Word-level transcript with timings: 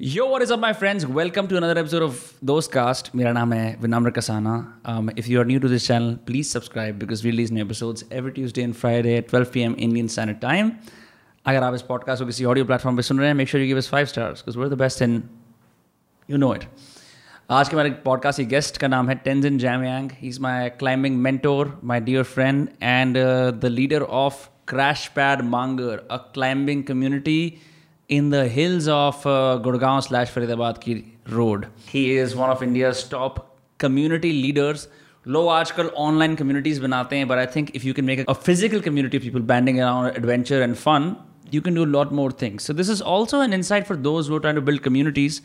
Yo, 0.00 0.26
what 0.26 0.42
is 0.42 0.50
up, 0.50 0.58
my 0.58 0.72
friends? 0.72 1.06
Welcome 1.06 1.46
to 1.46 1.56
another 1.56 1.78
episode 1.78 2.02
of 2.02 2.14
Dostcast. 2.44 3.10
मेरा 3.14 3.32
नाम 3.32 3.52
है 3.52 3.76
विनम्र 3.80 4.10
Kasana. 4.10 4.54
Um, 4.84 5.10
if 5.16 5.28
you 5.28 5.40
are 5.40 5.44
new 5.44 5.60
to 5.64 5.68
this 5.68 5.86
channel, 5.86 6.16
please 6.26 6.50
subscribe 6.50 6.98
because 6.98 7.22
we 7.22 7.30
release 7.30 7.52
new 7.52 7.64
episodes 7.64 8.02
every 8.10 8.32
Tuesday 8.32 8.64
and 8.64 8.76
Friday 8.76 9.16
at 9.18 9.28
12 9.28 9.52
p.m. 9.52 9.76
Indian 9.86 10.08
Standard 10.14 10.40
Time. 10.40 10.72
अगर 11.46 11.62
आप 11.62 11.74
इस 11.74 11.82
podcast 11.88 12.22
को 12.22 12.26
किसी 12.26 12.44
audio 12.44 12.64
platform 12.64 12.96
पे 12.96 13.02
सुन 13.02 13.18
रहे 13.18 13.28
हैं 13.28 13.34
make 13.34 13.48
sure 13.48 13.62
you 13.62 13.68
give 13.68 13.76
us 13.78 13.88
five 13.90 14.06
stars 14.12 14.40
because 14.40 14.56
we 14.56 14.62
are 14.62 14.68
the 14.70 14.78
best 14.78 15.02
in 15.02 15.22
you 16.28 16.36
know 16.36 16.54
it 16.54 16.64
आज 17.58 17.68
के 17.68 17.76
हमारे 17.76 17.90
पॉडकास्ट 18.04 18.40
की 18.40 18.46
गेस्ट 18.54 18.78
का 18.78 18.88
नाम 18.88 19.08
है 19.08 19.14
Tenzin 19.24 19.58
Jamyang 19.66 20.10
he 20.20 20.28
is 20.28 20.40
my 20.48 20.68
climbing 20.80 21.20
mentor 21.28 21.78
my 21.92 22.00
dear 22.08 22.22
friend 22.32 22.66
and 22.82 23.16
the 23.60 23.70
leader 23.76 24.02
of 24.22 24.48
Crash 24.68 25.06
Pad 25.16 25.42
Mangar 25.54 26.06
a 26.10 26.16
climbing 26.34 26.84
community 26.84 27.38
in 28.09 28.29
the 28.29 28.47
hills 28.47 28.87
of 28.87 29.25
uh, 29.25 29.59
Gurgaon 29.63 30.03
slash 30.03 30.31
Faridabad 30.31 30.81
ki 30.81 30.95
road. 31.29 31.67
He 31.87 32.17
is 32.17 32.35
one 32.35 32.49
of 32.49 32.63
India's 32.63 33.03
top 33.03 33.45
community 33.77 34.33
leaders. 34.41 34.87
लोग 35.27 35.47
आजकल 35.49 35.87
online 36.01 36.35
communities 36.35 36.79
बनाते 36.79 37.17
हैं 37.17 37.27
but 37.27 37.37
I 37.37 37.45
think 37.55 37.71
if 37.75 37.85
you 37.85 37.93
can 37.93 38.05
make 38.05 38.19
a 38.29 38.33
physical 38.33 38.79
community 38.81 39.19
people 39.19 39.41
banding 39.49 39.79
around 39.79 40.17
adventure 40.17 40.61
and 40.61 40.75
fun 40.75 41.15
you 41.51 41.61
can 41.61 41.73
do 41.73 41.83
a 41.83 41.91
lot 41.91 42.11
more 42.11 42.29
things. 42.31 42.63
So 42.63 42.73
this 42.73 42.89
is 42.89 43.01
also 43.01 43.41
an 43.41 43.53
insight 43.53 43.87
for 43.87 43.95
those 44.07 44.27
who 44.27 44.35
are 44.35 44.39
trying 44.39 44.55
to 44.55 44.61
build 44.61 44.83
communities 44.87 45.41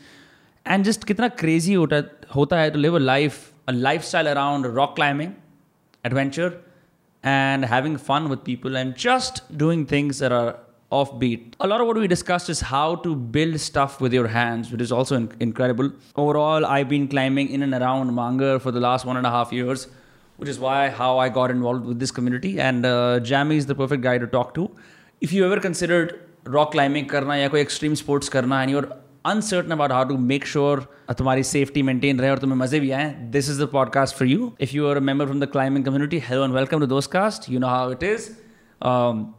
and 0.65 0.87
just 0.89 1.05
कितना 1.11 1.29
crazy 1.37 1.75
होता 1.75 2.03
होता 2.35 2.59
है 2.59 2.71
to 2.73 2.77
live 2.77 2.95
a 2.95 3.03
life, 3.05 3.39
a 3.67 3.73
lifestyle 3.87 4.29
around 4.33 4.67
rock 4.75 4.95
climbing, 4.95 5.35
adventure, 6.03 6.51
and 7.23 7.65
having 7.65 7.97
fun 7.97 8.29
with 8.29 8.43
people 8.43 8.77
and 8.81 8.95
just 9.05 9.41
doing 9.63 9.85
things 9.93 10.19
that 10.19 10.31
are 10.31 10.55
offbeat. 10.91 11.53
A 11.59 11.67
lot 11.67 11.81
of 11.81 11.87
what 11.87 11.97
we 11.97 12.07
discussed 12.07 12.49
is 12.49 12.61
how 12.61 12.95
to 12.97 13.15
build 13.15 13.59
stuff 13.59 13.99
with 13.99 14.13
your 14.13 14.27
hands, 14.27 14.71
which 14.71 14.81
is 14.81 14.91
also 14.91 15.15
in- 15.15 15.31
incredible. 15.39 15.91
Overall, 16.15 16.65
I've 16.65 16.89
been 16.89 17.07
climbing 17.07 17.49
in 17.49 17.63
and 17.63 17.73
around 17.73 18.11
Mangar 18.11 18.59
for 18.61 18.71
the 18.71 18.79
last 18.79 19.05
one 19.05 19.17
and 19.17 19.25
a 19.25 19.29
half 19.29 19.51
years, 19.51 19.87
which 20.37 20.49
is 20.49 20.59
why 20.59 20.89
how 20.89 21.17
I 21.17 21.29
got 21.29 21.51
involved 21.51 21.85
with 21.85 21.99
this 21.99 22.11
community. 22.11 22.59
And 22.59 22.85
uh, 22.85 23.19
Jammy 23.19 23.57
is 23.57 23.65
the 23.65 23.75
perfect 23.75 24.03
guy 24.03 24.17
to 24.17 24.27
talk 24.27 24.53
to. 24.55 24.69
If 25.21 25.33
you 25.33 25.45
ever 25.45 25.59
considered 25.59 26.19
rock 26.45 26.71
climbing 26.71 27.07
करना 27.09 27.35
या 27.35 27.47
कोई 27.49 27.61
extreme 27.61 27.95
sports 27.95 28.29
करना 28.29 28.61
and 28.61 28.71
you're 28.71 28.87
uncertain 29.25 29.71
about 29.71 29.91
how 29.91 30.03
to 30.03 30.17
make 30.31 30.45
sure 30.45 30.87
तुम्हारी 31.19 31.43
safety 31.51 31.81
maintain 31.83 32.19
रहे 32.19 32.29
और 32.29 32.39
तुम्हें 32.39 32.57
मजे 32.57 32.79
भी 32.79 32.91
आए 32.91 33.31
this 33.31 33.49
is 33.53 33.57
the 33.57 33.67
podcast 33.67 34.13
for 34.19 34.25
you 34.25 34.51
if 34.59 34.73
you 34.73 34.87
are 34.89 34.97
a 34.97 35.01
member 35.01 35.25
from 35.31 35.39
the 35.39 35.47
climbing 35.47 35.83
community 35.87 36.19
hello 36.19 36.43
and 36.43 36.53
welcome 36.53 36.79
to 36.79 36.87
Dostcast 36.93 37.47
you 37.53 37.59
know 37.63 37.71
how 37.75 37.89
it 37.95 38.03
is 38.03 38.29
um, 38.81 39.33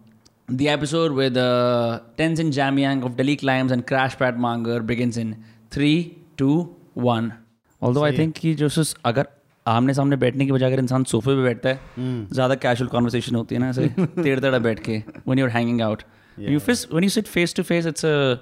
the 0.50 0.70
episode 0.70 1.12
with 1.14 1.38
uh, 1.38 2.02
Tenzin 2.18 2.52
Jamyang 2.52 3.06
of 3.06 3.16
Delhi 3.16 3.36
Climbs 3.36 3.72
and 3.72 3.86
Crash 3.86 4.18
Pad 4.18 4.38
Manger 4.38 4.82
begins 4.82 5.18
in 5.18 5.44
three, 5.72 6.20
two, 6.38 6.76
one. 6.94 7.34
Although 7.82 8.04
I 8.04 8.16
think 8.16 8.38
कि 8.38 8.54
जो 8.56 8.70
अगर 9.06 9.28
आमने 9.66 9.94
सामने 9.94 10.16
बैठने 10.16 10.46
की 10.46 10.52
बजाय 10.52 10.72
अगर 10.72 10.80
इंसान 10.80 11.04
सोफे 11.04 11.36
पे 11.36 11.44
बैठता 11.44 11.70
है 11.70 11.80
हम्म। 11.98 12.34
ज़्यादा 12.34 12.56
कैजुअल 12.56 12.90
कॉन्वर्सेशन 12.90 13.36
होती 13.36 13.56
है 13.56 13.62
ना 13.62 13.70
ऐसे 13.70 13.88
टेढ़ 14.24 14.40
टेढ़ा 14.40 14.60
बैठ 14.60 14.80
के 14.90 15.02
when 15.28 15.42
you're 15.42 15.54
hanging 15.56 15.82
out 15.88 16.04
you 16.38 16.60
face 16.60 16.84
when 16.90 17.08
you 17.08 17.14
sit 17.16 17.28
face 17.30 17.56
to 17.60 17.66
face 17.70 17.90
it's 17.92 18.08
a 18.12 18.40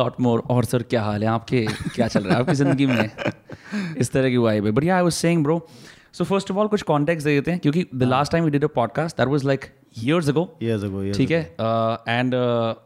lot 0.00 0.20
more 0.26 0.40
और 0.50 0.64
सर 0.64 0.82
क्या 0.90 1.02
हाल 1.02 1.22
है 1.22 1.28
आपके 1.28 1.66
क्या 1.94 2.08
चल 2.08 2.24
रहा 2.24 2.34
है 2.34 2.40
आपकी 2.40 2.54
ज़िंदगी 2.54 2.86
में 2.86 3.10
इस 3.98 4.12
तरह 4.12 4.30
की 4.30 4.36
वाइब 4.36 4.66
है 4.66 4.72
but 4.72 4.84
yeah 4.84 4.96
I 4.96 5.02
was 5.02 5.12
saying 5.12 5.44
bro 5.44 5.58
so 6.18 6.24
first 6.24 6.50
of 6.50 6.58
all 6.58 6.68
कुछ 6.68 6.82
कॉन्टेक्ट 6.82 7.22
दे 7.22 7.34
देते 7.34 7.50
हैं 7.50 7.60
क्योंकि 7.60 7.86
the 7.94 8.02
last 8.02 8.32
time 8.32 8.44
we 8.44 8.50
did 8.50 8.64
a 8.64 8.68
podcast 8.74 9.16
that 9.16 9.28
was 9.28 9.44
like 9.44 9.66
years 9.98 10.28
ago. 10.28 10.42
Years 10.62 10.82
ago 10.84 11.02
years 11.04 11.16
ठीक 11.16 11.30
है? 11.30 11.56
एंड 12.08 12.34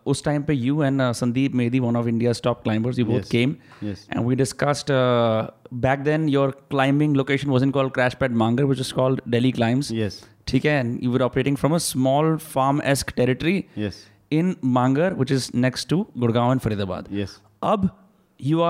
उस 0.06 0.24
टाइम 0.24 0.42
पे 0.42 0.54
you 0.54 0.82
and 0.82 1.12
Sandeep 1.12 1.54
Maity 1.54 1.80
one 1.80 1.96
of 1.96 2.08
India 2.08 2.32
top 2.44 2.62
climbers 2.62 2.98
you 2.98 3.04
both 3.06 3.30
came 3.30 3.54
and 3.84 4.26
we 4.26 4.36
discussed 4.36 4.92
back 5.74 5.98
then 5.98 6.28
your 6.28 6.50
climbing 6.70 7.16
location 7.16 7.50
was 7.50 7.62
in 7.62 7.70
called 7.70 7.92
crash 7.92 8.14
pad 8.14 8.32
Mangar 8.32 8.64
which 8.64 8.80
is 8.80 8.94
called 8.94 9.20
Delhi 9.28 9.52
climbs 9.52 9.92
yes. 9.92 10.12
ठीक 10.46 10.64
है? 10.64 10.78
And 10.78 11.04
you 11.04 11.10
were 11.10 11.22
operating 11.22 11.56
from 11.56 11.74
a 11.74 11.78
small 11.78 12.36
farm 12.36 12.82
ask 12.82 13.10
territory 13.16 13.64
yes. 13.78 13.94
in 14.32 14.56
Mangar, 14.76 15.14
which 15.14 15.30
is 15.30 15.54
next 15.54 15.88
to 15.88 15.96
Gurgaon 16.18 16.52
and 16.52 16.62
Faridabad. 16.62 17.08
yes. 17.10 17.40
Ab, 17.62 17.90
you 18.40 18.62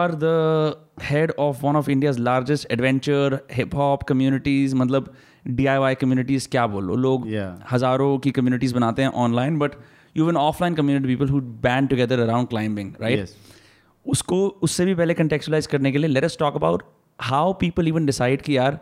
head 1.03 1.33
of 1.39 1.67
one 1.67 1.77
of 1.77 1.91
India's 1.91 2.19
largest 2.19 2.73
adventure 2.73 3.39
hip 3.53 3.75
hop 3.75 4.03
communities 4.03 4.75
मतलब 4.75 5.13
D 5.47 5.67
I 5.67 5.79
Y 5.79 5.95
communities 5.95 6.47
क्या 6.47 6.67
बोलो? 6.67 6.97
लोग 6.97 7.27
हज़ारों 7.73 8.19
की 8.19 8.31
communities 8.31 8.73
बनाते 8.73 9.03
हैं 9.03 9.09
online 9.09 9.59
but 9.59 9.73
you 10.17 10.29
an 10.29 10.37
offline 10.37 10.75
community 10.75 11.15
people 11.15 11.29
who 11.29 11.41
band 11.41 11.89
together 11.89 12.21
around 12.21 12.49
climbing 12.49 12.93
right 13.01 13.29
उसको 14.07 14.47
उससे 14.62 14.85
भी 14.85 14.95
पहले 14.95 15.15
कंटेक्चुलाइज 15.15 15.67
करने 15.67 15.93
के 15.93 15.99
लिए 15.99 16.11
latest 16.11 16.39
talk 16.39 16.55
about 16.55 16.83
how 17.21 17.53
people 17.53 17.89
even 17.89 18.07
decide 18.07 18.43
कि 18.43 18.57
यार 18.57 18.79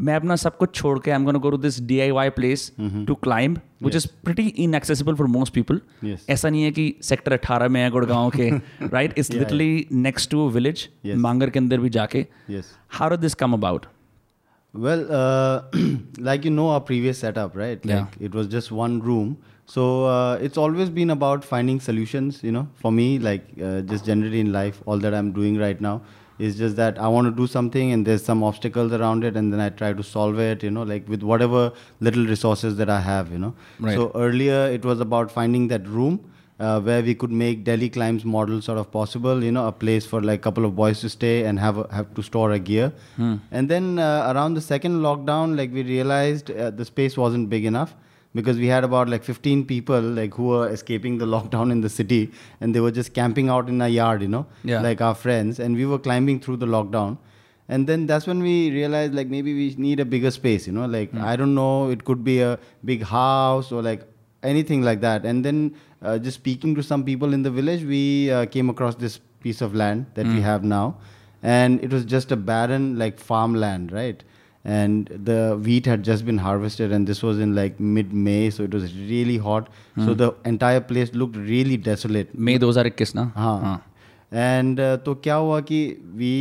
मैं 0.00 0.16
अपना 0.16 0.36
सब 0.36 0.56
कुछ 0.56 0.74
छोड़ 0.74 0.98
के 0.98 1.10
I 1.10 1.16
am 1.16 1.38
go 1.38 1.50
to 1.50 1.56
this 1.56 1.80
D 1.82 2.00
I 2.00 2.10
Y 2.10 2.30
place 2.30 2.72
to 2.80 3.14
climb 3.14 3.60
which 3.82 3.96
is 3.96 4.06
pretty 4.24 4.46
inaccessible 4.74 5.14
for 5.14 5.26
most 5.26 5.54
people 5.54 5.80
ऐसा 6.30 6.48
नहीं 6.48 6.62
है 6.62 6.70
कि 6.70 6.94
सेक्टर 7.02 7.32
अट्ठारह 7.32 7.68
में 7.68 7.80
है 7.82 7.90
गुड़गांव 7.90 8.30
के 8.30 8.50
right 8.86 9.18
it's 9.18 9.30
literally 9.30 9.86
next 9.92 10.30
to 10.30 10.48
village 10.48 10.88
Mangar 11.06 11.50
के 11.50 11.58
अंदर 11.58 11.78
भी 11.78 11.90
जाके। 11.90 12.26
How 12.90 13.10
do 13.10 13.16
this 13.16 13.34
come 13.34 13.52
about 13.52 13.86
well 14.76 15.06
like 16.24 16.46
you 16.46 16.52
know 16.52 16.68
our 16.68 16.80
previous 16.80 17.20
setup 17.20 17.58
right 17.58 17.80
it 18.22 18.34
was 18.34 18.48
just 18.48 18.72
one 18.72 19.00
room 19.00 19.36
so 19.68 20.08
it's 20.42 20.58
always 20.58 20.88
been 20.88 21.10
about 21.10 21.44
finding 21.44 21.80
solutions 21.80 22.40
you 22.44 22.52
know 22.52 22.66
for 22.82 22.92
me 22.92 23.18
like 23.18 23.44
just 23.58 24.04
generally 24.04 24.40
in 24.40 24.52
life 24.52 24.88
all 24.88 25.00
that 25.00 25.12
I 25.12 25.18
am 25.18 25.32
doing 25.32 25.58
right 25.58 25.82
now 25.82 25.98
is 26.38 26.56
just 26.58 26.76
that 26.76 26.98
i 26.98 27.06
want 27.06 27.26
to 27.26 27.30
do 27.40 27.46
something 27.46 27.92
and 27.92 28.04
there's 28.06 28.24
some 28.24 28.42
obstacles 28.42 28.92
around 28.92 29.22
it 29.24 29.36
and 29.36 29.52
then 29.52 29.60
i 29.60 29.68
try 29.68 29.92
to 29.92 30.02
solve 30.02 30.38
it 30.38 30.62
you 30.62 30.70
know 30.70 30.82
like 30.82 31.08
with 31.08 31.22
whatever 31.22 31.72
little 32.00 32.26
resources 32.26 32.76
that 32.76 32.90
i 32.90 33.00
have 33.00 33.30
you 33.32 33.38
know 33.38 33.54
Right. 33.80 33.94
so 33.94 34.10
earlier 34.14 34.66
it 34.78 34.84
was 34.84 35.00
about 35.00 35.30
finding 35.30 35.68
that 35.68 35.86
room 35.86 36.18
uh, 36.60 36.80
where 36.80 37.02
we 37.02 37.14
could 37.16 37.32
make 37.32 37.64
Delhi 37.64 37.88
climbs 37.90 38.24
model 38.24 38.62
sort 38.62 38.78
of 38.78 38.88
possible. 38.92 39.42
You 39.42 39.50
know, 39.50 39.66
a 39.66 39.72
place 39.72 40.06
for 40.06 40.22
like 40.22 40.38
a 40.38 40.42
couple 40.42 40.64
of 40.64 40.76
boys 40.76 41.00
to 41.00 41.08
stay 41.08 41.46
and 41.46 41.58
have 41.58 41.78
a, 41.78 41.88
have 41.92 42.14
to 42.14 42.22
store 42.22 42.52
a 42.52 42.60
gear. 42.60 42.92
And 43.18 43.68
then 43.68 43.98
uh, 43.98 44.32
around 44.32 44.54
the 44.54 44.60
second 44.60 45.00
lockdown, 45.00 45.56
like 45.56 45.72
we 45.72 45.82
realized 45.82 46.52
uh, 46.52 46.70
the 46.70 46.84
space 46.84 47.16
wasn't 47.16 47.50
big 47.50 47.64
enough 47.64 47.96
because 48.34 48.56
we 48.58 48.66
had 48.66 48.84
about 48.84 49.08
like 49.08 49.22
15 49.24 49.64
people 49.66 50.00
like 50.00 50.34
who 50.34 50.44
were 50.52 50.68
escaping 50.68 51.18
the 51.18 51.26
lockdown 51.34 51.70
in 51.72 51.80
the 51.82 51.88
city 51.88 52.30
and 52.60 52.74
they 52.74 52.80
were 52.80 52.90
just 52.90 53.14
camping 53.14 53.48
out 53.48 53.68
in 53.68 53.80
a 53.80 53.88
yard. 53.88 54.22
You 54.22 54.28
know, 54.28 54.46
Yeah. 54.64 54.80
like 54.80 55.00
our 55.00 55.14
friends, 55.14 55.58
and 55.60 55.76
we 55.76 55.86
were 55.86 55.98
climbing 55.98 56.40
through 56.40 56.56
the 56.58 56.66
lockdown. 56.66 57.18
And 57.68 57.86
then 57.86 58.06
that's 58.06 58.26
when 58.26 58.42
we 58.42 58.70
realized 58.70 59.14
like 59.14 59.28
maybe 59.28 59.54
we 59.54 59.74
need 59.78 60.00
a 60.00 60.04
bigger 60.04 60.30
space, 60.30 60.66
you 60.66 60.72
know, 60.72 60.84
like 60.86 61.14
I 61.14 61.36
don't 61.36 61.54
know, 61.54 61.88
it 61.90 62.04
could 62.04 62.22
be 62.24 62.40
a 62.40 62.58
big 62.84 63.02
house 63.02 63.72
or 63.72 63.80
like 63.82 64.02
anything 64.42 64.82
like 64.82 65.00
that. 65.00 65.24
And 65.24 65.42
then 65.44 65.74
uh, 66.02 66.18
just 66.18 66.34
speaking 66.36 66.74
to 66.74 66.82
some 66.82 67.04
people 67.04 67.32
in 67.32 67.42
the 67.42 67.50
village, 67.50 67.82
we 67.84 68.30
uh, 68.30 68.44
came 68.46 68.68
across 68.68 68.96
this 68.96 69.18
piece 69.40 69.62
of 69.62 69.74
land 69.74 70.04
that 70.14 70.26
we 70.26 70.40
have 70.42 70.62
now, 70.64 70.96
and 71.42 71.82
it 71.82 71.90
was 71.92 72.04
just 72.04 72.32
a 72.32 72.36
barren 72.36 72.98
like 72.98 73.18
farmland, 73.18 73.92
right? 73.92 74.22
And 74.65 75.07
the 75.27 75.57
wheat 75.65 75.85
had 75.85 76.01
just 76.03 76.25
been 76.25 76.39
harvested, 76.45 76.91
and 76.95 77.07
this 77.07 77.21
was 77.23 77.37
in 77.39 77.53
like 77.55 77.79
mid-May, 77.79 78.49
so 78.49 78.63
it 78.63 78.73
was 78.73 78.93
really 79.11 79.37
hot. 79.37 79.69
So 80.05 80.13
the 80.13 80.27
entire 80.45 80.81
place 80.89 81.13
looked 81.13 81.37
really 81.51 81.77
desolate. 81.85 82.33
मई 82.47 82.57
2021 82.59 83.15
ना 83.15 83.23
हाँ 83.35 83.75
and 84.33 84.79
तो 85.05 85.13
क्या 85.23 85.35
हुआ 85.35 85.59
कि 85.69 85.79
we 86.15 86.33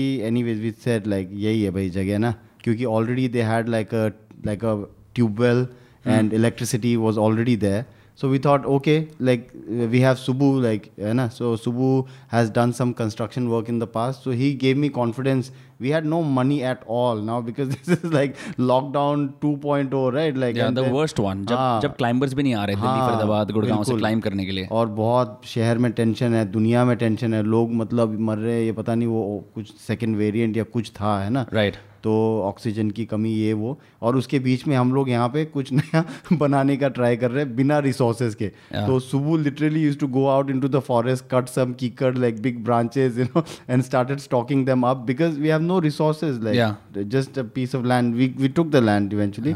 anyways 0.42 0.60
we 0.62 0.70
said 0.84 1.06
like 1.06 1.30
यही 1.44 1.62
है 1.62 1.70
भाई 1.76 1.90
जगह 1.90 2.18
ना 2.18 2.34
क्योंकि 2.64 2.84
already 2.84 3.28
they 3.36 3.42
had 3.50 3.68
like 3.68 3.94
a 3.94 4.06
like 4.46 4.64
a 4.64 4.74
tubewell 5.14 5.66
and 6.06 6.32
electricity 6.40 6.94
was 7.06 7.18
already 7.28 7.56
there 7.64 7.84
so 8.19 8.27
we 8.27 8.39
thought 8.39 8.65
okay 8.65 8.97
like 9.21 9.47
we 9.91 9.99
have 9.99 10.15
Subu 10.15 10.59
like 10.61 10.89
है 10.99 11.13
ना? 11.13 11.27
So 11.27 11.55
Subu 11.57 12.05
has 12.31 12.51
done 12.51 12.71
some 12.71 12.91
construction 12.91 13.47
work 13.47 13.69
in 13.69 13.79
the 13.79 13.87
past 13.93 14.21
so 14.23 14.31
he 14.31 14.53
gave 14.61 14.77
me 14.77 14.89
confidence 14.89 15.51
we 15.81 15.89
had 15.89 16.05
no 16.05 16.21
money 16.21 16.59
at 16.61 16.79
all 16.89 17.21
now 17.25 17.41
because 17.41 17.69
this 17.69 17.89
is 17.89 18.13
like 18.13 18.35
lockdown 18.59 19.27
two 19.41 19.55
point 19.63 19.91
right 20.13 20.37
like 20.37 20.57
worst 20.91 21.19
one 21.19 21.45
जब 21.45 21.55
हाँ। 21.55 21.93
Climbers 21.97 22.33
भी 22.33 22.43
नहीं 22.43 22.53
आ 22.55 22.65
रहे 22.65 22.75
थे 22.75 22.79
हाँ, 22.79 23.45
गुड़गांव 23.51 23.83
से 23.83 23.95
climb 23.97 24.21
करने 24.23 24.45
के 24.45 24.51
लिए। 24.51 24.67
और 24.71 24.87
बहुत 24.99 25.41
शहर 25.45 25.77
में 25.77 25.91
टेंशन 25.91 26.33
है 26.33 26.45
दुनिया 26.51 26.85
में 26.85 26.95
टेंशन 26.97 27.33
है 27.33 27.41
लोग 27.43 27.73
मतलब 27.75 28.19
मर 28.19 28.37
रहे 28.37 28.53
हैं 28.53 28.63
ये 28.65 28.71
पता 28.71 28.95
नहीं 28.95 29.07
वो 29.07 29.43
कुछ 29.55 29.73
सेकेंड 29.87 30.15
वेरियंट 30.17 30.57
या 30.57 30.63
कुछ 30.73 30.91
था 30.91 31.19
है 31.23 31.29
ना? 31.29 31.45
Right 31.53 31.73
right. 31.73 31.92
तो 32.03 32.41
ऑक्सीजन 32.43 32.89
की 32.91 33.05
कमी 33.05 33.31
ये 33.33 33.53
वो। 33.53 33.77
और 34.01 34.15
उसके 34.17 34.39
बीच 34.39 34.67
में 34.67 34.75
हम 34.75 34.93
लोग 34.93 35.09
यहाँ 35.09 35.29
पे 35.29 35.45
कुछ 35.45 35.71
नया 35.79 36.03
बनाने 36.33 36.77
का 36.77 36.89
ट्राई 36.89 37.17
कर 37.17 37.31
रहे 37.31 37.43
हैं 37.43 37.55
बिना 37.55 37.79
रिसोर्सेज 37.79 38.35
के। 38.35 38.47
तो 38.47 38.99
Subu 38.99 39.43
literally 39.43 39.83
use 39.83 39.97
to 39.97 40.07
go 40.07 40.25
out 40.27 40.49
in 40.49 40.59
to 40.61 40.67
the 40.67 40.79
forest 40.79 41.25
cut 41.31 41.47
some 41.49 41.73
कीकर 41.73 42.15
like 42.15 42.41
big 42.41 42.63
branches 42.63 43.19
you 43.19 43.25
know 43.25 43.43
and 43.69 43.83
started 43.83 44.19
stocking 44.19 44.65
them 44.65 44.83
up 44.87 44.97
because 45.07 45.39
we 45.39 45.47
have 45.47 45.61
no 45.61 45.79
resources 45.79 46.43
like 46.43 47.07
just 47.15 47.39
a 47.39 47.43
piece 47.55 47.75
of 47.75 47.85
land 47.85 48.13
we 48.15 48.33
we 48.37 48.49
took 48.49 48.69
the 48.71 48.83
land 48.83 49.13
eventually 49.13 49.55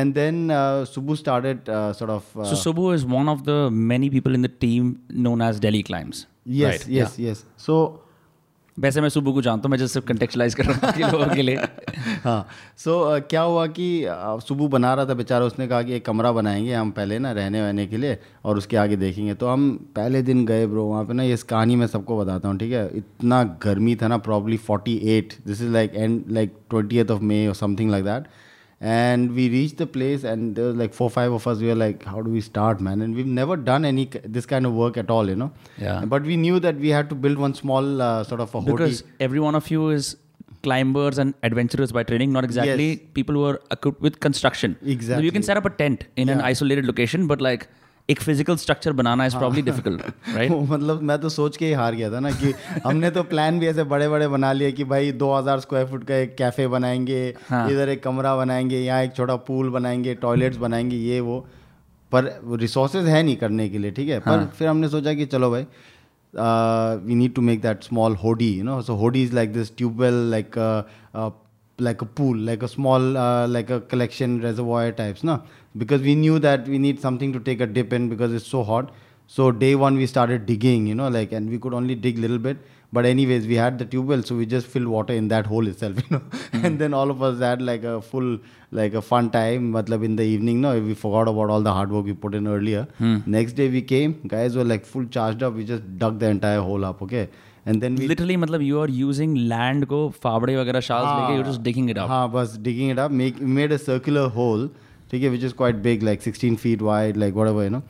and 0.00 0.14
then 0.14 0.50
uh, 0.50 0.84
subhu 0.90 1.14
started 1.20 1.68
uh, 1.68 1.92
sort 1.92 2.12
of 2.12 2.28
uh, 2.34 2.44
so 2.50 2.58
subhu 2.60 2.84
is 2.92 3.02
one 3.14 3.28
of 3.32 3.44
the 3.48 3.56
many 3.90 4.08
people 4.14 4.38
in 4.38 4.46
the 4.46 4.52
team 4.64 4.86
known 5.26 5.42
as 5.48 5.60
delhi 5.64 5.82
climbs 5.88 6.22
yes 6.60 6.68
right? 6.68 6.86
yes 6.88 7.18
yeah. 7.18 7.28
yes. 7.28 7.44
So 7.66 7.76
वैसे 8.78 9.00
मैं 9.00 9.08
सुबह 9.08 9.32
को 9.32 9.42
जानता 9.42 9.62
हूँ 9.62 9.70
मैं 9.70 9.78
जैसे 9.78 10.00
contextualise 10.00 10.54
कर 10.54 10.64
रहा 10.64 10.90
हूँ 10.90 11.10
लोगों 11.12 11.34
के 11.34 11.42
लिए। 11.42 11.56
हाँ 12.24 12.46
सो 12.76 12.90
so, 12.90 13.22
uh, 13.22 13.28
क्या 13.30 13.40
हुआ 13.40 13.66
कि 13.66 14.04
uh, 14.04 14.40
सुबह 14.40 14.68
बना 14.68 14.94
रहा 14.94 15.06
था 15.06 15.14
बेचारा 15.14 15.44
उसने 15.44 15.66
कहा 15.68 15.82
कि 15.82 15.92
एक 15.92 16.06
कमरा 16.06 16.32
बनाएँगे 16.32 16.74
हम 16.74 16.90
पहले 16.90 17.18
ना 17.18 17.32
रहने 17.32 17.62
वहने 17.62 17.86
के 17.86 17.96
लिए 17.96 18.18
और 18.44 18.58
उसके 18.58 18.76
आगे 18.76 18.96
देखेंगे। 18.96 19.34
तो 19.34 19.46
हम 19.46 19.70
पहले 19.96 20.22
दिन 20.22 20.46
गए 20.46 20.66
ब्रो 20.66 20.84
वहाँ 20.84 21.04
पे 21.04 21.12
ना 21.12 21.22
ये 21.22 21.34
इस 21.34 21.42
कहानी 21.42 21.76
मैं 21.76 21.86
सबको 21.86 22.18
बताता 22.18 22.48
हूँ 22.48 22.58
ठीक 22.58 22.72
है? 22.72 22.90
इतना 22.94 23.42
गर्मी 23.42 23.96
था 23.96 24.08
ना 24.08 24.18
probably 24.18 24.56
forty 24.56 24.96
at 25.16 25.34
this 25.46 25.62
is 25.62 25.68
like 25.68 25.94
and 25.94 26.24
like 26.30 26.56
twenty 26.70 27.02
of 27.02 27.22
May 27.22 27.46
और 27.46 27.54
something 27.54 27.90
like 27.90 28.04
that 28.04 28.24
and 28.90 29.34
we 29.34 29.48
reached 29.48 29.76
the 29.76 29.86
place 29.86 30.24
and 30.24 30.56
there 30.56 30.64
was 30.68 30.76
like 30.76 30.92
four 30.92 31.08
five 31.16 31.32
of 31.32 31.46
us 31.46 31.58
we 31.58 31.68
were 31.68 31.76
like 31.82 32.04
how 32.04 32.20
do 32.20 32.30
we 32.30 32.40
start 32.40 32.80
man? 32.80 33.00
And 33.02 33.14
we've 33.14 33.26
never 33.26 33.56
done 33.56 33.84
any 33.84 34.06
this 34.24 34.46
kind 34.46 34.66
of 34.66 34.72
work 34.72 34.96
at 34.96 35.10
all 35.10 35.28
you 35.28 35.36
know? 35.36 35.52
Yeah. 35.78 36.04
but 36.04 36.22
we 36.24 36.36
knew 36.36 36.58
that 36.60 36.76
we 36.76 36.88
had 36.88 37.08
to 37.10 37.14
build 37.14 37.38
one 37.38 37.54
small 37.54 38.02
uh, 38.02 38.24
sort 38.24 38.40
of 38.40 38.54
a 38.54 38.60
because 38.60 39.00
hoti 39.00 39.12
every 39.20 39.40
one 39.40 39.54
of 39.54 39.70
you 39.70 39.90
is 39.90 40.16
climbers 40.62 41.18
and 41.18 41.34
adventurers 41.42 41.92
by 41.92 42.02
training 42.02 42.32
not 42.32 42.44
exactly 42.44 42.88
Yes. 42.88 42.98
people 43.14 43.34
who 43.34 43.44
are 43.44 43.60
equipped 43.70 44.00
with 44.00 44.18
construction. 44.20 44.76
So 45.00 45.18
you 45.18 45.32
can 45.32 45.42
set 45.42 45.56
up 45.56 45.64
a 45.64 45.70
tent 45.70 46.04
in 46.16 46.28
an 46.28 46.40
isolated 46.40 46.84
location 46.84 47.26
but 47.26 47.40
like 47.40 47.68
एक 48.12 48.20
physical 48.20 48.56
structure 48.56 48.92
बनाना 48.92 49.26
is 49.26 49.36
probably 49.36 49.62
difficult 49.62 50.02
right 50.34 50.52
मतलब 50.70 51.02
मैं 51.02 51.18
तो 51.20 51.28
सोच 51.28 51.56
के 51.56 51.66
ही 51.66 51.72
हार 51.72 51.94
गया 51.94 52.10
था 52.12 52.20
ना 52.20 52.30
कि 52.30 52.52
हमने 52.84 53.10
तो 53.10 53.22
प्लान 53.32 53.58
भी 53.58 53.66
ऐसे 53.66 53.84
बड़े 53.92 54.08
बड़े 54.08 54.28
बना 54.28 54.52
लिए 54.52 54.72
कि 54.72 54.84
भाई 54.84 55.12
2000 55.12 55.60
स्क्वायर 55.60 55.86
फुट 55.86 56.04
का 56.04 56.16
एक 56.16 56.34
कैफ़े 56.36 56.66
बनाएँगे 56.68 57.22
हाँ. 57.48 57.70
इधर 57.70 57.88
एक 57.88 58.02
कमरा 58.02 58.36
बनाएँगे 58.36 58.80
यहाँ 58.80 59.02
एक 59.02 59.14
छोटा 59.16 59.36
पूल 59.48 59.70
बनाएँगे 59.70 60.14
टॉयलेट्स 60.14 60.56
बनाएँगे 60.56 60.96
ये 60.96 61.20
वो। 61.20 61.38
पर 62.12 62.30
रिसोर्सेज 62.60 63.06
है 63.06 63.22
नहीं 63.22 63.36
करने 63.36 63.68
के 63.68 63.78
लिए 63.78 63.90
ठीक 63.90 64.08
है? 64.08 64.18
पर 64.20 64.48
फिर 64.58 64.68
हमने 64.68 64.88
सोचा 64.88 65.14
कि 65.14 65.26
चलो 65.26 65.50
भाई 65.50 65.66
we 67.06 67.14
need 67.14 67.34
to 67.34 67.42
make 67.42 67.62
that 67.62 67.84
small 67.84 68.16
होडी 68.24 68.52
यू 68.52 68.64
नो 68.64 68.80
सो 68.82 68.94
होडी 68.94 69.22
is 69.22 69.34
like 69.34 69.52
this 69.52 69.76
tubewell 69.76 70.30
like 70.30 70.58
like 71.78 72.02
a 72.02 72.06
pool, 72.18 72.36
like 72.36 72.62
a 72.62 72.68
small, 72.68 73.16
uh, 73.16 73.46
like 73.48 73.70
a 73.70 73.80
collection 73.92 74.34
reservoir 74.40 74.92
types, 74.92 75.22
no? 75.24 75.36
Because 75.75 76.01
we 76.01 76.15
knew 76.15 76.39
that 76.39 76.67
we 76.67 76.77
need 76.77 76.99
something 76.99 77.33
to 77.33 77.39
take 77.39 77.61
a 77.61 77.67
dip 77.67 77.93
in 77.93 78.09
because 78.09 78.33
it's 78.33 78.47
so 78.47 78.63
hot. 78.63 78.91
So 79.27 79.51
day 79.51 79.75
one 79.75 79.97
we 79.97 80.05
started 80.07 80.45
digging, 80.45 80.87
you 80.87 80.95
know, 80.95 81.07
like, 81.09 81.31
and 81.31 81.49
we 81.49 81.57
could 81.59 81.73
only 81.73 81.95
dig 81.95 82.17
little 82.17 82.37
bit. 82.39 82.57
But 82.93 83.05
anyways, 83.05 83.47
we 83.47 83.55
had 83.55 83.77
the 83.79 83.85
tube 83.85 84.07
well, 84.07 84.21
so 84.23 84.35
we 84.35 84.45
just 84.45 84.65
filled 84.65 84.87
water 84.87 85.13
in 85.13 85.27
that 85.27 85.45
hole 85.45 85.67
itself, 85.67 85.97
you 85.97 86.11
know. 86.11 86.21
And 86.53 86.79
then 86.79 86.93
all 86.93 87.11
of 87.11 87.21
us 87.21 87.41
had 87.41 87.61
like 87.61 87.83
a 87.83 88.01
full, 88.01 88.39
like 88.71 88.93
a 88.93 89.01
fun 89.01 89.29
time. 89.29 89.73
Matlab 89.73 90.05
in 90.05 90.15
the 90.15 90.23
evening, 90.23 90.61
no, 90.61 90.71
we 90.79 90.93
forgot 90.93 91.27
about 91.33 91.49
all 91.49 91.61
the 91.61 91.73
hard 91.73 91.91
work 91.91 92.05
we 92.05 92.13
put 92.13 92.33
in 92.33 92.47
earlier. 92.47 92.87
Next 93.25 93.59
day 93.59 93.67
we 93.67 93.81
came, 93.81 94.15
guys 94.35 94.55
were 94.55 94.63
like 94.63 94.85
full 94.85 95.05
charged 95.17 95.43
up. 95.43 95.53
We 95.53 95.65
just 95.65 95.83
dug 96.05 96.19
the 96.19 96.29
entire 96.37 96.61
hole 96.61 96.85
up, 96.85 97.01
okay. 97.01 97.27
And 97.65 97.81
then 97.83 97.95
we 97.99 98.07
literally 98.07 98.35
मतलब 98.37 98.61
you 98.61 98.79
are 98.79 98.89
using 98.89 99.35
land 99.37 99.85
को 99.85 99.97
फावड़े 100.23 100.55
वगैरह 100.57 100.79
shawls 100.87 101.07
लेके 101.19 101.37
you 101.37 101.43
just 101.51 101.61
digging 101.61 101.89
it 101.89 101.97
up 101.97 102.09
हाँ 102.09 102.31
बस 102.31 102.57
digging 102.67 102.91
it 102.93 103.01
up 103.05 103.15
make 103.21 103.41
we 103.45 103.55
made 103.57 103.73
a 103.77 103.79
circular 103.85 104.23
hole 104.37 104.69
ठीक 105.11 105.23
है 105.23 105.29
which 105.33 105.43
is 105.49 105.53
quite 105.63 105.77
big 105.87 106.01
like 106.09 106.21
16 106.29 106.55
feet 106.63 106.81
wide 106.87 107.17
like 107.23 107.35
whatever 107.41 107.63
you 107.65 107.69
know 107.75 107.81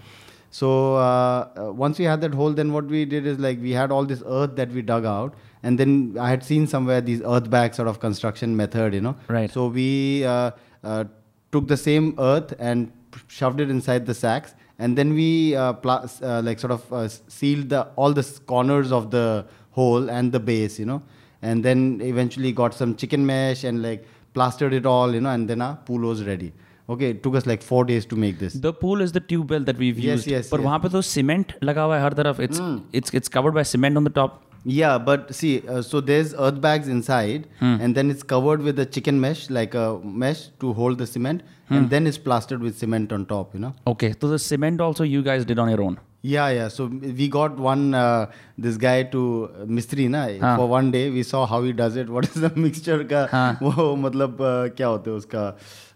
so 0.58 0.68
uh, 0.96 1.48
uh, 1.62 1.72
once 1.84 2.00
we 2.02 2.06
had 2.10 2.22
that 2.26 2.34
hole 2.42 2.54
then 2.60 2.72
what 2.76 2.86
we 2.96 3.04
did 3.14 3.26
is 3.32 3.40
like 3.46 3.62
we 3.62 3.72
had 3.72 3.92
all 3.96 4.06
this 4.12 4.22
earth 4.40 4.54
that 4.60 4.72
we 4.78 4.82
dug 4.92 5.06
out 5.14 5.34
and 5.64 5.80
then 5.84 5.96
I 6.26 6.30
had 6.30 6.44
seen 6.50 6.68
somewhere 6.74 7.00
these 7.10 7.22
earth 7.36 7.50
bag 7.56 7.74
sort 7.80 7.88
of 7.94 8.00
construction 8.00 8.56
method 8.62 8.94
you 8.94 9.02
know 9.08 9.16
Right. 9.38 9.52
so 9.58 9.68
we 9.80 9.90
uh, 10.26 10.52
uh, 10.84 11.04
took 11.52 11.68
the 11.68 11.78
same 11.78 12.14
earth 12.18 12.54
and 12.60 12.92
shoved 13.40 13.60
it 13.66 13.70
inside 13.76 14.06
the 14.06 14.14
sacks 14.14 14.54
and 14.80 14.98
then 15.02 15.14
we 15.14 15.56
uh, 15.56 15.74
pla- 15.74 16.06
uh, 16.22 16.42
like 16.48 16.60
sort 16.60 16.72
of 16.78 16.94
uh, 16.94 17.08
sealed 17.40 17.70
the 17.70 17.82
all 17.96 18.14
the 18.14 18.26
s- 18.30 18.38
corners 18.54 18.92
of 18.92 19.10
the 19.18 19.26
hole 19.72 20.10
and 20.20 20.32
the 20.38 20.40
base 20.52 20.78
you 20.84 20.86
know 20.92 21.02
and 21.42 21.66
then 21.70 22.00
eventually 22.12 22.52
got 22.62 22.74
some 22.84 22.96
chicken 22.96 23.26
mesh 23.32 23.64
and 23.72 23.82
like 23.88 24.06
plastered 24.38 24.74
it 24.82 24.86
all 24.86 25.14
you 25.20 25.22
know 25.28 25.34
and 25.40 25.50
then 25.54 25.62
our 25.68 25.76
pool 25.90 26.00
was 26.12 26.24
ready 26.32 26.52
okay 26.94 27.08
it 27.14 27.22
took 27.24 27.36
us 27.38 27.48
like 27.52 27.64
four 27.70 27.84
days 27.88 28.06
to 28.12 28.18
make 28.26 28.40
this 28.42 28.58
the 28.66 28.74
pool 28.82 29.02
is 29.04 29.14
the 29.14 29.22
tubewell 29.30 29.64
that 29.66 29.78
we 29.78 29.92
Yes, 29.94 30.04
used 30.06 30.32
yes, 30.32 30.50
पर 30.52 30.58
yes. 30.58 30.66
वहां 30.66 30.80
पे 30.80 30.90
तो 30.90 31.02
cement 31.14 31.54
लगा 31.64 31.84
हुआ 31.84 31.98
है 31.98 32.04
हर 32.04 32.14
तरफ 32.20 32.40
it's 32.42 32.62
it's 32.96 33.16
it's 33.16 33.28
covered 33.38 33.54
by 33.56 33.64
cement 33.74 33.98
on 33.98 34.06
the 34.06 34.14
top 34.16 34.44
Yeah, 34.76 34.94
but 35.04 35.30
see, 35.36 35.50
uh, 35.74 35.82
so 35.90 36.00
there's 36.08 36.32
earth 36.46 36.56
bags 36.64 36.88
inside, 36.94 37.44
and 37.68 37.98
then 37.98 38.10
it's 38.14 38.26
covered 38.32 38.64
with 38.68 38.80
a 38.84 38.86
chicken 38.96 39.20
mesh, 39.26 39.44
like 39.58 39.76
a 39.82 39.84
mesh 40.24 40.42
to 40.64 40.72
hold 40.80 40.98
the 41.02 41.08
cement, 41.12 41.46
and 41.78 41.94
then 41.94 42.10
it's 42.12 42.20
plastered 42.26 42.66
with 42.68 42.82
cement 42.82 43.14
on 43.18 43.24
top, 43.30 43.54
you 43.58 43.62
know. 43.66 43.72
Okay 43.92 44.10
तो 44.24 44.34
the 44.34 44.38
cement 44.48 44.82
also 44.82 45.04
you 45.04 45.22
guys 45.24 45.46
did 45.52 45.60
on 45.60 45.70
your 45.70 45.82
own 45.82 45.98
Yeah, 46.24 46.50
yeah. 46.50 46.68
So 46.68 46.86
we 46.88 47.28
got 47.34 47.58
one 47.66 47.94
uh, 47.94 48.30
this 48.58 48.78
guy 48.78 49.04
to 49.16 49.20
uh, 49.54 49.66
Mistri 49.66 50.10
na 50.16 50.56
for 50.58 50.68
one 50.68 50.90
day. 50.92 51.10
We 51.10 51.24
saw 51.24 51.46
how 51.46 51.62
he 51.64 51.72
does 51.82 51.96
it. 51.96 52.10
What 52.10 52.26
is 52.30 52.42
the 52.46 52.50
mixture 52.66 53.04
का 53.14 53.22
वो 53.62 53.96
मतलब 54.08 54.42
uh, 54.42 54.70
क्या 54.80 54.88
होते 54.88 55.10
हैं 55.12 55.18
उसका 55.18 55.46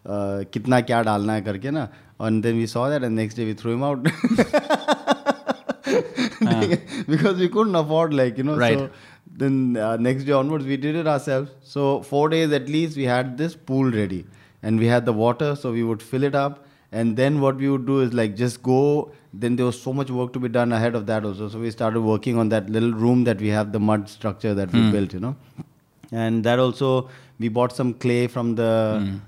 uh, 0.06 0.46
कितना 0.54 0.82
क्या 0.92 1.02
डालना 1.10 1.34
है 1.34 1.42
करके 1.50 1.72
ना 1.80 1.88
and 2.20 2.44
then 2.44 2.56
we 2.64 2.68
saw 2.76 2.88
that 2.94 3.04
and 3.04 3.16
next 3.16 3.34
day 3.42 3.46
we 3.46 3.54
threw 3.62 3.74
him 3.74 3.84
out 3.84 4.04
because 7.08 7.38
we 7.38 7.48
couldn't 7.50 7.76
afford 7.76 8.14
like 8.14 8.38
you 8.38 8.44
know 8.44 8.58
Right. 8.58 8.78
so 8.78 8.90
then 9.44 9.78
uh, 9.78 9.98
next 9.98 10.26
day 10.26 10.32
onwards 10.34 10.66
we 10.66 10.78
did 10.78 10.96
it 10.96 11.08
ourselves 11.08 11.52
so 11.64 12.02
four 12.02 12.30
days 12.30 12.52
at 12.52 12.68
least 12.70 12.98
we 12.98 13.04
had 13.04 13.38
this 13.38 13.56
pool 13.56 13.90
ready 13.92 14.26
and 14.62 14.80
we 14.80 14.88
had 14.88 15.06
the 15.06 15.14
water 15.14 15.56
so 15.56 15.72
we 15.72 15.84
would 15.84 16.02
fill 16.02 16.24
it 16.24 16.36
up 16.36 16.65
and 16.96 17.16
then 17.16 17.40
what 17.40 17.56
we 17.56 17.70
would 17.70 17.86
do 17.86 18.02
is 18.02 18.14
like 18.14 18.36
just 18.36 18.62
go 18.62 19.12
then 19.34 19.56
there 19.56 19.66
was 19.66 19.82
so 19.82 19.94
much 19.94 20.10
work 20.10 20.34
to 20.34 20.40
be 20.40 20.50
done 20.50 20.74
ahead 20.74 20.94
of 20.94 21.06
that 21.06 21.24
also 21.24 21.48
so 21.48 21.60
we 21.60 21.72
started 21.72 22.02
working 22.02 22.38
on 22.38 22.50
that 22.50 22.70
little 22.70 22.94
room 22.94 23.24
that 23.24 23.40
we 23.40 23.48
have 23.48 23.72
the 23.72 23.80
mud 23.80 24.10
structure 24.10 24.54
that 24.54 24.72
we 24.74 24.92
built 24.92 25.14
you 25.14 25.20
know 25.20 25.36
and 26.12 26.44
that 26.44 26.60
also 26.60 27.10
we 27.40 27.48
bought 27.48 27.72
some 27.72 27.94
clay 27.94 28.28
from 28.28 28.56
the 28.56 28.72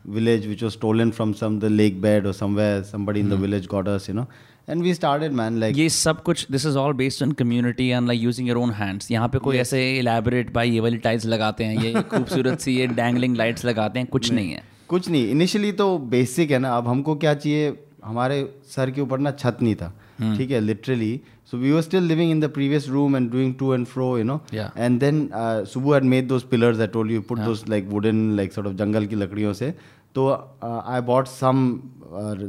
village 0.06 0.46
which 0.46 0.62
was 0.62 0.74
stolen 0.74 1.12
from 1.12 1.34
some 1.34 1.60
the 1.60 1.70
lake 1.70 2.02
bed 2.02 2.26
or 2.26 2.34
somewhere 2.34 2.84
somebody 2.84 3.22
in 3.22 3.30
the 3.30 3.38
village 3.38 3.68
got 3.68 3.88
us 3.88 4.08
you 4.10 4.14
know 4.14 4.28
and 4.68 4.82
we 4.82 4.94
started 4.94 5.34
man 5.40 5.60
like 5.60 5.78
ये 5.78 5.88
सब 5.90 6.22
कुछ 6.24 6.46
this 6.52 6.66
is 6.66 6.76
all 6.78 6.94
based 6.94 7.24
on 7.24 7.32
community 7.40 7.88
and 7.88 8.08
like 8.08 8.22
using 8.22 8.48
your 8.48 8.58
own 8.58 8.72
hands 8.74 9.12
यहाँ 9.12 9.28
पे 9.30 9.40
कोई 9.48 9.58
ऐसे 9.58 9.82
elaborate 10.00 10.54
भाई 10.54 10.70
ये 10.72 10.80
वाली 10.80 10.98
टाइल्स 11.08 11.26
लगाते 11.26 11.64
हैं 11.64 11.84
ये 11.84 12.02
खूबसूरत 12.02 12.60
सी 12.60 12.78
ये 12.78 12.88
डैंगलिंग 13.02 13.36
लाइट्स 13.38 13.66
लगाते 13.66 14.00
हैं 14.00 14.08
कुछ 14.12 14.32
नहीं 14.32 14.52
है 14.52 14.64
कुछ 14.89 15.09
नहीं 15.09 15.31
इनिशियली 15.31 15.73
तो 15.73 15.87
बेसिक 16.11 16.51
है 16.51 16.59
ना 16.59 16.77
अब 16.77 16.89
हमको 16.89 17.15
क्या 17.17 17.35
चाहिए 17.35 17.77
हमारे 18.05 18.37
सर 18.75 18.91
के 18.91 19.01
ऊपर 19.01 19.19
ना 19.19 19.31
छत 19.33 19.59
नहीं 19.63 19.75
था 19.75 19.93
ठीक 20.21 20.51
है 20.51 20.61
literally 20.61 21.21
so 21.51 21.57
we 21.59 21.71
were 21.73 21.83
still 21.83 22.03
living 22.05 22.31
in 22.31 22.41
the 22.41 22.51
previous 22.55 22.89
room 22.89 23.17
and 23.17 23.31
doing 23.31 23.55
to 23.59 23.73
and 23.75 23.87
fro 23.87 24.17
you 24.19 24.25
know 24.25 24.41
and 24.55 24.99
then 25.01 25.29
Subu 25.69 25.95
had 25.95 26.05
made 26.07 26.29
those 26.29 26.43
pillars 26.51 26.81
I 26.81 26.87
told 26.89 27.13
you 27.13 27.21
put 27.29 27.39
those 27.41 27.65
like 27.69 27.89
wooden 27.89 28.31
like 28.37 28.53
sort 28.53 28.69
of 28.69 28.75
जंगल 28.77 29.07
की 29.07 29.17
लकड़ियों 29.17 29.53
से 29.53 29.75
तो 30.15 30.29
I 30.63 31.01
bought 31.07 31.27
some 31.29 31.65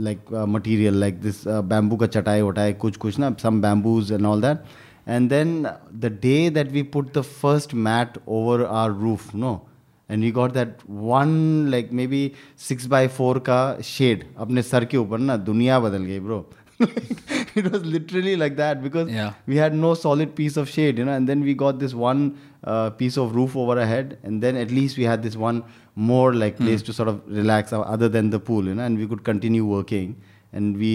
like 0.01 0.34
material 0.50 1.00
like 1.00 1.22
this 1.22 1.48
bamboo 1.48 1.98
का 1.98 2.08
चटाई 2.08 2.41
वटाई 2.41 2.74
कुछ 2.84 2.98
कुछ 2.98 3.19
ना 3.19 3.36
some 3.41 3.62
bamboos 3.62 4.12
and 4.12 4.25
all 4.25 4.41
that 4.41 4.63
and 5.08 5.29
then 5.29 5.62
the 5.96 6.17
day 6.22 6.50
that 6.50 6.72
we 6.72 6.84
put 6.93 7.17
the 7.17 7.22
first 7.22 7.74
mat 7.88 8.17
over 8.29 8.63
our 8.65 8.91
roof 8.91 9.36
no 9.36 9.53
And 10.11 10.23
we 10.23 10.31
got 10.38 10.52
that 10.52 10.76
one 10.90 11.31
like 11.71 11.93
maybe 12.07 12.31
six 12.69 12.87
by 12.95 13.07
four 13.19 13.38
का 13.49 13.61
shade 13.85 14.25
अपने 14.47 14.62
सर 14.73 14.85
के 14.85 14.97
ऊपर 14.97 15.19
ना 15.19 15.37
दुनिया 15.50 15.81
बदल 15.87 16.04
गई 16.11 16.21
bro 16.28 16.45
it 17.61 17.66
was 17.73 17.85
literally 17.90 18.33
like 18.37 18.57
that 18.61 18.81
because 18.85 19.11
Yeah. 19.16 19.33
we 19.52 19.59
had 19.62 19.75
no 19.83 19.90
solid 20.04 20.35
piece 20.38 20.57
of 20.62 20.69
shade 20.71 20.99
you 21.00 21.04
know 21.09 21.12
and 21.19 21.28
then 21.33 21.45
we 21.49 21.54
got 21.62 21.78
this 21.83 21.95
one 22.00 22.25
uh, 22.73 22.90
piece 23.02 23.16
of 23.25 23.35
roof 23.37 23.54
over 23.64 23.76
our 23.83 23.87
head 23.93 24.19
and 24.31 24.43
then 24.47 24.57
at 24.62 24.73
least 24.78 24.99
we 25.02 25.04
had 25.11 25.23
this 25.28 25.37
one 25.45 25.61
more 26.11 26.35
like 26.43 26.57
place 26.62 26.83
to 26.88 26.93
sort 26.99 27.09
of 27.12 27.21
relax 27.38 27.73
uh, 27.73 27.81
other 27.97 28.09
than 28.16 28.31
the 28.35 28.40
pool 28.50 28.71
you 28.73 28.75
know 28.81 28.87
and 28.88 28.99
we 29.04 29.07
could 29.12 29.23
continue 29.31 29.64
working 29.76 30.16
and 30.52 30.76
we 30.87 30.93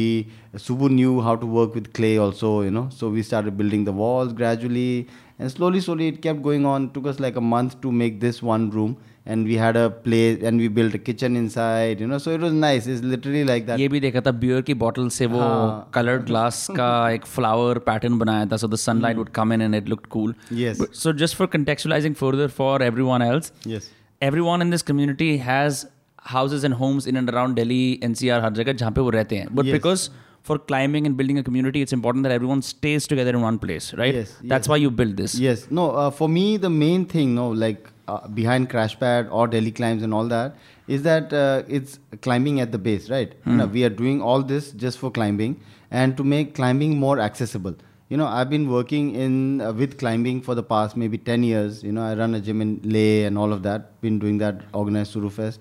Subu 0.65 0.89
knew 0.98 1.15
how 1.29 1.36
to 1.45 1.51
work 1.59 1.74
with 1.79 1.89
clay 2.01 2.13
also 2.25 2.51
you 2.67 2.71
know 2.79 2.86
so 3.00 3.09
we 3.17 3.24
started 3.31 3.57
building 3.63 3.86
the 3.91 3.95
walls 4.03 4.33
gradually 4.43 5.07
and 5.39 5.51
slowly 5.51 5.79
slowly 5.86 6.07
it 6.13 6.21
kept 6.25 6.41
going 6.50 6.65
on 6.74 6.89
took 6.98 7.05
us 7.13 7.19
like 7.25 7.38
a 7.41 7.45
month 7.53 7.75
to 7.86 7.91
make 8.01 8.19
this 8.25 8.41
one 8.50 8.69
room 8.77 8.95
and 9.33 9.50
we 9.51 9.55
had 9.62 9.77
a 9.81 9.83
place 10.05 10.43
and 10.50 10.63
we 10.63 10.67
built 10.77 10.93
a 10.98 11.01
kitchen 11.09 11.36
inside 11.41 12.00
you 12.03 12.07
know 12.12 12.17
so 12.25 12.31
it 12.38 12.41
was 12.48 12.53
nice 12.63 12.88
it's 12.93 13.03
literally 13.13 13.43
like 13.51 13.65
that 13.69 13.79
ये 13.79 13.88
भी 13.93 14.00
देखा 14.05 14.21
था 14.27 14.31
beer 14.45 14.62
की 14.69 14.74
bottle 14.83 15.09
से 15.17 15.25
वो 15.33 15.39
हाँ। 15.39 15.89
Coloured 15.93 16.25
glass 16.25 16.65
का 16.77 16.89
एक 17.12 17.25
फ्लावर 17.36 17.79
पैटर्न 17.89 18.17
बनाया 18.19 18.45
था 18.53 18.57
so 18.63 18.67
the 18.67 18.75
sunlight 18.86 19.17
would 19.17 19.29
come 19.39 19.53
in 19.53 19.62
and 19.62 19.75
it 19.75 19.89
looked 19.89 20.07
cool 20.17 20.33
Yes. 20.63 20.81
So 21.03 21.13
just 21.24 21.36
for 21.38 21.50
contextualizing 21.55 22.17
further 22.24 22.50
for 22.59 22.74
everyone 22.89 23.25
else 23.29 23.51
yes 23.75 23.89
everyone 24.31 24.67
in 24.67 24.75
this 24.75 24.86
community 24.91 25.31
has 25.50 25.86
houses 26.31 26.63
and 26.69 26.75
homes 26.79 27.05
in 27.09 27.15
and 27.19 27.29
around 27.33 27.55
Delhi, 27.59 27.83
NCR, 28.07 28.39
हर 28.43 28.53
जगह 28.53 28.74
जहाँ 28.81 28.91
पे 28.91 29.01
वो 29.01 29.09
रहते 29.09 29.36
हैं. 29.36 29.48
But 29.59 29.65
Yes. 29.65 29.75
because 29.75 30.01
for 30.44 30.58
climbing 30.58 31.06
and 31.06 31.16
building 31.16 31.38
a 31.38 31.42
community, 31.42 31.80
it's 31.80 31.94
important 31.94 32.22
that 32.24 32.30
everyone 32.32 32.60
stays 32.60 33.06
together 33.06 33.30
in 33.30 33.40
one 33.40 33.58
place, 33.58 33.94
right? 33.94 34.14
Yes, 34.14 34.36
That's 34.42 34.68
why 34.68 34.76
you 34.76 34.90
build 34.90 35.16
this. 35.16 35.34
Yes. 35.34 35.66
No, 35.70 35.90
uh, 35.92 36.10
for 36.10 36.28
me, 36.28 36.58
the 36.58 36.68
main 36.68 37.06
thing, 37.06 37.34
no, 37.34 37.48
like 37.48 37.88
uh, 38.08 38.28
behind 38.28 38.68
Crashpad 38.68 39.32
or 39.32 39.48
Delhi 39.48 39.72
Climbs 39.72 40.02
and 40.02 40.12
all 40.12 40.28
that, 40.28 40.54
is 40.86 41.02
that 41.02 41.32
uh, 41.32 41.62
it's 41.66 41.98
climbing 42.20 42.60
at 42.60 42.72
the 42.72 42.78
base, 42.78 43.08
right? 43.08 43.32
You 43.46 43.54
know, 43.54 43.66
we 43.66 43.84
are 43.84 43.88
doing 43.88 44.20
all 44.20 44.42
this 44.42 44.72
just 44.72 44.98
for 44.98 45.10
climbing 45.10 45.58
and 45.90 46.14
to 46.18 46.24
make 46.24 46.54
climbing 46.54 46.98
more 46.98 47.18
accessible. 47.30 47.74
you 48.12 48.18
know 48.20 48.26
I've 48.38 48.50
been 48.50 48.64
working 48.70 49.06
in 49.14 49.36
uh, 49.66 49.68
with 49.76 49.92
climbing 50.00 50.40
for 50.46 50.54
the 50.56 50.62
past 50.72 50.96
maybe 51.02 51.18
10 51.28 51.42
years. 51.42 51.78
You 51.82 51.92
know 51.92 52.02
I 52.02 52.10
run 52.18 52.34
a 52.38 52.40
gym 52.48 52.60
in 52.64 52.80
Leh 52.96 53.26
and 53.28 53.38
all 53.44 53.54
of 53.56 53.62
that. 53.62 53.86
Been 54.02 54.18
doing 54.24 54.36
that 54.42 54.60
organized 54.80 55.14
Surufest. 55.14 55.58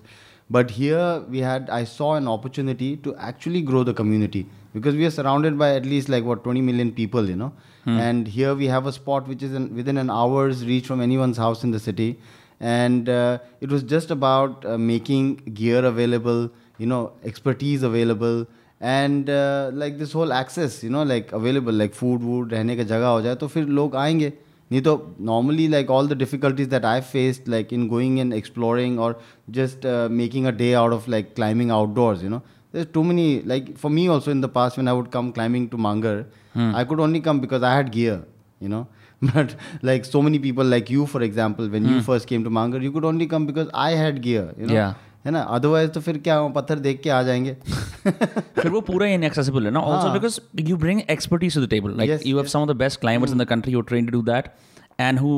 But 0.56 0.70
here 0.70 1.06
we 1.36 1.40
had 1.46 1.70
I 1.78 1.84
saw 1.84 2.10
an 2.16 2.28
opportunity 2.34 2.90
to 3.08 3.16
actually 3.30 3.62
grow 3.70 3.82
the 3.90 3.94
community 4.02 4.44
because 4.73 4.95
we 4.95 5.05
are 5.05 5.11
surrounded 5.11 5.57
by 5.57 5.75
at 5.75 5.85
least 5.85 6.09
like 6.09 6.23
what 6.23 6.43
20 6.43 6.61
million 6.61 6.91
people. 6.91 7.29
You 7.29 7.35
know, 7.35 7.51
and 7.85 8.27
here 8.27 8.53
we 8.55 8.67
have 8.67 8.85
a 8.85 8.91
spot 8.91 9.27
which 9.27 9.41
is 9.43 9.53
in, 9.53 9.73
within 9.75 9.97
an 9.97 10.09
hour's 10.09 10.65
reach 10.65 10.87
from 10.87 11.01
anyone's 11.01 11.37
house 11.37 11.63
in 11.63 11.71
the 11.71 11.79
city 11.79 12.19
and 12.59 13.07
uh, 13.09 13.39
it 13.61 13.69
was 13.69 13.83
just 13.83 14.11
about 14.11 14.65
uh, 14.65 14.77
making 14.77 15.35
gear 15.53 15.83
available 15.85 16.49
you 16.77 16.85
know 16.85 17.11
expertise 17.23 17.83
available 17.83 18.45
and 18.81 19.29
uh, 19.29 19.69
like 19.73 19.97
this 19.97 20.11
whole 20.11 20.33
access 20.33 20.83
you 20.83 20.89
know 20.89 21.03
like 21.03 21.31
available 21.31 21.73
like 21.73 21.93
food 21.93 22.21
wood 22.21 22.51
रहने 22.53 22.75
का 22.77 22.83
जगह 22.83 23.07
हो 23.07 23.21
जाए 23.21 23.35
तो 23.35 23.47
फिर 23.47 23.65
लोग 23.79 23.95
आएंगे 23.95 24.31
नहीं 24.71 24.81
तो 24.81 24.95
normally 25.31 25.67
like 25.67 25.89
all 25.89 26.07
the 26.07 26.15
difficulties 26.15 26.67
that 26.69 26.85
I 26.85 26.99
faced 27.01 27.47
like 27.47 27.71
in 27.71 27.87
going 27.87 28.19
and 28.19 28.33
exploring 28.33 28.99
or 28.99 29.15
just 29.49 29.85
uh, 29.85 30.07
making 30.09 30.45
a 30.45 30.51
day 30.51 30.75
out 30.75 30.93
of 30.93 31.07
like 31.07 31.35
climbing 31.35 31.71
outdoors 31.71 32.21
you 32.21 32.29
know 32.29 32.41
there's 32.73 32.87
too 32.95 33.03
many 33.09 33.27
like 33.51 33.69
for 33.83 33.89
me 33.97 34.07
also 34.15 34.31
in 34.37 34.41
the 34.45 34.49
past 34.59 34.77
when 34.81 34.87
I 34.93 34.93
would 35.01 35.11
come 35.17 35.31
climbing 35.39 35.67
to 35.75 35.77
Mangar 35.89 36.15
I 36.81 36.83
could 36.89 36.99
only 37.09 37.21
come 37.27 37.39
because 37.45 37.63
I 37.73 37.75
had 37.75 37.91
gear 37.99 38.17
you 38.65 38.69
know 38.77 38.81
but 39.33 39.55
like 39.89 40.05
so 40.09 40.21
many 40.27 40.39
people 40.47 40.65
like 40.73 40.89
you 40.95 41.05
for 41.13 41.21
example 41.27 41.69
when 41.75 41.87
you 41.93 42.01
first 42.09 42.27
came 42.33 42.43
to 42.49 42.51
Mangar 42.57 42.81
you 42.87 42.91
could 42.97 43.07
only 43.13 43.27
come 43.35 43.45
because 43.51 43.71
I 43.85 43.91
had 44.03 44.21
gear 44.27 44.43
you 44.57 44.67
know 44.71 44.81
Yeah. 44.81 44.93
है 45.25 45.31
ना 45.35 45.39
otherwise 45.55 45.89
तो 45.93 46.01
फिर 46.01 46.17
क्या 46.25 46.35
पत्थर 46.57 46.79
देख 46.79 47.01
के 47.03 47.09
आ 47.09 47.21
जाएंगे 47.29 47.55
फिर 48.05 48.69
वो 48.71 48.81
पूरा 48.89 49.07
inaccessible 49.15 49.65
है 49.65 49.71
ना 49.77 49.79
also 49.95 50.11
because 50.13 50.37
you 50.69 50.77
bring 50.83 51.01
expertise 51.15 51.57
to 51.59 51.63
the 51.65 51.69
table 51.73 51.95
like 52.01 52.09
Yes, 52.11 52.23
you 52.29 52.37
have 52.41 52.49
some 52.53 52.61
of 52.67 52.69
the 52.71 52.75
best 52.83 52.99
climbers 53.01 53.33
in 53.37 53.41
the 53.43 53.47
country 53.49 53.73
who 53.75 53.81
are 53.83 53.89
trained 53.89 54.11
to 54.11 54.15
do 54.17 54.21
that 54.29 54.47
and 55.07 55.19
who 55.23 55.33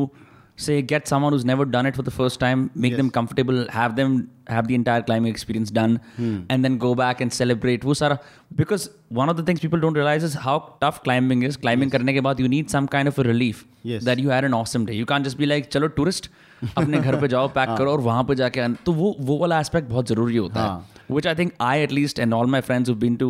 say 0.64 0.74
get 0.90 1.08
someone 1.10 1.34
who's 1.34 1.46
never 1.50 1.66
done 1.76 1.88
it 1.90 1.96
for 2.00 2.04
the 2.08 2.12
first 2.16 2.40
time 2.42 2.64
make 2.84 2.96
them 2.98 3.08
comfortable 3.14 3.60
have 3.76 3.94
them 4.00 4.12
have 4.56 4.68
the 4.72 4.76
entire 4.80 5.04
climbing 5.08 5.32
experience 5.36 5.72
done 5.78 5.94
and 6.26 6.68
then 6.68 6.76
go 6.84 6.92
back 7.00 7.24
and 7.26 7.36
celebrate 7.38 7.86
वो 7.92 7.94
सारा 8.02 8.18
because 8.60 8.86
one 9.22 9.32
of 9.34 9.38
the 9.40 9.46
things 9.48 9.64
people 9.66 9.84
don't 9.86 10.00
realize 10.02 10.28
is 10.30 10.36
how 10.44 10.56
tough 10.86 11.00
climbing 11.08 11.42
is 11.50 11.58
climbing 11.66 11.92
करने 11.96 12.14
के 12.14 12.22
बाद 12.28 12.44
you 12.46 12.52
need 12.56 12.70
some 12.76 12.90
kind 12.98 13.12
of 13.14 13.20
a 13.24 13.28
relief 13.30 13.64
Yes. 13.92 14.04
that 14.10 14.20
you 14.26 14.34
had 14.36 14.48
an 14.50 14.58
awesome 14.60 14.86
day 14.92 14.98
you 15.02 15.08
can't 15.14 15.30
just 15.30 15.40
be 15.44 15.50
like 15.54 15.72
चलो 15.78 15.90
tourist 16.00 16.30
अपने 16.78 17.00
घर 17.00 17.20
पे 17.22 17.28
जाओ 17.34 17.48
pack 17.54 17.70
करो 17.78 17.92
और 17.92 18.02
वहां 18.10 18.24
पे 18.32 18.36
जाके 18.44 18.60
आन- 18.62 18.76
तो 18.86 18.94
वो 19.02 19.16
वो 19.30 19.38
वाला 19.38 19.60
एस्पेक्ट 19.60 19.88
बहुत 19.90 20.08
जरूरी 20.14 20.36
होता 20.38 20.66
है 20.66 21.16
which 21.18 21.30
I 21.32 21.34
think 21.42 21.56
I 21.70 21.74
at 21.86 21.96
least 22.00 22.20
and 22.26 22.40
all 22.40 22.52
my 22.58 22.62
friends 22.70 22.92
who've 22.92 23.00
been 23.08 23.16
to 23.24 23.30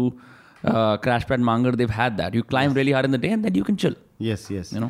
uh, 0.71 0.97
Crash 1.05 1.23
Pad 1.29 1.45
Mangar, 1.51 1.71
they've 1.77 1.93
had 1.99 2.17
that. 2.17 2.35
You 2.39 2.43
climb 2.49 2.75
really 2.79 2.91
hard 2.97 3.05
in 3.09 3.15
the 3.17 3.21
day 3.27 3.31
and 3.37 3.47
then 3.47 3.55
you 3.59 3.63
can 3.69 3.77
chill. 3.83 3.95
yes 4.25 4.41
yes 4.55 4.73
You 4.75 4.81
know. 4.81 4.89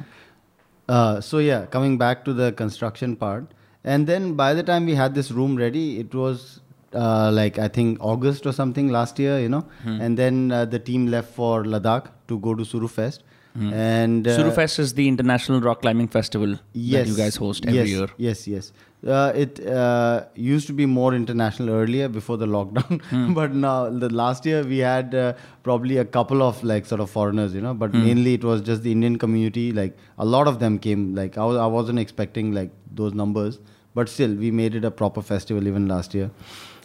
uh, 0.89 1.21
so 1.21 1.39
yeah, 1.39 1.67
coming 1.67 1.99
back 1.99 2.25
to 2.25 2.33
the 2.33 2.53
construction 2.53 3.17
part, 3.17 3.47
and 3.85 4.07
then 4.07 4.35
by 4.35 4.55
the 4.55 4.63
time 4.63 4.87
we 4.87 4.95
had 4.95 5.15
this 5.15 5.31
room 5.31 5.57
ready, 5.57 5.99
it 5.99 6.15
was 6.15 6.61
uh, 6.95 7.31
like 7.33 7.59
I 7.59 7.69
think 7.69 7.99
August 8.01 8.47
or 8.47 8.53
something 8.53 8.89
last 8.89 9.19
year, 9.19 9.39
you 9.41 9.49
know. 9.49 9.67
And 9.85 10.17
then 10.17 10.53
uh, 10.53 10.65
the 10.65 10.79
team 10.79 11.07
left 11.07 11.35
for 11.35 11.65
Ladakh 11.65 12.11
to 12.29 12.39
go 12.39 12.55
to 12.55 12.63
Surufest, 12.63 13.21
and 13.55 14.29
uh, 14.29 14.39
Surufest 14.39 14.79
is 14.79 14.95
the 14.95 15.09
international 15.09 15.61
rock 15.61 15.83
climbing 15.83 16.09
festival 16.09 16.53
that 16.53 17.07
you 17.07 17.17
guys 17.17 17.37
host 17.37 17.67
every 17.67 17.79
yes, 17.79 17.89
year. 17.89 18.09
Yes, 18.17 18.47
yes. 18.47 18.73
Uh, 19.07 19.31
it 19.37 19.65
uh, 19.67 20.25
used 20.35 20.67
to 20.67 20.73
be 20.73 20.85
more 20.87 21.15
international 21.15 21.71
earlier 21.71 22.09
before 22.09 22.37
the 22.37 22.47
lockdown, 22.47 23.01
Hmm. 23.11 23.35
but 23.35 23.53
now 23.55 23.89
the 23.89 24.09
last 24.09 24.47
year 24.47 24.63
we 24.65 24.79
had 24.79 25.15
uh, 25.15 25.33
probably 25.63 25.99
a 25.99 26.05
couple 26.05 26.43
of 26.43 26.63
like 26.65 26.87
sort 26.87 27.01
of 27.01 27.11
foreigners, 27.11 27.55
you 27.55 27.61
know, 27.61 27.75
but 27.75 27.91
Hmm. 27.91 28.03
mainly 28.05 28.35
it 28.35 28.43
was 28.43 28.63
just 28.63 28.83
the 28.83 28.91
Indian 28.93 29.17
community. 29.19 29.71
Like 29.73 29.97
a 30.19 30.25
lot 30.25 30.49
of 30.49 30.59
them 30.59 30.79
came. 30.79 31.15
Like 31.15 31.37
I, 31.39 31.45
was, 31.45 31.57
I 31.57 31.67
wasn't 31.67 31.99
expecting 31.99 32.53
like 32.53 32.71
those 32.91 33.13
numbers, 33.15 33.59
but 33.95 34.09
still 34.09 34.35
we 34.35 34.51
made 34.51 34.75
it 34.75 34.85
a 34.85 34.91
proper 34.91 35.23
festival 35.23 35.67
even 35.69 35.87
last 35.87 36.15
year. 36.15 36.31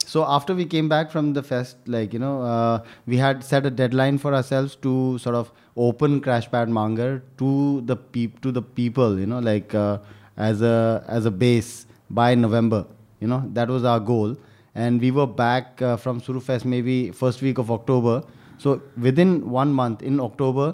So 0.06 0.26
after 0.26 0.54
we 0.54 0.66
came 0.66 0.90
back 0.90 1.10
from 1.12 1.34
the 1.34 1.42
fest, 1.42 1.78
like 1.88 2.12
you 2.14 2.20
know, 2.20 2.42
uh, 2.44 2.84
we 3.08 3.18
had 3.18 3.44
set 3.44 3.66
a 3.66 3.72
deadline 3.72 4.18
for 4.18 4.36
ourselves 4.36 4.76
to 4.88 5.18
sort 5.18 5.36
of 5.36 5.52
open 5.78 6.20
Crashpad 6.22 6.68
Mangar 6.70 7.22
to 7.38 7.82
the 7.82 7.96
peop- 7.96 8.42
to 8.42 8.52
the 8.52 8.62
people, 8.62 9.18
you 9.18 9.26
know, 9.26 9.40
like 9.40 9.74
uh, 9.74 9.98
as 10.38 10.62
a 10.62 11.04
as 11.08 11.26
a 11.26 11.32
base 11.32 11.86
by 12.14 12.36
November. 12.36 12.86
You 13.20 13.28
know, 13.28 13.44
that 13.54 13.70
was 13.70 13.84
our 13.84 14.00
goal, 14.00 14.36
and 14.76 15.00
we 15.00 15.12
were 15.12 15.28
back 15.28 15.82
uh, 15.82 15.98
from 15.98 16.22
Surufest 16.22 16.66
maybe 16.66 17.12
first 17.12 17.42
week 17.42 17.58
of 17.58 17.70
October. 17.72 18.24
So 18.58 18.82
within 18.98 19.50
one 19.50 19.74
month 19.74 20.02
in 20.02 20.20
October, 20.20 20.74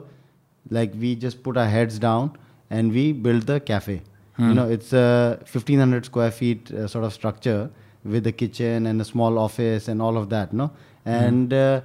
like 0.69 0.93
we 0.99 1.15
just 1.15 1.43
put 1.43 1.57
our 1.57 1.67
heads 1.67 1.99
down 1.99 2.37
and 2.69 2.91
we 2.91 3.11
built 3.13 3.45
the 3.47 3.59
cafe. 3.59 4.01
You 4.49 4.53
know, 4.53 4.69
it's 4.69 4.93
a 4.93 5.37
1500 5.51 6.05
square 6.05 6.31
feet 6.31 6.71
uh, 6.71 6.87
sort 6.87 7.03
of 7.05 7.13
structure 7.13 7.69
with 8.03 8.27
a 8.27 8.31
kitchen 8.31 8.85
and 8.85 9.01
a 9.01 9.05
small 9.05 9.39
office 9.39 9.87
and 9.87 9.99
all 10.01 10.15
of 10.17 10.29
that, 10.29 10.53
no? 10.53 10.71
And 11.05 11.51
uh, 11.53 11.81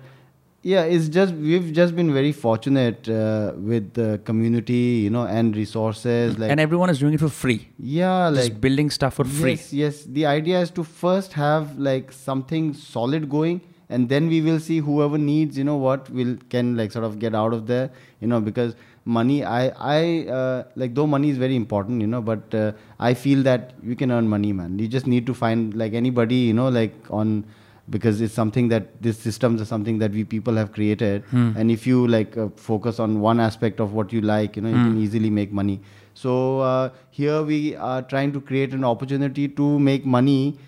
yeah, 0.62 0.82
it's 0.84 1.08
just 1.08 1.34
we've 1.34 1.72
just 1.72 1.96
been 1.96 2.12
very 2.14 2.30
fortunate 2.30 3.08
uh, 3.08 3.52
with 3.56 3.94
the 3.94 4.20
community, 4.24 5.00
you 5.04 5.10
know, 5.10 5.26
and 5.26 5.56
resources. 5.56 6.38
Like 6.38 6.50
and 6.50 6.60
everyone 6.60 6.88
is 6.90 7.00
doing 7.00 7.14
it 7.14 7.20
for 7.20 7.28
free. 7.28 7.68
yeah, 7.78 8.28
like 8.28 8.44
Just 8.44 8.60
building 8.60 8.90
stuff 8.90 9.14
for 9.14 9.24
free. 9.24 9.52
Yes, 9.52 9.72
yes. 9.72 10.04
The 10.04 10.26
idea 10.26 10.60
is 10.60 10.70
to 10.72 10.84
first 10.84 11.32
have 11.32 11.76
like 11.78 12.12
something 12.12 12.74
solid 12.74 13.28
going, 13.28 13.60
and 13.88 14.08
then 14.08 14.28
we 14.28 14.40
will 14.40 14.60
see 14.60 14.78
whoever 14.78 15.18
needs, 15.18 15.58
you 15.58 15.64
know, 15.64 15.76
what 15.76 16.08
will 16.10 16.36
can 16.48 16.76
like 16.76 16.92
sort 16.92 17.04
of 17.04 17.18
get 17.18 17.34
out 17.34 17.52
of 17.52 17.66
there, 17.66 17.90
you 18.20 18.28
know, 18.28 18.40
because 18.40 18.76
money. 19.04 19.42
I 19.44 19.62
I 19.94 20.28
uh, 20.28 20.62
like 20.76 20.94
though 20.94 21.08
money 21.08 21.30
is 21.30 21.38
very 21.38 21.56
important, 21.56 22.00
you 22.00 22.06
know, 22.06 22.22
but 22.22 22.54
uh, 22.54 22.70
I 23.00 23.14
feel 23.14 23.42
that 23.42 23.74
you 23.82 23.96
can 23.96 24.12
earn 24.12 24.28
money, 24.28 24.52
man. 24.52 24.78
You 24.78 24.86
just 24.86 25.08
need 25.08 25.26
to 25.26 25.34
find 25.34 25.74
like 25.74 25.92
anybody, 25.92 26.36
you 26.36 26.52
know, 26.52 26.68
like 26.68 26.94
on 27.10 27.44
because 27.94 28.20
it's 28.26 28.34
something 28.40 28.68
that 28.72 28.90
these 29.06 29.18
systems 29.28 29.62
are 29.64 29.68
something 29.70 29.98
that 30.02 30.12
we 30.18 30.24
people 30.34 30.60
have 30.60 30.72
created 30.76 31.24
mm. 31.30 31.54
and 31.56 31.70
if 31.76 31.86
you 31.86 32.06
like 32.06 32.36
uh, 32.36 32.48
focus 32.68 33.00
on 33.06 33.20
one 33.20 33.40
aspect 33.46 33.80
of 33.86 33.96
what 34.00 34.12
you 34.16 34.20
like 34.32 34.56
you 34.56 34.62
know 34.66 34.74
you 34.74 34.82
can 34.82 34.98
easily 35.06 35.30
make 35.38 35.56
money 35.60 35.80
so 36.24 36.36
uh, 36.60 36.90
here 37.10 37.42
we 37.42 37.58
are 37.76 38.02
trying 38.12 38.32
to 38.36 38.40
create 38.52 38.78
an 38.80 38.84
opportunity 38.92 39.48
to 39.62 39.72
make 39.90 40.06
money 40.18 40.58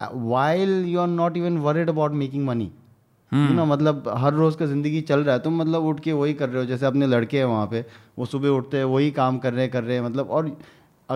uh, 0.00 0.08
while 0.34 0.76
you 0.92 1.00
are 1.06 1.12
not 1.22 1.36
even 1.42 1.62
worried 1.68 1.96
about 1.96 2.20
making 2.24 2.46
money 2.52 2.70
you 3.32 3.54
know 3.56 3.66
मतलब 3.66 4.08
हर 4.18 4.32
रोज 4.34 4.54
का 4.56 4.66
ज़िंदगी 4.66 5.00
चल 5.08 5.20
रहा 5.24 5.34
है 5.34 5.40
तुम 5.42 5.60
मतलब 5.60 5.84
उठ 5.86 6.00
के 6.04 6.12
वही 6.12 6.32
कर 6.34 6.48
रहे 6.48 6.62
हो 6.62 6.66
जैसे 6.68 6.86
अपने 6.86 7.06
लड़के 7.06 7.38
हैं 7.38 7.44
वहाँ 7.44 7.66
पे 7.72 7.84
वो 8.18 8.26
सुबह 8.26 8.48
उठते 8.48 8.76
हैं 8.76 8.84
वही 8.94 9.10
काम 9.18 9.38
कर 9.44 9.52
रहे 9.52 9.66
कर 9.74 9.84
रहे 9.84 9.96
हैं 9.96 10.02
मतलब 10.04 10.30
और 10.38 10.50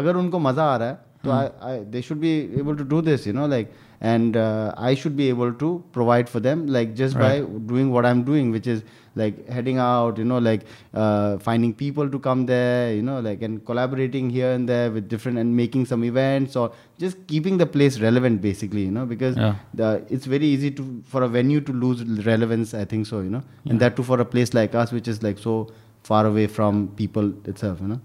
अगर 0.01 0.17
उनको 0.17 0.39
मज़ा 0.39 0.65
आ 0.73 0.77
रहा 0.77 0.89
है 0.89 0.95
तो 1.25 1.91
they 1.91 2.03
should 2.03 2.19
be 2.19 2.31
able 2.61 2.77
to 2.77 2.85
do 2.93 3.01
this 3.03 3.27
you 3.27 3.33
know 3.35 3.47
like 3.47 3.73
and 4.01 4.37
uh, 4.37 4.75
I 4.77 4.95
should 4.95 5.17
be 5.17 5.29
able 5.29 5.53
to 5.55 5.83
provide 5.93 6.29
for 6.29 6.41
them, 6.41 6.67
like 6.67 6.95
just 6.95 7.17
by 7.19 7.41
doing 7.41 7.91
what 7.91 8.05
I'm 8.07 8.23
doing, 8.25 8.51
which 8.51 8.67
is 8.67 8.83
like 9.17 9.49
heading 9.49 9.79
out, 9.79 10.19
you 10.19 10.25
know, 10.25 10.39
like 10.39 10.63
uh, 10.93 11.39
finding 11.39 11.73
people 11.73 12.09
to 12.11 12.19
come 12.19 12.47
there, 12.47 12.93
you 12.93 13.03
know, 13.03 13.21
like 13.21 13.43
and 13.43 13.65
collaborating 13.65 14.29
here 14.31 14.51
and 14.53 14.69
there 14.69 14.91
with 14.91 15.09
different 15.09 15.39
and 15.39 15.57
making 15.57 15.87
some 15.87 16.03
events 16.05 16.57
or 16.57 16.73
just 16.99 17.25
keeping 17.29 17.57
the 17.59 17.67
place 17.67 18.01
relevant, 18.01 18.43
basically, 18.43 18.83
you 18.83 18.91
know, 18.91 19.07
because 19.07 19.37
Yeah. 19.37 19.55
the, 19.73 20.05
it's 20.11 20.27
very 20.27 20.47
easy 20.47 20.71
to 20.73 21.03
for 21.05 21.23
a 21.23 21.29
venue 21.29 21.61
to 21.61 21.73
lose 21.73 22.03
relevance. 22.27 22.75
I 22.75 22.85
think 22.85 23.07
so, 23.07 23.21
you 23.21 23.31
know, 23.31 23.43
and 23.67 23.79
that 23.81 23.97
too 23.97 24.03
for 24.03 24.21
a 24.21 24.25
place 24.25 24.53
like 24.55 24.75
us, 24.75 24.91
which 24.93 25.07
is 25.07 25.23
like 25.23 25.39
so 25.39 25.69
far 26.03 26.27
away 26.27 26.47
from 26.49 26.89
people 26.97 27.33
itself, 27.45 27.81
you 27.81 27.89
know. 27.89 28.01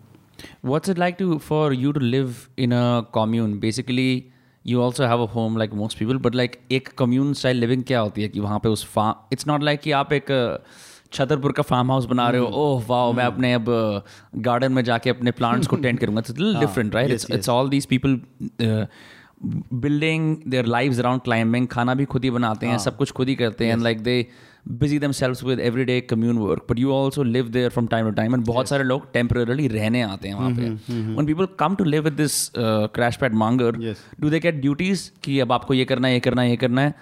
What's 0.62 0.88
it 0.88 0.98
like 0.98 1.18
to 1.18 1.40
for 1.40 1.74
you 1.74 1.92
to 1.94 2.00
live 2.00 2.50
in 2.56 2.72
a 2.72 3.06
commune? 3.12 3.60
Basically, 3.60 4.32
you 4.68 4.78
also 4.78 5.04
have 5.04 5.24
a 5.24 5.30
home 5.32 5.58
like 5.58 5.74
most 5.74 6.00
people 6.00 6.18
but 6.18 6.36
like 6.36 6.60
एक 6.72 6.88
commune 6.88 7.34
style 7.34 7.58
living 7.58 7.84
क्या 7.84 8.00
होती 8.00 8.22
है 8.22 8.28
कि 8.28 8.40
वहाँ 8.40 8.60
पे 8.60 8.70
उस 8.70 8.94
farm 8.98 9.14
it's 9.34 9.48
not 9.48 9.64
like 9.64 9.80
कि 9.80 9.92
आप 9.92 10.14
एक 10.14 10.26
uh, 10.26 10.68
छतरपुर 11.14 11.52
का 11.52 11.64
फार्म 11.64 11.92
हाउस 11.92 12.06
बना 12.06 12.30
रहे 12.30 12.42
हो 12.42 12.48
ओह 12.48 12.84
वाह 12.88 13.12
मैं 13.12 13.24
अपने 13.24 13.54
अब 13.54 13.66
गार्डन 14.36 14.72
में 14.72 14.84
जाके 14.84 15.10
अपने 15.10 15.32
प्लांट्स 15.32 15.68
को 15.68 15.76
टेंट 15.76 16.00
करूँगा। 16.00 16.20
It's 16.20 16.60
different 16.60 16.96
right 16.96 17.12
it's 17.12 17.32
it's 17.32 17.50
all 17.50 17.70
these 17.70 17.86
people 17.86 18.22
building 19.74 20.38
their 20.48 20.66
lives 20.66 21.00
around 21.00 21.22
climbing 21.22 21.68
खाना 21.68 21.94
भी 21.94 22.06
खुद 22.06 22.24
ही 22.24 22.30
बनाते 22.30 22.68
हैं 22.68 22.78
सब 22.78 22.98
कुछ 22.98 23.12
खुद 23.12 23.28
ही 23.28 23.36
करते 23.36 23.66
हैं 23.66 23.78
like 23.78 24.04
they 24.04 24.26
busy 24.66 25.00
themselves 25.12 25.44
with 25.44 25.60
every 25.60 25.86
day 25.86 26.00
commune 26.10 26.38
work 26.38 26.66
but 26.70 26.80
you 26.80 26.92
also 26.94 27.24
live 27.24 27.48
there 27.50 27.70
from 27.70 27.88
time 27.88 28.06
to 28.06 28.12
time 28.16 28.36
and 28.36 28.46
बहुत 28.46 28.70
सारे 28.70 28.84
लोग 28.84 29.12
टेम्परली 29.14 29.68
रहने 29.68 30.02
आते 30.02 30.28
हैं 30.28 30.36
वहाँ 30.36 30.52
पे। 30.56 31.14
One 31.16 31.26
people 31.26 31.48
come 31.60 31.76
to 31.76 31.84
live 31.84 32.04
with 32.04 32.14
this 32.14 32.52
crash 32.58 33.16
pad 33.22 33.36
Mangar. 33.36 33.78
Do 34.20 34.30
they 34.30 34.40
get 34.40 34.62
duties 34.62 35.10
कि 35.24 35.40
अब 35.40 35.52
आपको 35.52 35.74
ये 35.74 35.86
करना 35.86 36.08
है 36.08 36.14
ये 36.14 36.20
करना 36.20 36.42
है 36.42 36.50
ये 36.50 36.58
करना 36.58 36.82
है? 36.82 36.94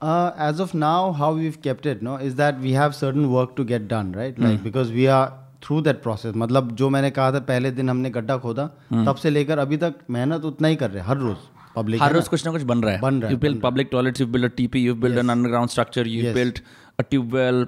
Uh, 0.00 0.30
as 0.44 0.58
of 0.62 0.72
now, 0.80 1.12
how 1.18 1.28
we've 1.34 1.54
kept 1.64 1.86
it, 1.90 2.00
no, 2.06 2.14
is 2.24 2.34
that 2.38 2.58
we 2.62 2.72
have 2.78 2.94
certain 2.96 3.28
work 3.34 3.52
to 3.58 3.64
get 3.68 3.84
done, 3.92 4.08
right? 4.16 4.40
Like 4.44 4.58
because 4.64 4.90
we 4.96 5.06
are 5.08 5.28
through 5.66 5.78
that 5.86 6.02
process. 6.06 6.34
मतलब 6.42 6.74
जो 6.76 6.90
मैंने 6.90 7.10
कहा 7.18 7.30
था 7.32 7.38
पहले 7.46 7.70
दिन 7.78 7.90
हमने 7.90 8.10
गड्ढा 8.16 8.36
खोदा 8.38 8.66
तब 8.92 9.14
से 9.22 9.30
लेकर 9.30 9.58
अभी 9.58 9.76
तक 9.84 9.94
मेहनत 10.10 10.44
उतना 10.44 10.68
ही 10.68 10.76
कर 10.76 10.90
रहे 10.90 11.02
हैं 11.02 11.08
हर 11.08 11.18
रोज 11.18 11.36
पब्लिक 11.76 12.02
हर 12.02 12.12
रोज 12.14 12.28
कुछ 12.28 12.44
ना 12.46 12.52
कुछ 12.52 12.62
बन 12.62 12.82
रहा 12.82 12.92
है। 12.94 13.00
बन 13.00 13.14
रहा 13.14 13.28
है, 13.28 13.32
you 13.32 13.38
build 13.40 13.60
public 13.62 13.88
toilets 13.92 14.20
you 14.20 14.26
build 14.26 14.44
a 14.44 14.54
teepee 14.56 14.84
you 14.84 14.94
build 14.96 15.18
an 15.18 15.28
underground 15.28 15.70
structure 15.70 16.06
you. 16.08 16.32
Build 16.34 16.58
a 16.98 17.02
tubewell 17.02 17.66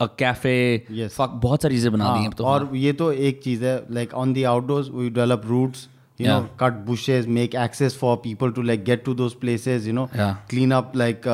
a 0.00 0.06
cafe 0.18 0.56
बहुत 1.16 1.62
सारी 1.62 1.74
चीज़ें 1.74 1.92
बना 1.92 2.16
दी 2.16 2.22
हैं 2.22 2.30
तो। 2.32 2.44
और 2.44 2.70
ये 2.74 2.92
तो 3.00 3.12
एक 3.12 3.42
चीज़ 3.42 3.64
है 3.64 3.74
like 3.90 4.14
on 4.14 4.32
the 4.32 4.42
outdoors 4.52 4.88
we 4.90 5.08
develop 5.10 5.42
routes 5.46 5.88
you 6.18 6.28
know 6.28 6.40
cut 6.60 6.84
bushes 6.86 7.26
make 7.38 7.54
access 7.64 7.96
for 7.98 8.16
people 8.24 8.52
to 8.52 8.62
like 8.62 8.84
get 8.84 9.04
to 9.04 9.14
those 9.14 9.34
places 9.40 9.86
you 9.86 9.92
know 9.92 10.08
clean 10.16 10.70
up 10.72 10.92
like 10.96 11.28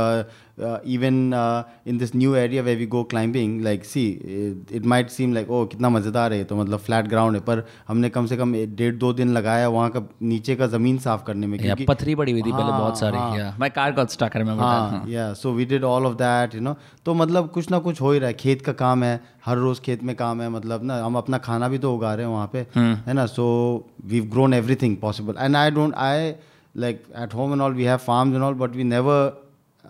uh, 0.58 0.80
even 0.84 1.32
uh, 1.32 1.64
in 1.84 1.98
this 1.98 2.14
new 2.14 2.34
area 2.36 2.62
where 2.62 2.76
we 2.76 2.86
go 2.86 3.04
climbing 3.04 3.62
like 3.62 3.84
see 3.84 4.12
it, 4.12 4.70
it 4.70 4.84
might 4.84 5.10
seem 5.10 5.32
like 5.32 5.48
oh 5.48 5.66
कितना 5.66 5.88
मज़ेदार 5.88 6.32
है 6.32 6.44
तो 6.44 6.56
मतलब 6.56 6.78
flat 6.78 7.06
ground 7.08 7.36
है 7.36 7.40
पर 7.44 7.64
हमने 7.88 8.08
कम 8.10 8.26
से 8.26 8.36
कम 8.36 8.52
डेढ़ 8.76 8.94
दो 8.96 9.12
दिन 9.12 9.32
लगाया 9.32 9.68
वहाँ 9.68 9.90
का 9.90 10.02
नीचे 10.25 10.56
का 10.56 10.66
ज़मीन 10.66 10.98
साफ़ 10.98 11.25
करने 11.26 11.46
में 11.46 11.58
क्योंकि 11.60 11.84
पथरी 11.84 12.14
पड़ी 12.14 12.32
हुई 12.32 12.42
थी 12.42 12.52
पहले 12.52 12.72
बहुत 12.72 12.98
सारी 12.98 13.58
my 13.60 13.70
car 13.70 13.92
got 13.94 14.10
stuck 14.10 14.36
I 14.36 14.56
हाँ 14.58 15.04
yeah 15.08 15.32
so 15.34 15.52
we 15.52 15.64
did 15.66 15.84
all 15.84 16.06
of 16.06 16.14
that 16.16 16.54
you 16.54 16.60
know 16.60 16.76
तो 17.06 17.14
मतलब 17.14 17.50
कुछ 17.52 17.70
ना 17.70 17.78
कुछ 17.78 18.00
हो 18.00 18.12
ही 18.12 18.18
रहा 18.18 18.28
है 18.28 18.34
खेत 18.36 18.62
का 18.62 18.72
काम 18.80 19.04
है 19.04 19.20
हर 19.46 19.56
रोज 19.58 19.80
खेत 19.80 20.02
में 20.02 20.14
काम 20.16 20.42
है 20.42 20.48
मतलब 20.50 20.84
ना 20.84 21.00
हम 21.04 21.16
अपना 21.16 21.38
खाना 21.38 21.68
भी 21.68 21.78
तो 21.78 21.94
उगा 21.94 22.14
रहे 22.14 22.26
हैं 22.26 22.32
वहाँ 22.32 22.50
पे 22.52 22.66
है 22.76 23.12
ना 23.14 23.26
so 23.28 23.46
we 24.04 24.20
grown 24.34 24.54
everything 24.54 24.96
possible 24.96 25.34
and 25.40 25.56
I 25.56 25.70
don't 25.70 25.94
I 26.04 26.32
like 26.75 27.02
at 27.22 27.34
home 27.34 27.52
and 27.52 27.62
all 27.62 27.75
we 27.75 27.84
have 27.84 27.98
farms 28.06 28.34
and 28.34 28.44
all 28.44 28.54
but 28.54 28.76
we 28.76 28.84
never 28.84 29.45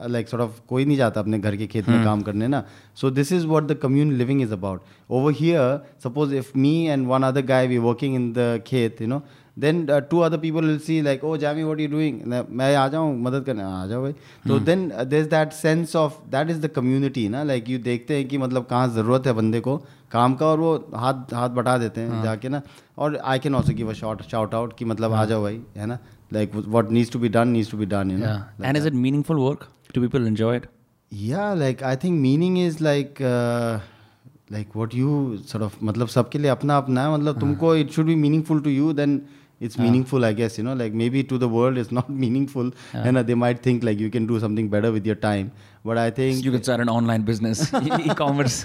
like 0.09 0.29
sort 0.29 0.43
of 0.43 0.61
कोई 0.69 0.85
नहीं 0.85 0.97
जाता 0.97 1.21
अपने 1.21 1.39
घर 1.39 1.57
के 1.57 1.67
खेत 1.67 1.89
में 1.89 2.05
काम 2.05 2.23
करने 2.23 2.49
ना। 2.49 2.63
So 2.97 3.11
this 3.13 3.33
is 3.33 3.47
what 3.47 3.67
the 3.69 3.79
commune 3.83 4.13
living 4.19 4.43
is 4.43 4.53
about 4.53 4.83
over 5.11 5.33
here 5.39 5.81
suppose 6.05 6.35
if 6.35 6.53
me 6.59 6.77
and 6.87 7.07
one 7.09 7.23
other 7.23 7.47
guy 7.47 7.67
we 7.67 7.79
working 7.81 8.15
in 8.15 8.33
the 8.33 8.63
खेत 8.67 9.03
you 9.03 9.09
know 9.09 9.23
then 9.59 9.87
two 10.11 10.19
other 10.21 10.39
people 10.39 10.65
will 10.65 10.79
see 10.79 11.01
like 11.03 11.25
oh 11.25 11.37
Jami 11.37 11.63
what 11.63 11.81
you 11.81 11.89
doing 11.89 12.21
मैं 12.51 12.75
आ 12.77 12.87
जाऊँ 12.89 13.19
मदद 13.21 13.45
करने 13.45 13.63
आ 13.63 13.87
जाओ 13.87 14.03
भाई. 14.03 14.13
तो 14.49 14.59
then 14.61 14.89
there 14.89 15.21
is 15.21 15.29
that 15.29 15.53
sense 15.55 15.95
of 15.97 16.19
that 16.31 16.51
is 16.51 16.61
the 16.61 16.71
community 16.77 17.29
ना। 17.29 17.43
लाइक 17.43 17.69
यू 17.71 17.79
देखते 17.85 18.17
हैं 18.17 18.27
कि 18.29 18.39
मतलब 18.39 18.67
कहाँ 18.71 18.89
ज़रूरत 18.95 19.27
है 19.27 19.33
बंदे 19.33 19.61
को 19.61 19.77
काम 20.13 20.35
का 20.35 20.47
और 20.47 20.61
वो 20.61 20.75
हाथ 20.97 21.33
हाथ 21.35 21.49
बटा 21.51 21.77
देते 21.79 22.01
हैं 22.01 22.23
जाके 22.25 22.49
ना। 22.49 22.61
और 22.99 23.17
I 23.17 23.39
can 23.39 23.55
also 23.55 23.75
give 23.75 23.91
a 23.91 23.93
short 23.95 24.23
shout 24.31 24.55
out 24.55 24.77
कि 24.79 24.85
मतलब 24.85 25.13
आ 25.13 25.25
जाओ 25.25 25.43
भाई 25.43 25.61
है 25.77 25.87
ना? 25.87 25.99
Like 26.33 26.55
what 26.57 26.91
needs 26.91 27.11
to 27.13 27.19
be 27.19 27.29
done 27.29 27.49
needs 27.49 27.71
to 27.71 27.79
be 27.79 27.87
done 27.87 28.11
and 28.63 28.77
is 28.77 28.87
it 28.87 28.95
meaningful 28.95 29.37
work 29.39 29.69
do 29.96 30.02
people 30.02 30.28
enjoy 30.28 30.56
it 30.58 30.66
yeah 31.30 31.48
like 31.62 31.82
i 31.88 31.96
think 32.02 32.20
meaning 32.26 32.54
is 32.66 32.76
like 32.86 33.18
uh, 33.30 33.72
like 34.56 34.76
what 34.82 34.94
you 35.00 35.16
sort 35.50 35.64
of 35.66 35.74
मतलब 35.90 36.08
सबके 36.14 36.40
लिए 36.40 36.52
अपना 36.52 36.78
अपना 36.84 37.04
है 37.06 37.14
मतलब 37.14 37.40
तुमको 37.40 37.72
it 37.80 37.92
should 37.98 38.08
be 38.12 38.16
meaningful 38.22 38.62
to 38.68 38.74
you 38.76 38.94
then 39.00 39.18
it's 39.68 39.78
meaningful 39.82 40.28
i 40.28 40.32
guess 40.38 40.56
you 40.60 40.66
know 40.68 40.76
like 40.84 40.96
maybe 41.02 41.24
to 41.32 41.40
the 41.42 41.50
world 41.56 41.82
it's 41.82 41.92
not 41.98 42.08
meaningful 42.22 42.72
and 43.02 43.22
uh, 43.22 43.26
they 43.32 43.38
might 43.42 43.60
think 43.68 43.84
like 43.90 44.00
you 44.06 44.10
can 44.16 44.30
do 44.32 44.40
something 44.46 44.70
better 44.78 44.92
with 44.96 45.10
your 45.12 45.18
time 45.28 45.52
but 45.90 45.98
i 45.98 46.10
think 46.18 46.44
You 46.46 46.52
can 46.56 46.64
start 46.66 46.82
an 46.82 46.90
online 46.96 47.24
business, 47.28 47.62
e-commerce. 48.08 48.58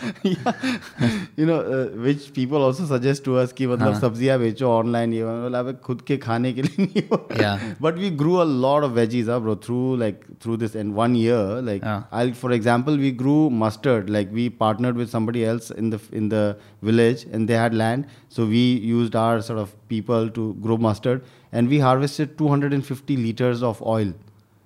you 1.36 1.46
know 1.50 1.60
uh, 1.60 1.86
which 2.06 2.32
people 2.38 2.62
also 2.66 2.86
suggest 2.90 3.24
to 3.28 3.36
us 3.42 3.52
कि 3.60 3.66
मतलब 3.66 3.94
सब्जियां 4.00 4.38
बेचो 4.40 4.68
online 4.72 5.12
ये 5.14 5.24
मतलब 5.24 5.54
अबे 5.66 5.72
खुद 5.86 6.00
के 6.10 6.16
खाने 6.26 6.52
के 6.58 6.62
लिए 6.62 6.84
नहीं 6.86 7.02
हो 7.12 7.18
Yeah. 7.44 7.64
but 7.86 8.00
we 8.04 8.10
grew 8.22 8.36
a 8.42 8.48
lot 8.66 8.86
of 8.88 8.92
veggies 8.98 9.30
huh, 9.32 9.38
bro 9.46 9.54
through 9.68 9.96
like 10.02 10.20
through 10.44 10.56
this 10.64 10.76
in 10.84 10.92
one 11.00 11.16
year 11.22 11.40
like 11.70 11.82
Yeah. 11.88 12.02
I'll 12.20 12.34
for 12.42 12.52
example 12.58 13.00
we 13.06 13.12
grew 13.24 13.38
mustard 13.64 14.10
like 14.18 14.36
we 14.40 14.46
partnered 14.64 15.00
with 15.04 15.10
somebody 15.16 15.44
else 15.54 15.70
in 15.84 15.90
the 15.96 16.00
in 16.22 16.28
the 16.36 16.44
village 16.90 17.26
and 17.32 17.48
they 17.54 17.58
had 17.64 17.74
land 17.84 18.06
so 18.38 18.46
we 18.54 18.64
used 18.92 19.18
our 19.24 19.40
sort 19.50 19.58
of 19.64 19.74
people 19.96 20.30
to 20.38 20.46
grow 20.68 20.78
mustard 20.90 21.24
and 21.52 21.74
we 21.76 21.78
harvested 21.88 22.36
250 22.38 23.16
liters 23.26 23.62
of 23.72 23.82
oil 23.96 24.14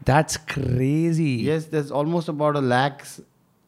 That's 0.09 0.37
crazy. 0.53 1.33
yes 1.53 1.67
there's 1.73 1.91
almost 2.01 2.29
about 2.35 2.57
a 2.57 2.67
lakh's 2.75 3.21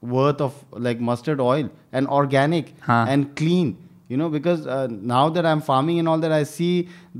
worth 0.02 0.40
of 0.40 0.54
like 0.86 1.00
mustard 1.08 1.40
oil 1.40 1.68
and 1.92 2.08
organic 2.18 2.70
Huh. 2.86 3.04
and 3.14 3.34
clean 3.40 3.72
you 4.12 4.16
know 4.20 4.28
because 4.36 4.64
uh, 4.66 4.86
now 5.10 5.20
that 5.34 5.46
i'm 5.50 5.60
farming 5.66 5.98
and 6.00 6.08
all 6.12 6.18
that 6.24 6.32
i 6.38 6.40
see 6.52 6.70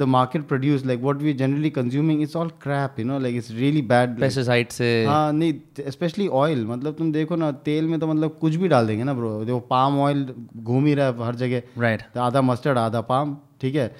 the 0.03 0.07
market 0.15 0.43
produce 0.49 0.83
like 0.91 1.01
what 1.09 1.23
we're 1.27 1.37
generally 1.43 1.71
consuming 1.79 2.23
it's 2.27 2.35
all 2.41 2.51
crap 2.65 2.99
you 3.03 3.05
know 3.11 3.19
like 3.27 3.35
it's 3.43 3.51
really 3.61 3.83
bad 3.93 4.19
like, 4.19 4.25
Pesticide 4.31 4.73
से 4.79 4.89
हाँ 5.07 5.33
नहीं 5.33 5.91
specially 5.97 6.27
oil 6.43 6.65
मतलब 6.73 6.97
तुम 6.99 7.13
देखो 7.13 7.37
ना 7.45 7.51
तेल 7.69 7.87
में 7.93 7.99
तो 8.01 8.07
मतलब 8.13 8.37
कुछ 8.41 8.57
भी 8.65 8.69
डाल 8.75 8.87
देंगे 8.87 9.05
ना 9.11 9.15
ब्रो 9.21 9.33
देखो 9.45 9.61
पाम 9.75 10.01
ऑयल 10.09 10.27
घूम 10.63 10.87
ही 10.87 10.95
रहा 11.01 11.07
है 11.07 11.25
हर 11.27 11.35
जगह 11.45 11.63
Right. 11.87 12.03
तो 12.15 12.21
आधा 12.21 12.43
मस्टर्ड 12.51 12.79
आधा 12.79 13.01
पाम 13.13 13.37
ठीक 13.61 13.75
है 13.75 13.95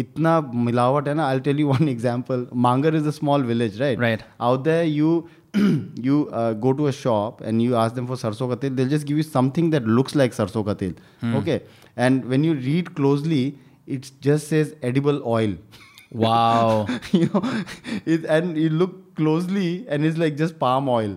इतना 0.00 0.40
मिलावट 0.66 1.08
है 1.08 1.14
ना 1.14 1.26
I 1.26 1.40
tell 1.48 1.60
you 1.60 1.68
one 1.68 1.88
example 1.88 2.46
Mangar 2.68 2.94
is 2.96 3.06
a 3.06 3.10
small 3.18 3.42
village 3.52 3.80
right 3.80 3.98
Right. 4.06 4.24
out 4.48 4.64
there 4.68 4.84
you 4.94 5.12
you 6.06 6.16
uh, 6.38 6.48
go 6.64 6.72
to 6.78 6.86
a 6.88 6.92
shop 6.96 7.38
and 7.50 7.62
you 7.66 7.76
ask 7.82 7.94
them 7.98 8.08
for 8.10 8.16
sarso 8.22 8.48
ka 8.50 8.56
tel 8.64 8.74
they'll 8.80 8.90
just 8.94 9.06
give 9.10 9.20
you 9.22 9.26
something 9.28 9.70
that 9.74 9.86
looks 9.98 10.16
like 10.20 10.34
sarso 10.38 10.62
ka 10.70 10.74
tel 10.82 11.30
okay 11.40 11.56
and 12.06 12.26
when 12.32 12.44
you 12.48 12.56
read 12.66 12.90
closely 12.98 13.40
it 13.96 14.10
just 14.28 14.52
says 14.54 14.74
edible 14.90 15.22
oil 15.36 15.54
Wow. 16.24 16.86
you 17.20 17.28
know 17.30 17.40
it, 18.14 18.26
and 18.34 18.58
you 18.64 18.68
look 18.82 18.92
closely 19.20 19.70
and 19.88 20.04
it's 20.10 20.20
like 20.24 20.36
just 20.42 20.58
palm 20.66 20.88
oil 20.98 21.16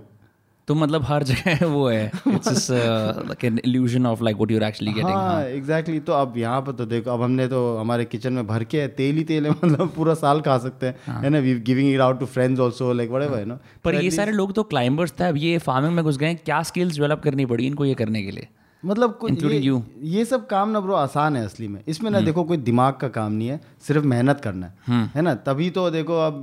तो 0.68 0.74
मतलब 0.74 1.03
हर 1.05 1.22
जगह 1.22 1.64
वो 1.72 1.88
है। 1.88 2.05
It's 2.29 2.68
like 2.70 3.44
an 3.44 3.59
illusion 3.64 4.07
of 4.07 4.22
like 4.24 4.37
what 4.37 4.50
you 4.50 4.59
are 4.59 4.64
actually 4.64 4.92
getting 4.92 5.14
हाँ 5.14 5.42
exactly 5.46 5.98
तो 6.00 6.12
अब 6.12 6.38
यहाँ 6.38 6.61
पर 6.62 6.72
तो 6.72 6.87
देखो 6.87 7.11
अब 7.11 7.22
हमने 7.22 7.46
तो 7.48 7.61
हमारे 7.79 8.05
किचन 8.05 8.33
में 8.33 8.46
भर 8.46 8.64
के 8.64 8.81
है, 8.81 8.88
तेल 8.90 9.16
ही 9.16 9.24
तेल 9.24 9.46
है 9.46 9.50
मतलब 9.64 9.92
पूरा 9.96 10.14
साल 10.14 10.40
खा 10.40 10.59
सकते 10.59 10.87
हैं। 10.87 11.20
है। 11.22 11.31
ना? 11.31 11.38
We 11.38 11.55
giving 11.61 11.92
it 11.94 12.00
out 12.00 12.20
to 12.20 12.27
friends 12.27 12.61
also 12.61 12.92
like 12.92 13.11
whatever 13.11 13.38
you 13.40 13.46
know 13.46 13.59
पर 13.85 13.94
ये 13.94 14.11
सारे 14.11 14.33
लोग 14.33 14.53
तो 14.55 14.62
क्लाइंबर्स 14.74 15.12
थे 15.20 15.24
अब 15.24 15.37
ये 15.37 15.57
फ़ार्मिंग 15.61 15.94
में 15.94 16.05
घुस 16.05 16.18
गए 16.18 16.35
क्या 16.35 16.62
स्किल्स 16.62 16.94
डेवलप 16.96 17.20
करनी 17.24 17.46
पड़ी 17.46 17.66
इनको 17.66 17.85
ये 17.85 17.94
करने 17.94 18.22
के 18.22 18.31
लिए? 18.31 18.48
मतलब 18.85 19.16
कुछ 19.16 19.44
ये, 19.44 19.61
you. 19.62 19.81
ये 20.03 20.25
सब 20.25 20.47
काम 20.47 20.68
ना 20.68 20.81
ब्रो 20.81 20.94
आसान 20.94 21.37
है 21.37 21.44
असली 21.44 21.68
में। 21.68 21.81
इसमें 21.88 22.11
ना 22.11 22.20
देखो 22.20 22.44
कोई 22.44 22.57
दिमाग 22.57 22.94
का 22.94 23.09
काम 23.09 23.33
नहीं 23.33 23.49
है 23.49 23.61
सिर्फ़ 23.87 24.05
मेहनत 24.05 24.40
करना 24.40 24.66
है। 24.66 25.07
है 25.14 25.23
ना? 25.23 25.35
तभी 25.35 25.70
तो 25.70 25.88
देखो 25.90 26.18
अब 26.20 26.42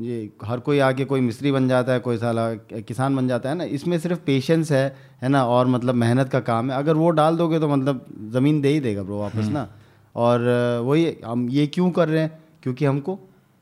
ये 0.00 0.30
हर 0.44 0.60
कोई 0.60 0.78
आगे 0.78 1.04
कोई 1.04 1.20
मिस्त्री 1.20 1.52
बन 1.52 1.68
जाता 1.68 1.92
है 1.92 2.00
कोई 2.00 2.16
साला 2.16 2.52
किसान 2.82 3.16
बन 3.16 3.28
जाता 3.28 3.48
है 3.48 3.54
ना? 3.54 3.64
इसमें 3.64 3.98
सिर्फ़ 3.98 4.20
पेशेंस 4.26 4.72
है 4.72 4.96
है 5.22 5.28
ना? 5.28 5.44
और 5.46 5.66
मतलब 5.66 5.94
मेहनत 5.94 6.28
का 6.28 6.40
काम 6.40 6.70
है। 6.70 6.78
अगर 6.78 6.96
वो 6.96 7.10
डाल 7.12 7.36
दोगे 7.36 7.60
तो 7.60 7.68
मतलब 7.68 8.04
ज़मीन 8.32 8.60
दे 8.60 8.68
ही 8.68 8.80
देगा 8.80 9.02
ब्रो 9.02 9.20
वापस 9.20 9.48
ना। 9.48 9.68
और 10.16 10.48
वही 10.84 11.16
हम 11.24 11.48
ये 11.50 11.66
क्यों 11.66 11.90
कर 11.90 12.08
रहे 12.08 12.22
हैं? 12.22 12.38
क्योंकि 12.62 12.84
हमको 12.84 13.18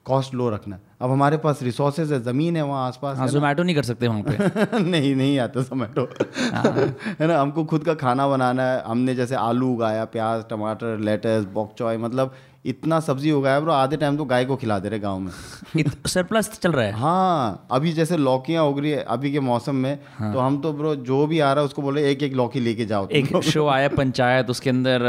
कॉस्ट 0.06 0.34
लो 0.34 0.50
रखना 0.50 0.76
है। 0.76 0.87
अब 1.00 1.10
हमारे 1.10 1.36
पास 1.36 1.62
रिसोर्सेज 1.62 2.12
है 2.12 2.20
ज़मीन 2.22 2.56
है 2.56 2.62
वहाँ 2.62 2.86
आसपास 2.86 3.18
हाँ 3.18 3.26
जोमेटो 3.28 3.62
नहीं 3.62 3.74
कर 3.76 3.82
सकते 3.82 4.08
वहाँ 4.08 4.22
पे। 4.22 4.78
नहीं 4.90 5.14
नहीं 5.16 5.38
आता 5.38 5.60
जोमेटो 5.62 6.02
है। 7.20 7.26
ना 7.26 7.40
हमको 7.40 7.64
खुद 7.64 7.84
का 7.84 7.94
खाना 7.94 8.26
बनाना 8.28 8.62
है 8.62 8.82
हमने 8.86 9.14
जैसे 9.14 9.34
आलू 9.34 9.72
उगाया 9.74 10.04
प्याज 10.04 10.44
टमाटर 10.50 10.98
लेटस 11.00 11.44
बॉक 11.54 11.74
चॉय 11.78 11.96
मतलब 11.96 12.32
इतना 12.68 12.98
सब्ज़ी 13.00 13.30
उगाया 13.32 13.60
ब्रो 13.60 13.72
आधे 13.72 13.96
टाइम 13.96 14.16
तो 14.16 14.24
गाय 14.24 14.44
को 14.44 14.56
खिला 14.56 14.78
दे 14.78 14.88
रहे 14.88 15.00
गाँव 15.00 15.18
में। 15.18 15.30
सरप्लस 16.06 16.50
चल 16.60 16.72
रहा 16.72 16.84
है। 16.86 16.92
हाँ 16.92 17.66
अभी 17.72 17.92
जैसे 17.92 18.16
लौकियाँ 18.16 18.64
उग 18.64 18.78
रही 18.80 18.90
है 18.90 19.02
अभी 19.08 19.32
के 19.32 19.40
मौसम 19.40 19.76
में 19.76 19.98
हाँ। 20.18 20.32
तो 20.32 20.38
हम 20.38 20.60
तो 20.60 20.72
ब्रो 20.72 20.94
जो 21.10 21.26
भी 21.26 21.40
आ 21.40 21.52
रहा 21.52 21.62
है 21.62 21.66
उसको 21.66 21.82
बोले 21.82 22.08
एक 22.10 22.22
एक 22.22 22.34
लौकी 22.34 22.60
लेके 22.60 22.84
जाओ 22.84 23.08
एक 23.12 23.36
शो 23.44 23.66
आया 23.68 23.88
पंचायत 23.96 24.50
उसके 24.50 24.70
अंदर 24.70 25.06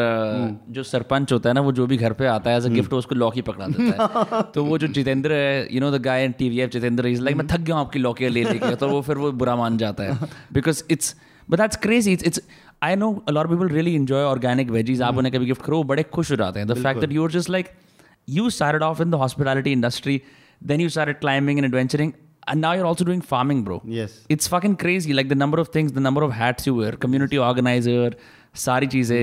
जो 0.70 0.84
सरपंच 0.84 1.34
होता 1.34 1.50
है 1.50 1.56
ना 1.56 1.62
वो 1.62 1.72
जो 1.72 1.88
भी 1.88 1.98
घर 1.98 2.14
पे 2.14 2.28
आता 2.28 2.52
है 2.52 2.58
एज 2.58 2.66
अ 2.66 2.70
गिफ्ट 2.70 2.94
उसको 2.94 3.16
लौकी 3.16 3.42
पकड़ा 3.44 3.68
देता 3.68 4.28
है। 4.34 4.42
तो 4.54 4.64
वो 4.66 4.78
जो 4.78 4.88
जितेंद्र 4.90 5.32
है 5.34 5.68
you 5.76 5.82
know 5.82 5.92
the 5.92 6.02
guy 6.02 6.26
in 6.26 6.32
TVF 6.40 6.70
Jitendra 6.72 7.08
is 7.08 7.22
like 7.22 7.38
मैं 7.38 7.48
थक 7.48 7.60
गया 7.60 7.76
हूँ 7.76 7.86
आपकी 7.86 8.00
लौकियाँ 8.00 8.32
ले 8.32 8.44
लेके 8.44 8.76
तो 8.76 8.90
वो 8.90 9.02
फिर 9.02 9.18
वो 9.18 9.32
बुरा 9.34 9.56
मान 9.56 9.78
जाता 9.78 10.04
है। 10.04 10.30
Because 10.54 10.84
it's 10.92 11.16
but 11.50 11.58
that's 11.58 11.76
crazy 11.84 12.12
it's 12.14 12.24
it's 12.28 12.42
I 12.83 12.97
know 12.97 13.11
a 13.31 13.35
lot 13.35 13.49
of 13.49 13.53
people 13.55 13.71
really 13.77 13.95
enjoy 14.01 14.23
organic 14.35 14.71
veggies 14.77 15.01
आप 15.09 15.17
उन्हें 15.19 15.33
कभी 15.35 15.47
गिफ्ट 15.47 15.63
करो 15.63 15.77
वो 15.77 15.85
बड़े 15.93 16.03
खुश 16.19 16.31
हो 16.31 16.37
जाते 16.37 16.61
हैं 16.61 16.69
the 16.69 16.75
fact 16.83 17.01
that 17.01 17.13
you 17.13 17.25
are 17.25 17.31
just 17.39 17.51
like 17.51 17.69
you 18.35 18.51
started 18.57 18.83
off 18.85 19.01
in 19.05 19.11
the 19.15 19.19
hospitality 19.23 19.73
industry 19.79 20.13
then 20.69 20.83
you 20.83 20.93
started 20.93 21.19
climbing 21.25 21.59
and 21.63 21.69
adventuring 21.69 22.13
and 22.53 22.65
now 22.67 22.71
you're 22.77 22.87
also 22.91 23.07
doing 23.09 23.21
farming 23.33 23.59
bro 23.67 23.77
Yes. 23.97 24.15
it's 24.37 24.49
fucking 24.53 24.77
crazy 24.85 25.17
like 25.19 25.29
the 25.33 25.39
number 25.41 25.61
of 25.65 25.69
things 25.75 25.93
the 25.99 26.05
number 26.07 26.23
of 26.29 26.33
hats 26.39 26.69
you 26.71 26.75
wear 26.79 26.93
community 27.03 27.41
organizer 27.49 28.07
सारी 28.63 28.87
चीजें 28.95 29.21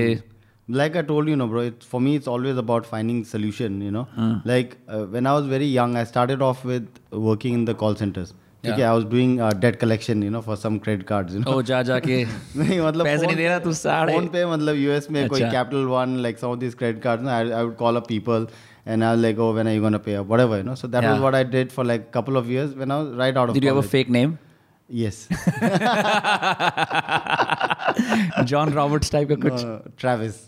like 0.68 0.96
I 0.96 1.02
told 1.02 1.28
you, 1.28 1.36
no, 1.36 1.46
bro. 1.52 1.60
It, 1.68 1.82
for 1.92 2.00
me, 2.00 2.10
it's 2.18 2.28
always 2.32 2.58
about 2.60 2.86
finding 2.90 3.16
solution. 3.30 3.80
You 3.86 3.90
know, 3.96 4.02
like 4.50 4.76
uh, 4.88 5.00
when 5.14 5.26
I 5.30 5.32
was 5.38 5.46
very 5.52 5.66
young, 5.66 5.96
I 6.02 6.04
started 6.10 6.44
off 6.48 6.60
with 6.64 7.00
working 7.28 7.56
in 7.60 7.64
the 7.70 7.74
call 7.80 7.96
centers. 8.02 8.30
Okay, 8.73 8.83
I 8.83 8.93
was 8.93 9.05
doing 9.13 9.33
uh, 9.41 9.51
debt 9.65 9.79
collection, 9.79 10.21
you 10.27 10.31
know, 10.35 10.41
for 10.47 10.57
some 10.63 10.79
credit 10.85 11.05
cards. 11.11 11.33
You 11.37 11.41
know, 11.43 11.53
ओ 11.53 11.61
जा 11.71 11.81
जा 11.89 11.99
के 12.07 12.23
नहीं 12.61 12.79
मतलब 12.79 13.05
पैसे 13.05 13.25
नहीं 13.25 13.35
दे 13.35 13.47
रहा 13.47 13.59
तू 13.67 13.73
साढ़े 13.81 14.13
फ़ोन 14.13 14.27
पे 14.35 14.45
मतलब 14.53 14.75
यूएस 14.85 15.09
में 15.11 15.27
कोई 15.27 15.41
अच्छा। 15.41 15.51
Capital 15.51 15.85
One 15.93 16.17
like 16.27 16.39
some 16.39 16.47
of 16.47 16.59
this 16.59 16.75
credit 16.81 17.01
cards 17.03 17.23
ना 17.25 17.37
I 17.37 17.63
would 17.63 17.75
call 17.83 17.95
up 18.01 18.07
people 18.07 18.47
and 18.93 19.03
I 19.05 19.07
was 19.13 19.21
like, 19.21 19.39
oh, 19.45 19.47
when 19.55 19.67
are 19.69 19.71
you 19.75 19.81
gonna 19.85 19.99
pay 20.03 20.13
up? 20.17 20.27
Whatever, 20.33 20.57
you 20.59 20.65
know. 20.67 20.73
So 20.81 20.87
that 20.91 21.03
yeah. 21.03 21.13
was 21.13 21.23
what 21.23 21.35
I 21.39 21.41
did 21.55 21.73
for 21.77 21.83
like 21.87 22.03
a 22.03 22.11
couple 22.11 22.37
of 22.41 22.51
years 22.51 22.69
when 22.83 22.93
I 22.97 22.99
was 22.99 23.09
right 23.21 23.39
out 23.41 23.49
of 23.49 23.57
did 23.57 23.65
college. 23.65 23.65
you 23.65 23.73
have 23.73 23.79
a 23.85 23.89
fake 23.95 24.11
name 24.17 24.37
Yes. 24.89 25.27
John 28.45 28.73
Roberts 28.73 29.09
type 29.09 29.27
का 29.31 29.35
कुछ 29.35 29.65
Uh, 29.65 29.79
Travis. 29.97 30.47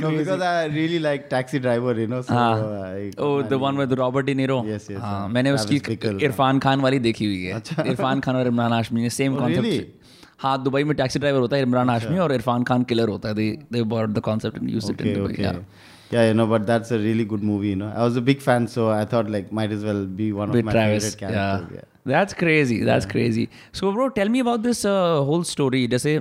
No, 0.00 0.10
because 0.16 0.40
I 0.40 0.66
really 0.66 0.98
like 0.98 1.28
taxi 1.30 1.58
driver, 1.58 1.94
you 2.00 2.06
know. 2.06 2.20
So 2.22 2.34
I, 2.36 3.10
oh 3.18 3.42
the 3.50 3.60
one 3.64 3.76
with 3.78 3.92
Robert 4.00 4.26
De 4.26 4.34
Niro 4.34 4.60
Yes, 4.66 4.88
yes, 4.90 5.00
हाँ 5.00 5.10
हाँ, 5.18 5.28
मैंने 5.28 5.50
उसकी 5.50 5.76
इरफान 6.26 6.58
खान 6.66 6.80
वाली 6.80 6.98
देखी 7.08 7.24
हुई 7.24 7.42
है 7.44 7.62
इरफान 7.90 8.20
खान 8.26 8.36
और 8.36 8.46
इमरान 8.46 8.72
हाशमी 8.72 9.02
ने 9.02 9.10
सेम 9.20 9.36
Oh, 9.38 9.48
really? 9.54 9.80
हाँ 10.40 10.62
दुबई 10.62 10.84
में 10.84 10.96
टैक्सी 10.96 11.18
ड्राइवर 11.18 11.40
होता 11.40 11.56
है 11.56 11.62
इमरान 11.62 11.90
हाशमी 11.90 12.18
और 12.18 12.32
इरफान 12.34 12.64
खान 12.70 12.82
किलर 12.92 13.08
होता 13.08 13.28
है 13.28 13.34
they 13.34 13.50
they 13.72 13.82
bought 13.94 14.10
the 14.10 14.20
concept 14.30 14.58
and 14.58 14.70
used 14.70 14.90
it 14.90 15.00
in 15.00 15.12
Okay, 15.12 15.18
Dubai. 15.20 15.42
Yeah 15.42 15.54
Yeah, 16.12 16.24
you 16.28 16.34
know, 16.38 16.44
but 16.50 16.64
that's 16.66 16.90
a 16.94 16.96
really 17.02 17.24
good 17.28 17.44
movie. 17.50 17.70
You 17.70 17.76
know, 17.78 17.86
I 18.00 18.02
was 18.08 18.16
a 18.20 18.22
big 18.26 18.42
fan, 18.42 18.66
so 18.72 18.82
I 18.96 19.04
thought 19.12 19.30
like 19.34 19.46
might 19.58 19.72
as 19.76 19.84
well 19.88 20.02
be 20.18 20.26
one 20.38 20.50
of 20.52 20.56
with 20.58 20.66
my 20.68 20.74
Travis. 20.74 21.06
favorite 21.06 21.22
characters. 21.22 21.70
Yeah. 21.70 21.78
Yeah. 21.78 22.12
That's 22.12 22.36
crazy. 22.42 22.76
That's 22.88 23.06
yeah. 23.06 23.14
crazy. 23.14 23.44
So, 23.80 23.92
bro, 23.96 24.08
tell 24.18 24.28
me 24.34 24.42
about 24.44 24.66
this 24.68 24.82
uh, 24.90 25.22
whole 25.30 25.46
story. 25.52 25.80
Just 25.94 26.08
say 26.08 26.14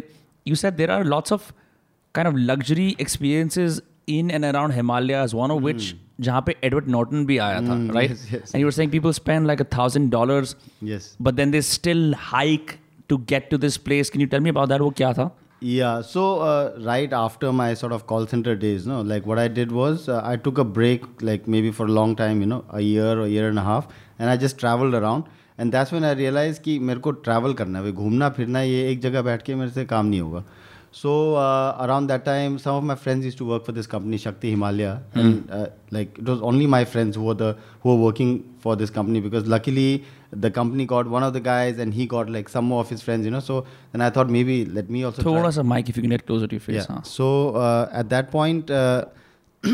you 0.46 0.56
said 0.64 0.78
there 0.78 0.90
are 0.96 1.04
lots 1.16 1.36
of 1.38 1.52
kind 2.14 2.28
of 2.28 2.36
luxury 2.36 2.96
experiences 3.00 3.82
in 4.08 4.32
and 4.32 4.46
around 4.46 4.72
Himalayas. 4.72 5.34
One 5.34 5.52
of 5.52 5.62
which 5.68 5.94
जहाँ 6.22 6.44
पे 6.48 6.56
Edward 6.64 6.88
Norton 6.96 7.26
भी 7.26 7.38
आया 7.44 7.62
था. 7.68 7.78
And 8.54 8.60
you 8.60 8.66
were 8.66 8.72
saying 8.80 8.92
people 8.92 9.14
spend 9.14 9.48
like 9.48 9.60
a 9.60 9.70
thousand 9.78 10.10
dollars, 10.12 10.56
Yes. 10.82 11.16
but 11.20 11.36
then 11.36 11.52
they 11.52 11.62
still 11.62 12.14
hike 12.14 12.78
to 13.10 13.18
get 13.32 13.50
to 13.50 13.58
this 13.58 13.78
place. 13.78 14.10
Can 14.10 14.22
you 14.22 14.28
tell 14.28 14.40
me 14.40 14.50
about 14.50 14.70
that? 14.70 14.82
वो 14.82 14.90
क्या 15.02 15.14
था? 15.20 15.32
Yeah. 15.62 16.02
So 16.02 16.24
uh, 16.42 16.74
right 16.86 17.14
after 17.14 17.52
my 17.54 17.74
sort 17.74 17.94
of 17.94 18.06
call 18.08 18.28
center 18.28 18.56
days, 18.56 18.86
no, 18.86 19.02
like 19.02 19.26
what 19.26 19.40
I 19.40 19.48
did 19.48 19.72
was 19.72 20.08
uh, 20.10 20.22
I 20.24 20.36
took 20.36 20.58
a 20.58 20.64
break, 20.80 21.06
like 21.22 21.48
maybe 21.48 21.72
for 21.72 21.86
a 21.86 21.92
long 22.00 22.16
time, 22.16 22.42
you 22.42 22.48
know, 22.54 22.64
a 22.70 22.82
year 22.82 23.14
or 23.20 23.28
year 23.28 23.48
and 23.50 23.58
a 23.60 23.64
half, 23.64 23.88
and 24.20 24.30
I 24.30 24.36
just 24.38 24.58
traveled 24.58 24.94
around. 24.94 25.24
And 25.58 25.72
that's 25.72 25.92
when 25.92 26.04
I 26.04 26.12
realized 26.20 26.62
कि 26.64 26.78
मेरे 26.90 27.00
को 27.08 27.14
travel 27.24 27.54
करना 27.54 27.80
है, 27.80 27.92
घूमना 27.92 28.30
फिरना 28.38 28.62
ये 28.62 28.92
एक 28.92 29.02
जगह 29.02 29.22
बैठ 29.22 29.42
के 29.50 29.56
मेरे 29.56 29.72
से 29.72 29.86
काम 29.86 30.06
नहीं 30.06 30.22
होगा. 30.22 30.44
So 30.94 31.36
uh, 31.36 31.76
around 31.80 32.06
that 32.08 32.24
time, 32.24 32.60
some 32.60 32.76
of 32.76 32.84
my 32.84 32.94
friends 32.94 33.26
used 33.26 33.40
to 33.40 33.46
work 33.46 33.66
for 33.66 33.72
this 33.72 33.88
company, 33.88 34.18
Shakti 34.18 34.52
Himalaya, 34.52 35.02
mm. 35.16 35.20
and 35.20 35.52
uh, 35.52 35.70
like 35.90 36.20
it 36.20 36.24
was 36.24 36.40
only 36.44 36.68
my 36.68 36.86
friends 36.86 37.16
who 37.16 37.24
were 37.24 37.34
the 37.34 37.58
who 37.82 37.90
were 37.90 38.04
working 38.04 38.54
for 38.60 38.76
this 38.76 38.92
company 38.92 39.20
because 39.20 39.48
luckily 39.48 40.04
the 40.32 40.52
company 40.52 40.86
got 40.86 41.08
one 41.08 41.24
of 41.24 41.34
the 41.34 41.40
guys 41.40 41.80
and 41.80 41.96
he 41.96 42.06
got 42.06 42.30
like 42.30 42.48
some 42.48 42.66
more 42.66 42.80
of 42.80 42.90
his 42.90 43.02
friends, 43.02 43.26
you 43.26 43.32
know. 43.32 43.40
So 43.40 43.66
then 43.92 44.02
I 44.02 44.12
thought 44.12 44.30
maybe 44.30 44.66
let 44.66 44.92
me 44.92 45.04
also. 45.04 45.24
Throw 45.24 45.40
try. 45.40 45.48
us 45.48 45.58
a 45.58 45.64
mic 45.64 45.90
if 45.90 45.98
you 45.98 46.04
can 46.04 46.12
get 46.12 46.28
closer 46.28 46.46
to 46.46 46.56
your 46.56 46.62
face. 46.62 46.86
Yeah. 46.88 46.96
Huh? 46.96 47.02
So 47.02 47.56
uh, 47.56 47.90
at 47.92 48.10
that 48.10 48.30
point. 48.30 48.70
Uh, 48.70 49.06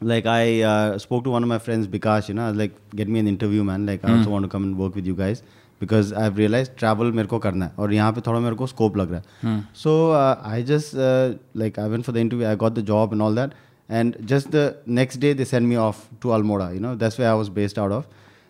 like 0.00 0.26
I 0.26 0.62
uh, 0.62 0.98
spoke 0.98 1.24
to 1.24 1.30
one 1.30 1.42
of 1.42 1.48
my 1.48 1.58
friends, 1.58 1.86
Bikash, 1.86 2.28
you 2.28 2.34
know, 2.34 2.46
I 2.46 2.48
was 2.48 2.56
like, 2.56 2.72
get 2.90 3.08
me 3.08 3.20
an 3.20 3.28
interview, 3.28 3.64
man. 3.64 3.86
Like, 3.86 4.04
I 4.04 4.08
hmm. 4.08 4.18
also 4.18 4.30
want 4.30 4.44
to 4.44 4.48
come 4.48 4.64
and 4.64 4.78
work 4.78 4.94
with 4.94 5.06
you 5.06 5.14
guys. 5.14 5.42
because 5.81 6.11
I've 6.11 6.37
realized 6.37 6.75
travel 6.81 7.11
मेरे 7.13 7.27
को 7.27 7.39
करना 7.39 7.65
है 7.65 7.71
और 7.79 7.93
यहाँ 7.93 8.11
पे 8.13 8.21
थोड़ा 8.27 8.39
मेरे 8.39 8.55
को 8.55 8.67
scope 8.67 8.97
लग 8.97 9.11
रहा 9.11 9.21
है. 9.43 9.63
So 9.73 10.11
uh, 10.11 10.39
I 10.43 10.61
just 10.61 10.95
uh, 10.95 11.35
like 11.53 11.77
I 11.77 11.87
went 11.87 12.05
for 12.05 12.11
the 12.11 12.19
interview. 12.19 12.47
I 12.47 12.55
got 12.55 12.75
the 12.75 12.81
job 12.81 13.13
and 13.13 13.21
all 13.21 13.33
that. 13.41 13.53
And 13.89 14.15
just 14.25 14.51
the 14.51 14.77
next 14.85 15.17
day 15.25 15.33
they 15.33 15.45
sent 15.45 15.65
me 15.65 15.75
off 15.75 16.07
to 16.21 16.29
Almora. 16.29 16.73
You 16.73 16.79
know, 16.79 16.95
that's 16.95 17.17
where 17.17 17.29
I 17.29 17.35
was 17.35 17.49
based 17.49 17.77
out 17.77 17.91
of. 17.91 18.07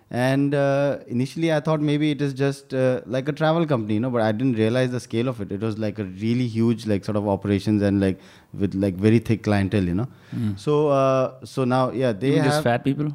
And 0.09 0.55
uh, 0.55 0.99
initially, 1.07 1.51
I 1.51 1.59
thought 1.59 1.81
maybe 1.81 2.11
it 2.11 2.21
is 2.21 2.33
just 2.33 2.73
uh, 2.73 3.01
like 3.05 3.27
a 3.27 3.33
travel 3.33 3.65
company, 3.65 3.95
you 3.95 3.99
know, 3.99 4.09
but 4.09 4.21
I 4.21 4.31
didn't 4.31 4.53
realize 4.53 4.89
the 4.91 5.01
scale 5.01 5.27
of 5.27 5.41
it. 5.41 5.51
It 5.51 5.59
was 5.59 5.77
like 5.77 5.99
a 5.99 6.05
really 6.05 6.47
huge, 6.47 6.85
like 6.87 7.03
sort 7.03 7.17
of 7.17 7.27
operations 7.27 7.81
and 7.81 7.99
like 7.99 8.17
with 8.57 8.73
like 8.73 8.95
very 8.95 9.19
thick 9.19 9.43
clientele, 9.43 9.83
you 9.83 9.95
know. 9.95 10.07
So, 10.55 10.87
uh, 10.87 11.33
so 11.43 11.65
now, 11.65 11.91
yeah, 11.91 12.13
they 12.13 12.29
Even 12.29 12.43
have 12.43 12.51
just 12.51 12.63
fat 12.63 12.85
people. 12.85 13.09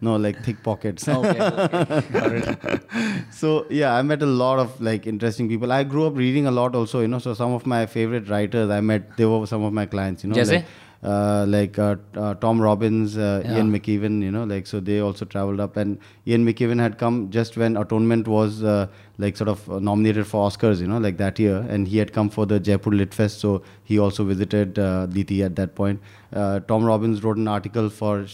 no 0.00 0.16
like 0.16 0.44
thick 0.44 0.62
pockets. 0.62 1.08
Okay. 1.08 1.40
okay. 1.40 2.78
So 3.30 3.66
yeah, 3.70 3.94
I 3.94 4.02
met 4.02 4.22
a 4.22 4.26
lot 4.26 4.58
of 4.58 4.78
like 4.80 5.06
interesting 5.06 5.48
people. 5.48 5.72
I 5.72 5.84
grew 5.84 6.06
up 6.06 6.16
reading 6.16 6.46
a 6.46 6.50
lot 6.50 6.74
also, 6.74 7.00
you 7.00 7.08
know. 7.08 7.18
So 7.18 7.32
some 7.32 7.52
of 7.52 7.64
my 7.66 7.86
favorite 7.86 8.28
writers 8.28 8.68
I 8.68 8.80
met, 8.80 9.16
they 9.16 9.24
were 9.24 9.46
some 9.46 9.62
of 9.64 9.72
my 9.72 9.86
clients, 9.86 10.24
you 10.24 10.30
know. 10.30 10.36
Like, 10.56 10.66
uh, 11.02 11.46
like 11.48 11.78
uh, 11.78 11.96
uh, 12.14 12.34
Tom 12.34 12.60
Robbins, 12.60 13.16
uh, 13.16 13.42
Yeah. 13.44 13.54
Ian 13.56 13.72
McEwan, 13.72 14.22
you 14.22 14.30
know, 14.30 14.44
like 14.44 14.66
so 14.66 14.80
they 14.80 15.00
also 15.00 15.24
traveled 15.24 15.60
up, 15.60 15.76
and 15.76 15.98
Ian 16.26 16.44
McEwan 16.46 16.78
had 16.78 16.98
come 16.98 17.30
just 17.30 17.56
when 17.56 17.76
Atonement 17.76 18.28
was 18.28 18.62
uh, 18.62 18.86
like 19.18 19.36
sort 19.36 19.48
of 19.48 19.66
nominated 19.82 20.26
for 20.26 20.48
Oscars, 20.50 20.80
you 20.80 20.86
know, 20.86 20.98
like 20.98 21.16
that 21.16 21.38
year, 21.38 21.64
and 21.70 21.88
he 21.88 21.96
had 21.98 22.12
come 22.12 22.28
for 22.28 22.44
the 22.46 22.60
Jaipur 22.60 22.90
Lit 22.90 23.14
Fest, 23.14 23.40
so 23.40 23.62
he 23.84 23.98
also 23.98 24.24
visited 24.24 24.78
uh, 24.78 25.06
DT 25.06 25.42
at 25.44 25.56
that 25.56 25.74
point. 25.74 26.00
Uh, 26.34 26.60
Tom 26.60 26.84
Robbins 26.84 27.22
wrote 27.24 27.38
an 27.38 27.48
article 27.48 27.88
for 27.88 28.26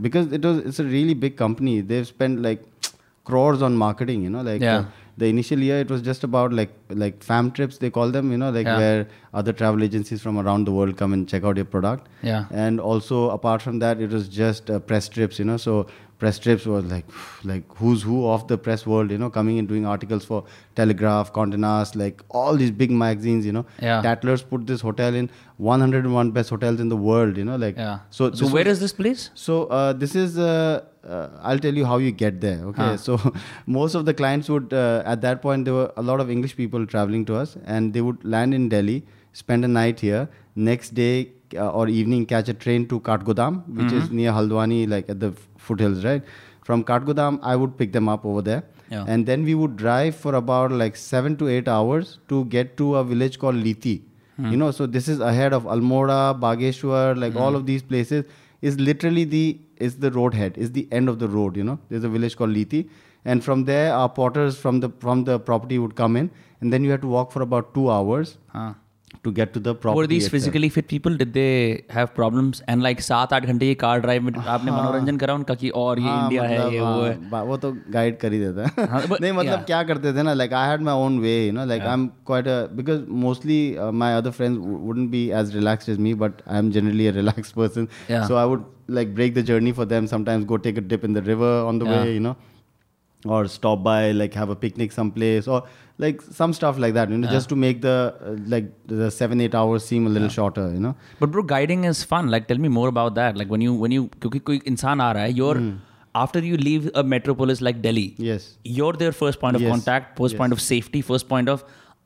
because 0.00 0.30
it 0.32 0.44
was 0.44 0.58
it's 0.58 0.78
a 0.78 0.84
really 0.84 1.14
big 1.14 1.36
company. 1.36 1.80
They've 1.80 2.06
spent 2.06 2.42
like 2.42 2.62
crores 3.24 3.62
on 3.62 3.76
marketing, 3.76 4.22
you 4.22 4.30
know, 4.30 4.42
like 4.42 4.60
Yeah. 4.60 4.84
The 5.18 5.26
initial 5.26 5.58
year 5.58 5.78
it 5.80 5.90
was 5.90 6.02
just 6.02 6.24
about 6.24 6.52
like 6.52 6.70
like 6.90 7.22
fam 7.22 7.50
trips 7.50 7.78
they 7.78 7.90
call 7.90 8.10
them, 8.10 8.30
you 8.32 8.38
know, 8.38 8.50
like 8.50 8.66
Yeah. 8.66 8.78
where 8.78 9.08
other 9.34 9.52
travel 9.52 9.82
agencies 9.82 10.20
from 10.22 10.38
around 10.38 10.64
the 10.66 10.72
world 10.72 10.96
come 10.96 11.12
and 11.12 11.28
check 11.28 11.44
out 11.44 11.56
your 11.56 11.64
product. 11.64 12.08
Yeah. 12.22 12.44
And 12.50 12.80
also 12.80 13.30
apart 13.30 13.62
from 13.62 13.78
that, 13.80 14.00
it 14.00 14.10
was 14.10 14.28
just 14.28 14.70
uh, 14.70 14.78
press 14.78 15.08
trips, 15.08 15.38
you 15.38 15.44
know. 15.44 15.56
So 15.56 15.86
press 16.18 16.38
trips 16.38 16.66
was 16.66 16.84
like 16.84 17.06
like 17.44 17.64
who's 17.76 18.02
who 18.02 18.26
of 18.28 18.46
the 18.48 18.58
press 18.58 18.86
world, 18.86 19.10
you 19.10 19.18
know, 19.18 19.30
coming 19.30 19.58
and 19.58 19.68
doing 19.68 19.86
articles 19.86 20.24
for 20.24 20.44
Telegraph, 20.74 21.32
Condé 21.32 21.58
Nast, 21.58 21.96
like 21.96 22.22
all 22.30 22.56
these 22.56 22.70
big 22.70 22.90
magazines, 22.90 23.46
you 23.46 23.52
know. 23.52 23.66
Yeah. 23.80 24.02
Tattlers 24.02 24.42
put 24.42 24.66
this 24.66 24.80
hotel 24.80 25.14
in 25.14 25.30
101 25.58 26.30
best 26.32 26.50
hotels 26.50 26.80
in 26.80 26.88
the 26.88 26.96
world, 26.96 27.36
you 27.36 27.44
know, 27.44 27.56
like 27.56 27.76
Yeah. 27.76 27.98
So 28.10 28.32
So 28.32 28.46
where 28.48 28.64
was- 28.64 28.74
is 28.76 28.80
this 28.80 28.92
place? 28.92 29.30
so 29.34 29.64
uh, 29.66 29.92
this 29.92 30.14
is 30.14 30.38
uh, 30.38 30.80
uh, 31.08 31.28
I'll 31.42 31.58
tell 31.58 31.74
you 31.74 31.84
how 31.86 31.98
you 31.98 32.10
get 32.12 32.40
there. 32.40 32.58
Okay, 32.70 32.82
Huh. 32.82 32.96
so 32.96 33.18
most 33.66 33.94
of 33.94 34.04
the 34.06 34.14
clients 34.14 34.48
would 34.48 34.72
uh, 34.72 35.02
at 35.06 35.20
that 35.22 35.40
point 35.42 35.64
there 35.64 35.74
were 35.74 35.92
a 35.96 36.02
lot 36.02 36.20
of 36.20 36.30
English 36.30 36.56
people 36.56 36.86
traveling 36.86 37.24
to 37.26 37.36
us, 37.36 37.56
and 37.64 37.92
they 37.92 38.00
would 38.00 38.24
land 38.24 38.54
in 38.54 38.68
Delhi, 38.68 39.04
spend 39.32 39.64
a 39.64 39.68
night 39.68 40.00
here. 40.00 40.28
Next 40.56 40.94
day 40.94 41.28
uh, 41.56 41.70
or 41.70 41.88
evening, 41.88 42.26
catch 42.26 42.48
a 42.48 42.54
train 42.54 42.86
to 42.88 43.00
Katgodam, 43.00 43.62
which 43.68 43.92
is 43.92 44.10
near 44.10 44.32
Haldwani, 44.32 44.88
like 44.88 45.08
at 45.08 45.20
the 45.20 45.32
foothills, 45.56 46.04
right? 46.04 46.22
From 46.64 46.84
Katgodam, 46.84 47.38
I 47.42 47.56
would 47.56 47.76
pick 47.78 47.92
them 47.92 48.08
up 48.08 48.24
over 48.26 48.42
there. 48.42 48.62
Yeah. 48.90 49.04
And 49.08 49.24
then 49.24 49.44
we 49.44 49.54
would 49.54 49.76
drive 49.76 50.16
for 50.16 50.34
about 50.34 50.72
like 50.72 50.96
seven 50.96 51.36
to 51.38 51.48
eight 51.48 51.68
hours 51.68 52.18
to 52.28 52.44
get 52.46 52.76
to 52.78 52.96
a 52.96 53.04
village 53.04 53.38
called 53.38 53.54
Liti. 53.56 54.02
You 54.42 54.56
know, 54.56 54.70
so 54.70 54.86
this 54.86 55.06
is 55.06 55.20
ahead 55.20 55.52
of 55.52 55.64
Almora, 55.64 56.18
Bageshwar, 56.40 57.14
like 57.14 57.36
all 57.36 57.54
of 57.56 57.66
these 57.66 57.82
places 57.82 58.24
is 58.62 58.78
literally 58.78 59.24
the 59.24 59.60
is 59.76 59.96
the 59.98 60.10
road 60.10 60.34
head, 60.34 60.58
is 60.58 60.72
the 60.72 60.88
end 60.92 61.08
of 61.08 61.18
the 61.18 61.28
road. 61.28 61.56
You 61.56 61.64
know, 61.64 61.78
there's 61.88 62.04
a 62.04 62.08
village 62.08 62.36
called 62.36 62.50
Liti, 62.50 62.88
and 63.24 63.44
from 63.44 63.64
there 63.64 63.92
our 63.94 64.08
porters 64.08 64.58
from 64.58 64.80
the 64.80 64.90
from 64.98 65.24
the 65.24 65.38
property 65.38 65.78
would 65.78 65.96
come 65.96 66.16
in, 66.16 66.30
and 66.60 66.72
then 66.72 66.84
you 66.84 66.90
had 66.90 67.02
to 67.02 67.08
walk 67.08 67.32
for 67.32 67.42
about 67.42 67.74
two 67.74 67.90
hours 67.90 68.36
हाँ 68.54 68.74
to 69.25 69.31
get 69.35 69.51
to 69.55 69.59
the 69.65 69.73
property. 69.73 69.97
Were 69.97 70.07
these 70.11 70.25
itself. 70.25 70.31
physically 70.33 70.67
fit 70.75 70.87
people? 70.93 71.13
Did 71.19 71.29
they 71.35 71.83
have 71.97 72.09
problems? 72.15 72.59
And 72.71 72.83
like 72.85 72.99
सात 73.01 73.33
आठ 73.33 73.45
घंटे 73.45 73.67
की 73.67 73.75
car 73.83 73.99
drive 74.01 74.23
में 74.23 74.31
आपने 74.55 74.71
मनोरंजन 74.71 75.17
करा 75.17 75.33
उनका 75.33 75.53
कि 75.61 75.69
और 75.83 75.99
ये 75.99 76.05
हाँ, 76.07 76.23
इंडिया 76.23 76.43
है 76.43 76.57
मतलब, 76.59 76.73
ये 76.73 76.79
वो 76.79 77.01
है 77.01 77.13
हाँ, 77.13 77.29
बा- 77.29 77.43
वो 77.47 77.57
तो 77.65 77.71
गाइड 77.95 78.17
कर 78.19 78.33
ही 78.33 78.39
देता 78.39 78.65
है 78.67 78.87
हाँ, 78.89 79.01
but- 79.03 79.21
नहीं 79.21 79.31
मतलब 79.31 79.53
yeah. 79.57 79.65
क्या 79.67 79.81
करते 79.91 80.13
थे 80.17 80.23
ना 80.23 80.33
like 80.33 80.53
I 80.53 80.69
had 80.69 80.81
my 80.89 80.93
own 81.05 81.17
way 81.19 81.35
you 81.45 81.51
know 81.53 81.65
like 81.65 81.81
I 81.81 81.93
am 81.93 82.05
quite 82.27 82.47
because 82.81 83.05
mostly 83.25 83.59
my 84.03 84.17
other 84.17 84.31
friends 84.39 84.59
wouldn't 84.65 85.09
be 85.11 85.27
as 85.41 85.55
relaxed 85.55 85.89
as 85.89 85.99
me 86.07 86.13
but 86.25 86.41
I 86.47 86.59
am 86.59 86.71
generally 86.77 87.07
a 87.07 87.11
relax 87.21 87.51
person 87.61 87.87
Yeah. 88.11 88.27
So 88.27 88.35
I 88.35 88.47
would 88.53 88.65
like 88.95 89.13
break 89.17 89.31
the 89.35 89.41
journey 89.45 89.71
for 89.77 89.85
them 89.91 90.07
sometimes 90.09 90.45
go 90.49 90.57
take 90.67 90.79
a 90.79 90.85
dip 90.89 91.05
in 91.07 91.13
the 91.19 91.21
river 91.31 91.53
on 91.71 91.79
the 91.83 91.85
Yeah. 91.91 92.01
way 92.03 92.11
you 92.17 92.25
know 92.25 92.35
or 93.35 93.39
stop 93.53 93.79
by 93.85 93.99
like 94.17 94.35
have 94.39 94.51
a 94.53 94.57
picnic 94.63 94.91
someplace 94.97 95.47
or 95.55 95.61
like 96.03 96.21
some 96.37 96.53
stuff 96.55 96.79
like 96.83 96.93
that 96.95 97.11
you 97.13 97.17
know 97.19 97.29
just 97.33 97.49
to 97.51 97.57
make 97.63 97.77
the 97.83 97.91
uh, 98.29 98.31
like 98.53 98.65
the 98.93 99.09
7 99.17 99.41
8 99.47 99.53
hours 99.59 99.85
seem 99.91 100.07
a 100.09 100.13
little 100.15 100.31
shorter 100.37 100.65
you 100.77 100.81
know 100.85 100.93
But 101.21 101.31
bro, 101.35 101.43
guiding 101.51 101.85
is 101.91 102.01
fun. 102.13 102.31
Like, 102.35 102.47
tell 102.49 102.61
me 102.65 102.71
more 102.77 102.87
about 102.93 103.15
that. 103.19 103.37
Like, 103.41 103.53
when 103.55 103.63
you 103.67 103.75
when 103.83 103.95
you 103.97 104.07
क्योंकि 104.21 104.39
कोई 104.49 104.59
इंसान 104.73 105.01
आ 105.01 105.11
रहा 105.17 105.23
है, 105.23 105.33
you're 105.39 105.55
after 106.23 106.41
you 106.49 106.57
leave 106.65 106.89
a 107.01 107.03
metropolis 107.13 107.61
like 107.67 107.79
Delhi, 107.85 108.05
yes 108.31 108.43
you're 108.79 108.93
their 109.03 109.15
first 109.21 109.41
point 109.45 109.59
of 109.59 109.65
Yes. 109.65 109.71
contact, 109.75 110.11
first 110.21 110.35
Yes. 110.37 110.41
point 110.43 110.57
of 110.57 110.61
safety, 110.67 111.01
first 111.13 111.29
point 111.33 111.53
of 111.55 111.63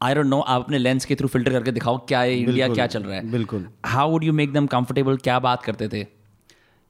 I 0.09 0.13
don't 0.19 0.31
know. 0.33 0.41
आप 0.47 0.63
अपने 0.63 0.77
lens 0.77 1.05
के 1.05 1.15
through 1.15 1.27
filter 1.37 1.51
करके 1.57 1.71
दिखाओ 1.79 1.97
क्या 2.13 2.19
है 2.21 2.37
इंडिया 2.39 2.67
बिल्कुल, 2.67 2.75
क्या 2.75 2.87
चल 2.95 3.03
रहा 3.03 3.15
है 3.15 3.31
बिल्कुल 3.31 3.67
how 3.95 4.11
would 4.11 4.23
you 4.23 4.33
make 4.43 4.53
them 4.53 4.67
comfortable 4.77 5.17
क्या 5.29 5.39
बात 5.49 5.63
करते 5.63 5.87
थे 5.93 6.05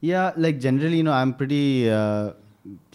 Yeah, 0.04 0.28
like 0.44 0.60
generally, 0.66 0.98
you 1.02 1.06
know, 1.06 1.16
I'm 1.22 1.32
pretty 1.40 1.64
uh, 1.94 2.28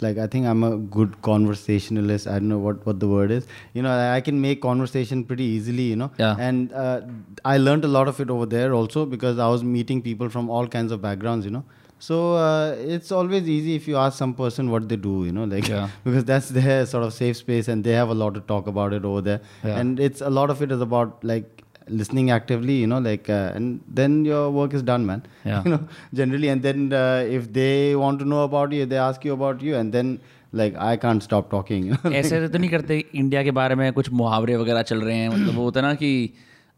like 0.00 0.18
I 0.18 0.26
think 0.26 0.46
I'm 0.46 0.62
a 0.64 0.76
good 0.76 1.20
conversationalist. 1.22 2.26
I 2.26 2.38
don't 2.38 2.48
know 2.48 2.58
what 2.58 2.84
what 2.86 3.00
the 3.00 3.08
word 3.08 3.30
is. 3.30 3.46
You 3.74 3.82
know, 3.82 3.92
I 4.14 4.20
can 4.20 4.40
make 4.40 4.62
conversation 4.62 5.24
pretty 5.24 5.44
easily. 5.44 5.84
You 5.90 5.96
know, 5.96 6.10
Yeah. 6.18 6.36
And 6.38 6.72
uh, 6.72 7.02
I 7.44 7.58
learned 7.58 7.84
a 7.84 7.92
lot 7.98 8.08
of 8.08 8.20
it 8.20 8.30
over 8.30 8.46
there 8.46 8.72
also 8.74 9.06
because 9.06 9.38
I 9.38 9.48
was 9.48 9.62
meeting 9.62 10.02
people 10.02 10.28
from 10.28 10.50
all 10.50 10.66
kinds 10.66 10.90
of 10.92 11.00
backgrounds. 11.02 11.44
You 11.44 11.52
know. 11.58 11.64
So 12.02 12.34
uh, 12.34 12.74
it's 12.96 13.12
always 13.12 13.48
easy 13.54 13.74
if 13.76 13.86
you 13.86 13.96
ask 14.02 14.16
some 14.18 14.32
person 14.34 14.70
what 14.70 14.88
they 14.88 14.96
do, 14.96 15.24
you 15.24 15.32
know, 15.32 15.44
like 15.44 15.68
Yeah. 15.68 15.88
because 16.04 16.24
that's 16.24 16.48
their 16.48 16.86
sort 16.86 17.04
of 17.04 17.12
safe 17.12 17.36
space 17.36 17.68
and 17.68 17.84
they 17.84 17.92
have 17.92 18.08
a 18.08 18.14
lot 18.14 18.34
to 18.34 18.40
talk 18.40 18.66
about 18.66 18.94
it 18.94 19.04
over 19.04 19.20
there. 19.20 19.40
Yeah. 19.62 19.78
And 19.78 20.00
it's 20.00 20.22
a 20.22 20.30
lot 20.30 20.48
of 20.50 20.62
it 20.62 20.72
is 20.72 20.80
about 20.80 21.22
like 21.22 21.59
listening 21.89 22.31
actively, 22.31 22.73
you 22.73 22.87
know, 22.87 22.99
like 22.99 23.29
uh, 23.29 23.51
and 23.55 23.81
then 23.87 24.25
your 24.25 24.49
work 24.51 24.73
is 24.73 24.81
done, 24.81 25.05
man. 25.05 25.23
Yeah. 25.43 25.63
You 25.63 25.71
know, 25.71 25.87
generally, 26.13 26.49
and 26.49 26.61
then 26.61 26.93
uh, 26.93 27.25
if 27.27 27.51
they 27.53 27.95
want 27.95 28.19
to 28.19 28.25
know 28.25 28.43
about 28.43 28.71
you, 28.71 28.85
they 28.85 28.97
ask 28.97 29.23
you 29.25 29.33
about 29.33 29.61
you, 29.61 29.75
and 29.75 29.93
then 29.93 30.19
like 30.51 30.75
I 30.77 30.97
can't 30.97 31.21
stop 31.21 31.49
talking. 31.49 31.85
You 31.85 31.91
know? 31.91 32.11
ऐसे 32.11 32.47
तो 32.47 32.57
नहीं 32.57 32.69
करते 32.69 33.03
India 33.15 33.43
के 33.43 33.51
बारे 33.51 33.75
में 33.75 33.91
कुछ 33.93 34.11
मुहावरे 34.21 34.55
वगैरह 34.57 34.81
चल 34.81 35.01
रहे 35.01 35.15
हैं 35.15 35.29
मतलब 35.29 35.55
वो 35.55 35.63
होता 35.63 35.79
है 35.79 35.85
ना 35.85 35.93
कि 35.93 36.11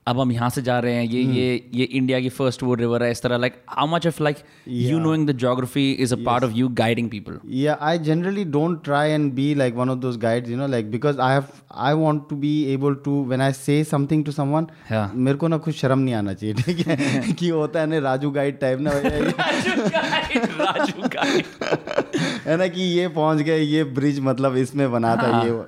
अब 0.06 0.20
हम 0.20 0.32
यहाँ 0.32 0.48
से 0.50 0.62
जा 0.62 0.78
रहे 0.78 0.94
हैं 0.94 1.02
ये 1.04 1.22
hmm. 1.24 1.34
ये 1.36 1.70
ये 1.74 1.84
इंडिया 1.84 2.20
की 2.20 2.28
फ़र्स्ट 2.28 2.62
वो 2.62 2.74
रिवर 2.74 3.02
है 3.02 3.10
इस 3.10 3.22
तरह 3.22 3.36
like 3.36 3.60
how 3.70 3.86
much 3.86 4.06
of 4.06 4.22
like 4.22 4.36
you 4.68 4.98
knowing 4.98 5.28
the 5.28 5.36
geography 5.38 5.90
is 5.92 6.14
a 6.14 6.16
part 6.26 6.44
of 6.44 6.52
you 6.52 6.68
guiding 6.80 7.10
people 7.10 7.38
I 7.88 7.98
generally 7.98 8.44
don't 8.44 8.82
try 8.82 9.04
and 9.08 9.34
be 9.34 9.44
like 9.54 9.76
one 9.76 9.92
of 9.92 10.00
those 10.00 10.16
guides, 10.16 10.50
you 10.50 10.56
know, 10.56 10.66
like 10.66 10.90
because 10.90 11.18
I 11.18 11.30
have 11.32 11.52
I 11.86 11.94
want 11.94 12.24
to 12.30 12.36
be 12.36 12.52
able 12.68 12.96
to 13.06 13.14
when 13.32 13.40
I 13.40 13.50
say 13.52 13.76
something 13.84 14.24
to 14.24 14.34
someone, 14.38 14.66
Yeah. 14.90 15.14
मेरे 15.14 15.38
को 15.38 15.48
ना 15.48 15.56
कुछ 15.66 15.76
शर्म 15.76 15.98
नहीं 15.98 16.14
आना 16.14 16.34
चाहिए 16.34 16.54
ठीक 16.54 16.86
है? 16.86 17.32
कि 17.40 17.48
होता 17.48 17.80
है 17.80 17.86
ना 17.86 17.98
राजू 18.08 18.30
गाइड 18.30 18.58
टाइप 18.60 18.80
ना 18.80 18.90
राजू 18.98 19.76
गाइड 19.88 20.48
राजू 20.60 21.08
गाइड 21.16 21.44
है 22.46 22.56
ना 22.56 22.66
कि 22.68 22.88
ये 22.98 23.06
पहुँच 23.20 23.42
गए 23.42 23.60
ये 23.60 23.84
ब्रिज 24.00 24.20
मतलब 24.30 24.56
इसमें 24.56 24.90
बना 24.92 25.14
था 25.16 25.42
ये 25.42 25.60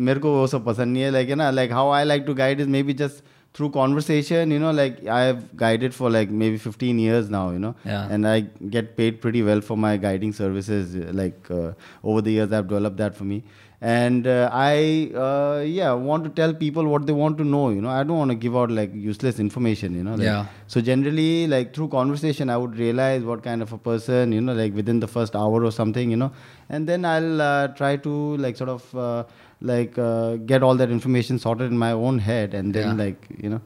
मेरे 0.00 0.20
को 0.20 0.32
वो 0.32 0.46
सब 0.46 0.64
पसंद 0.64 0.92
नहीं 0.92 1.02
है 1.02 1.10
लाइक 1.10 1.30
ना 1.36 1.50
like 1.50 1.72
how 1.72 1.90
I 1.92 2.04
like 2.04 2.24
to 2.26 2.34
guide 2.34 2.60
is 2.60 2.68
maybe 2.82 2.94
just 2.94 3.24
through 3.54 3.68
conversation 3.70 4.50
you 4.50 4.58
know 4.58 4.70
like 4.70 5.06
i 5.06 5.22
have 5.22 5.40
guided 5.62 5.94
for 5.94 6.08
like 6.10 6.30
maybe 6.42 6.56
15 6.58 6.98
years 6.98 7.28
now 7.28 7.50
you 7.50 7.58
know. 7.58 7.74
Yeah. 7.84 8.08
and 8.10 8.26
i 8.26 8.40
get 8.76 8.96
paid 8.96 9.20
pretty 9.20 9.42
well 9.42 9.60
for 9.60 9.76
my 9.76 9.96
guiding 9.98 10.32
services 10.32 10.94
like 11.22 11.50
uh, 11.50 11.72
over 12.02 12.22
the 12.22 12.32
years 12.32 12.52
i've 12.52 12.68
developed 12.68 12.96
that 12.98 13.14
for 13.14 13.24
me. 13.24 13.42
And 13.90 14.26
uh, 14.32 14.48
i 14.52 14.74
uh, 15.22 15.60
yeah 15.66 15.92
want 16.08 16.22
to 16.26 16.30
tell 16.30 16.52
people 16.54 16.84
what 16.92 17.04
they 17.06 17.12
want 17.20 17.36
to 17.38 17.44
know 17.44 17.62
you 17.70 17.80
know. 17.84 17.88
I 17.90 18.04
don't 18.04 18.16
want 18.22 18.30
to 18.30 18.36
give 18.44 18.56
out 18.60 18.70
like 18.70 18.92
useless 18.94 19.40
information 19.44 19.96
you 20.00 20.04
know 20.08 20.14
like, 20.14 20.28
Yeah. 20.28 20.46
so 20.68 20.80
generally 20.80 21.48
like 21.54 21.74
through 21.74 21.88
conversation 21.96 22.48
i 22.56 22.56
would 22.64 22.76
realize 22.84 23.24
what 23.30 23.42
kind 23.48 23.60
of 23.66 23.72
a 23.78 23.78
person 23.88 24.30
you 24.36 24.40
know 24.40 24.54
like 24.62 24.72
within 24.82 25.00
the 25.00 25.08
first 25.16 25.34
hour 25.34 25.64
or 25.70 25.72
something 25.72 26.10
you 26.12 26.20
know. 26.24 26.30
And 26.68 26.88
then 26.88 27.04
i'll 27.04 27.42
uh, 27.42 27.68
try 27.80 27.96
to 28.08 28.12
like 28.44 28.56
sort 28.56 28.70
of 28.70 28.94
uh, 29.06 29.24
like 29.61 29.97
uh, 29.97 30.35
get 30.53 30.63
all 30.63 30.75
that 30.83 30.91
information 30.99 31.39
sorted 31.47 31.71
in 31.71 31.77
my 31.87 31.91
own 31.91 32.19
head 32.29 32.53
and 32.53 32.73
then 32.79 32.87
Yeah. 32.89 33.03
like 33.03 33.27
you 33.43 33.49
know 33.53 33.61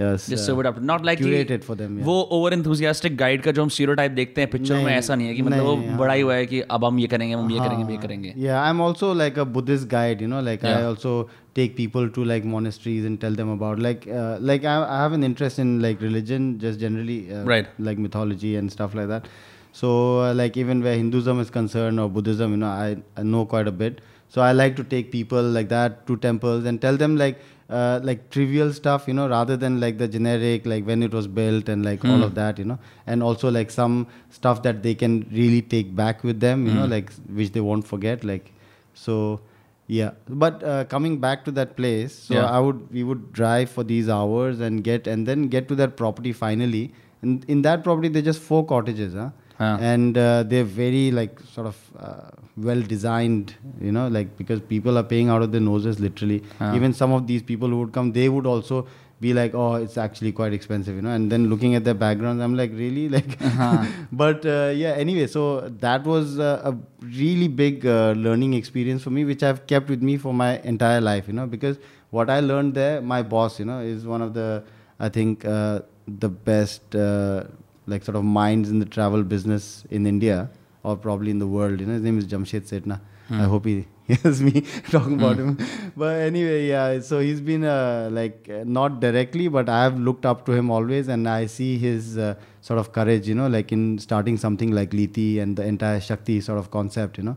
yes 0.00 0.26
Just 0.30 0.42
uh, 0.42 0.46
serve 0.46 0.58
it 0.62 0.66
up. 0.70 0.76
Not 0.88 1.04
like 1.06 1.18
कि 1.18 1.24
curate 1.24 1.50
it 1.54 1.64
for 1.68 1.74
them, 1.78 1.94
yeah. 1.98 2.04
वो 2.06 2.16
over 2.38 2.54
enthusiastic 2.56 3.16
guide 3.22 3.42
का 3.42 3.52
जो 3.52 3.62
हम 3.62 3.68
stereotype 3.76 4.14
देखते 4.18 4.40
हैं 4.40 4.50
picture 4.50 4.74
में 4.74 4.84
नहीं, 4.84 4.94
ऐसा 4.96 5.14
नहीं 5.14 5.28
है 5.28 5.34
कि 5.34 5.42
मतलब 5.42 5.64
वो 5.64 5.74
नहीं, 5.76 5.88
हाँ। 5.88 5.98
बड़ा 5.98 6.14
ही 6.14 6.20
हुआ 6.20 6.34
है 6.34 6.46
कि 6.46 6.60
अब 6.76 6.84
हम 6.84 6.98
ये 6.98 7.06
करेंगे 7.14 7.34
हम 7.34 7.50
ये 7.50 7.58
करेंगे 7.60 7.82
हम 7.84 7.90
ये 7.90 7.96
करेंगे 8.06 8.34
Yeah, 8.46 8.60
I'm 8.68 8.80
also 8.88 9.12
like 9.22 9.40
a 9.44 9.46
Buddhist 9.56 9.88
guide, 9.94 10.20
you 10.26 10.28
know, 10.34 10.42
like 10.50 10.64
I 10.64 10.74
Yeah. 10.74 10.88
also 10.90 11.14
take 11.60 11.74
people 11.80 12.08
to 12.18 12.24
like 12.32 12.44
monasteries 12.54 13.08
and 13.10 13.20
tell 13.24 13.40
them 13.40 13.48
about 13.56 13.80
like 13.88 14.06
uh, 14.20 14.36
like 14.52 14.64
I, 14.74 14.76
I 14.82 15.00
have 15.04 15.16
an 15.20 15.24
interest 15.30 15.58
in 15.64 15.72
like 15.86 16.06
religion, 16.08 16.46
just 16.66 16.78
generally 16.86 17.18
uh, 17.38 17.42
Right. 17.54 17.72
like 17.90 17.98
mythology 18.06 18.54
and 18.62 18.70
stuff 18.78 18.94
like 19.00 19.08
that. 19.14 19.26
So 19.72 19.90
uh, 20.20 20.34
like 20.44 20.56
even 20.66 20.82
where 20.88 20.94
Hinduism 21.02 21.40
is 21.40 21.50
concerned 21.58 21.98
or 22.04 22.08
Buddhism, 22.20 22.52
you 22.58 22.62
know, 22.66 22.70
I, 22.86 22.96
I 23.16 23.22
know 23.34 23.44
quite 23.56 23.66
a 23.74 23.76
bit. 23.84 24.00
So 24.35 24.41
I 24.41 24.51
like 24.51 24.75
to 24.77 24.83
take 24.83 25.11
people 25.11 25.41
like 25.57 25.69
that 25.69 26.05
to 26.07 26.17
temples 26.17 26.65
and 26.65 26.81
tell 26.85 26.97
them 26.97 27.15
like 27.15 27.37
uh, 27.69 27.99
like 28.03 28.29
trivial 28.29 28.73
stuff, 28.73 29.07
you 29.07 29.13
know, 29.13 29.27
rather 29.29 29.55
than 29.57 29.79
like 29.79 29.97
the 29.97 30.07
generic 30.07 30.65
like 30.65 30.85
when 30.85 31.01
it 31.01 31.13
was 31.13 31.27
built 31.27 31.69
and 31.69 31.85
like 31.85 32.03
all 32.03 32.23
of 32.23 32.35
that, 32.35 32.59
you 32.59 32.65
know, 32.65 32.77
and 33.07 33.23
also 33.23 33.49
like 33.49 33.71
some 33.71 33.95
stuff 34.29 34.61
that 34.63 34.83
they 34.83 34.93
can 34.93 35.25
really 35.31 35.61
take 35.61 35.95
back 35.95 36.23
with 36.23 36.41
them, 36.41 36.67
you 36.67 36.73
know, 36.73 36.85
like 36.85 37.13
which 37.39 37.53
they 37.53 37.61
won't 37.61 37.87
forget, 37.87 38.23
like 38.23 38.51
so 38.93 39.39
yeah 39.87 40.11
but 40.27 40.63
uh, 40.63 40.83
coming 40.85 41.19
back 41.19 41.45
to 41.45 41.51
that 41.51 41.75
place 41.79 42.13
so 42.27 42.35
Yeah. 42.35 42.45
i 42.57 42.59
would 42.59 42.79
we 42.91 43.03
would 43.09 43.25
drive 43.39 43.69
for 43.69 43.83
these 43.83 44.07
hours 44.09 44.59
and 44.67 44.83
get 44.87 45.09
and 45.15 45.27
then 45.27 45.43
get 45.55 45.67
to 45.71 45.75
that 45.81 45.95
property 45.99 46.31
finally 46.39 46.81
and 47.21 47.45
in 47.55 47.61
that 47.67 47.83
property 47.83 48.09
there's 48.15 48.25
just 48.25 48.41
four 48.41 48.65
cottages 48.71 49.13
huh? 49.13 49.29
Huh. 49.59 49.77
and 49.89 50.17
uh, 50.17 50.41
they're 50.53 50.71
very 50.79 51.11
like 51.11 51.39
sort 51.51 51.67
of 51.67 51.77
uh, 51.99 52.31
well 52.57 52.81
designed 52.81 53.55
you 53.81 53.91
know 53.91 54.07
like 54.07 54.37
because 54.37 54.61
people 54.61 54.97
are 54.97 55.03
paying 55.03 55.29
out 55.29 55.41
of 55.41 55.51
their 55.51 55.61
noses 55.61 55.99
literally. 55.99 56.43
Huh. 56.59 56.73
even 56.75 56.93
some 56.93 57.11
of 57.11 57.27
these 57.27 57.43
people 57.43 57.67
who 57.67 57.79
would 57.79 57.91
come 57.91 58.13
they 58.13 58.29
would 58.29 58.45
also 58.45 58.87
be 59.19 59.33
like 59.33 59.53
oh 59.53 59.75
it's 59.75 59.97
actually 59.97 60.31
quite 60.31 60.53
expensive 60.53 60.95
you 60.95 61.01
know? 61.01 61.09
And 61.09 61.31
then 61.31 61.49
looking 61.49 61.75
at 61.75 61.83
their 61.83 61.93
backgrounds 61.93 62.41
i'm 62.41 62.55
like 62.55 62.71
really? 62.71 63.09
Like 63.15 63.37
but 64.11 64.45
uh, 64.45 64.71
yeah 64.75 64.93
anyway 64.93 65.27
so 65.27 65.61
that 65.79 66.03
was 66.05 66.39
uh, 66.39 66.61
a 66.63 66.77
really 67.01 67.47
big 67.47 67.85
uh, 67.85 68.11
learning 68.11 68.53
experience 68.53 69.03
for 69.03 69.09
me 69.09 69.25
which 69.25 69.43
i've 69.43 69.67
kept 69.67 69.89
with 69.89 70.01
me 70.01 70.17
for 70.17 70.33
my 70.33 70.59
entire 70.59 71.01
life 71.01 71.27
you 71.27 71.33
know? 71.33 71.47
Because 71.47 71.77
what 72.11 72.29
i 72.29 72.39
learned 72.39 72.73
there 72.73 73.01
my 73.01 73.21
boss 73.21 73.59
you 73.59 73.65
know 73.65 73.79
is 73.79 74.05
one 74.05 74.21
of 74.21 74.33
the 74.33 74.63
i 74.99 75.09
think 75.09 75.43
uh, 75.43 75.81
the 76.07 76.29
best 76.29 76.95
uh, 76.95 77.43
like 77.87 78.03
sort 78.03 78.15
of 78.15 78.23
minds 78.23 78.69
in 78.69 78.79
the 78.79 78.85
travel 78.85 79.23
business 79.23 79.83
in 79.89 80.05
india 80.05 80.49
or 80.85 80.95
probably 81.09 81.31
in 81.35 81.43
the 81.47 81.51
world. 81.57 81.79
You 81.81 81.87
know 81.91 81.99
his 81.99 82.07
name 82.11 82.23
is 82.23 82.31
jamshed 82.37 82.71
setna. 82.71 82.97
I 83.43 83.45
hope 83.51 83.65
he 83.69 83.75
hears 84.09 84.39
me 84.47 84.51
talking 84.95 85.13
about 85.19 85.37
him. 85.43 85.53
But 86.01 86.17
anyway 86.25 86.57
yeah 86.71 86.99
so 87.07 87.19
he's 87.27 87.39
been 87.47 87.63
uh, 87.75 88.09
like 88.17 88.49
uh, 88.57 88.59
not 88.79 88.97
directly 89.05 89.45
but 89.55 89.69
i 89.75 89.79
have 89.85 89.95
looked 90.07 90.25
up 90.31 90.39
to 90.47 90.51
him 90.57 90.67
always 90.75 91.07
and 91.15 91.29
i 91.35 91.39
see 91.53 91.69
his 91.85 92.09
uh, 92.25 92.27
sort 92.67 92.79
of 92.81 92.87
courage 92.97 93.25
you 93.31 93.37
know 93.39 93.47
like 93.55 93.71
in 93.77 93.83
starting 94.05 94.37
something 94.43 94.71
like 94.79 94.91
liti 94.99 95.25
and 95.45 95.61
the 95.61 95.65
entire 95.71 96.01
shakti 96.09 96.35
sort 96.49 96.59
of 96.63 96.67
concept 96.75 97.17
you 97.21 97.25
know. 97.29 97.35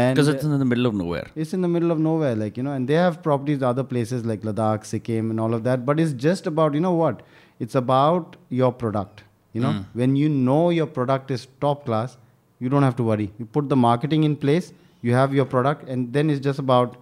And 0.00 0.14
because 0.14 0.30
it's 0.34 0.46
in 0.50 0.54
the 0.64 0.68
middle 0.74 0.86
of 0.90 0.94
nowhere. 1.02 1.26
it's 1.44 1.54
in 1.58 1.64
the 1.66 1.72
middle 1.76 1.94
of 1.96 1.98
nowhere 2.08 2.36
like 2.44 2.56
you 2.60 2.66
know 2.68 2.74
and 2.78 2.92
they 2.92 3.00
have 3.06 3.16
properties 3.28 3.64
other 3.72 3.86
places 3.94 4.24
like 4.32 4.46
ladakh 4.50 4.86
sikkim 4.92 5.32
and 5.34 5.40
all 5.46 5.54
of 5.58 5.64
that 5.70 5.84
but 5.90 6.04
it's 6.04 6.14
just 6.28 6.46
about 6.52 6.78
you 6.80 6.84
know 6.88 6.96
what? 7.02 7.26
It's 7.66 7.78
about 7.82 8.36
your 8.60 8.70
product 8.84 9.24
you 9.54 9.60
know. 9.66 9.74
When 10.02 10.14
you 10.22 10.28
know 10.48 10.62
your 10.78 10.88
product 11.00 11.30
is 11.38 11.48
top 11.66 11.84
class 11.90 12.16
you 12.58 12.68
don't 12.68 12.82
have 12.82 12.96
to 12.96 13.02
worry. 13.02 13.30
You 13.38 13.46
put 13.46 13.68
the 13.68 13.76
marketing 13.76 14.24
in 14.24 14.36
place 14.36 14.72
you 15.02 15.14
have 15.14 15.34
your 15.34 15.44
product 15.44 15.88
and 15.88 16.12
then 16.12 16.30
it's 16.30 16.40
just 16.40 16.58
about 16.58 16.96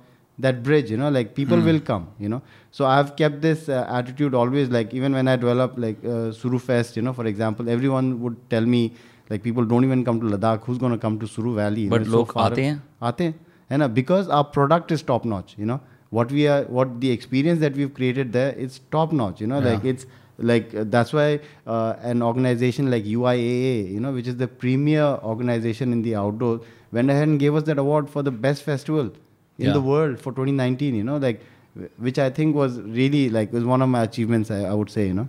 that 0.45 0.63
bridge 0.67 0.91
you 0.91 0.97
know 0.97 1.09
like 1.17 1.35
people 1.35 1.57
mm. 1.57 1.65
will 1.65 1.81
come 1.81 2.09
you 2.19 2.29
know. 2.29 2.43
So 2.73 2.87
i've 2.87 3.15
kept 3.17 3.41
this 3.41 3.69
uh, 3.69 3.87
attitude 3.89 4.35
always 4.35 4.69
like 4.69 4.93
even 4.93 5.13
when 5.13 5.29
i 5.29 5.37
develop 5.37 5.75
like 5.77 6.05
uh, 6.05 6.33
suru 6.33 6.59
fest 6.59 6.97
you 6.97 7.03
know 7.03 7.13
for 7.13 7.27
example 7.27 7.71
everyone 7.77 8.21
would 8.21 8.39
tell 8.51 8.67
me 8.75 8.93
like 9.31 9.45
people 9.45 9.65
don't 9.65 9.85
even 9.85 10.05
come 10.05 10.21
to 10.25 10.27
ladakh 10.27 10.65
who's 10.65 10.79
going 10.79 10.93
to 10.93 10.99
come 10.99 11.21
to 11.21 11.29
suru 11.35 11.55
valley 11.61 11.87
but 11.95 12.07
log 12.17 12.33
so 12.33 12.41
aate 12.47 12.63
hain? 12.65 12.83
Aate 13.11 13.25
hain. 13.27 13.35
Hai 13.71 13.77
na? 13.83 13.89
Because 14.01 14.29
our 14.29 14.45
product 14.57 14.91
is 14.97 15.03
top 15.03 15.25
notch 15.25 15.55
you 15.57 15.67
know. 15.73 15.81
What 16.17 16.33
we 16.39 16.43
are 16.55 16.65
what 16.79 17.01
the 17.05 17.11
experience 17.13 17.61
that 17.61 17.79
we've 17.83 17.95
created 17.95 18.33
there 18.33 18.51
it's 18.65 18.81
top 18.97 19.13
notch 19.21 19.41
you 19.41 19.47
know. 19.53 19.61
Yeah. 19.61 19.71
like 19.71 19.85
it's 19.93 20.07
like 20.39 20.75
uh, 20.75 20.85
that's 20.87 21.13
why 21.13 21.41
uh, 21.67 21.95
an 22.03 22.23
organization 22.23 22.91
like 22.91 23.05
UIAA 23.05 23.93
you 23.93 24.01
know 24.01 24.13
which 24.13 24.27
is 24.27 24.37
the 24.37 24.49
premier 24.49 25.05
organization 25.23 25.93
in 25.93 26.03
the 26.03 26.15
outdoor 26.17 26.61
went 26.93 27.11
ahead 27.11 27.29
and 27.29 27.39
gave 27.39 27.55
us 27.55 27.63
that 27.65 27.79
award 27.79 28.09
for 28.11 28.23
the 28.23 28.31
best 28.31 28.63
festival 28.63 29.07
in 29.59 29.67
Yeah. 29.67 29.73
the 29.73 29.81
world 29.81 30.19
for 30.21 30.33
2019 30.33 30.95
you 30.95 31.05
know 31.05 31.17
like 31.19 31.41
which 31.99 32.19
I 32.19 32.31
think 32.31 32.55
was 32.57 32.81
really 32.81 33.29
like 33.31 33.53
was 33.53 33.65
one 33.65 33.83
of 33.83 33.89
my 33.89 34.03
achievements 34.03 34.51
I, 34.51 34.63
I 34.65 34.75
would 34.75 34.91
say 34.91 35.07
you 35.07 35.15
know 35.15 35.29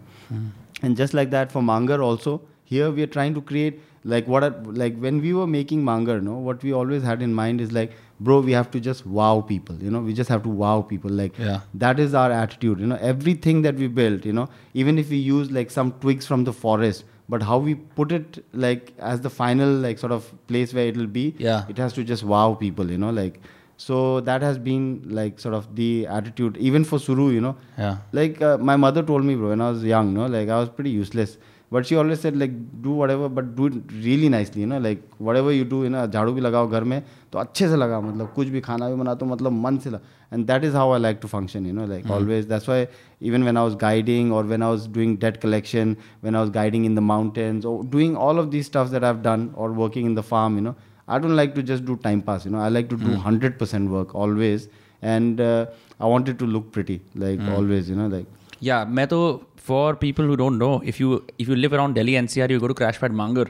and 0.82 0.98
just 0.98 1.14
like 1.14 1.30
that 1.32 1.52
for 1.52 1.62
Mangar 1.62 2.00
also 2.04 2.42
here 2.64 2.90
we 2.92 3.04
are 3.04 3.12
trying 3.18 3.34
to 3.36 3.42
create 3.42 3.80
like 4.04 4.28
what 4.28 4.44
are, 4.44 4.52
like 4.84 4.98
when 4.98 5.22
we 5.22 5.34
were 5.34 5.48
making 5.48 5.84
Mangar 5.84 6.22
no 6.22 6.34
what 6.50 6.64
we 6.64 6.74
always 6.74 7.04
had 7.04 7.22
in 7.22 7.34
mind 7.34 7.62
is 7.62 7.72
like 7.72 7.92
bro 8.20 8.40
we 8.40 8.52
have 8.54 8.70
to 8.72 8.80
just 8.80 9.06
wow 9.06 9.42
people 9.42 9.76
you 9.86 9.90
know 9.92 10.00
we 10.00 10.14
just 10.14 10.30
have 10.30 10.44
to 10.44 10.50
wow 10.50 10.82
people. 10.82 11.12
Like 11.12 11.38
Yeah. 11.38 11.62
that 11.74 12.00
is 12.00 12.14
our 12.14 12.32
attitude 12.32 12.80
you 12.80 12.88
know. 12.88 12.98
Everything 13.02 13.62
that 13.64 13.76
we 13.76 13.88
built 13.88 14.26
you 14.26 14.34
know 14.34 14.48
even 14.74 14.98
if 14.98 15.10
we 15.10 15.18
use 15.18 15.52
like 15.52 15.70
some 15.72 15.92
twigs 16.06 16.26
from 16.26 16.44
the 16.46 16.54
forest 16.54 17.04
but 17.28 17.42
how 17.42 17.58
we 17.58 17.76
put 17.76 18.12
it 18.12 18.44
like 18.54 18.94
as 19.00 19.22
the 19.22 19.30
final 19.30 19.70
like 19.88 20.00
sort 20.00 20.12
of 20.12 20.32
place 20.48 20.74
where 20.74 20.88
it'll 20.88 21.08
be 21.08 21.34
Yeah. 21.40 21.66
it 21.68 21.78
has 21.78 21.94
to 21.94 22.04
just 22.04 22.24
wow 22.24 22.54
people 22.54 22.90
you 22.92 22.98
know 22.98 23.10
like 23.10 23.40
so 23.78 24.22
that 24.22 24.42
has 24.42 24.58
been 24.58 25.02
like 25.20 25.38
sort 25.40 25.54
of 25.54 25.68
the 25.76 26.08
attitude 26.08 26.56
even 26.58 26.86
for 26.86 26.98
suru 27.00 27.30
you 27.32 27.42
know. 27.42 27.56
Yeah. 27.78 27.98
Like 28.14 28.42
uh, 28.42 28.58
my 28.58 28.78
mother 28.78 29.04
told 29.04 29.26
me 29.26 29.36
bro 29.36 29.50
when 29.50 29.60
i 29.62 29.70
was 29.70 29.84
young 29.84 30.14
no 30.14 30.28
like 30.28 30.48
i 30.48 30.60
was 30.60 30.70
pretty 30.70 30.92
useless 30.92 31.38
but 31.76 31.86
she 31.86 31.96
always 31.96 32.20
said 32.20 32.36
like 32.36 32.58
do 32.84 32.96
whatever 33.10 33.28
but 33.38 33.56
do 33.56 33.68
it 33.68 33.92
really 33.94 34.30
nicely 34.30 34.62
है 34.62 34.68
ना 34.68 34.78
like 34.80 35.04
what 35.22 35.38
ever 35.38 35.52
you 35.52 35.66
do 35.66 35.82
है 35.84 35.90
ना 35.90 36.06
झाड़ू 36.06 36.34
भी 36.34 36.42
लगाओ 36.42 36.68
घर 36.68 36.84
में 36.84 37.02
तो 37.34 37.40
अच्छे 37.40 37.68
से 37.70 37.76
लगाओ 37.76 38.02
मतलब 38.02 38.32
कुछ 38.36 38.48
भी 38.48 38.62
खाना 38.62 38.90
भी 38.90 38.96
बना 38.96 39.14
तो 39.14 39.26
मतलब 39.26 39.52
मन 39.52 39.78
से 39.78 39.90
लगा। 39.90 40.34
And 40.34 40.46
that 40.48 40.64
is 40.64 40.76
how 40.76 40.92
I 40.94 41.00
like 41.00 41.20
to 41.22 41.28
function 41.28 41.66
you 41.66 41.74
know 41.74 41.86
like 41.86 42.12
always 42.12 42.46
that's 42.46 42.70
why 42.70 42.86
even 43.22 43.44
when 43.44 43.58
I 43.58 43.64
was 43.64 43.76
guiding 43.78 44.34
और 44.34 44.46
when 44.46 44.64
I 44.64 44.70
was 44.70 44.88
doing 44.90 45.18
data 45.18 45.38
collection 45.38 45.96
when 46.24 46.36
I 46.36 46.42
was 46.42 46.52
guiding 46.52 46.86
in 46.86 46.96
the 46.96 47.00
mountains 47.00 47.66
और 47.66 47.86
doing 47.88 48.18
all 48.18 48.40
of 48.40 48.46
this 48.46 48.66
stuff 48.66 48.92
that 48.92 49.04
I've 49.04 49.22
done 49.22 49.48
और 49.58 49.72
working 49.72 50.06
in 50.06 50.16
the 50.16 50.22
farm 50.22 50.56
you 50.56 50.62
know 50.62 50.76
I 51.10 51.20
don't 51.20 51.36
like 51.36 51.54
to 51.56 51.62
just 51.62 51.84
do 51.84 51.96
time 52.04 52.22
pass 52.22 52.46
you 52.48 52.52
know 52.52 52.60
I 52.60 52.70
like 52.70 52.88
to 52.90 52.96
do 52.96 53.18
hundred 53.22 53.60
percent 53.60 53.90
work 53.90 54.16
always 54.16 54.70
and 55.04 55.42
I 55.42 56.10
wanted 56.10 56.38
to 56.38 56.46
look 56.46 56.72
pretty 56.74 57.02
like 57.18 57.50
always 57.58 57.90
you 57.90 57.96
know 57.96 58.10
like 58.10 58.28
yeah 58.64 58.84
मैं 58.90 59.08
तो 59.08 59.20
for 59.68 59.96
people 59.96 60.26
who 60.26 60.36
don't 60.38 60.58
know, 60.64 60.74
if 60.94 61.00
you 61.00 61.26
if 61.40 61.48
you 61.48 61.56
live 61.56 61.74
around 61.74 61.96
Delhi 61.96 62.14
NCR, 62.24 62.50
you 62.50 62.60
go 62.60 62.68
to 62.68 62.78
Crash 62.82 63.00
Pad 63.00 63.12
Mangar. 63.22 63.48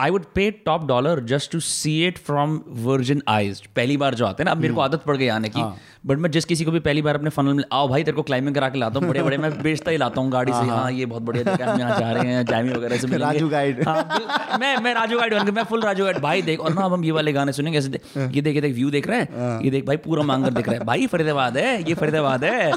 I 0.00 0.10
would 0.10 0.24
pay 0.34 0.50
top 0.66 0.86
dollar 0.86 1.20
just 1.30 1.50
to 1.52 1.58
see 1.60 1.92
it 2.06 2.16
from 2.18 2.60
virgin 2.84 3.22
eyes 3.28 3.60
पहली 3.76 3.96
बार 3.96 4.14
जो 4.14 4.26
आते 4.26 4.42
हैं 4.42 4.44
ना 4.44 4.50
अब 4.50 4.58
मेरे 4.58 4.74
को 4.74 4.80
आदत 4.80 5.02
पड़ 5.06 5.16
गई 5.16 5.28
आने 5.28 5.48
की। 5.48 5.62
बट 6.06 6.18
मैं 6.18 6.30
जिस 6.30 6.44
किसी 6.44 6.64
को 6.64 6.70
भी 6.70 6.80
पहली 6.80 7.02
बार 7.02 7.14
अपने 7.14 7.30
फनल 7.30 7.54
में 7.54 7.62
आओ 7.72 7.88
भाई 7.88 8.04
तेरे 8.04 8.16
को 8.16 8.22
क्लाइंबिंग 8.22 8.54
करा 8.54 8.68
के 8.68 8.78
लाता 8.78 9.00
हूँ 9.00 9.08
बड़े 9.08 9.22
बड़े 9.22 9.38
मैं 9.38 9.50
बेचता 9.62 9.90
ही 9.90 9.96
लाता 9.96 10.20
हूँ 10.20 10.30
गाड़ी 10.32 10.52
से। 10.52 10.58
हाँ 10.58 10.90
ये 10.92 11.06
बहुत 11.06 11.22
बढ़िया 11.22 11.44
जगह 11.44 11.70
हम 11.72 11.80
यहाँ 11.80 11.98
जा 12.00 12.10
रहे 12.12 12.32
हैं 12.32 12.44
जैमी 12.46 12.72
वगैरह 12.72 12.96
से 12.96 13.18
राजू 13.18 13.48
गाइड। 13.48 13.82
हाँ, 13.88 14.58
मैं 14.60 14.76
मैं 14.78 14.94
राजू 14.94 15.18
गाइड 15.18 15.34
बन 15.34 15.44
गया, 15.44 15.52
मैं 15.52 15.64
फुल 15.64 15.82
राजू 15.82 16.04
गाइड 16.04 16.18
भाई 16.22 16.42
देख 16.42 16.60
और 16.60 16.74
ना 16.74 16.84
अब 16.84 16.92
हम 16.92 17.04
ये 17.04 17.12
वाले 17.12 17.32
गाने 17.32 17.52
सुनेंगे 17.52 17.78
ऐसे 17.78 17.88
ये 17.88 18.42
देख 18.42 18.54
ये 18.54 18.60
देख 18.60 18.74
व्यू 18.74 18.90
देख 18.90 19.08
रहे 19.08 19.20
हैं? 19.20 19.60
ये 19.62 19.70
देख 19.70 19.86
भाई 19.86 19.96
पूरा 20.04 20.22
मांगर 20.22 20.50
दिख 20.50 20.68
रहा 20.68 20.78
है। 20.78 20.84
भाई 20.84 21.06
फरीदाबाद 21.06 21.56
है 21.56 21.82
ये 21.88 21.94
फरीदाबाद 21.94 22.44
है। 22.44 22.72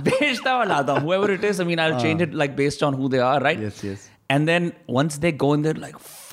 बेचता 0.00 0.52
हुआ 0.52 0.64
लाता 0.64 0.92
हूँ 0.92 1.08
whoever 1.08 1.36
it 1.36 1.52
is 1.52 1.60
I 1.60 1.70
mean 1.70 1.86
I'll 1.86 2.00
change 2.00 2.28
it 2.28 2.42
like 2.42 2.56
based 2.56 2.88
on 2.88 3.00
who 3.00 3.14
they 3.14 3.24
are 3.32 3.38
right? 3.48 3.68
Yes, 3.68 3.84
yes. 3.90 4.10
and 4.30 4.48
then 4.48 4.72
once 4.88 5.18
they 5.18 5.32
go 5.32 5.54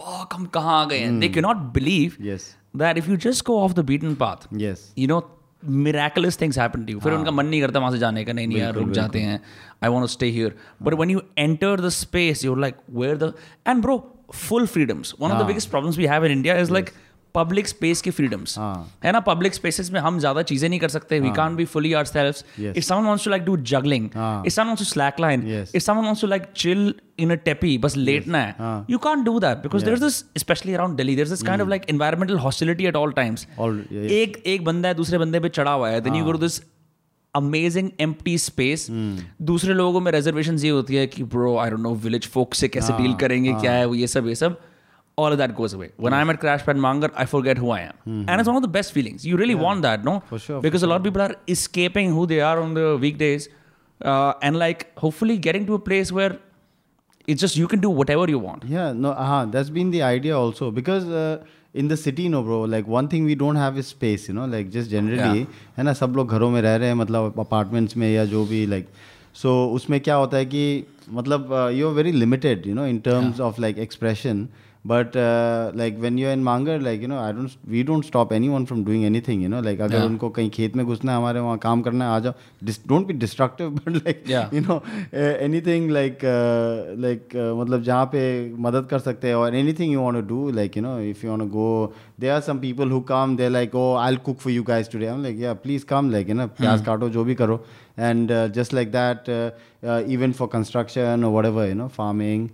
fuck 0.02 0.34
हम 0.36 0.46
कहाँ 0.56 0.82
आ 0.82 0.86
गए 0.86 0.98
हैं? 1.00 1.20
They 1.22 1.30
cannot 1.38 1.62
believe 1.78 2.18
Yes. 2.30 2.48
that 2.82 3.00
if 3.02 3.08
you 3.12 3.18
just 3.28 3.46
go 3.52 3.58
off 3.66 3.78
the 3.80 3.86
beaten 3.92 4.16
path 4.24 4.48
Yes. 4.64 4.84
you 5.04 5.08
know 5.14 5.22
miraculous 5.88 6.38
things 6.42 6.60
happen 6.62 6.86
to 6.86 6.94
you. 6.94 7.02
फिर 7.02 7.14
उनका 7.14 7.32
मन 7.32 7.46
नहीं 7.46 7.62
करता 7.62 7.80
वहाँ 7.80 7.92
से 7.92 7.98
जाने 8.00 8.24
का 8.26 8.34
नहीं 8.34 8.48
नहीं 8.48 8.60
यार 8.60 8.74
रुक 8.74 8.90
जाते 8.92 9.20
हैं। 9.20 9.40
I 9.84 9.90
want 9.90 10.04
to 10.04 10.08
stay 10.08 10.30
here 10.38 10.56
but 10.82 10.94
when 10.94 11.10
you 11.10 11.22
enter 11.38 11.82
the 11.82 11.90
space 11.98 12.44
you 12.46 12.56
like 12.56 12.76
where 12.90 13.18
the 13.18 13.34
and 13.68 13.82
bro 13.82 13.98
full 14.34 14.66
freedoms 14.68 15.14
one 15.22 15.32
of 15.32 15.44
the 15.44 15.46
biggest 15.48 15.70
problems 15.70 15.98
we 15.98 16.06
have 16.14 16.26
in 16.26 16.32
India 16.32 16.58
is 16.60 16.72
like 16.74 16.90
public 17.36 17.68
space 17.68 18.02
की 18.02 18.12
freedoms 18.12 18.58
हाँ. 18.58 18.92
है. 19.04 19.12
ना? 19.12 19.20
Public 19.20 19.54
spaces 19.54 19.92
में 19.92 20.00
हम 20.00 20.20
ज़्यादा 20.20 20.42
चीज़ें 20.42 20.68
नहीं 20.70 20.80
कर 20.80 20.90
सकते. 20.90 21.20
We 21.20 21.30
can 21.36 21.56
be 21.56 21.66
fully 21.66 21.94
our 21.94 22.06
self 22.06 22.60
if 22.60 22.84
someone 22.86 23.04
wants 23.04 23.26
to 23.26 23.32
like 23.32 23.44
do 23.44 23.58
juggling 23.58 24.06
if 24.46 24.54
someone 24.54 24.68
wants 24.68 24.90
slack 24.90 25.20
line 25.20 25.48
if 25.76 25.84
someone 25.84 26.06
wants 26.06 26.22
to 26.22 26.28
like 26.28 26.44
chill 26.56 26.94
in 27.20 27.32
a 27.32 27.36
teepee 27.36 27.78
बस 27.78 27.98
लेटना 27.98 28.38
है 28.38 28.56
you 28.90 28.98
can't 28.98 29.26
do 29.26 29.40
that 29.40 29.58
because 29.58 29.86
there 29.86 30.00
this 30.00 30.24
specially 30.38 30.74
around 30.74 30.98
Delhi 30.98 31.16
there 31.16 31.30
this 31.30 31.44
kind 31.44 31.62
of 31.62 31.70
like 31.70 31.90
environmental 31.90 32.38
hostility 32.38 32.86
at 32.86 32.96
all 32.96 33.12
times 33.12 33.48
एक 33.94 34.44
एक 34.46 34.64
बंदा 34.64 34.90
है 34.90 34.96
दूसरे 34.96 35.18
बंदे 35.18 35.40
पे 35.40 35.50
चढ़ा 35.50 35.72
हुआ 35.72 35.90
है 35.90 36.02
this 36.38 36.62
amazing 37.36 37.90
M 38.00 38.14
T 38.26 38.38
space 38.38 38.88
दूसरे 39.42 39.74
लोगों 39.74 40.00
में 40.00 40.12
रिजर्वेशन 40.12 40.58
ये 40.58 40.70
होती 40.70 40.96
है 40.96 41.08
कि 41.08 41.24
bro 41.24 41.58
I 41.58 41.70
don't 41.70 41.80
know 41.80 41.94
village 41.96 42.28
folk 42.28 42.54
से 42.54 42.68
कैसे 42.68 42.94
हाँ. 42.94 43.02
डील 43.02 43.14
करेंगे? 43.14 43.52
हाँ. 43.52 43.62
क्या 43.62 43.72
है 43.72 43.86
वो 43.86 43.96
ये 43.96 44.08
सब 44.08 44.28
ये 44.28 44.36
सब? 44.36 44.60
all 45.21 45.33
of 45.35 45.39
that 45.41 45.55
goes 45.59 45.73
away 45.77 45.91
when 46.07 46.13
I'm 46.13 46.31
at 46.31 46.41
Crash 46.41 46.65
Pad 46.65 46.77
Mangar 46.87 47.11
I 47.25 47.27
forget 47.35 47.57
who 47.59 47.71
I 47.71 47.81
am 47.91 48.25
and 48.29 48.41
it's 48.41 48.49
one 48.55 48.57
of 48.57 48.63
the 48.63 48.75
best 48.79 48.93
feelings 48.97 49.25
you 49.29 49.37
really 49.43 49.55
want 49.67 49.83
that 49.83 50.05
no 50.05 50.17
For 50.33 50.39
sure, 50.39 50.59
for 50.59 50.63
because 50.63 50.83
a 50.83 50.87
lot 50.87 50.97
of 50.97 51.05
people 51.05 51.23
are 51.23 51.35
escaping 51.49 52.13
who 52.13 52.27
they 52.27 52.41
are 52.41 52.59
on 52.61 52.75
the 52.75 52.89
weekdays 53.05 53.49
uh, 54.01 54.33
and 54.43 54.59
like 54.65 54.87
hopefully 54.99 55.39
getting 55.39 55.67
to 55.67 55.75
a 55.75 55.79
place 55.91 56.13
where 56.13 56.39
it's 57.27 57.41
just 57.41 57.57
you 57.57 57.67
can 57.67 57.81
do 57.81 57.91
whatever 57.91 58.29
you 58.29 58.39
want 58.39 58.65
Yeah, 58.65 58.93
no, 58.93 59.13
uh 59.13 59.45
that's 59.47 59.71
been 59.71 59.91
the 59.91 60.03
idea 60.03 60.39
also 60.39 60.71
because 60.71 61.09
uh, 61.09 61.45
in 61.77 61.89
the 61.89 61.97
city, 61.97 62.29
no, 62.29 62.43
bro. 62.43 62.63
Like 62.63 62.87
one 62.87 63.09
thing 63.09 63.25
we 63.25 63.35
don't 63.35 63.57
have 63.57 63.79
is 63.79 63.89
space, 63.89 64.29
you 64.29 64.35
know. 64.35 64.47
Like 64.47 64.71
just 64.77 64.91
generally, 64.91 65.47
है 65.77 65.85
ना 65.85 65.93
सब 65.93 66.15
लोग 66.17 66.31
घरों 66.33 66.51
में 66.51 66.61
रह 66.63 66.77
रहे 66.77 66.89
हैं 66.89 66.95
मतलब 66.95 67.41
अपार्टमेंट्स 67.41 67.97
में 67.97 68.09
या 68.13 68.25
जो 68.33 68.45
भी 68.53 68.67
like 68.67 68.87
so 69.43 69.53
उसमें 69.77 70.01
क्या 70.01 70.15
होता 70.15 70.37
है 70.37 70.47
कि 70.55 70.63
मतलब 71.19 71.53
you 71.75 71.89
are 71.89 71.95
very 71.95 72.13
limited 72.13 72.67
you 72.67 72.75
know 72.75 72.87
in 72.87 72.99
terms 73.09 73.41
of 73.49 73.61
like 73.61 73.79
expression 73.79 74.47
but 74.86 75.12
like 75.78 75.98
when 76.00 76.18
you 76.20 76.28
in 76.28 76.44
Mangar 76.44 76.80
like 76.82 77.02
you 77.02 77.08
know 77.08 77.18
I 77.20 77.34
don't 77.34 77.50
we 77.70 77.84
don't 77.84 78.06
stop 78.06 78.32
any 78.34 78.48
one 78.50 78.66
from 78.66 78.84
doing 78.86 79.04
any 79.06 79.22
thing 79.22 79.44
you 79.44 79.50
know 79.50 79.62
like 79.62 79.82
अगर 79.82 80.06
उनको 80.06 80.30
कहीं 80.30 80.50
खेत 80.50 80.76
में 80.76 80.86
घुसना 80.86 81.12
है 81.12 81.18
हमारे 81.18 81.40
वहाँ 81.40 81.58
काम 81.58 81.82
करना 81.82 82.06
है 82.06 82.12
आ 82.12 82.20
जाओ 82.20 82.34
don't 82.88 83.08
be 83.08 83.14
destructive 83.14 83.70
but 83.70 83.96
like 83.96 84.24
you 84.54 84.62
know 84.62 84.82
any 85.14 85.62
thing 85.62 85.90
like 85.92 86.20
like 87.00 87.36
मतलब 87.60 87.84
जहाँ 87.84 88.06
पे 88.06 88.24
मदद 88.60 88.88
कर 88.90 89.00
सकते 89.00 89.28
हैं 89.28 89.36
और 89.36 89.56
any 89.56 89.74
thing 89.74 89.94
you 89.94 90.00
want 90.00 90.28
do 90.28 90.50
like 90.52 90.78
you 90.78 90.84
know 90.84 90.98
if 91.00 91.26
you 91.26 91.32
want 91.32 91.44
to 91.44 91.48
go 91.50 91.94
they 92.20 92.30
are 92.30 92.42
some 92.42 92.60
people 92.60 92.92
who 92.92 93.00
come 93.12 93.36
they 93.36 93.50
like 93.50 93.76
oh 93.76 93.94
I 93.96 94.16
cook 94.26 94.40
for 94.40 94.54
you 94.54 94.64
guys 94.64 94.90
today 94.92 95.12
like 95.22 95.40
yeah 95.40 95.54
please 95.66 95.86
come 95.86 96.10
like 96.12 96.30
you 96.30 96.36
know 96.36 96.48
प्याज 96.58 96.86
काटो 96.86 97.10
जो 97.10 97.24
भी 97.24 97.36
करो 97.36 97.64
and 98.00 98.32
just 98.56 98.74
like 98.74 98.92
that 98.92 99.30
even 100.10 100.32
for 100.32 100.48
construction 100.54 101.24
और 101.26 101.46
ever 101.46 101.68
you 101.70 101.76
know 101.76 101.90
farming 101.98 102.50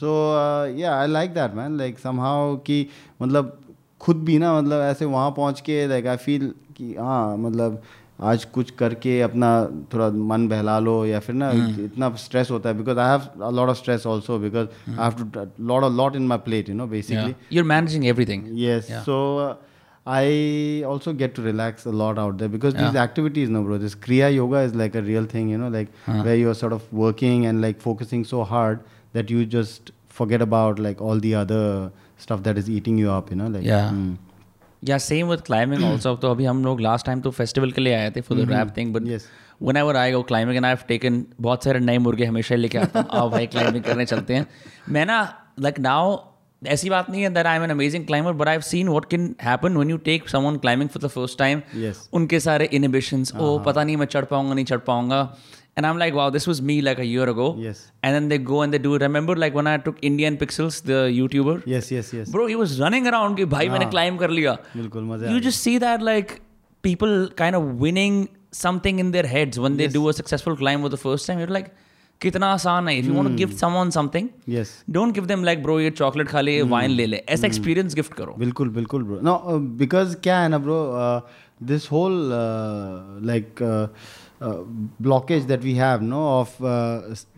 so 0.00 0.12
uh, 0.32 0.66
yeah 0.82 0.98
i 1.02 1.06
like 1.06 1.34
that 1.34 1.54
man 1.54 1.78
like 1.78 1.98
somehow 2.06 2.56
कि 2.66 2.86
मतलब 3.22 3.56
खुद 4.00 4.16
भी 4.24 4.38
ना 4.38 4.60
मतलब 4.60 4.82
ऐसे 4.82 5.04
वहाँ 5.04 5.30
पहुँच 5.36 5.60
के 5.60 5.86
लाइक 5.86 6.06
आई 6.06 6.16
फील 6.16 6.52
कि 6.76 6.94
हाँ 6.94 7.36
मतलब 7.36 7.82
आज 8.28 8.44
कुछ 8.54 8.70
करके 8.78 9.20
अपना 9.22 9.48
थोड़ा 9.94 10.08
मन 10.30 10.48
बहला 10.48 10.78
लो 10.78 11.04
या 11.06 11.20
फिर 11.20 11.34
ना 11.34 11.50
इतना 11.84 12.10
स्ट्रेस 12.24 12.50
होता 12.50 12.68
है 12.68 12.76
because 12.78 12.98
I 12.98 13.10
have 13.10 13.44
a 13.46 13.50
lot 13.50 13.68
of 13.68 13.76
stress 13.76 14.06
also 14.06 14.38
because 14.38 14.68
I 14.88 15.10
have 15.10 15.30
to 15.32 15.46
lot 15.66 15.84
lot 15.92 16.16
in 16.16 16.26
my 16.26 16.38
plate 16.44 16.68
you 16.68 16.74
know 16.74 16.86
basically 16.86 17.34
yeah. 17.34 17.56
you're 17.56 17.68
managing 17.72 18.06
everything 18.12 18.46
Yes. 18.62 18.90
Yeah. 18.90 19.04
So 19.08 19.18
uh, 19.38 19.54
I 20.06 20.82
also 20.90 21.12
get 21.12 21.34
to 21.34 21.42
relax 21.42 21.84
a 21.86 21.92
lot 22.02 22.18
out 22.18 22.38
there 22.38 22.48
because 22.48 22.74
these 22.74 22.96
activities, 23.00 23.50
no, 23.56 23.62
bro. 23.62 23.76
This 23.78 23.94
Kriya 23.94 24.30
Yoga 24.34 24.60
is 24.68 24.74
like 24.74 24.94
a 24.94 25.02
real 25.02 25.26
thing, 25.32 25.50
you 25.50 25.58
know, 25.58 25.68
like 25.68 25.90
where 26.28 26.34
you're 26.34 26.54
sort 26.54 26.72
of 26.72 26.86
working 26.92 27.44
and 27.46 27.60
like 27.60 27.80
focusing 27.80 28.24
so 28.24 28.44
hard 28.44 28.80
that 29.15 29.33
you 29.35 29.45
just 29.47 29.91
forget 30.19 30.45
about 30.45 30.79
like 30.79 31.01
all 31.01 31.25
the 31.25 31.33
other 31.35 31.63
stuff 32.19 32.43
that 32.43 32.61
is 32.63 32.69
eating 32.69 32.97
you 32.97 33.11
up, 33.11 33.31
you 33.31 33.41
know, 33.41 33.51
like. 33.57 33.67
Yeah. 33.73 33.91
mm. 33.95 34.13
Yeah 34.83 34.97
same 34.97 35.27
with 35.27 35.41
climbing 35.45 35.83
also 35.83 36.15
तो 36.23 36.31
अभी 36.31 36.45
हम 36.45 36.63
लोग 36.65 36.81
last 36.81 37.05
time 37.05 37.21
तो 37.21 37.31
festival 37.31 37.71
के 37.71 37.81
लिए 37.81 37.93
आए 37.95 38.09
थे 38.15 38.21
for 38.21 38.37
the 38.37 38.49
rap 38.49 38.73
thing 38.77 38.93
but 38.93 39.03
Yes. 39.07 39.23
Whenever 39.77 39.95
I 39.97 40.11
go 40.11 40.21
climbing 40.23 40.57
and 40.57 40.65
I 40.65 40.71
have 40.71 40.79
taken 40.87 41.23
बहुत 41.41 41.63
सारे 41.63 41.79
नए 41.79 41.97
मुर्गे 41.97 42.25
हमेशा 42.25 42.55
लेके 42.55 42.77
आता 42.77 42.99
हूँ 42.99 43.19
आओ 43.19 43.29
भाई 43.29 43.47
क्लाइंबिंग 43.47 43.83
करने 43.83 44.05
चलते 44.05 44.33
हैं 44.33 44.47
मैं 44.89 45.05
ना 45.05 45.17
लाइक 45.59 45.79
नाउ 45.79 46.17
ऐसी 46.61 46.89
बात 46.89 47.09
नहीं 47.09 47.21
है 47.21 47.29
that 47.33 47.45
I 47.45 47.57
am 47.57 47.63
an 47.63 47.69
amazing 47.69 48.05
climber 48.05 48.33
but 48.33 48.47
I 48.47 48.53
have 48.53 48.61
seen 48.69 48.89
what 48.89 49.05
can 49.09 49.33
happen 49.43 49.75
when 49.75 49.89
you 49.89 49.97
take 50.05 50.29
someone 50.29 50.57
climbing 50.57 50.89
for 50.89 51.03
the 51.03 51.11
first 51.11 51.37
time 51.39 51.61
उनके 52.19 52.39
सारे 52.39 52.69
इनहिबिशंस 52.73 53.33
ओ 53.35 53.57
पता 53.65 53.83
नहीं 53.83 53.97
मैं 53.97 54.05
चढ़ 54.07 54.25
पाऊँगा 54.25 54.53
नहीं 54.53 54.65
चढ़ 54.65 54.79
पाऊँगा 54.87 55.21
And 55.78 55.86
I 55.86 55.90
am 55.92 55.98
like 55.98 56.14
wow 56.14 56.30
this 56.30 56.48
was 56.48 56.60
me 56.70 56.80
like 56.88 57.00
a 57.00 57.02
year 57.12 57.28
ago 57.28 57.48
Yes. 57.66 57.82
and 58.06 58.16
then 58.18 58.28
they 58.32 58.38
go 58.52 58.62
and 58.66 58.76
they 58.76 58.82
do 58.86 58.94
remember 59.04 59.36
like 59.44 59.58
when 59.60 59.70
I 59.72 59.76
took 59.88 59.98
Indian 60.12 60.38
Pixels 60.44 60.80
the 60.92 61.00
YouTuber 61.18 61.56
Yes, 61.74 61.90
yes, 61.96 62.12
yes. 62.18 62.32
bro 62.36 62.46
he 62.54 62.58
was 62.62 62.78
running 62.84 63.08
around 63.12 63.36
कि 63.36 63.44
भाई 63.56 63.68
मैंने 63.76 63.90
climb 63.96 64.18
कर 64.20 64.30
लिया 64.40 64.56
बिल्कुल 64.76 65.04
मजा 65.12 65.34
you 65.36 65.42
just 65.50 65.68
see 65.68 65.76
that 65.86 66.06
like 66.10 66.34
people 66.84 67.14
kind 67.44 67.60
of 67.60 67.70
winning 67.86 68.18
something 68.58 69.00
in 69.04 69.10
their 69.16 69.28
heads 69.36 69.58
when 69.66 69.74
they 69.80 69.88
do 70.00 70.08
a 70.10 70.18
successful 70.22 70.56
climb 70.64 70.86
for 70.86 70.92
the 70.96 71.00
first 71.06 71.30
time 71.30 71.42
you're 71.44 71.54
like 71.58 71.70
कितना 72.20 72.46
आसान 72.52 72.88
है 72.88 72.94
if 73.00 73.06
you 73.08 73.12
want 73.18 73.28
to 73.30 73.36
give 73.40 73.52
someone 73.58 73.90
something 73.96 74.26
Yes. 74.54 74.70
don't 74.96 75.16
give 75.18 75.28
them 75.28 75.44
like 75.48 75.60
bro 75.66 75.76
ये 75.80 75.90
chocolate 76.00 76.28
खा 76.30 76.40
ले 76.40 76.60
wine 76.72 76.90
ले 77.00 77.06
ले 77.12 77.22
ऐसा 77.36 77.48
experience 77.48 77.96
gift 78.00 78.16
करो 78.16 78.34
बिल्कुल 78.38 78.68
बिल्कुल 78.78 79.04
ब्रो 79.10 79.20
नो 79.28 79.36
बिकॉज 79.82 80.16
क्या 80.24 80.38
है 80.40 80.48
ना 80.54 80.58
bro 80.66 80.80
this 81.70 81.90
whole 81.92 82.18
like 83.30 83.62
blockage 84.43 85.43
that 85.43 85.61
we 85.61 85.73
have 85.73 86.01
no 86.01 86.17
of 86.29 86.55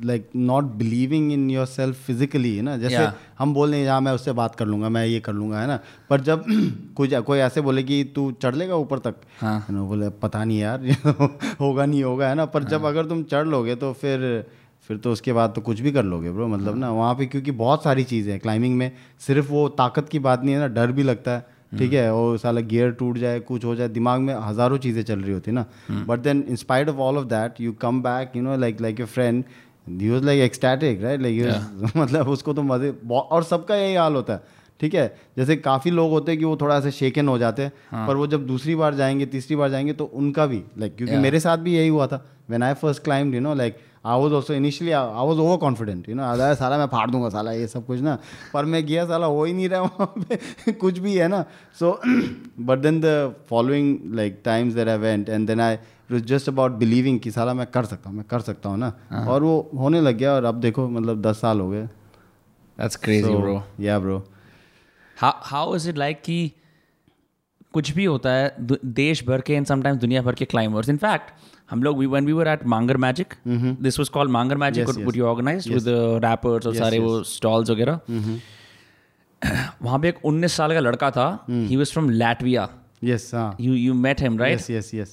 like 0.06 0.30
not 0.36 0.64
believing 0.64 1.32
in 1.32 1.50
your 1.50 1.66
self 1.66 2.06
physically 2.06 2.56
है 2.58 2.62
ना 2.62 2.78
जैसे 2.78 2.96
Yeah. 2.98 3.12
हम 3.40 3.54
बोल 3.54 3.72
रहे 3.72 3.80
हैं 3.80 3.90
हाँ 3.90 4.00
मैं 4.02 4.12
उससे 4.12 4.32
बात 4.32 4.56
कर 4.56 4.66
लूँगा 4.66 4.90
मैं 4.90 5.06
ये 5.06 5.20
कर 5.20 5.34
लूँगा 5.34 5.60
है 5.62 5.68
ना? 5.68 5.80
पर 6.10 6.22
जब 6.22 6.44
कुछ 6.96 7.14
कोई 7.14 7.40
ऐसे 7.40 7.62
बोले 7.62 7.84
कि 7.84 8.04
तू 8.16 8.32
चढ़ 8.32 8.56
लेगा 8.56 8.76
ऊपर 8.76 9.00
तक? 9.00 9.16
हाँ. 9.42 9.66
ना 9.70 9.84
बोले 9.84 10.10
पता 10.10 10.44
नहीं 10.44 10.60
यार 10.60 10.86
होगा 11.62 11.86
नहीं 11.86 12.04
होगा 12.04 12.30
है 12.30 12.36
ना? 12.36 12.46
पर 12.46 12.64
जब 12.64 12.86
अगर 12.86 13.06
तुम 13.06 13.24
चढ़ 13.24 13.46
लोगे 13.48 13.76
तो 13.76 13.94
फिर 13.94 14.46
फिर 14.88 14.98
तो 14.98 15.12
उसके 15.12 15.34
बाद 15.34 15.54
तो 15.56 15.62
कुछ 15.62 15.80
भी 15.80 15.92
कर 15.92 16.04
लोगे 16.04 16.32
ब्रो 16.32 16.48
मतलब 16.48 16.78
ना 16.78 16.92
वहाँ 16.92 17.14
पे 17.16 17.26
क्योंकि 17.26 17.52
बहुत 17.52 17.84
सारी 17.84 18.04
चीज़ें 18.04 18.32
हैं 18.32 18.40
क्लाइंबिंग 18.42 18.76
में 18.78 18.92
सिर्फ़ 19.20 19.52
वो 19.52 19.68
ताकत 19.70 20.10
की 20.10 20.20
बात 20.20 20.44
नहीं 20.44 20.56
है 20.56 20.62
ना 20.62 20.68
डर 20.68 20.92
भी 20.92 21.04
लगता 21.04 21.32
है। 21.32 21.57
ठीक 21.72 21.94
है 21.94 22.12
और 22.14 22.38
साला 22.38 22.62
गियर 22.64 22.92
टूट 22.92 23.18
जाए 23.18 23.40
कुछ 23.40 23.66
हो 23.66 23.76
जाए 23.76 23.90
दिमाग 23.90 24.22
में 24.22 24.34
हज़ारों 24.36 24.78
चीज़ें 24.78 25.02
चल 25.04 25.20
रही 25.20 25.34
होती 25.34 25.52
ना। 25.52 25.66
But 25.92 26.20
then 26.20 26.44
inspired 26.50 26.90
of 26.90 26.98
all 26.98 27.18
of 27.18 27.26
that 27.28 27.62
you 27.62 27.74
come 27.82 28.02
back 28.04 28.36
you 28.36 28.42
know 28.44 28.58
like 28.58 28.82
like 28.82 29.00
your 29.00 29.10
friend 29.10 29.44
he 29.92 30.10
was 30.10 30.24
like 30.26 30.42
ecstatic 30.42 31.02
right 31.04 31.22
like 31.22 31.92
मतलब 31.98 32.30
उसको 32.30 32.54
तो 32.54 32.64
मज़े 32.64 32.94
और 33.12 33.44
सबका 33.44 33.76
यही 33.76 33.96
हाल 33.96 34.16
होता 34.16 34.34
है 34.34 34.56
ठीक 34.80 34.94
है? 34.94 35.08
जैसे 35.38 35.56
काफ़ी 35.58 35.92
लोग 35.92 36.12
होते 36.12 36.32
हैं 36.32 36.40
कि 36.40 36.46
वो 36.46 36.56
थोड़ा 36.62 36.80
सा 36.80 36.90
शेकन 36.92 37.28
हो 37.28 37.38
जाते 37.38 37.62
हैं 37.62 37.72
हाँ. 37.92 38.08
पर 38.08 38.16
वो 38.16 38.28
जब 38.28 38.46
दूसरी 38.48 38.76
बार 38.76 38.96
जाएँगे 38.96 39.26
तीसरी 39.26 39.56
बार 39.56 39.70
जाएँगे 39.70 39.94
तो 39.94 40.06
उनका 40.06 40.46
भी 40.46 40.62
लाइक 40.78 40.96
क्योंकि 40.96 41.14
Yeah. 41.14 41.24
मेरे 41.24 41.40
साथ 41.40 41.58
भी 41.58 41.76
यही 41.76 41.88
हुआ 41.88 42.08
था। 42.08 42.26
When 42.50 42.64
I 42.64 42.74
first 42.74 43.04
climbed 43.04 43.36
you 43.36 43.42
know 43.42 43.54
like 43.56 43.78
I 44.06 44.22
was 44.22 44.34
also 44.34 44.54
initially 44.54 44.92
I 44.94 45.26
was 45.28 45.38
over 45.40 45.58
confident 45.58 46.10
you 46.10 46.16
know 46.16 46.24
अरे 46.24 46.54
साला 46.56 46.78
मैं 46.78 46.88
फाड़ 46.88 47.10
दूँगा 47.12 47.30
साला 47.30 47.52
ये 47.52 47.68
सब 47.68 47.86
कुछ 47.86 48.00
ना। 48.00 48.18
पर 48.54 48.66
मैं 48.66 48.86
गया 48.86 49.06
साला 49.06 49.26
हो 49.26 49.44
ही 49.44 49.54
नहीं 49.54 49.70
रहा 49.70 49.82
वहाँ 49.82 50.14
पे 50.30 50.72
कुछ 50.84 51.00
भी 51.00 51.16
है 51.16 51.28
ना। 51.28 51.44
So 51.80 51.92
but 52.60 52.80
then 52.80 53.02
the 53.02 53.36
following 53.50 54.16
like 54.16 54.42
times 54.46 54.74
that 54.74 54.88
I 54.88 54.98
went 54.98 55.30
and 55.30 55.48
then 55.48 55.62
I 55.62 55.74
it 55.74 56.12
was 56.12 56.26
just 56.28 56.50
about 56.50 56.72
believing 56.84 57.20
कि 57.20 57.32
साला 57.32 57.54
मैं 57.54 57.68
कर 57.68 57.86
सकता 57.86 58.10
हूँ 58.10 58.18
मैं 58.18 58.26
कर 58.30 58.40
सकता 58.40 58.70
हूँ 58.70 58.78
ना। 58.78 58.94
और 59.28 59.44
वो 59.44 59.70
होने 59.78 60.02
लग 60.02 60.18
गया 60.18 60.34
और 60.34 60.46
अब 60.46 60.60
देखो 60.62 60.88
मतलब 60.90 61.22
दस 61.22 61.42
साल 61.42 61.60
हो 61.60 61.70
गए। 61.70 61.88
That's 62.80 62.98
crazy 63.04 63.36
bro. 63.36 63.60
Yeah 63.80 64.00
bro 64.00 64.24
how 65.18 65.34
how 65.52 65.66
is 65.76 65.86
it 65.92 66.00
like 66.02 66.24
कि 66.24 66.52
कुछ 67.78 67.92
भी 67.92 68.06
होता 68.06 68.30
है 68.30 68.78
देश 68.96 69.24
भर 69.26 69.42
के 69.42 69.54
एंड 69.54 69.66
समटाइम्स 69.66 70.00
दुनिया 70.02 70.22
भर 70.22 70.36
के 70.36 70.46
क्लाइंबर्स 70.46 70.90
इनफैक्ट 70.90 71.32
हम 71.72 71.84
लोग 71.84 72.04
when 72.06 72.26
we 72.26 72.34
were 72.34 72.48
at 72.48 72.66
Mangar 72.66 72.98
magic 72.98 73.34
this 73.48 74.00
was 74.00 74.10
called 74.10 74.32
Mangar 74.32 74.58
magic. 74.58 74.88
You 75.16 75.26
organized 75.26 75.74
with 75.74 75.86
rappers 76.26 76.68
और 76.68 76.76
सारे 76.76 77.00
वो 77.00 77.22
स्टॉल्स 77.24 77.70
वगैरह? 77.70 78.00
वहाँ 79.82 80.00
पे 80.00 80.10
एक 80.10 80.20
19 80.26 80.52
साल 80.52 80.74
का 80.74 80.80
लड़का 80.80 81.12
था 81.12 81.28
he 81.50 81.76
was 81.76 81.92
from 81.94 82.10
Latvia 82.10 82.68
yes 83.06 83.34
हाँ. 83.34 83.56
You 83.62 83.74
you 83.74 83.94
met 83.94 84.22
him 84.22 84.40
right 84.40 84.60
yes 84.60 84.70
yes 84.70 84.94
yes. 84.94 85.08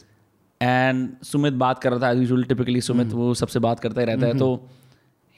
And 0.61 1.09
Sumit 1.23 1.53
बात 1.53 1.79
कर 1.79 1.91
रहा 1.91 2.01
था 2.01 2.11
यूजुअली 2.13 2.45
टिपिकली 2.45 2.81
सुमित 2.81 3.13
वो 3.13 3.35
सबसे 3.35 3.59
बात 3.59 3.81
करता 3.81 4.01
ही 4.01 4.07
रहता 4.07 4.27
है 4.27 4.39
तो 4.39 4.55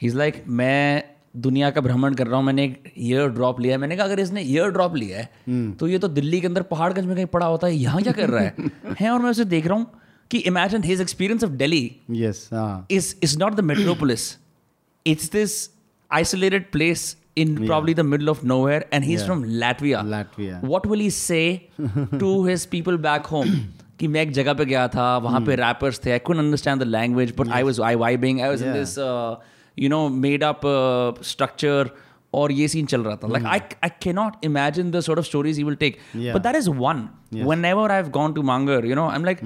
ही 0.00 0.06
इज़ 0.06 0.16
लाइक 0.16 0.44
मैं 0.48 1.15
दुनिया 1.36 1.70
का 1.70 1.80
भ्रमण 1.80 2.14
कर 2.14 2.26
रहा 2.26 2.36
हूँ 2.36 2.44
मैंने 2.44 2.64
एक 2.64 2.92
ईयर 2.98 3.28
ड्रॉप 3.28 3.60
लिया 3.60 3.78
मैंने 3.78 3.96
कहा 3.96 4.06
अगर 4.06 4.20
इसने 4.20 4.42
ईयर 4.42 4.70
ड्रॉप 4.70 4.96
लिया 4.96 5.18
है 5.18 5.28
हम्म। 5.48 5.72
तो 5.72 5.88
ये 5.88 5.98
तो 5.98 6.08
दिल्ली 6.08 6.40
के 6.40 6.46
अंदर 6.46 6.62
पहाड़गंज 6.62 7.06
में 7.06 7.14
कहीं 7.16 7.26
पड़ा 7.26 7.46
होता 7.46 7.66
है 7.66 7.74
यहाँ 7.74 8.02
क्या 8.02 8.12
कर 8.12 8.30
रहा 8.30 8.42
है? 8.42 8.70
है 9.00 9.10
और 9.10 9.22
मैं 9.22 9.30
उसे 9.30 9.44
देख 9.44 9.66
रहा 9.66 9.78
हूँ 9.78 9.86
कि 10.30 10.38
imagine 10.48 10.82
his 10.84 11.00
experience 11.00 11.44
of 11.44 11.50
Delhi 11.54 11.84
is 12.10 13.14
is 13.22 13.38
not 13.38 13.54
the 13.54 13.60
metropolis 13.64 14.36
it's 15.06 15.30
this 15.32 15.58
isolated 16.10 16.70
place 16.72 17.16
in 17.36 17.56
probably 17.66 17.94
the 17.94 18.00
middle 18.06 18.28
of 18.28 18.44
nowhere 18.68 18.88
and 18.92 19.04
he 19.04 19.14
is 19.14 19.24
from 19.24 19.44
Latvia 19.44 20.02
Latvia 20.02 20.60
will 20.86 21.00
he 21.00 21.10
say 21.12 21.42
to 21.84 22.46
his 22.46 22.66
people 22.66 22.96
back 23.00 23.26
home 23.26 23.58
कि 24.00 24.08
मैं 24.08 24.22
एक 24.22 24.32
जगह 24.32 24.54
पे 24.54 24.64
गया 24.64 24.86
था 24.88 25.16
वहाँ 25.18 25.40
पे 25.40 25.52
hmm. 25.52 25.60
Rappers 25.60 26.00
थे 26.06 26.10
I 26.10 26.18
couldn't 26.18 26.56
the 26.78 26.82
language 26.82 27.34
but 27.38 27.48
I 27.48 27.62
was 27.62 27.80
I 27.80 27.94
vibing 27.94 28.40
I 28.40 28.48
was 28.48 28.62
in 28.62 28.72
this 28.72 28.94
this 29.75 29.77
uh, 29.77 29.83
you 29.83 29.89
know 29.89 30.03
made 30.27 30.43
up 30.51 30.65
uh, 30.65 31.11
structure 31.33 31.89
और 32.33 32.51
ये 32.51 32.67
सीन 32.67 32.85
चल 32.85 33.01
रहा 33.03 33.15
था 33.15 33.27
like 33.27 33.45
I 33.53 33.87
I 33.87 33.89
cannot 34.03 34.35
imagine 34.49 34.91
the 34.91 35.01
sort 35.07 35.19
of 35.21 35.25
stories 35.29 35.57
he 35.57 35.65
will 35.69 35.79
take 35.81 35.97
Yeah. 36.13 36.33
but 36.35 36.43
that 36.43 36.55
is 36.59 36.69
one 36.69 37.09
whenever 37.49 37.83
I've 37.95 38.11
gone 38.17 38.33
to 38.37 38.43
Mangar 38.49 38.77
you 38.91 38.95
know 38.99 39.07
I'm 39.15 39.25
like 39.29 39.41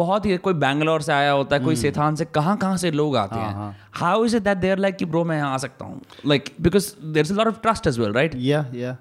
बहुत 0.00 0.26
ही 0.26 0.36
कोई 0.44 0.54
बैंगलोर 0.54 1.02
से 1.02 1.12
आया 1.12 1.30
होता 1.32 1.56
है 1.56 1.64
कोई 1.64 1.76
सेठान 1.76 2.14
से 2.16 2.24
कहाँ 2.24 2.56
कहाँ 2.58 2.76
से 2.76 2.90
लोग 2.90 3.16
आते 3.16 3.38
हैं 3.40 3.74
how 4.00 4.24
is 4.24 4.34
it 4.34 4.42
that 4.42 4.58
there 4.58 4.78
like 4.78 4.96
कि 4.96 5.04
ब्रो 5.04 5.24
मैं 5.24 5.36
यहाँ 5.36 5.52
आ 5.54 5.56
सकता 5.66 5.84
हूँ 5.84 6.00
like 6.26 6.48
because 6.60 6.94
there 7.04 7.26
is 7.26 7.32
a 7.32 7.36
lot 7.36 7.46
of 7.48 7.60
trust 7.62 7.86
as 7.86 7.98
well 7.98 8.12
right 8.12 8.34
Yeah, 8.34 8.64
yeah. 8.84 8.94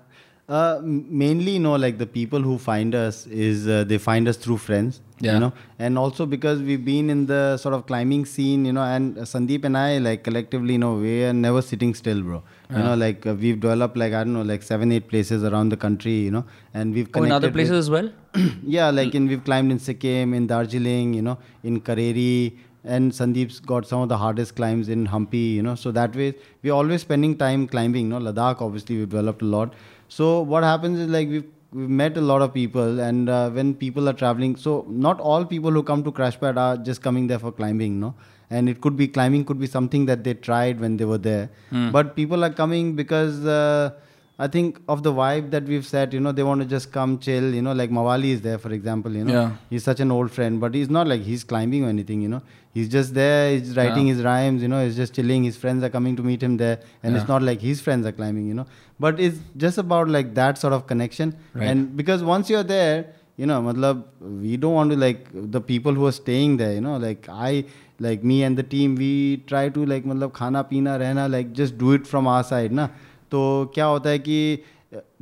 Uh, 0.50 0.78
m- 0.84 1.06
mainly, 1.22 1.52
you 1.56 1.60
know, 1.64 1.76
like 1.82 1.98
the 1.98 2.06
people 2.14 2.46
who 2.46 2.58
find 2.58 2.96
us 3.00 3.18
is 3.48 3.68
uh, 3.68 3.84
they 3.90 3.98
find 4.06 4.28
us 4.32 4.38
through 4.46 4.58
friends, 4.62 4.96
Yeah. 5.25 5.35
you 5.35 5.41
know, 5.45 5.53
and 5.79 5.99
also 6.03 6.27
because 6.35 6.61
we've 6.69 6.85
been 6.85 7.09
in 7.15 7.21
the 7.27 7.57
sort 7.57 7.75
of 7.77 7.87
climbing 7.87 8.25
scene, 8.27 8.65
you 8.69 8.73
know, 8.73 8.83
and 8.83 9.17
Sandeep 9.33 9.65
and 9.65 9.77
I, 9.77 9.99
like 9.99 10.23
collectively, 10.25 10.75
you 10.75 10.83
know, 10.85 10.95
we 11.05 11.25
are 11.25 11.33
never 11.33 11.63
sitting 11.63 11.95
still, 11.95 12.21
bro. 12.23 12.43
You 12.71 12.79
know, 12.79 12.95
like 12.95 13.27
uh, 13.27 13.35
we've 13.35 13.61
developed 13.61 13.97
like 13.97 14.13
I 14.13 14.25
don't 14.25 14.33
know, 14.35 14.43
like 14.43 14.63
seven, 14.63 14.91
eight 14.93 15.09
places 15.09 15.45
around 15.45 15.69
the 15.71 15.77
country, 15.87 16.13
you 16.29 16.31
know, 16.37 16.45
and 16.73 16.93
we've 16.95 17.09
Oh, 17.15 17.23
in 17.23 17.33
other 17.33 17.47
connected 17.47 17.47
with- 17.47 17.55
places 17.55 17.79
as 17.87 17.91
well? 17.91 18.11
yeah, 18.77 18.91
like 18.91 19.15
in 19.15 19.29
we've 19.29 19.45
climbed 19.45 19.71
in 19.71 19.79
Sikkim, 19.79 20.35
in 20.35 20.47
Darjeeling, 20.47 21.15
you 21.15 21.23
know, 21.23 21.39
in 21.63 21.81
Kareri, 21.81 22.57
and 22.85 23.13
Sandeep's 23.13 23.61
got 23.61 23.87
some 23.87 24.01
of 24.03 24.09
the 24.11 24.17
hardest 24.19 24.57
climbs 24.57 24.89
in 24.89 25.07
Hampi, 25.07 25.55
you 25.55 25.63
know. 25.63 25.75
So 25.75 25.91
that 25.93 26.15
way, 26.15 26.35
we're 26.63 26.73
always 26.73 27.03
spending 27.03 27.37
time 27.37 27.67
climbing. 27.69 28.11
You 28.11 28.19
know, 28.19 28.33
Ladakh, 28.33 28.61
obviously, 28.61 28.99
we've 28.99 29.09
developed 29.09 29.43
a 29.43 29.47
lot. 29.57 29.73
So 30.09 30.41
what 30.43 30.63
happens 30.65 30.99
is 30.99 31.09
like 31.09 31.29
we've 31.29 31.47
we've 31.75 31.91
met 32.03 32.17
a 32.17 32.21
lot 32.21 32.43
of 32.47 32.55
people, 32.55 33.01
and 33.01 33.29
uh, 33.29 33.51
when 33.51 33.75
people 33.75 34.09
are 34.09 34.17
traveling, 34.23 34.55
so 34.65 34.87
not 34.89 35.21
all 35.21 35.45
people 35.45 35.73
who 35.73 35.83
come 35.83 36.05
to 36.05 36.13
Crashpad 36.13 36.57
are 36.57 36.77
just 36.77 37.03
coming 37.03 37.27
there 37.27 37.39
for 37.39 37.53
climbing, 37.53 38.01
no. 38.01 38.15
And 38.51 38.69
it 38.69 38.81
could 38.81 38.97
be 38.97 39.09
climbing, 39.09 39.45
could 39.45 39.61
be 39.67 39.67
something 39.67 40.07
that 40.07 40.25
they 40.25 40.35
tried 40.35 40.81
when 40.81 40.97
they 40.99 41.07
were 41.13 41.19
there. 41.19 41.45
But 41.93 42.17
people 42.23 42.45
are 42.45 42.55
coming 42.65 42.97
because. 43.05 43.45
Uh, 43.45 43.91
I 44.37 44.49
think 44.49 44.81
of 44.89 45.05
the 45.05 45.13
vibe 45.13 45.53
that 45.53 45.63
we've 45.63 45.87
set, 45.87 46.13
you 46.13 46.19
know, 46.19 46.33
they 46.33 46.43
want 46.43 46.61
to 46.61 46.67
just 46.67 46.91
come 46.91 47.21
chill, 47.21 47.55
you 47.55 47.63
know, 47.63 47.73
like 47.73 47.91
Mawali 47.91 48.31
is 48.31 48.43
there, 48.43 48.59
for 48.59 48.73
example, 48.73 49.13
you 49.13 49.25
know. 49.25 49.33
Yeah. 49.33 49.57
He's 49.71 49.85
such 49.85 50.01
an 50.01 50.11
old 50.11 50.33
friend, 50.33 50.61
but 50.61 50.75
he's 50.75 50.91
not 50.91 51.07
like 51.07 51.23
he's 51.23 51.45
climbing 51.45 51.85
or 51.85 51.89
anything, 51.89 52.21
you 52.21 52.29
know. 52.29 52.43
He's 52.73 52.89
just 52.89 53.15
there, 53.15 53.57
he's 53.57 53.77
writing 53.77 54.09
his 54.09 54.23
rhymes, 54.23 54.61
you 54.61 54.67
know, 54.67 54.85
he's 54.85 54.97
just 54.97 55.15
chilling. 55.15 55.45
His 55.45 55.57
friends 55.57 55.85
are 55.85 55.89
coming 55.89 56.17
to 56.17 56.25
meet 56.25 56.43
him 56.43 56.57
there, 56.57 56.81
and 57.05 57.17
it's 57.17 57.29
not 57.29 57.43
like 57.43 57.61
his 57.61 57.81
friends 57.81 58.05
are 58.07 58.11
climbing, 58.11 58.49
you 58.49 58.55
know. 58.55 58.67
But 58.99 59.21
it's 59.21 59.39
just 59.57 59.79
about 59.79 60.09
like 60.09 60.35
that 60.35 60.59
sort 60.59 60.73
of 60.73 60.89
connection. 60.89 61.37
Right. 61.55 61.69
And 61.69 61.97
because 61.97 62.25
once 62.25 62.51
you're 62.51 62.65
there, 62.65 63.13
you 63.37 63.47
know, 63.47 63.63
matlab, 63.63 64.03
we 64.21 64.57
don't 64.57 64.75
want 64.75 64.91
to 64.91 64.97
like 64.97 65.29
the 65.33 65.61
people 65.61 65.95
who 65.95 66.07
are 66.07 66.13
staying 66.13 66.57
there, 66.57 66.73
you 66.73 66.81
know, 66.81 66.97
like 66.97 67.29
I, 67.29 67.67
like 68.01 68.25
me 68.25 68.43
and 68.43 68.57
the 68.57 68.65
team, 68.65 68.97
we 68.97 69.45
try 69.47 69.69
to 69.69 69.87
like, 69.87 70.05
matlab, 70.05 70.33
khana, 70.33 70.65
pina, 70.65 70.99
rehna, 70.99 71.31
like 71.31 71.53
just 71.53 71.79
do 71.79 71.93
it 71.93 72.05
from 72.05 72.27
our 72.27 72.43
side, 72.43 72.73
na. 72.73 72.89
तो 73.31 73.43
क्या 73.75 73.85
होता 73.85 74.11
है 74.11 74.19
कि 74.19 74.59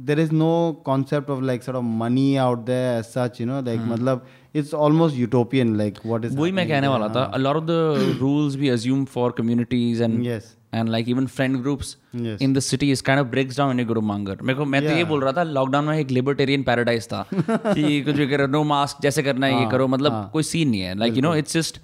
there 0.08 0.20
is 0.20 0.32
no 0.34 0.50
concept 0.86 1.30
of 1.30 1.42
like 1.44 1.62
of 1.72 1.84
money 2.00 2.30
out 2.46 2.64
there 2.66 2.88
as 3.00 3.12
such 3.12 3.38
you 3.40 3.46
know 3.50 3.60
मतलब 3.92 4.24
it's 4.54 4.72
almost 4.86 5.20
utopian 5.20 5.76
like 5.78 6.00
what 6.10 6.24
is 6.24 6.34
वही 6.36 6.52
मैं 6.52 6.66
कहने 6.68 6.88
वाला 6.88 7.08
था 7.08 7.20
हाँ. 7.20 7.32
a 7.34 7.38
lot 7.44 7.56
of 7.56 7.66
the 7.66 7.78
rules 8.20 8.58
we 8.62 8.72
assume 8.74 9.06
for 9.14 9.30
communities 9.38 10.00
and 10.08 10.24
yes 10.26 10.50
and 10.80 10.92
like 10.94 11.08
even 11.14 11.26
friend 11.36 11.62
groups 11.62 11.96
Yes. 12.26 12.40
in 12.40 12.52
the 12.58 12.60
city 12.66 12.90
is 12.90 13.02
kind 13.08 13.20
of 13.22 13.30
breaks 13.30 13.56
down 13.56 13.68
when 13.72 13.80
you 13.82 13.86
go 13.88 13.94
to 13.98 14.02
Mangar. 14.10 14.36
मेरे 14.42 14.58
को 14.58 14.64
मैं 14.64 14.80
तो 14.82 14.94
ये. 14.96 15.04
बोल 15.04 15.20
रहा 15.24 15.32
था 15.32 15.42
लॉकडाउन 15.42 15.84
में 15.84 15.96
एक 15.98 16.10
लिबर्टेरियन 16.10 16.62
पैराडाइज 16.62 17.06
था 17.12 17.24
कि 17.32 18.00
कुछ 18.02 18.14
भी 18.14 18.26
करो 18.28 18.46
नो 18.46 18.62
मास्क 18.64 19.02
जैसे 19.02 19.22
करना 19.22 19.46
है 19.46 19.52
ये 19.52 19.60
हाँ, 19.60 19.70
करो 19.70 19.86
मतलब 19.88 20.12
हाँ. 20.12 20.28
कोई 20.32 20.42
सीन 20.42 20.68
नहीं 20.68 20.80
है 20.80 20.94
like 20.98 21.16
you 21.16 21.22
know 21.22 21.34
it's 21.36 21.56
just 21.56 21.80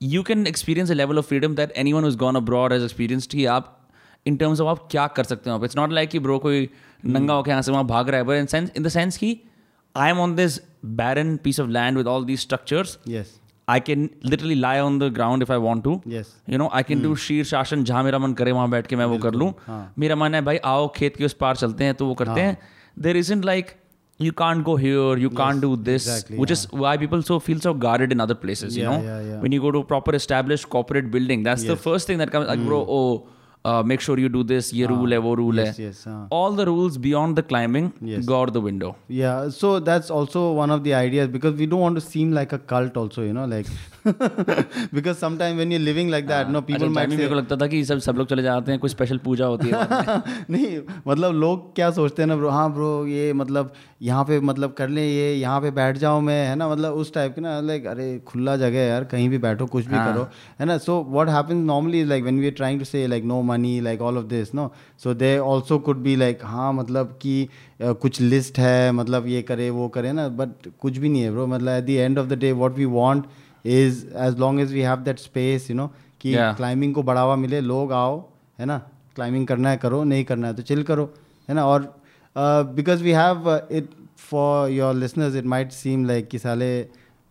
you 0.00 0.22
can 0.30 0.46
experience 0.46 0.90
a 0.90 0.94
level 0.94 1.18
of 1.18 1.26
freedom 1.28 1.54
that 1.54 1.72
anyone 1.92 2.10
gone 2.20 2.36
abroad 2.36 2.72
as 2.72 2.82
experience 2.82 3.26
कि 3.26 3.44
आप 3.54 3.76
इन 4.26 4.36
टर्म्स 4.36 4.60
ऑफ़ 4.60 4.68
आप 4.68 4.88
क्या 4.90 5.06
कर 5.06 5.24
सकते 5.24 5.50
हो 5.50 5.56
आप? 5.56 5.64
इट्स 5.64 5.76
नॉट 5.76 5.92
लाइक 5.92 6.10
कि 6.10 6.18
ब्रो 6.18 6.38
कोई 6.38 6.68
नंगा 7.06 7.20
hmm. 7.20 7.30
होकर 7.30 7.50
यहाँ 7.50 7.62
से 7.62 7.72
वहाँ 7.72 7.86
भाग 7.86 8.08
रहा 8.08 8.20
है 8.20 8.26
but 8.26 8.34
in 8.34 8.46
sense 8.46 8.70
in 8.76 8.82
the 8.82 8.88
sense 8.88 9.16
की 9.16 9.40
I 9.94 10.10
am 10.10 10.18
on 10.18 10.34
this 10.34 10.60
barren 10.84 11.36
piece 11.36 11.60
of 11.60 11.68
land 11.68 11.96
with 11.96 12.06
all 12.06 12.24
these 12.24 12.40
structures 12.40 12.98
I 13.68 13.80
can 13.80 14.08
literally 14.26 14.54
lie 14.54 14.78
on 14.78 14.98
the 14.98 15.02
ground 15.02 15.42
if 15.42 15.52
I 15.52 15.58
want 15.58 15.84
to 15.84 16.00
you 16.06 16.58
know 16.58 16.68
I 16.72 16.82
can 16.82 17.02
do 17.02 17.14
शीर 17.16 17.44
शासन 17.44 17.84
जहाँ 17.84 18.02
मेरा 18.02 18.18
मन 18.18 18.32
करे 18.32 18.52
वहाँ 18.52 18.70
बैठ 18.70 18.86
के 18.86 18.96
मैं 18.96 19.04
वो 19.04 19.18
कर 19.18 19.34
लूँ। 19.34 19.52
हाँ। 19.66 19.94
मेरा 19.98 20.16
मन 20.16 20.34
है 20.34 20.42
भाई 20.42 20.56
आओ 20.64 20.92
खेत 20.96 21.16
के 21.16 21.24
उस 21.24 21.32
पार 21.32 21.56
चलते 21.56 21.84
हैं 21.84 21.94
तो 21.94 22.06
वो 22.06 22.14
करते 22.14 22.30
हाँ। 22.30 22.38
हैं। 22.38 22.58
There 22.98 23.16
is 23.16 23.32
in 23.32 23.44
like 23.44 23.70
you 24.20 24.32
can 24.32 24.62
go 24.62 24.76
here 24.76 25.18
you 25.18 25.28
can 25.28 25.60
do 25.60 25.76
this 25.76 26.08
which 26.30 26.50
is 26.50 26.66
why 26.74 26.98
people 26.98 27.22
so 27.22 27.38
feel 27.38 27.60
so 27.60 27.74
guarded 27.74 28.12
in 28.12 28.18
other 28.18 28.34
places 28.34 28.78
you 28.78 28.90
know 28.90 28.98
when 29.40 29.52
you 29.52 29.62
go 29.62 29.70
to 29.70 29.82
proper 29.82 30.14
establish 30.14 30.64
corporate 30.64 31.04
building 31.04 31.44
that's 31.44 31.64
the 31.64 31.74
first 31.74 32.08
thing 32.08 32.18
that 32.18 32.30
come 32.30 32.72
oh 32.72 33.26
uh, 33.64 33.82
make 33.82 34.00
sure 34.00 34.18
you 34.18 34.28
do 34.28 34.42
this 34.42 34.72
ye 34.72 34.84
ah, 34.84 34.88
rule 34.88 35.14
hai 35.16 35.34
rule 35.40 35.60
yes, 35.62 35.78
yes, 35.78 36.06
all 36.30 36.52
the 36.52 36.66
rules 36.66 36.98
beyond 36.98 37.36
the 37.36 37.42
climbing 37.42 37.92
go 38.26 38.40
out 38.40 38.52
the 38.52 38.60
window. 38.60 38.94
Yeah 39.08 39.48
so 39.48 39.78
that's 39.80 40.10
also 40.10 40.52
one 40.52 40.70
of 40.70 40.84
the 40.84 40.94
ideas 40.94 41.28
because 41.28 41.54
we 41.54 41.66
don't 41.66 41.80
want 41.80 41.94
to 41.96 42.00
seem 42.00 42.32
like 42.32 42.52
a 42.52 42.58
cult 42.58 42.96
also 42.96 43.22
you 43.22 43.32
know 43.32 43.46
like 43.46 43.66
because 44.04 45.18
sometimes 45.18 45.58
when 45.58 45.72
you 45.72 45.78
living 45.78 46.10
like 46.10 46.26
that 46.26 46.48
no 46.48 46.60
people 46.60 46.88
say, 46.88 47.08
मेरे 47.08 47.28
को 47.28 47.34
लगता 47.34 47.56
था 47.56 47.66
कि 47.66 47.84
सब 47.84 47.98
सब 47.98 48.16
लोग 48.18 48.28
चले 48.28 48.42
जाते 48.42 48.72
हैं 48.72 48.80
कोई 48.80 48.90
स्पेशल 48.90 49.18
पूजा 49.18 49.46
होती 49.46 49.68
है 49.68 50.22
नहीं 50.50 50.78
मतलब 51.06 51.34
लोग 51.34 51.74
क्या 51.74 51.90
सोचते 51.90 52.22
हैं 52.22 52.26
ना 52.28 52.36
ब्रो 52.36 52.50
हाँ 52.50 52.72
ब्रो 52.72 52.90
ये 53.06 53.32
मतलब 53.32 53.72
यहाँ 54.02 54.24
पे 54.24 54.38
मतलब 54.40 54.72
कर 54.78 54.88
ले 54.88 55.06
ये 55.06 55.32
यहाँ 55.34 55.60
पे 55.60 55.70
बैठ 55.70 55.96
जाऊँ 55.96 56.20
मैं 56.22 56.46
है 56.46 56.54
ना 56.56 56.68
मतलब 56.68 56.94
उस 56.94 57.12
टाइप 57.14 57.34
के 57.34 57.40
ना 57.40 57.58
लाइक 57.60 57.86
अरे 57.86 58.08
खुला 58.26 58.56
जगह 58.56 58.78
है 58.78 58.88
यार 58.88 59.04
कहीं 59.04 59.28
भी 59.28 59.38
बैठो 59.38 59.66
कुछ 59.66 59.86
भी 59.86 59.96
करो 59.96 60.28
है 60.60 60.66
ना? 60.66 60.78
So 60.78 61.00
what 61.08 61.28
happens 61.28 61.66
normally 61.66 62.04
like 62.04 62.24
when 62.24 62.40
we 62.40 62.46
are 62.46 62.52
trying 62.52 62.78
to 62.78 62.84
say 62.84 63.06
like 63.06 63.24
no 63.24 63.40
money 63.42 63.78
like 63.80 64.02
all 64.02 64.18
of 64.18 64.24
this 64.26 64.54
no 64.54 64.70
so 65.04 65.14
they 65.14 65.36
also 65.38 65.78
could 65.78 66.02
be 66.02 66.16
like 66.16 66.44
हाँ 66.44 66.72
मतलब 66.72 67.18
कि 67.22 67.48
कुछ 67.82 68.20
लिस्ट 68.20 68.58
है 68.58 68.92
मतलब 68.92 69.26
ये 69.26 69.42
करे 69.42 69.70
वो 69.70 69.88
करे 69.88 70.12
ना 70.12 70.28
बट 70.40 70.68
कुछ 70.80 70.98
भी 70.98 71.08
नहीं 71.08 71.22
है 71.22 71.30
ब्रो 71.30 71.46
मतलब 71.46 71.72
at 71.72 71.84
the 71.84 71.90
end 71.90 72.18
of 72.18 72.26
the 72.26 72.38
day 72.38 72.52
what 72.52 72.76
we 72.76 72.84
want 72.92 73.24
is 73.64 74.06
as 74.26 74.38
long 74.38 74.60
as 74.60 74.72
we 74.72 74.80
have 74.80 74.96
that 75.04 75.18
space 75.18 75.70
you 75.70 75.76
know 75.76 75.86
कि 76.20 76.34
क्लाइंबिंग 76.34 76.90
Yeah. 76.90 76.94
को 76.94 77.02
बढ़ावा 77.02 77.36
मिले 77.36 77.60
लोग 77.60 77.92
आओ 77.92 78.18
है 78.58 78.66
ना 78.66 78.78
क्लाइंबिंग 79.14 79.46
करना 79.46 79.70
है 79.70 79.76
करो 79.76 80.02
नहीं 80.04 80.24
करना 80.24 80.46
है 80.46 80.54
तो 80.54 80.62
चिल 80.62 80.82
करो 80.82 81.12
है 81.48 81.54
ना 81.54 81.66
और 81.66 81.94
because 82.36 83.02
we 83.02 83.12
have 83.12 83.50
it 83.70 83.88
for 84.30 84.70
your 84.70 84.94
listeners 84.94 85.34
it 85.36 85.44
might 85.46 85.72
seem 85.72 86.04
like 86.06 86.28
कि 86.28 86.38
साले 86.38 86.70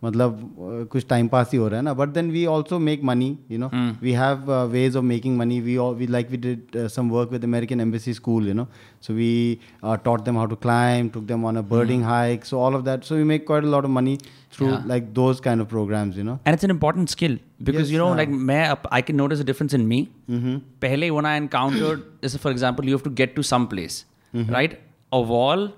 मतलब 0.03 0.87
कुछ 0.91 1.05
टाइम 1.09 1.27
पास 1.27 1.49
ही 1.53 1.57
हो 1.57 1.67
रहा 1.67 1.77
है 1.77 1.83
ना। 1.85 1.93
But 1.93 2.09
then 2.09 2.31
we 2.31 2.45
also 2.45 2.79
make 2.79 3.03
money 3.03 3.37
you 3.51 3.57
know 3.59 3.69
we 4.01 4.11
have 4.11 4.51
ways 4.71 4.95
of 4.95 5.03
making 5.03 5.37
money 5.37 5.59
we 5.61 5.77
we 5.97 6.07
like 6.07 6.31
we 6.31 6.37
did 6.37 6.77
some 6.95 7.09
work 7.09 7.31
with 7.31 7.43
American 7.43 7.81
embassy 7.81 8.13
school 8.13 8.47
you 8.47 8.53
know 8.53 8.67
so 9.01 9.13
we 9.13 9.59
taught 10.05 10.21
them 10.21 10.37
how 10.37 10.45
to 10.45 10.55
climb 10.61 11.09
took 11.09 11.23
them 11.23 11.45
on 11.45 11.57
a 11.57 11.61
birding 11.69 12.03
hike 12.03 12.45
so 12.45 12.59
all 12.59 12.75
of 12.75 12.83
that 12.85 13.03
so 13.03 13.15
we 13.15 13.23
make 13.23 13.45
quite 13.47 13.65
lot 13.65 13.83
of 13.83 13.91
money 13.91 14.17
through 14.57 14.67
like 14.87 15.13
those 15.13 15.39
kind 15.39 15.61
of 15.61 15.69
programs 15.69 16.17
you 16.17 16.23
know 16.23 16.37
and 16.47 16.53
it's 16.53 16.63
an 16.63 16.71
important 16.71 17.09
skill 17.09 17.39
because 17.63 17.93
you 17.93 17.99
know 17.99 18.13
like 18.15 18.29
मैं 18.29 18.63
I 18.91 19.01
can 19.01 19.15
notice 19.15 19.41
a 19.41 19.43
difference 19.43 19.73
in 19.73 19.85
me 19.85 20.07
पहले 20.29 21.09
one 21.09 21.25
I 21.25 21.37
encountered 21.37 22.25
is 22.25 22.37
for 22.37 22.51
example 22.51 22.89
you 22.89 22.97
have 22.97 23.03
to 23.03 23.15
get 23.15 23.35
to 23.35 23.41
some 23.41 23.65
place 23.65 24.05
right 24.35 24.79
a 25.13 25.17
wall 25.27 25.69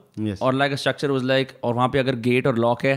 और 0.41 0.53
like 0.53 0.71
a 0.71 0.75
structure 0.75 1.11
was 1.11 1.23
like 1.23 1.51
और 1.63 1.73
वहाँ 1.73 1.89
पे 1.89 1.99
अगर 1.99 2.15
gate 2.29 2.47
और 2.47 2.57
lock 2.57 2.85
है 2.85 2.95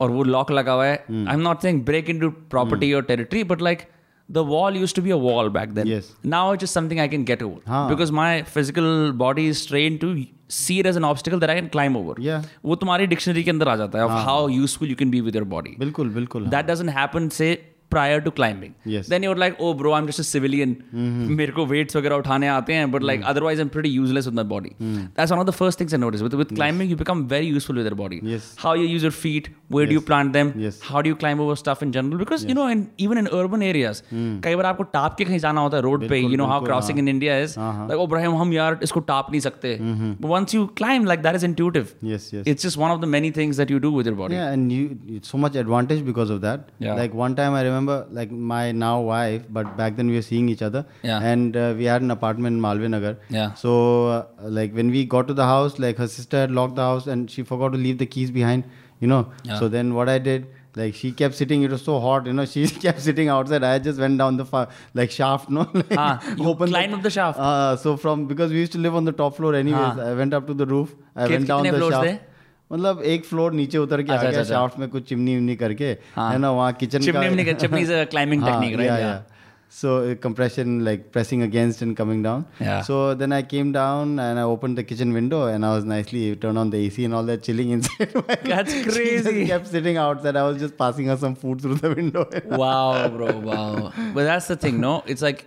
और 0.00 0.10
वो 0.10 0.22
लॉक 0.24 0.50
लगा 0.52 0.72
हुआ 0.72 0.86
है। 0.86 0.96
I 1.08 1.34
am 1.34 1.40
not 1.40 1.62
saying 1.62 1.82
break 1.84 2.10
in 2.10 2.20
to 2.20 2.30
property 2.50 2.92
और 2.92 3.02
territory 3.02 3.44
but 3.44 3.62
like 3.62 3.82
the 4.28 4.44
wall 4.48 4.76
use 4.76 4.94
to 4.94 5.02
be 5.02 5.10
a 5.10 5.16
wall 5.22 5.48
back 5.50 5.72
then 5.74 6.00
now 6.26 6.54
it 6.54 6.62
is 6.62 6.70
something 6.70 7.00
I 7.00 7.08
can 7.08 7.24
get 7.24 7.42
over 7.42 7.88
because 7.90 8.12
my 8.12 8.42
physical 8.44 9.12
body 9.16 9.48
is 9.48 9.66
train 9.68 9.96
to 9.96 10.14
see 10.52 10.78
as 10.80 10.96
an 10.96 11.04
obstacle 11.04 11.40
that 11.40 11.50
I 11.50 11.56
can 11.56 11.68
climb 11.68 11.96
over 11.96 12.42
वो 12.64 12.76
तुम्हारी 12.76 13.06
dictionary 13.06 13.42
के 13.44 13.50
अंदर 13.50 13.68
आ 13.68 13.76
जाता 13.76 13.98
है 13.98 14.24
how 14.24 14.48
useful 14.48 14.88
you 14.88 14.96
can 14.96 15.10
be 15.10 15.20
with 15.20 15.36
your 15.36 15.44
body 15.54 15.76
बिल्कुल 15.78 16.08
बिल्कुल 16.10 16.46
that 16.46 16.66
doesn't 16.66 16.90
happen 16.90 17.28
से 17.28 17.52
prior 17.93 18.17
to 18.21 18.31
climbing. 18.37 18.73
Yes. 18.85 19.07
Then 19.11 19.23
you're 19.23 19.37
like, 19.41 19.55
oh, 19.57 19.73
bro, 19.73 19.93
I'm 19.97 20.05
just 20.07 20.19
a 20.19 20.23
civilian. 20.23 20.73
मेरे 20.93 21.51
को 21.53 21.63
weights 21.69 21.95
वगैरह 21.95 22.15
उठाने 22.15 22.47
आते 22.47 22.73
हैं, 22.73 22.91
but 22.95 23.05
like 23.09 23.23
otherwise 23.29 23.61
I'm 23.63 23.69
pretty 23.75 23.89
useless 23.93 24.27
with 24.29 24.35
my 24.39 24.43
body. 24.51 24.73
That's 25.15 25.31
one 25.35 25.39
of 25.43 25.47
the 25.47 25.55
first 25.59 25.79
things 25.79 25.95
I 25.97 25.97
noticed. 26.03 26.25
With, 26.27 26.35
with 26.41 26.51
climbing, 26.59 26.91
you 26.91 26.97
become 26.99 27.23
very 27.31 27.47
useful 27.47 27.79
with 27.81 27.87
your 27.91 27.95
body. 28.01 28.19
Yes. 28.33 28.49
How 28.65 28.73
you 28.81 28.83
use 28.91 29.05
your 29.07 29.11
feet, 29.21 29.49
where 29.77 29.87
do 29.87 29.97
you 29.97 30.01
Yes. 30.03 30.05
plant 30.09 30.33
them, 30.33 30.51
Yes. 30.65 30.77
how 30.89 31.01
do 31.07 31.13
you 31.13 31.15
climb 31.23 31.41
over 31.45 31.55
stuff 31.63 31.81
in 31.87 31.95
general. 31.95 32.19
Because 32.25 32.45
you 32.51 32.57
know, 32.59 32.67
in, 32.75 32.83
even 33.07 33.21
in 33.23 33.31
urban 33.39 33.65
areas, 33.69 34.03
कई 34.13 34.55
बार 34.61 34.65
आपको 34.73 34.83
top 34.97 35.17
के 35.21 35.25
कहीं 35.31 35.39
जाना 35.47 35.61
होता 35.67 35.77
है 35.77 35.83
road 35.87 36.07
पे. 36.13 36.21
You 36.27 36.39
know 36.43 36.49
how 36.53 36.59
बिल्कुल, 36.59 36.73
crossing 36.73 37.01
in 37.05 37.11
India 37.15 37.39
is. 37.47 37.57
हाँ, 37.63 37.71
हाँ. 37.79 37.89
Like, 37.89 38.03
oh, 38.05 38.07
Brahim, 38.13 38.37
हम 38.43 38.53
यार 38.59 38.79
इसको 38.89 38.99
टाप 39.09 39.31
नहीं 39.31 39.41
सकते. 39.47 39.73
But 40.21 40.29
once 40.35 40.57
you 40.59 40.67
climb, 40.83 41.09
like 41.13 41.25
that 41.27 41.41
is 41.41 41.47
intuitive. 41.51 41.95
Yes, 42.13 42.29
yes. 42.37 42.45
It's 42.55 42.69
just 42.69 42.81
one 42.85 42.95
of 42.97 43.01
the 43.07 43.11
many 43.17 43.33
things 43.41 43.63
that 43.63 43.75
you 43.75 43.81
do 43.89 43.93
with 43.99 44.13
your 44.13 44.17
body. 44.23 44.39
Yeah, 44.41 44.53
and 44.59 44.77
you 44.79 44.87
it's 45.19 45.35
so 45.37 45.43
much 45.47 45.59
advantage 45.65 46.05
because 46.13 46.37
of 46.37 46.41
that. 46.47 46.71
Yeah. 46.89 47.03
Like 47.03 47.19
one 47.25 47.35
time 47.43 47.59
I 47.59 47.65
remember, 47.69 47.77
remember 47.84 48.06
like 48.14 48.30
my 48.30 48.72
now 48.72 49.00
wife, 49.00 49.42
but 49.50 49.76
back 49.76 49.96
then 49.96 50.08
we 50.08 50.14
were 50.14 50.22
seeing 50.22 50.48
each 50.48 50.62
other. 50.62 50.84
Yeah. 51.02 51.20
And 51.20 51.56
uh, 51.56 51.74
we 51.76 51.84
had 51.84 52.02
an 52.02 52.10
apartment 52.10 52.54
in 52.54 52.60
Malvinagar. 52.60 53.16
Yeah. 53.28 53.54
So 53.54 54.08
uh, 54.08 54.26
like 54.42 54.72
when 54.72 54.90
we 54.90 55.04
got 55.04 55.28
to 55.28 55.34
the 55.34 55.44
house, 55.44 55.78
like 55.78 55.96
her 55.98 56.08
sister 56.08 56.38
had 56.38 56.50
locked 56.50 56.76
the 56.76 56.82
house 56.82 57.06
and 57.06 57.30
she 57.30 57.42
forgot 57.42 57.72
to 57.72 57.78
leave 57.78 57.98
the 57.98 58.06
keys 58.06 58.30
behind, 58.30 58.64
you 59.00 59.08
know. 59.08 59.32
Yeah. 59.44 59.58
So 59.58 59.68
then 59.68 59.94
what 59.94 60.08
I 60.08 60.18
did, 60.18 60.46
like 60.76 60.94
she 60.94 61.12
kept 61.12 61.34
sitting. 61.34 61.62
It 61.62 61.70
was 61.70 61.82
so 61.82 62.00
hot, 62.00 62.26
you 62.26 62.32
know. 62.32 62.44
She 62.54 62.66
kept 62.66 63.00
sitting 63.00 63.28
outside. 63.28 63.62
I 63.62 63.78
just 63.78 64.00
went 64.00 64.18
down 64.18 64.36
the 64.36 64.44
fa- 64.44 64.68
like 64.94 65.10
shaft, 65.10 65.50
no. 65.50 65.68
like, 65.74 65.96
ah, 65.96 66.34
you 66.36 66.48
open 66.48 66.70
line 66.70 66.92
of 66.92 66.98
up 66.98 67.02
the 67.08 67.10
shaft. 67.10 67.38
Uh, 67.38 67.76
so 67.76 67.96
from 67.96 68.26
because 68.26 68.50
we 68.52 68.58
used 68.58 68.72
to 68.72 68.78
live 68.78 68.94
on 68.94 69.04
the 69.04 69.12
top 69.12 69.36
floor 69.36 69.54
anyways, 69.54 69.98
ah. 69.98 70.10
I 70.10 70.14
went 70.14 70.34
up 70.34 70.46
to 70.48 70.54
the 70.62 70.66
roof. 70.66 70.94
I 71.14 71.28
went 71.28 71.46
down 71.46 71.62
the 71.62 71.90
shaft. 71.90 72.30
थे? 72.63 72.75
मतलब 72.75 73.01
एक 73.01 73.25
floor 73.25 73.53
नीचे 73.53 73.77
उतर 73.77 74.01
के 74.03 74.11
आ 74.11 74.15
अच्छा, 74.15 74.29
गया 74.29 74.39
अच्छा, 74.39 74.53
shaft 74.53 74.79
में 74.79 74.87
कुछ 74.89 75.07
चिमनी 75.09 75.35
विमनी 75.35 75.55
करके 75.55 75.97
हाँ. 76.15 76.31
है 76.31 76.37
ना 76.37 76.51
वहाँ 76.51 76.73
किचन 76.83 76.99
Chimney 77.01 77.45
का 77.45 77.57
chimney 77.65 77.81
is 77.87 77.89
a 77.89 78.05
climbing 78.05 78.41
हाँ, 78.41 78.51
technique, 78.51 78.77
right? 78.79 78.85
yeah, 78.85 78.97
Yeah. 78.97 79.13
yeah. 79.15 79.35
So 79.77 79.89
uh, 80.11 80.15
compression 80.21 80.83
like 80.85 81.11
pressing 81.15 81.41
against 81.43 81.83
and 81.83 81.95
coming 81.97 82.23
down. 82.23 82.45
Yeah. 82.59 82.81
So 82.81 83.13
then 83.13 83.31
I 83.31 83.43
came 83.43 83.71
down 83.71 84.17
and 84.19 84.39
I 84.39 84.41
opened 84.53 84.79
the 84.79 84.83
kitchen 84.83 85.13
window 85.13 85.41
and 85.47 85.63
I 85.63 85.73
was 85.75 85.85
nicely 85.91 86.35
turned 86.35 86.57
on 86.57 86.71
the 86.71 86.77
AC 86.85 87.05
and 87.05 87.13
all 87.13 87.23
that 87.25 87.43
chilling 87.43 87.69
inside. 87.69 88.15
That's 88.45 88.73
She 88.73 88.83
just 88.83 88.97
crazy. 88.97 89.45
kept 89.45 89.67
sitting 89.67 89.97
outside. 89.97 90.35
I 90.35 90.43
was 90.47 90.57
just 90.57 90.75
passing 90.75 91.05
her 91.13 91.17
some 91.17 91.35
food 91.35 91.61
through 91.61 91.75
the 91.75 91.93
window. 91.93 92.27
wow, 92.63 93.07
bro, 93.09 93.29
wow. 93.51 93.91
But 94.15 94.23
that's 94.23 94.47
the 94.47 94.55
thing, 94.55 94.79
no? 94.79 95.03
It's 95.05 95.21
like 95.21 95.45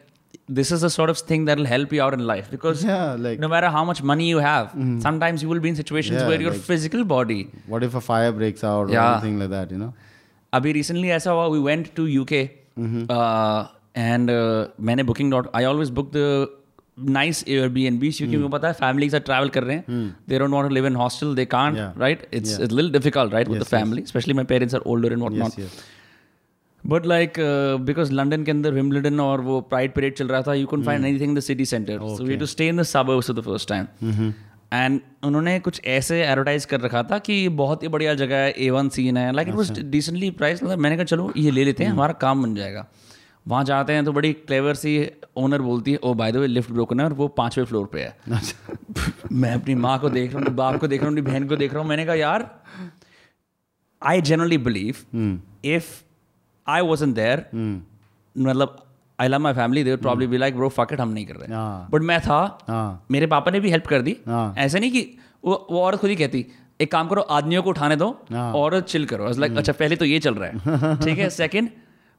this 0.59 0.71
is 0.77 0.81
the 0.85 0.91
sort 0.91 1.11
of 1.13 1.19
thing 1.33 1.45
that'll 1.49 1.69
help 1.73 1.93
you 1.97 2.01
out 2.05 2.15
in 2.17 2.23
life 2.31 2.49
because 2.55 2.85
yeah, 2.85 3.17
like 3.27 3.39
no 3.45 3.49
matter 3.53 3.69
how 3.77 3.83
much 3.91 4.03
money 4.13 4.29
you 4.29 4.39
have, 4.47 4.73
sometimes 5.05 5.43
you 5.45 5.49
will 5.53 5.61
be 5.67 5.71
in 5.75 5.77
situations 5.83 6.21
Yeah, 6.21 6.29
where 6.33 6.41
your 6.47 6.53
like- 6.57 6.65
physical 6.71 7.05
body. 7.13 7.39
what 7.75 7.85
if 7.91 7.95
a 8.01 8.03
fire 8.09 8.33
breaks 8.41 8.65
out 8.73 8.89
or 8.91 8.93
Yeah. 8.97 9.13
anything 9.13 9.39
like 9.45 9.51
that, 9.59 9.71
you 9.77 9.79
know? 9.85 9.93
अभी 10.59 10.73
recently 10.79 11.11
ऐसा 11.19 11.31
हुआ 11.37 11.47
we 11.57 11.61
went 11.69 11.87
to 12.01 12.09
UK 12.23 12.41
uh, 13.19 13.61
and 14.09 14.31
uh, 14.31 14.67
मैंने 14.91 15.05
booking 15.13 15.31
dot 15.37 15.49
I 15.61 15.65
always 15.71 15.91
book 16.01 16.11
the 16.19 16.27
nice 17.19 17.39
Airbnb 17.57 18.03
क्योंकि 18.17 18.37
मुझे 18.37 18.49
पता 18.57 18.69
है 18.69 18.75
family 18.83 19.09
के 19.11 19.11
साथ 19.17 19.27
travel 19.31 19.51
कर 19.55 19.65
रहे 19.65 19.77
हैं 19.77 20.03
they 20.33 20.39
don't 20.43 20.57
want 20.59 20.69
to 20.71 20.75
live 20.79 20.89
in 20.91 20.99
hostel 21.03 21.35
they 21.41 21.47
can't 21.57 21.81
Yeah. 21.83 21.93
right 22.05 22.27
it's 22.41 22.55
Yeah. 22.59 22.67
a 22.67 22.77
little 22.81 22.91
difficult 22.99 23.33
right 23.39 23.49
with 23.55 23.61
Yes, 23.63 23.69
the 23.69 23.77
family 23.77 24.05
especially 24.11 24.37
my 24.43 24.47
parents 24.55 24.79
are 24.81 24.83
older 24.95 25.13
and 25.17 25.27
whatnot 25.29 25.57
Yes, 25.59 25.67
yes. 25.67 25.83
But 26.84 27.06
like 27.06 27.34
because 27.86 28.12
London 28.14 28.44
के 28.44 28.52
अंदर 28.52 28.72
Wimbledon 28.74 29.20
और 29.20 29.42
वो 29.42 29.60
pride 29.62 29.94
parade 29.94 30.16
चल 30.16 30.28
रहा 30.28 30.42
था 30.42 30.54
you 30.54 30.68
can 30.68 30.84
find 30.84 31.06
anything 31.06 31.38
the 31.38 31.40
city 31.40 31.66
centre 31.66 32.00
so 32.18 32.24
we 32.24 32.38
to 32.38 32.46
stay 32.46 32.68
in 32.68 32.78
the 32.78 32.84
suburbs 32.86 33.32
the 33.32 33.42
first 33.42 33.70
time 33.70 34.34
and 34.74 35.00
उन्होंने 35.24 35.60
कुछ 35.60 35.82
ऐसे 35.88 36.22
एडवर्टाइज 36.24 36.66
कर 36.66 36.80
रखा 36.82 37.04
था 37.12 37.18
कि 37.20 37.48
बहुत 37.60 37.84
ही 37.84 37.88
बढ़िया 37.88 38.14
जगह 38.14 38.38
है 38.38 38.52
ए 38.52 38.70
वन 38.70 38.90
सीन 38.90 39.18
है। 39.18 39.32
Like 39.34 39.48
it 39.48 39.56
was 39.56 39.72
decently 39.82 40.30
price 40.32 40.64
मैंने 40.64 40.96
कहा 40.96 41.04
चलो 41.06 41.32
ये 41.38 41.52
ले 41.52 41.64
लेते 41.64 41.84
हैं 41.84 41.92
हमारा 41.92 42.14
काम 42.22 42.44
बन 42.44 42.56
जाएगा। 42.56 42.86
वहाँ 43.46 43.64
जाते 43.64 43.94
हैं 43.94 44.04
तो 44.06 44.12
बड़ी 44.14 44.32
क्लेवर 44.34 44.76
सी 44.76 44.92
ओनर 45.38 45.62
बोलती 45.62 45.92
है 45.92 45.98
ओ 45.98 46.14
by 46.14 46.32
the 46.32 46.38
way 46.38 46.48
lift 46.48 46.72
broken 46.72 47.00
है 47.00 47.06
और 47.06 47.14
वो 47.14 47.28
पाँचवें 47.38 47.66
फ्लोर 47.66 47.86
पे 47.94 48.02
है। 48.02 48.16
मैं 49.34 49.54
अपनी 49.54 49.76
माँ 49.76 49.98
को 50.00 50.10
देख 50.10 50.34
रहा 50.34 50.44
हूँ 50.44 50.54
बाप 50.56 50.80
को 50.80 50.88
देख 50.88 51.02
रहा 51.02 51.10
हूँ 51.10 51.18
अपनी 51.18 51.32
बहन 51.32 51.48
को 51.48 51.56
देख 51.56 51.74
रहा 51.74 51.82
हूँ। 51.82 51.90
मैंने 51.90 52.06
कहा 52.06 52.16
यार 52.16 52.50
I 54.02 54.22
generally 54.22 54.58
believe 54.58 54.96
if 55.66 55.94
I 56.70 56.82
wasn't 56.82 57.14
there 57.14 57.46
मतलब 58.36 58.76
I 59.20 59.28
love 59.28 59.40
my 59.40 59.54
family 59.54 59.84
they 59.84 59.96
probably 59.96 60.28
be 60.28 60.38
like 60.38 60.56
bro 60.56 60.70
fuck 60.70 60.94
हम 61.00 61.10
नहीं 61.10 61.26
कर 61.26 61.36
रहे 61.36 61.54
हाँ. 61.54 61.88
बट 61.92 62.02
मैं 62.02 62.20
था 62.22 62.40
हाँ. 62.68 63.06
मेरे 63.12 63.28
पापा 63.28 63.52
ने 63.52 63.60
भी 63.60 63.70
हेल्प 63.72 63.88
कर 63.88 64.02
दी 64.02 64.18
हाँ. 64.28 64.54
ऐसे 64.58 64.80
नहीं 64.80 64.92
कि 64.92 65.18
वो 65.46 65.68
वो 65.72 65.82
औरत 65.82 66.00
खुद 66.00 66.10
ही 66.10 66.16
कहती 66.16 66.46
एक 66.82 66.92
काम 66.92 67.08
करो 67.08 67.22
आदमियों 67.38 67.64
को 67.64 67.70
उठाने 67.70 67.96
दो 67.96 68.10
हाँ. 68.32 68.52
और 68.54 68.80
चिल 68.82 69.06
करो 69.06 69.32
लाइक 69.40 69.58
अच्छा 69.58 69.74
पहले 69.74 69.96
तो 69.96 70.06
ये 70.06 70.20
चल 70.20 70.36
रहा 70.36 70.50
है 70.50 70.96
ठीक 71.06 71.20
है 71.20 71.30
second 71.42 71.70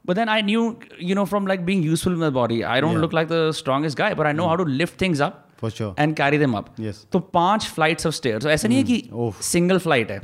But 0.05 0.15
then 0.15 0.29
I 0.29 0.41
knew, 0.41 0.61
you 0.97 1.15
know, 1.17 1.23
from 1.25 1.45
like 1.45 1.65
being 1.65 1.81
useful 1.83 2.13
in 2.13 2.19
my 2.19 2.29
body, 2.35 2.63
I 2.65 2.79
don't 2.81 2.93
Yeah. 2.93 3.01
look 3.01 3.13
like 3.13 3.27
the 3.27 3.39
strongest 3.51 3.97
guy, 3.97 4.13
but 4.13 4.29
I 4.29 4.31
know 4.31 4.47
how 4.47 4.55
to 4.55 4.65
lift 4.81 4.97
things 4.97 5.19
up 5.25 5.35
For 5.57 5.69
sure. 5.69 5.89
and 5.97 6.15
carry 6.15 6.39
them 6.43 6.55
up. 6.59 6.69
Yes. 6.85 7.01
तो 7.11 7.19
पाँच 7.33 7.65
flights 7.75 8.07
of 8.07 8.15
stairs 8.15 8.45
ऐसा 8.45 8.67
नहीं 8.67 8.77
है 8.77 8.83
कि 8.83 9.33
single 9.43 9.79
flight 9.79 10.11
है 10.11 10.19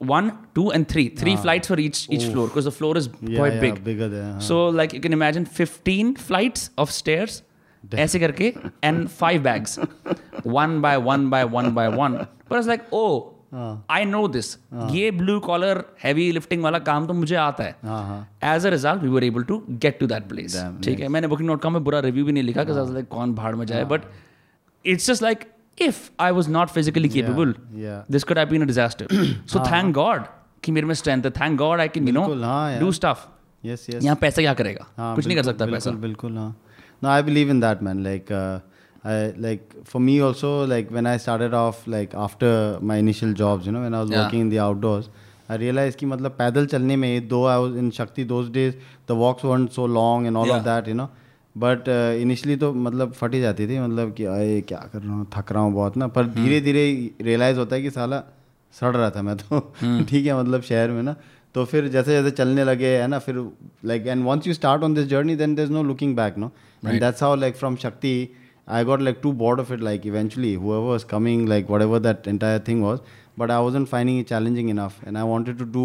हाँ. 0.00 0.08
One 0.10 0.30
two 0.54 0.70
and 0.72 0.86
three 0.90 1.08
three 1.20 1.36
flights 1.36 1.68
for 1.68 1.80
each 1.80 2.06
each 2.12 2.30
floor 2.30 2.48
because 2.48 2.68
the 2.68 2.72
floor 2.72 2.98
is 2.98 3.08
Yeah, 3.08 3.34
quite 3.36 3.52
yeah, 3.52 3.62
big 3.62 3.84
bigger 3.84 4.10
there, 4.14 4.24
हाँ. 4.24 4.40
So 4.40 4.70
like 4.76 4.94
you 4.94 5.00
can 5.00 5.12
imagine 5.12 5.46
15 5.60 6.16
flights 6.18 6.70
of 6.78 6.90
stairs 6.92 7.42
ऐसे 7.84 8.18
करके 8.18 8.52
and 8.84 9.06
five 9.08 9.42
bags 9.42 9.78
one 10.46 10.80
by 10.80 10.96
one 10.96 11.30
by 11.30 11.44
one 11.44 11.70
by 11.74 11.88
one 11.88 12.14
पर 12.50 12.56
it's 12.56 12.68
like 12.68 12.92
oh 12.92 13.06
I 13.90 14.04
know 14.04 14.26
this 14.28 14.56
ये 14.92 15.10
blue 15.10 15.38
collar 15.40 15.84
heavy 16.02 16.30
lifting 16.32 16.62
वाला 16.62 16.78
काम 16.88 17.06
तो 17.06 17.12
मुझे 17.14 17.34
आता 17.36 17.64
है. 17.64 17.74
हाँ 17.84 18.02
हाँ. 18.06 18.54
As 18.54 18.66
a 18.66 18.70
result 18.70 19.02
we 19.02 19.08
were 19.08 19.24
able 19.24 19.42
to 19.42 19.62
get 19.70 19.98
to 20.00 20.06
that 20.06 20.28
place 20.28 20.56
ठीक 20.84 21.00
है? 21.00 21.08
मैंने 21.08 21.28
बुकिंग 21.28 21.48
डॉट 21.48 21.62
कॉम 21.62 21.72
में 21.72 21.84
बुरा 21.84 22.00
रिव्यू 22.00 22.24
भी 22.24 22.32
नहीं 22.32 22.42
लिखा 22.44 22.64
बिकॉज़ 22.64 22.92
लाइक 22.92 23.08
कौन 23.08 23.34
भाड़ 23.34 23.54
में 23.54 23.66
जाए? 23.66 23.84
But 23.84 24.02
it's 24.84 25.06
just 25.06 25.22
like 25.22 25.44
If 25.81 26.09
I 26.21 26.31
was 26.31 26.49
not 26.49 26.69
physically 26.69 27.09
capable 27.09 27.53
yeah. 27.83 28.11
This 28.11 28.23
could 28.23 28.37
have 28.37 28.49
been 28.49 28.61
a 28.61 28.65
disaster 28.65 29.07
so 29.53 29.59
thank 29.71 29.93
God 29.95 30.23
कि 30.63 30.71
मेरे 30.71 30.87
में 30.87 30.93
स्ट्रेंथ 30.95 31.23
है 31.25 31.31
thank 31.41 31.57
God 31.59 31.79
I 31.79 31.87
can 31.95 32.07
you 32.07 32.13
know 32.13 32.25
बिल्कुल, 32.25 32.43
हाँ 32.43 32.71
यार। 32.71 32.79
डू 32.81 32.91
स्टफ 33.01 33.27
yes 33.63 33.81
yes 33.93 34.03
यहाँ 34.03 34.15
पैसा 34.21 34.41
क्या 34.41 34.53
करेगा 34.59 34.85
हाँ, 34.97 35.15
कुछ 35.15 35.25
नहीं 35.27 35.37
कर 35.37 35.43
बिल्कुल, 35.43 35.53
सकता 35.53 35.71
पैसा 35.71 35.91
बिल्कुल 35.91 36.31
बिल्कुल 36.31 36.37
हाँ 36.37 36.55
no 37.03 37.09
i 37.15 37.21
believe 37.29 37.51
in 37.55 37.59
that 37.63 37.81
man 37.87 38.03
like 38.07 38.31
uh, 38.37 38.59
I, 39.11 39.13
like 39.45 39.75
for 39.91 39.99
me 40.07 40.15
also 40.27 40.49
like 40.71 40.91
when 40.97 41.07
i 41.11 41.13
started 41.25 41.53
off 41.59 41.79
like 41.93 42.11
after 42.25 42.51
my 42.91 42.97
initial 43.03 43.31
jobs 43.41 43.69
you 43.69 43.73
know 43.75 43.81
when 43.85 43.95
i 43.99 44.01
was 44.03 44.11
Yeah. 44.13 44.19
working 44.23 44.43
in 44.45 44.51
the 44.53 44.59
outdoors 44.65 45.07
i 45.49 45.57
realized 45.63 45.99
कि 45.99 46.05
मतलब 46.11 46.35
पैदल 46.41 46.65
चलने 46.73 46.95
में 47.03 47.09
though 47.31 47.43
i 47.53 47.57
was 47.65 47.79
in 47.83 47.89
shakti 47.99 48.25
those 48.33 48.51
days 48.59 48.75
the 49.11 49.17
walks 49.23 49.47
weren't 49.51 49.73
so 49.79 49.87
long 49.97 50.27
and 50.31 50.41
all 50.41 50.51
Yeah. 50.51 50.59
of 50.59 50.67
that 50.69 50.91
you 50.93 50.97
know 51.01 51.07
but 51.64 51.88
initially 52.20 52.56
तो 52.62 52.72
मतलब 52.86 53.12
फट 53.20 53.34
ही 53.34 53.40
जाती 53.40 53.66
थी 53.68 53.78
मतलब 53.80 54.12
कि 54.16 54.24
अरे 54.24 54.60
क्या 54.68 54.78
कर 54.92 55.02
रहा 55.02 55.14
हूँ 55.14 55.26
थक 55.36 55.52
रहा 55.52 55.62
हूँ 55.62 55.72
बहुत 55.74 55.96
ना 55.96 56.06
पर 56.16 56.26
धीरे 56.34 56.60
धीरे 56.60 56.84
रियलाइज़ 57.28 57.58
होता 57.58 57.76
है 57.76 57.82
कि 57.82 57.90
साला 57.90 58.22
सड़ 58.80 58.94
रहा 58.96 59.10
था 59.10 59.22
मैं 59.22 59.36
तो 59.36 59.60
ठीक 60.08 60.26
है 60.26 60.38
मतलब 60.40 60.62
शहर 60.62 60.90
में 60.90 61.02
ना 61.02 61.14
तो 61.54 61.64
फिर 61.64 61.88
जैसे 61.88 62.12
जैसे 62.12 62.30
चलने 62.36 62.64
लगे 62.64 62.96
है 62.96 63.06
ना 63.08 63.18
फिर 63.26 63.36
like 63.90 64.06
and 64.06 64.24
once 64.24 64.46
you 64.46 64.54
start 64.54 64.82
on 64.82 64.94
this 64.94 65.06
journey 65.08 65.36
then 65.36 65.54
there 65.54 65.68
no 65.76 65.82
looking 65.92 66.16
back 66.16 66.38
no 66.38 66.50
and 66.86 67.00
that's 67.00 67.22
how 67.22 67.36
like 67.44 67.56
from 67.56 67.76
Shakti 67.86 68.16
I 68.76 68.78
got 68.86 69.02
like 69.06 69.18
too 69.24 69.30
bored 69.40 69.60
of 69.62 69.68
it. 69.74 69.82
Like 69.86 70.06
eventually, 70.10 70.48
whoever 70.62 70.86
was 70.92 71.04
coming, 71.10 71.42
like 71.50 71.68
whatever 71.72 71.98
that 72.06 72.24
entire 72.30 72.62
thing 72.68 72.80
was, 72.84 73.02
but 73.42 73.50
I 73.56 73.58
wasn't 73.66 73.88
finding 73.90 74.16
it 74.22 74.26
challenging 74.30 74.70
enough, 74.72 74.96
and 75.10 75.20
I 75.20 75.22
wanted 75.28 75.60
to 75.60 75.66
do 75.76 75.84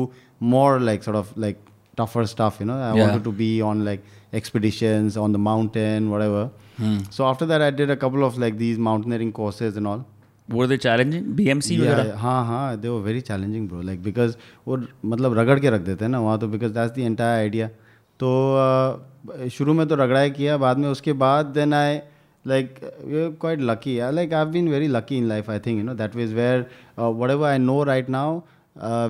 more 0.54 0.72
like 0.88 1.06
sort 1.08 1.18
of 1.20 1.30
like 1.44 1.60
tougher 2.02 2.24
stuff. 2.32 2.58
You 2.64 2.68
know, 2.70 2.78
I 2.78 2.88
Yeah. 2.88 3.02
wanted 3.04 3.28
to 3.28 3.34
be 3.42 3.50
on 3.68 3.84
like 3.90 4.08
expeditions 4.34 5.18
on 5.18 5.32
the 5.32 5.40
mountain, 5.40 6.10
whatever. 6.10 6.50
Hmm. 6.78 7.00
So 7.10 7.28
after 7.28 7.46
that, 7.46 7.62
I 7.62 7.70
did 7.72 7.90
a 7.90 7.98
couple 7.98 8.24
of 8.24 8.38
like 8.38 8.58
these 8.58 8.78
mountaineering 8.78 9.32
courses 9.34 9.78
and 9.78 9.88
all. 9.88 10.04
वो 10.50 10.66
दे 10.68 10.78
challenging 10.78 11.26
BMC 11.36 11.78
Yeah, 11.78 12.16
हाँ 12.20 12.46
हाँ 12.46 12.78
they 12.78 12.88
were 12.88 13.02
very 13.02 13.22
challenging 13.22 13.68
bro 13.70 13.82
like 13.82 14.02
because 14.04 14.36
वो 14.68 14.78
मतलब 15.06 15.38
रगड़ 15.40 15.60
के 15.60 15.70
रख 15.70 15.82
देते 15.82 16.06
हैं 16.06 16.10
ना 16.12 16.20
वहाँ 16.20 16.40
तो 16.40 16.48
because 16.48 16.72
that's 16.74 16.96
the 16.96 17.00
entire 17.00 17.40
idea 17.40 17.68
तो 18.20 18.32
uh, 18.64 19.50
शुरू 19.54 19.74
में 19.74 19.88
तो 19.88 19.96
रगड़ाई 19.96 20.30
किया 20.32 20.58
बाद 20.58 20.78
में 20.78 20.88
उसके 20.90 21.14
बाद 21.24 21.46
then 21.58 21.74
I 21.74 22.00
like 22.46 22.80
quite 23.42 23.62
lucky 23.62 23.98
like 24.16 24.34
I 24.34 24.46
been 24.56 24.68
very 24.70 24.88
lucky 24.88 25.18
in 25.18 25.28
life 25.30 25.50
I 25.50 25.60
think 25.66 25.78
you 25.78 25.84
know 25.86 25.94
that 26.02 26.16
was 26.16 26.34
where 26.34 26.66
whatever 27.32 27.48
I 27.50 27.58
know 27.58 27.84
right 27.92 28.10
now 28.10 28.42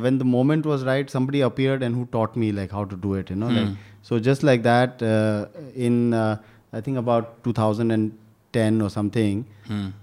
when 0.03 0.17
the 0.17 0.26
moment 0.26 0.65
was 0.65 0.84
right 0.84 1.09
somebody 1.09 1.41
appeared 1.41 1.84
and 1.84 1.95
who 1.95 2.05
taught 2.13 2.36
me 2.36 2.47
like 2.51 2.72
how 2.72 2.84
to 2.84 2.95
do 2.95 3.13
it 3.13 3.30
you 3.30 3.36
know 3.36 3.49
like 3.49 3.76
so 4.12 4.20
just 4.20 4.43
like 4.43 4.62
that 4.64 5.01
uh, 5.09 5.45
in 5.88 6.14
uh, 6.14 6.36
i 6.78 6.82
think 6.88 6.97
about 7.01 7.28
2010 7.45 8.82
or 8.86 8.89
something 8.99 9.45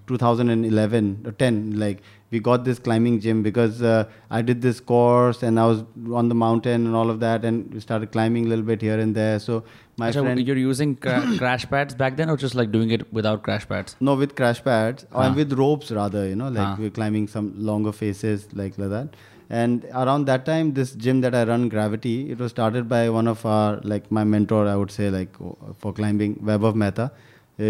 2011 0.07 1.09
or 1.27 1.33
10 1.33 1.79
like 1.83 1.99
we 2.31 2.39
got 2.47 2.65
this 2.69 2.79
climbing 2.87 3.19
gym 3.25 3.43
because 3.47 3.83
uh, 3.83 4.05
i 4.31 4.41
did 4.51 4.63
this 4.67 4.81
course 4.93 5.43
and 5.49 5.61
i 5.65 5.67
was 5.73 5.83
on 6.21 6.31
the 6.33 6.39
mountain 6.45 6.87
and 6.87 6.95
all 7.01 7.11
of 7.15 7.21
that 7.25 7.45
and 7.51 7.75
we 7.75 7.81
started 7.87 8.11
climbing 8.17 8.47
a 8.47 8.49
little 8.53 8.65
bit 8.71 8.81
here 8.89 8.99
and 9.05 9.15
there 9.21 9.39
so 9.47 9.63
my 10.05 10.11
so 10.17 10.23
friend 10.25 10.47
you're 10.51 10.63
using 10.65 10.95
cra- 11.07 11.35
crash 11.43 11.67
pads 11.75 11.95
back 12.03 12.17
then, 12.17 12.31
or 12.31 12.37
just 12.47 12.55
like 12.55 12.71
doing 12.73 12.91
it 12.97 13.13
without 13.13 13.43
crash 13.43 13.69
pads? 13.73 13.97
no 14.09 14.15
with 14.23 14.35
crash 14.41 14.63
pads 14.71 15.07
or 15.13 15.25
Huh. 15.25 15.35
with 15.41 15.53
ropes 15.65 15.91
rather 16.01 16.23
you 16.33 16.37
know 16.43 16.49
like 16.59 16.69
Huh. 16.69 16.77
we're 16.85 16.97
climbing 17.01 17.29
some 17.37 17.49
longer 17.73 17.93
faces 18.05 18.49
like, 18.63 18.79
like 18.79 18.91
that 18.97 19.09
and 19.50 19.86
around 20.02 20.26
that 20.32 20.46
time 20.46 20.72
this 20.80 20.92
gym 21.06 21.18
that 21.24 21.36
i 21.36 21.44
run 21.52 21.68
gravity 21.76 22.16
it 22.36 22.40
was 22.44 22.52
started 22.58 22.88
by 22.96 23.02
one 23.20 23.28
of 23.34 23.46
our 23.56 23.80
like 23.94 24.06
my 24.18 24.24
mentor 24.24 24.62
i 24.74 24.76
would 24.82 24.92
say 25.00 25.10
like 25.20 25.36
for 25.84 25.92
climbing 26.00 26.36
Vaibhav 26.50 26.76
mehta 26.84 27.12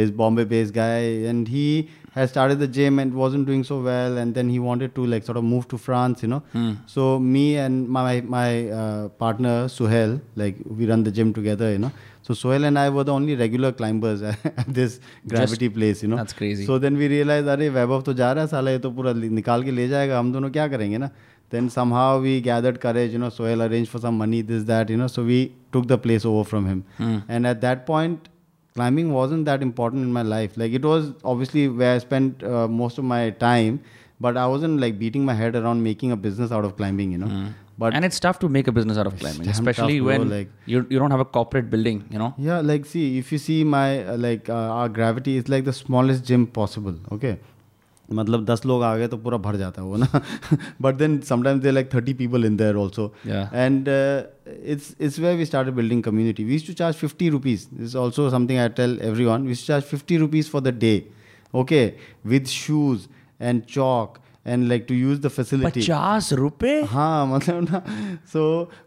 is 0.03 0.11
bombay 0.19 0.43
based 0.51 0.73
guy 0.73 0.99
and 1.31 1.47
he 1.55 1.65
had 2.17 2.29
started 2.33 2.59
the 2.59 2.67
gym 2.77 2.99
and 3.03 3.13
wasn't 3.21 3.45
doing 3.49 3.63
so 3.69 3.81
well 3.87 4.17
and 4.21 4.35
then 4.39 4.47
he 4.55 4.59
wanted 4.67 4.93
to 4.99 5.05
like 5.13 5.23
sort 5.29 5.39
of 5.41 5.43
move 5.53 5.67
to 5.73 5.77
france 5.87 6.21
you 6.25 6.29
know 6.33 6.41
Hmm. 6.53 6.71
so 6.93 7.07
me 7.19 7.43
and 7.65 7.89
my 7.97 8.21
my 8.37 8.47
uh, 8.79 9.09
partner 9.23 9.55
Suhail, 9.75 10.13
like 10.41 10.55
we 10.79 10.85
run 10.91 11.03
the 11.07 11.11
gym 11.17 11.33
together, 11.37 11.71
you 11.71 11.79
know. 11.85 11.91
So 12.27 12.33
Suhail 12.41 12.65
and 12.69 12.79
I 12.81 12.89
were 12.97 13.03
the 13.09 13.13
only 13.13 13.35
regular 13.35 13.71
climbers 13.79 14.21
at 14.29 14.67
this 14.79 14.99
gravity 15.33 15.69
place, 15.77 16.03
you 16.03 16.09
know. 16.11 16.17
That's 16.21 16.33
crazy. 16.41 16.65
So 16.69 16.77
then 16.85 16.97
we 17.01 17.07
realized, 17.13 17.47
अरे 17.55 17.69
वैभव 17.77 18.01
तो 18.09 18.13
जा 18.21 18.31
रहा 18.33 18.43
है 18.43 18.47
साला 18.55 18.71
ये 18.71 18.79
तो 18.85 18.91
पूरा 18.99 19.11
li- 19.21 19.31
निकाल 19.39 19.63
के 19.63 19.71
ले 19.79 19.87
जाएगा 19.95 20.19
हम 20.19 20.31
दोनों 20.33 20.49
क्या 20.57 20.67
करेंगे 20.75 20.97
ना 21.05 21.09
then 21.50 21.68
somehow 21.74 22.06
we 22.24 22.32
gathered 22.40 22.80
courage 22.80 23.12
you 23.12 23.18
know 23.18 23.28
Sohail 23.36 23.62
arranged 23.66 23.90
for 23.90 23.98
some 24.06 24.16
money 24.22 24.40
this 24.50 24.64
that 24.72 24.90
you 24.94 24.96
know 25.02 25.06
so 25.06 25.24
we 25.24 25.38
took 25.76 25.86
the 25.92 25.98
place 26.06 26.24
over 26.32 26.42
from 26.54 26.66
him 26.72 26.82
Hmm. 26.98 27.18
and 27.28 27.46
at 27.52 27.60
that 27.66 27.86
point 27.92 28.28
climbing 28.74 29.12
wasn't 29.12 29.44
that 29.50 29.62
important 29.68 30.02
in 30.08 30.12
my 30.18 30.22
life 30.32 30.56
like 30.62 30.72
it 30.80 30.84
was 30.90 31.06
obviously 31.32 31.68
where 31.68 31.94
i 31.94 31.98
spent 32.08 32.42
uh, 32.50 32.66
most 32.82 32.98
of 33.02 33.04
my 33.14 33.22
time 33.46 33.80
but 34.26 34.36
i 34.42 34.46
wasn't 34.56 34.80
like 34.84 34.98
beating 34.98 35.24
my 35.30 35.34
head 35.40 35.56
around 35.62 35.82
making 35.88 36.12
a 36.12 36.20
business 36.28 36.52
out 36.58 36.64
of 36.68 36.76
climbing 36.82 37.10
you 37.16 37.18
know 37.24 37.32
but 37.82 37.94
and 37.94 38.04
it's 38.04 38.20
tough 38.22 38.38
to 38.44 38.48
make 38.54 38.66
a 38.70 38.72
business 38.76 38.98
out 39.00 39.06
of 39.08 39.16
climbing, 39.20 39.48
especially 39.50 40.00
when 40.06 40.22
like- 40.30 40.48
you 40.66 40.78
you 40.92 40.98
don't 41.02 41.12
have 41.16 41.20
a 41.24 41.26
corporate 41.36 41.68
building. 41.74 41.98
You 42.14 42.18
know. 42.22 42.30
yeah 42.46 42.58
like 42.70 42.86
see 42.92 43.04
if 43.18 43.30
you 43.34 43.38
see 43.38 43.58
my 43.74 43.84
uh, 44.04 44.16
like 44.24 44.48
uh, 44.54 44.78
our 44.78 44.88
gravity 44.96 45.36
is 45.42 45.48
like 45.54 45.64
the 45.68 45.74
smallest 45.80 46.24
gym 46.30 46.46
possible 46.58 46.96
okay 47.16 47.38
मतलब 48.10 48.44
दस 48.44 48.64
लोग 48.66 48.82
आ 48.82 48.96
गए 48.96 49.08
तो 49.08 49.16
पूरा 49.16 49.38
भर 49.38 49.56
जाता 49.56 49.82
है 49.82 49.88
वो 49.88 49.96
ना। 49.96 50.20
But 50.82 50.94
then 50.94 51.18
sometimes 51.28 51.62
they 51.62 51.70
like 51.70 51.92
thirty 51.94 52.14
people 52.14 52.44
in 52.44 52.56
there 52.56 52.76
also 52.76 53.12
and 53.26 53.88
it's 53.88 54.94
it's 55.00 55.18
way 55.18 55.34
we 55.36 55.44
start 55.44 55.68
building 55.74 56.02
community 56.02 56.44
we used 56.44 56.66
to 56.66 56.72
charge 56.72 56.96
fifty 56.96 57.28
rupees 57.28 57.66
is 57.80 57.96
also 57.98 58.28
something 58.30 58.58
I 58.58 58.68
tell 58.76 58.98
everyone 59.24 59.46
we used 59.46 59.66
charge 59.66 59.84
fifty 59.84 60.16
rupees 60.16 60.50
for 60.50 60.62
the 60.62 60.74
day 60.78 60.94
okay 61.54 61.84
with 62.26 62.46
shoes 62.46 63.06
and 63.40 63.62
chalk 63.70 64.18
and 64.48 64.68
like 64.68 64.84
to 64.88 64.96
use 64.98 65.18
the 65.20 65.30
facility. 65.32 65.80
पचास 65.80 66.32
रुपए? 66.32 66.80
हाँ 66.82 67.26
मतलब 67.26 67.62
ना 67.62 67.82
सो 68.32 68.42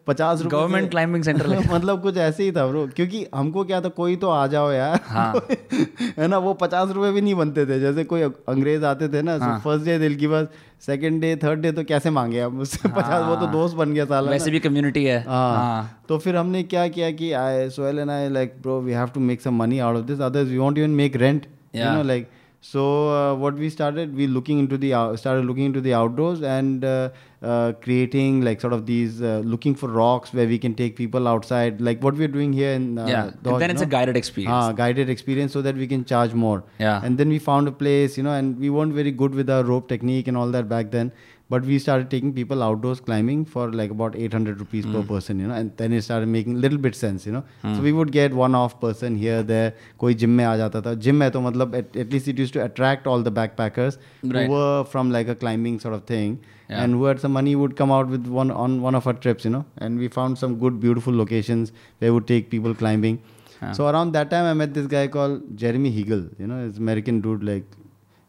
पचास 0.07 0.41
रुपए 0.41 0.55
Government 0.55 0.83
से- 0.83 0.91
climbing 0.91 1.25
center 1.27 1.71
मतलब 1.73 2.01
कुछ 2.01 2.17
ऐसे 2.17 2.43
ही 2.43 2.51
था 2.51 2.65
ब्रो 2.67 2.85
क्योंकि 2.95 3.25
हमको 3.35 3.63
क्या 3.63 3.81
था 3.81 3.89
कोई 3.89 4.15
तो 4.15 4.29
आ 4.29 4.45
जाओ 4.47 4.71
यार। 4.71 4.99
हाँ। 5.05 5.33
है 6.17 6.27
ना 6.27 6.37
वो 6.37 6.53
पचास 6.53 6.89
रुपए 6.89 7.11
भी 7.11 7.21
नहीं 7.21 7.35
बनते 7.35 7.65
थे 7.65 7.79
जैसे 7.79 8.03
कोई 8.03 8.21
अंग्रेज़ 8.21 8.85
आते 8.85 9.09
थे 9.09 9.21
ना 9.21 9.37
हाँ। 9.41 9.59
फ़र्स्ट 9.59 9.85
डे 9.85 9.97
दिल 9.99 10.15
की 10.15 10.27
बस 10.27 10.47
सेकेंड 10.85 11.21
डे 11.21 11.35
थर्ड 11.35 11.59
डे 11.59 11.71
तो 11.71 11.83
कैसे 11.83 12.09
मांगे 12.09 12.39
अब 12.39 12.53
मुझसे 12.53 12.89
पचास 12.97 13.25
वो 13.25 13.35
तो 13.35 13.47
दोस्त 13.51 13.75
बन 13.75 13.93
गया 13.93 14.05
साला 14.05 14.31
वैसे 14.31 14.51
भी 14.51 14.59
कम्युनिटी 14.59 15.03
है। 15.05 15.23
हाँ। 15.27 16.01
तो 16.09 16.17
फिर 16.17 16.35
हमने 16.35 16.63
क्या 16.63 16.87
किया 16.87 17.11
कि 17.11 17.31
I 17.31 17.69
Sohail 17.69 17.99
and 17.99 18.09
I 18.09 18.29
like 18.29 18.55
bro 18.61 18.79
we 18.81 18.91
have 18.93 19.07
to 19.07 19.19
make 19.19 19.41
some 19.41 19.55
money 19.55 19.79
out 19.79 19.97
of 19.97 20.05
this 20.05 20.21
others 20.21 20.49
we 20.49 20.57
want 20.57 20.77
even 20.77 20.89
make 21.01 21.15
rent 21.15 21.45
you 21.75 21.91
know 21.91 22.03
like 22.03 22.29
so 22.61 23.09
uh, 23.09 23.35
what 23.35 23.55
we 23.55 23.69
started 23.69 24.15
we 24.15 24.27
looking 24.27 24.59
into 24.59 24.77
the 24.77 24.93
out 24.93 25.17
started 25.17 25.45
looking 25.45 25.65
into 25.65 25.81
the 25.81 25.93
outdoors 25.95 26.43
and 26.43 26.85
uh, 26.85 27.09
uh, 27.41 27.73
creating 27.81 28.41
like 28.41 28.61
sort 28.61 28.71
of 28.71 28.85
these 28.85 29.19
uh, 29.19 29.41
looking 29.43 29.73
for 29.73 29.89
rocks 29.89 30.31
where 30.31 30.47
we 30.47 30.59
can 30.59 30.75
take 30.75 30.95
people 30.95 31.27
outside 31.27 31.81
like 31.81 31.99
what 32.03 32.13
we're 32.13 32.27
doing 32.27 32.53
here 32.53 32.73
in 32.73 32.99
uh, 32.99 33.07
yeah. 33.07 33.31
Dodge, 33.41 33.53
And 33.53 33.61
then 33.61 33.71
it's 33.71 33.81
a 33.81 33.87
guided 33.87 34.15
experience. 34.15 34.53
Ah, 34.53 34.71
guided 34.71 35.09
experience 35.09 35.53
so 35.53 35.63
that 35.63 35.75
we 35.75 35.87
can 35.87 36.05
charge 36.05 36.35
more. 36.35 36.63
Yeah. 36.77 37.01
And 37.03 37.17
then 37.17 37.29
we 37.29 37.39
found 37.39 37.67
a 37.67 37.71
place, 37.71 38.15
you 38.15 38.21
know, 38.21 38.33
and 38.33 38.59
we 38.59 38.69
weren't 38.69 38.93
very 38.93 39.11
good 39.11 39.33
with 39.33 39.49
our 39.49 39.63
rope 39.63 39.89
technique 39.89 40.27
and 40.27 40.37
all 40.37 40.51
that 40.51 40.69
back 40.69 40.91
then. 40.91 41.11
But 41.50 41.64
we 41.70 41.78
started 41.78 42.10
taking 42.12 42.32
people 42.36 42.62
outdoors 42.66 43.00
climbing 43.08 43.44
for 43.50 43.64
like 43.80 43.92
about 43.96 44.16
800 44.16 44.58
rupees 44.62 44.84
Hmm. 44.86 44.94
per 44.94 45.02
person, 45.10 45.38
you 45.42 45.46
know, 45.50 45.54
and 45.54 45.70
then 45.82 45.92
it 45.98 46.02
started 46.06 46.26
making 46.32 46.56
little 46.64 46.78
bit 46.86 46.96
sense, 47.00 47.26
you 47.28 47.34
know. 47.36 47.42
So 47.62 47.82
we 47.84 47.92
would 47.98 48.10
get 48.16 48.34
one 48.40 48.56
off 48.60 48.74
person 48.80 49.16
here, 49.24 49.42
there. 49.52 49.68
कोई 50.00 50.14
gym 50.22 50.34
में 50.40 50.44
आ 50.44 50.56
जाता 50.62 50.80
था. 50.86 50.94
Gym 51.06 51.22
है 51.22 51.30
तो 51.36 51.40
मतलब 51.48 51.76
at, 51.82 51.96
at 52.04 52.10
least 52.16 52.32
it 52.34 52.42
used 52.44 52.52
to 52.58 52.64
attract 52.64 53.06
all 53.12 53.22
the 53.28 53.34
backpackers 53.38 53.98
Right. 54.24 54.48
who 54.48 54.52
were 54.56 54.84
from 54.96 55.12
like 55.18 55.28
a 55.28 55.38
climbing 55.44 55.78
sort 55.86 55.94
of 56.00 56.04
thing. 56.12 56.36
Yeah. 56.68 56.82
And 56.82 56.94
who 57.00 57.04
had 57.04 57.20
some 57.20 57.32
money 57.38 57.54
would 57.62 57.76
come 57.84 57.92
out 58.00 58.08
with 58.16 58.26
one 58.40 58.50
on 58.66 58.76
one 58.88 58.96
of 59.02 59.06
our 59.06 59.16
trips, 59.26 59.44
you 59.44 59.54
know. 59.56 59.64
And 59.78 60.04
we 60.04 60.08
found 60.18 60.42
some 60.44 60.56
good, 60.66 60.80
beautiful 60.86 61.14
locations 61.22 61.70
where 62.00 62.10
we 62.10 62.14
would 62.18 62.26
take 62.34 62.50
people 62.54 62.74
climbing. 62.84 63.20
Yeah. 63.62 63.70
So 63.80 63.86
around 63.90 64.16
that 64.20 64.30
time, 64.30 64.44
I 64.52 64.54
met 64.62 64.74
this 64.78 64.88
guy 64.94 65.06
called 65.18 65.44
Jeremy 65.64 65.92
Hegel. 65.98 66.24
You 66.40 66.48
know, 66.48 66.58
he's 66.66 66.78
American 66.86 67.20
dude. 67.26 67.44
Like, 67.50 67.78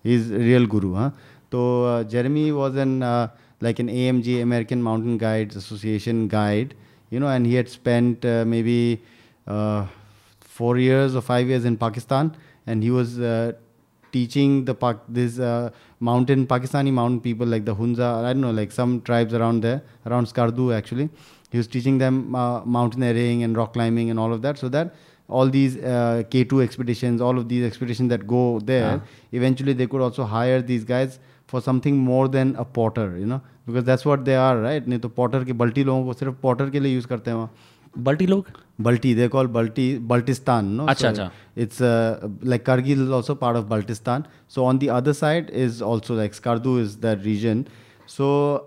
he's 0.04 0.30
a 0.32 0.38
real 0.50 0.68
guru, 0.76 0.94
huh? 1.00 1.10
So 1.53 1.85
uh, 1.85 2.05
Jeremy 2.05 2.51
was 2.51 2.77
an 2.77 3.03
uh, 3.03 3.29
like 3.61 3.79
an 3.79 3.89
AMG 3.89 4.41
American 4.43 4.83
Mountain 4.83 5.19
Guides 5.19 5.55
Association 5.55 6.27
guide. 6.27 6.75
You 7.11 7.21
know, 7.21 7.29
and 7.29 7.47
he 7.47 7.55
had 7.55 7.69
spent 7.69 8.25
uh, 8.25 8.45
maybe 8.47 9.03
uh, 9.47 9.85
four 10.41 10.79
years 10.79 11.15
or 11.15 11.21
five 11.21 11.47
years 11.47 11.67
in 11.67 11.77
Pakistan, 11.77 12.35
and 12.67 12.83
he 12.83 12.91
was 12.91 13.19
teaching 14.13 14.65
the 14.65 14.75
Pak- 14.75 15.05
this 15.09 15.37
mountain 16.01 16.47
Pakistani 16.47 16.93
mountain 17.01 17.21
people 17.21 17.47
like 17.47 17.67
the 17.67 17.75
Hunza. 17.75 18.09
I 18.25 18.33
don't 18.33 18.41
know, 18.41 18.51
like 18.51 18.73
some 18.73 19.03
tribes 19.03 19.35
around 19.35 19.63
there, 19.63 19.83
around 20.07 20.29
Skardu 20.33 20.75
actually. 20.75 21.11
He 21.51 21.59
was 21.59 21.67
teaching 21.67 21.99
them 21.99 22.31
mountaineering 22.31 23.43
and 23.43 23.55
rock 23.55 23.75
climbing 23.75 24.09
and 24.09 24.19
all 24.19 24.33
of 24.33 24.41
that, 24.41 24.57
so 24.57 24.71
that 24.71 24.95
all 25.29 25.51
these 25.51 25.77
uh, 25.77 26.23
K2 26.31 26.63
expeditions, 26.65 27.21
all 27.21 27.39
of 27.39 27.47
these 27.51 27.65
expeditions 27.67 28.09
that 28.09 28.27
go 28.27 28.59
there, 28.61 29.03
eventually 29.33 29.75
they 29.75 29.87
could 29.87 30.01
also 30.01 30.25
hire 30.25 30.63
these 30.63 30.85
guys 30.85 31.19
for 31.52 31.62
something 31.62 31.98
more 31.98 32.28
than 32.28 32.56
a 32.58 32.66
porter, 32.66 33.18
you 33.18 33.26
know, 33.26 33.42
because 33.66 33.84
that's 33.84 34.06
what 34.06 34.24
they 34.26 34.36
are, 34.36 34.60
right? 34.60 34.88
नहीं 34.88 35.00
तो 35.00 35.10
porter 35.16 35.44
के 35.46 35.54
बल्टी 35.64 35.84
लोगों 35.84 36.06
को 36.06 36.14
सिर्फ 36.20 36.42
porter 36.46 36.70
के 36.72 36.80
लिए 36.80 37.00
use 37.00 37.06
करते 37.06 37.32
हैं 37.32 37.38
वहाँ 37.38 37.50
बल्टी 38.10 38.28
लोग 38.28 38.46
Balti, 38.86 39.12
they 39.16 39.28
call 39.28 39.48
Balti 39.48 40.00
Baltistan, 40.10 40.66
no? 40.80 40.86
Acha, 40.86 40.98
So 41.00 41.08
acha. 41.12 41.32
It's 41.56 41.82
uh, 41.82 42.28
like 42.44 42.64
Kargil 42.64 43.00
is 43.06 43.10
also 43.10 43.34
part 43.34 43.56
of 43.56 43.66
Baltistan. 43.66 44.26
So 44.48 44.66
on 44.66 44.78
the 44.78 44.92
other 44.92 45.14
side 45.16 45.50
is 45.50 45.82
also 45.82 46.14
like 46.14 46.34
Skardu 46.34 46.80
is 46.80 46.98
that 46.98 47.24
region. 47.26 47.68
So 48.06 48.64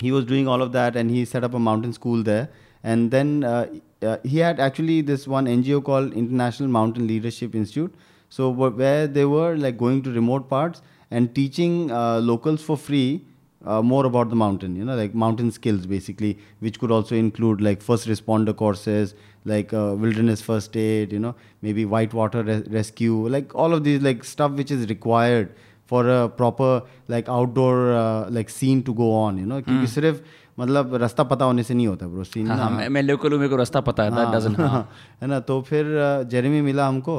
he 0.00 0.12
was 0.12 0.24
doing 0.24 0.46
all 0.48 0.62
of 0.62 0.70
that 0.72 0.94
and 0.96 1.10
he 1.10 1.24
set 1.24 1.42
up 1.44 1.54
a 1.54 1.58
mountain 1.58 1.92
school 1.92 2.22
there. 2.22 2.48
And 2.84 3.10
then 3.10 3.44
uh, 3.44 3.66
uh, 4.02 4.18
he 4.24 4.38
had 4.38 4.60
actually 4.60 5.00
this 5.00 5.26
one 5.26 5.46
NGO 5.46 5.82
called 5.84 6.12
International 6.12 6.68
Mountain 6.68 7.06
Leadership 7.08 7.54
Institute. 7.56 7.92
So 8.28 8.52
wh- 8.52 8.76
where 8.76 9.06
they 9.06 9.24
were 9.24 9.56
like 9.56 9.76
going 9.78 10.02
to 10.02 10.12
remote 10.12 10.48
parts 10.48 10.82
and 11.10 11.34
teaching 11.34 11.90
uh, 11.90 12.20
locals 12.20 12.62
for 12.62 12.76
free 12.76 13.22
uh, 13.64 13.80
more 13.82 14.04
about 14.06 14.28
the 14.30 14.36
mountain, 14.36 14.74
you 14.76 14.84
know, 14.84 14.94
like 14.96 15.14
mountain 15.14 15.50
skills 15.50 15.86
basically, 15.86 16.36
which 16.60 16.78
could 16.80 16.90
also 16.90 17.14
include 17.14 17.60
like 17.60 17.80
first 17.82 18.08
responder 18.08 18.54
courses, 18.56 19.14
like 19.44 19.72
uh, 19.72 19.94
wilderness 19.96 20.40
first 20.42 20.76
aid, 20.76 21.12
you 21.12 21.18
know, 21.18 21.34
maybe 21.62 21.84
whitewater 21.84 22.42
res- 22.42 22.66
rescue, 22.68 23.28
like 23.28 23.54
all 23.54 23.72
of 23.72 23.84
these 23.84 24.02
like 24.02 24.24
stuff 24.24 24.52
which 24.52 24.70
is 24.70 24.88
required 24.88 25.52
for 25.86 26.08
a 26.08 26.28
proper 26.28 26.82
like 27.08 27.28
outdoor 27.28 27.92
uh, 27.92 28.28
like 28.30 28.50
scene 28.50 28.82
to 28.82 28.94
go 28.94 29.12
on, 29.14 29.38
you 29.38 29.46
know, 29.46 29.60
क्योंकि 29.62 29.86
सिर्फ 29.94 30.22
मतलब 30.58 30.94
रास्ता 31.02 31.22
पता 31.24 31.44
होने 31.44 31.62
से 31.62 31.74
नहीं 31.74 31.86
होता 31.86 32.06
bro 32.08 32.24
scene 32.24 32.46
हाँ, 32.48 32.56
हाँ, 32.56 32.70
मैं- 32.70 32.88
मैं 32.90 33.02
लोकल 33.02 33.32
हूँ 33.32 33.38
मेरे 33.38 33.48
को 33.50 33.56
रास्ता 33.56 33.80
पता 33.80 34.02
है 34.04 34.10
that 34.10 34.32
doesn't 34.34 34.58
हाँ. 34.60 34.82
है 35.22 35.28
ना 35.28 35.38
तो 35.48 35.60
फिर 35.68 35.86
जेरेमी 36.30 36.60
मिला 36.62 36.86
हमको 36.88 37.14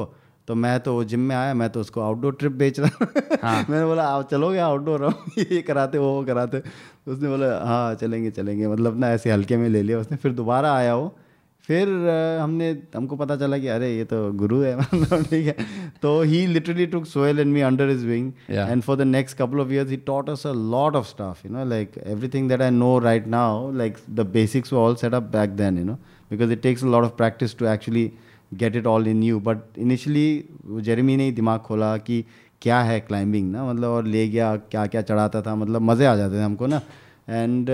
तो 0.49 0.55
मैं 0.55 0.79
तो 0.79 1.03
जिम 1.03 1.19
में 1.19 1.35
आया 1.35 1.53
मैं 1.53 1.69
तो 1.69 1.81
उसको 1.81 2.01
आउटडोर 2.01 2.35
ट्रिप 2.39 2.51
बेच 2.51 2.79
रहा 2.79 2.89
हूँ 3.01 3.37
हाँ. 3.41 3.65
मैंने 3.69 3.85
बोला 3.85 4.03
आप 4.03 4.29
चलोगे 4.29 4.59
आउटडोर 4.59 5.03
हम 5.05 5.13
ये 5.39 5.61
कराते 5.61 5.97
वो 5.97 6.11
वो 6.13 6.23
कराते। 6.25 6.59
तो 6.59 7.11
उसने 7.11 7.29
बोला 7.29 7.47
हाँ 7.65 7.95
चलेंगे 7.95 8.31
चलेंगे। 8.31 8.67
मतलब 8.67 8.99
ना 8.99 9.09
ऐसे 9.11 9.31
हल्के 9.31 9.57
में 9.57 9.67
ले 9.69 9.81
लिया 9.83 9.99
उसने। 9.99 10.17
फिर 10.17 10.31
दोबारा 10.31 10.73
आया 10.73 10.95
वो। 10.95 11.15
फिर 11.69 11.87
हमने 12.41 12.69
हमको 12.95 13.15
पता 13.15 13.35
चला 13.35 13.57
कि 13.57 13.67
अरे 13.67 13.97
ये 13.97 14.05
तो 14.05 14.31
गुरु 14.33 14.61
है 14.61 14.75
मतलब 14.79 15.23
ठीक 15.23 15.45
है। 15.47 15.55
तो 16.01 16.21
he 16.21 16.45
literally 16.47 16.85
took 16.85 17.05
Sohail 17.05 17.39
and 17.39 17.53
me 17.53 17.61
under 17.61 17.89
his 17.89 18.05
wing 18.07 18.31
and 18.49 18.81
for 18.83 18.97
the 18.97 19.01
next 19.01 19.37
couple 19.37 19.59
of 19.59 19.71
years 19.73 19.89
he 19.89 19.97
taught 20.07 20.29
us 20.29 20.47
a 20.47 20.53
lot 20.71 20.95
of 20.95 21.07
stuff 21.07 21.45
you 21.45 21.51
know 21.51 21.65
like 21.65 21.91
everything 22.05 22.49
that 22.49 22.61
I 22.61 22.69
know 22.71 22.97
right 22.99 23.27
now 23.27 23.71
like 23.73 23.97
the 24.09 24.25
basics 24.33 24.73
वो 24.73 24.79
all 24.79 24.95
set 24.95 25.13
up 25.13 25.29
back 25.31 25.49
then 25.49 25.77
you 25.77 25.85
know 25.85 25.93
because 26.31 26.51
it 26.51 26.61
takes 26.61 26.83
a 26.83 26.87
lot 26.87 27.03
of 27.03 27.15
practice 27.17 27.57
to 27.57 27.65
actually 27.65 28.11
to 28.53 28.75
it 28.75 28.85
all 28.87 29.07
in 29.07 29.23
you 29.23 29.39
but 29.39 29.57
you. 29.57 29.63
But 29.65 29.83
initially 29.85 30.81
Jeremy 30.81 31.15
ने 31.17 31.25
ही 31.25 31.31
दिमाग 31.31 31.59
खोला 31.59 31.97
कि 31.97 32.25
क्या 32.61 32.79
है 32.81 32.99
climbing 32.99 33.51
ना? 33.51 33.63
मतलब 33.65 33.89
और 33.89 34.05
ले 34.05 34.27
गया 34.27 34.55
क्या 34.55 34.85
क्या 34.85 35.01
चढ़ाता 35.01 35.41
था? 35.41 35.55
मतलब 35.55 35.81
मज़े 35.81 36.05
आ 36.05 36.15
जाते 36.15 36.35
थे 36.35 36.41
हमको 36.41 36.67
ना? 36.67 36.81
And 37.29 37.69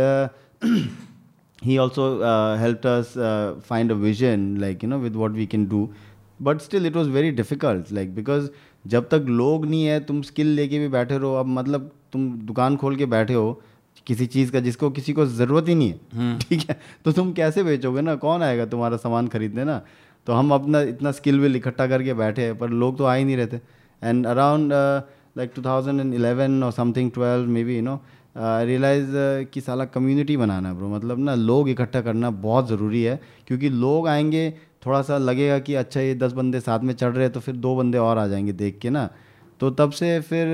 he 1.63 1.78
also 1.78 2.09
uh, 2.17 2.86
us 2.86 3.13
find 3.69 3.91
a 3.91 3.95
vision 3.95 4.57
like 4.57 4.84
you 4.84 4.89
know 4.89 4.99
you 4.99 5.11
know 5.11 5.30
we 5.30 5.45
can 5.45 5.65
do 5.67 5.89
but 6.41 6.61
still 6.61 6.86
it 6.86 6.93
still 6.93 7.09
very 7.09 7.32
difficult 7.32 7.91
like 7.91 8.15
because 8.15 8.49
जब 8.88 9.07
तक 9.09 9.26
लोग 9.28 9.65
नहीं 9.65 9.86
है 9.86 9.99
तुम 9.99 10.21
स्किल 10.21 10.47
लेके 10.47 10.80
भी 10.80 10.88
बैठे 10.88 11.17
रहो। 11.17 11.34
अब 11.34 11.45
मतलब 11.45 11.91
तुम 12.13 12.32
दुकान 12.38 12.76
खोल 12.78 12.95
के 12.95 13.05
बैठे 13.05 13.34
हो 13.34 13.61
किसी 14.07 14.26
चीज़ 14.26 14.51
का 14.51 14.59
जिसको 14.59 14.89
किसी 14.89 15.13
को 15.13 15.26
ज़रूरत 15.26 15.69
ही 15.69 15.76
नहीं 15.76 15.89
है। 15.89 16.38
ठीक 16.39 16.69
है? 16.69 16.80
तो 17.05 17.11
तुम 17.11 17.32
कैसे 17.34 17.63
बेचोगे 17.63 18.01
ना? 18.01 18.15
कौन 18.15 18.43
आएगा 18.43 18.65
तुम्हारा 18.65 18.97
सामान 18.97 19.28
खरीदने 19.28 19.63
ना? 19.63 19.82
तो 20.28 20.34
हम 20.34 20.53
अपना 20.53 20.82
इतना 20.82 21.11
स्किल 21.11 21.39
विल 21.39 21.55
इकट्ठा 21.55 21.88
करके 21.88 22.13
बैठे 22.13 22.41
हैं, 22.41 22.57
पर 22.57 22.69
लोग 22.69 22.97
तो 22.97 23.03
आ 23.03 23.13
ही 23.13 23.23
नहीं 23.23 23.38
रहते 23.38 23.61
एंड 24.01 24.26
अराउंड 24.28 24.73
लाइक 25.38 25.51
2011 25.55 26.63
और 26.63 26.71
something 26.71 27.11
12 27.11 27.47
maybe 27.63 27.76
you 27.76 27.82
know 27.82 27.99
realize 28.38 29.11
कि 29.53 29.61
साला 29.61 29.86
कम्युनिटी 29.86 30.38
बनाना 30.38 30.69
है 30.69 30.76
ब्रो 30.78 30.88
मतलब 30.89 31.19
ना 31.19 31.36
लोग 31.36 31.69
इकट्ठा 31.69 32.01
करना 32.01 32.30
बहुत 32.30 32.67
ज़रूरी 32.69 33.03
है, 33.03 33.19
क्योंकि 33.47 33.69
लोग 33.69 34.07
आएँगे, 34.07 34.49
थोड़ा 34.86 35.01
सा 35.01 35.17
लगेगा 35.17 35.59
कि 35.59 35.76
अच्छा 35.76 36.01
ये 36.01 36.15
दस 36.15 36.32
बंदे 36.34 36.59
साथ 36.59 36.80
में 36.80 36.93
चढ़ 36.93 37.11
रहे 37.11 37.23
हैं 37.23 37.32
तो 37.34 37.39
फिर 37.39 37.55
दो 37.57 37.76
बंदे 37.76 37.97
और 37.97 38.17
आ 38.17 38.28
जाएँगे 38.28 38.53
देख 38.53 38.80
के 38.82 38.89
ना। 38.89 39.09
तो 39.61 39.69
तब 39.71 39.91
से 39.91 40.19
फिर 40.21 40.47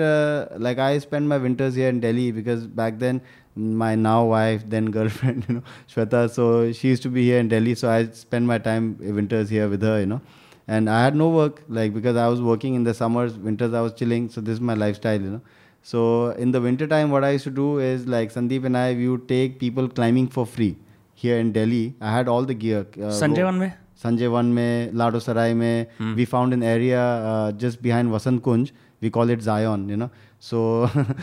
like 0.62 0.80
I 0.80 1.00
spend 1.00 1.28
my 1.28 1.40
winters 1.40 1.76
here 1.76 1.94
in 1.94 2.00
Delhi 2.00 2.32
because 2.32 2.66
back 2.76 3.00
then 3.00 3.22
my 3.56 3.96
now 3.96 4.26
wife, 4.26 4.64
then 4.68 4.92
girlfriend, 4.92 5.46
you 5.50 5.56
know, 5.56 5.64
Shweta. 5.94 6.30
So 6.30 6.72
she 6.72 6.90
used 6.90 7.04
to 7.04 7.10
be 7.10 7.24
here 7.24 7.40
in 7.40 7.48
Delhi. 7.48 7.76
So 7.76 7.90
I 7.90 8.08
spend 8.08 8.48
my 8.48 8.58
time 8.58 8.98
winters 9.00 9.50
here 9.50 9.68
with 9.68 9.82
her, 9.82 10.00
you 10.00 10.06
know. 10.06 10.22
And 10.68 10.90
I 10.90 11.04
had 11.04 11.16
no 11.16 11.30
work, 11.30 11.64
like 11.68 11.94
because 11.94 12.16
I 12.16 12.28
was 12.28 12.42
working 12.42 12.76
in 12.76 12.84
the 12.84 12.94
summers, 12.94 13.38
winters 13.38 13.74
I 13.74 13.82
was 13.82 13.94
chilling. 13.94 14.30
So 14.30 14.42
this 14.42 14.54
is 14.54 14.62
my 14.62 14.74
lifestyle, 14.74 15.20
you 15.20 15.32
know. 15.32 15.42
So 15.84 16.30
in 16.32 16.52
the 16.52 16.62
winter 16.62 16.88
time, 16.88 17.12
what 17.12 17.24
I 17.24 17.32
used 17.32 17.44
to 17.46 17.50
do 17.50 17.80
is 17.80 18.06
like 18.08 18.32
Sandeep 18.32 18.66
and 18.66 18.78
I, 18.78 18.94
we 18.94 19.10
would 19.10 19.28
take 19.28 19.60
people 19.60 19.90
climbing 19.90 20.28
for 20.28 20.46
free 20.46 20.78
here 21.16 21.38
in 21.38 21.52
Delhi. 21.52 21.96
I 22.00 22.12
had 22.12 22.28
all 22.28 22.44
the 22.46 22.54
gear. 22.54 22.86
Uh, 22.96 23.10
Sanjay 23.22 23.44
Van 23.44 23.58
mein? 23.58 23.74
Sanjay 24.02 24.32
Van 24.32 24.54
mein, 24.54 24.96
Lado 24.96 25.20
Sarai 25.20 25.54
mein. 25.54 25.88
Hmm. 25.98 26.16
We 26.16 26.26
found 26.26 26.54
an 26.54 26.64
area 26.64 27.02
uh, 27.02 27.52
just 27.52 27.82
behind 27.82 28.12
Kunj. 28.12 28.72
We 29.02 29.10
call 29.10 29.30
it 29.32 29.42
Zion, 29.42 29.90
you 29.90 29.98
know 29.98 30.12
so 30.44 30.60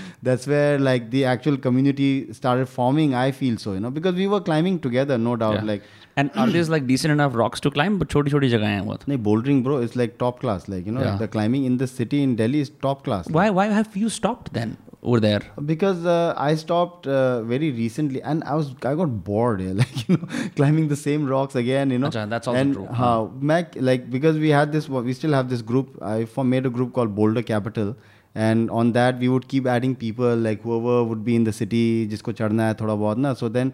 that's 0.23 0.47
where 0.47 0.79
like 0.79 1.11
the 1.11 1.25
actual 1.35 1.57
community 1.57 2.11
started 2.33 2.69
forming 2.75 3.15
i 3.21 3.31
feel 3.39 3.57
so 3.63 3.73
you 3.77 3.81
know 3.81 3.91
because 3.91 4.15
we 4.15 4.29
were 4.35 4.41
climbing 4.41 4.79
together 4.79 5.19
no 5.19 5.35
doubt 5.45 5.55
yeah. 5.55 5.71
like 5.71 5.83
and 6.19 6.33
are 6.35 6.49
there 6.49 6.65
like 6.65 6.87
decent 6.87 7.13
enough 7.13 7.35
rocks 7.41 7.61
to 7.61 7.71
climb? 7.71 7.99
But 7.99 8.09
choti 8.15 8.33
choti 8.35 8.51
jagah 8.55 8.71
hai 8.75 8.97
nahi 9.13 9.19
bouldering 9.29 9.63
bro 9.67 9.79
it's 9.87 9.97
like 10.01 10.19
top 10.23 10.41
class 10.45 10.69
like 10.73 10.91
you 10.91 10.95
know 10.97 11.05
yeah. 11.07 11.17
the 11.23 11.29
climbing 11.37 11.67
in 11.71 11.79
the 11.83 11.89
city 11.95 12.23
in 12.27 12.35
delhi 12.41 12.63
is 12.67 12.73
top 12.87 13.05
class. 13.09 13.31
Why 13.39 13.49
why 13.59 13.67
have 13.79 13.97
you 14.03 14.11
stopped 14.17 14.53
then 14.59 14.77
over 15.03 15.21
there? 15.27 15.43
Because 15.71 16.05
uh, 16.17 16.35
i 16.49 16.51
stopped 16.65 17.09
uh, 17.19 17.43
very 17.53 17.71
recently 17.79 18.25
and 18.33 18.45
i 18.55 18.59
was 18.61 18.75
i 18.93 18.97
got 19.03 19.15
bored 19.31 19.65
yeah, 19.67 19.79
like 19.83 20.03
you 20.09 20.19
know 20.19 20.43
climbing 20.61 20.93
the 20.97 21.01
same 21.07 21.33
rocks 21.37 21.63
again 21.65 21.97
you 21.97 22.03
know. 22.05 22.13
Achha, 22.13 22.29
that's 22.37 22.53
also 22.53 22.61
and, 22.63 22.75
true. 22.75 22.89
uh, 23.09 23.29
Mac, 23.53 23.81
like 23.93 24.11
because 24.19 24.45
we 24.47 24.55
had 24.61 24.79
this 24.79 24.89
we 25.11 25.19
still 25.23 25.41
have 25.41 25.57
this 25.57 25.67
group 25.73 25.99
i 26.15 26.21
made 26.55 26.73
a 26.73 26.77
group 26.79 26.95
called 27.01 27.19
boulder 27.23 27.51
capital. 27.57 27.97
And 28.37 28.71
on 28.71 28.93
that 28.93 29.19
we 29.19 29.29
would 29.29 29.45
keep 29.45 29.67
adding 29.67 29.95
people 29.97 30.39
like 30.39 30.63
हुआ 30.63 31.01
would 31.01 31.19
be 31.19 31.35
in 31.35 31.45
the 31.45 31.51
city 31.51 32.07
जिसको 32.07 32.33
चढ़ना 32.33 32.67
है 32.67 32.75
थोड़ा 32.75 32.95
बहुत 32.95 33.19
ना. 33.19 33.35
So 33.35 33.49
then 33.49 33.73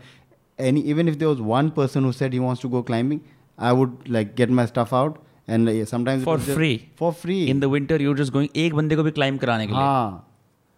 any 0.59 0.81
even 0.81 1.09
if 1.09 1.17
there 1.17 1.29
was 1.29 1.41
one 1.41 1.71
person 1.71 2.11
set 2.13 2.33
he 2.33 2.39
wants 2.39 2.63
to 2.63 2.69
go 2.69 2.83
climbing 2.83 3.21
I 3.59 3.75
would 3.75 3.99
like 4.09 4.35
get 4.37 4.51
my 4.51 4.67
stuff 4.67 4.95
out 4.95 5.19
and 5.51 5.85
sometimes 5.85 6.25
for 6.25 6.39
free 6.41 6.81
for 6.99 7.13
free 7.13 7.45
in 7.45 7.61
the 7.61 7.99
you 8.01 8.15
just 8.15 8.33
going 8.33 8.49
एक 8.57 8.75
बंदे 8.75 8.97
को 8.97 9.03
भी 9.03 9.11
climb 9.11 9.39
कराने 9.39 9.67
का 9.67 9.75
हाँ. 9.75 10.31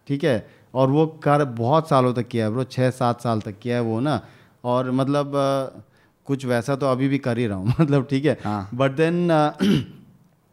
ठीक 0.07 0.23
है. 0.23 0.47
और 0.75 0.89
वो 0.89 1.05
कर 1.23 1.43
बहुत 1.45 1.89
सालों 1.89 2.13
तक 2.13 2.27
किया 2.27 2.45
है 2.45 2.51
ब्रो 2.51 2.63
छः 2.63 2.89
सात 2.89 3.21
साल 3.21 3.41
तक 3.41 3.59
किया 3.61 3.75
है 3.75 3.81
वो 3.81 3.99
ना. 3.99 4.21
और 4.63 4.91
मतलब 4.91 5.31
कुछ 6.25 6.45
वैसा 6.45 6.75
तो 6.75 6.85
अभी 6.85 7.07
भी 7.07 7.17
कर 7.17 7.37
ही 7.37 7.47
रहा 7.47 7.57
हूँ. 7.57 7.73
मतलब 7.81 8.07
ठीक 8.09 8.25
है. 8.25 8.37
But 8.73 8.91
then 8.91 9.27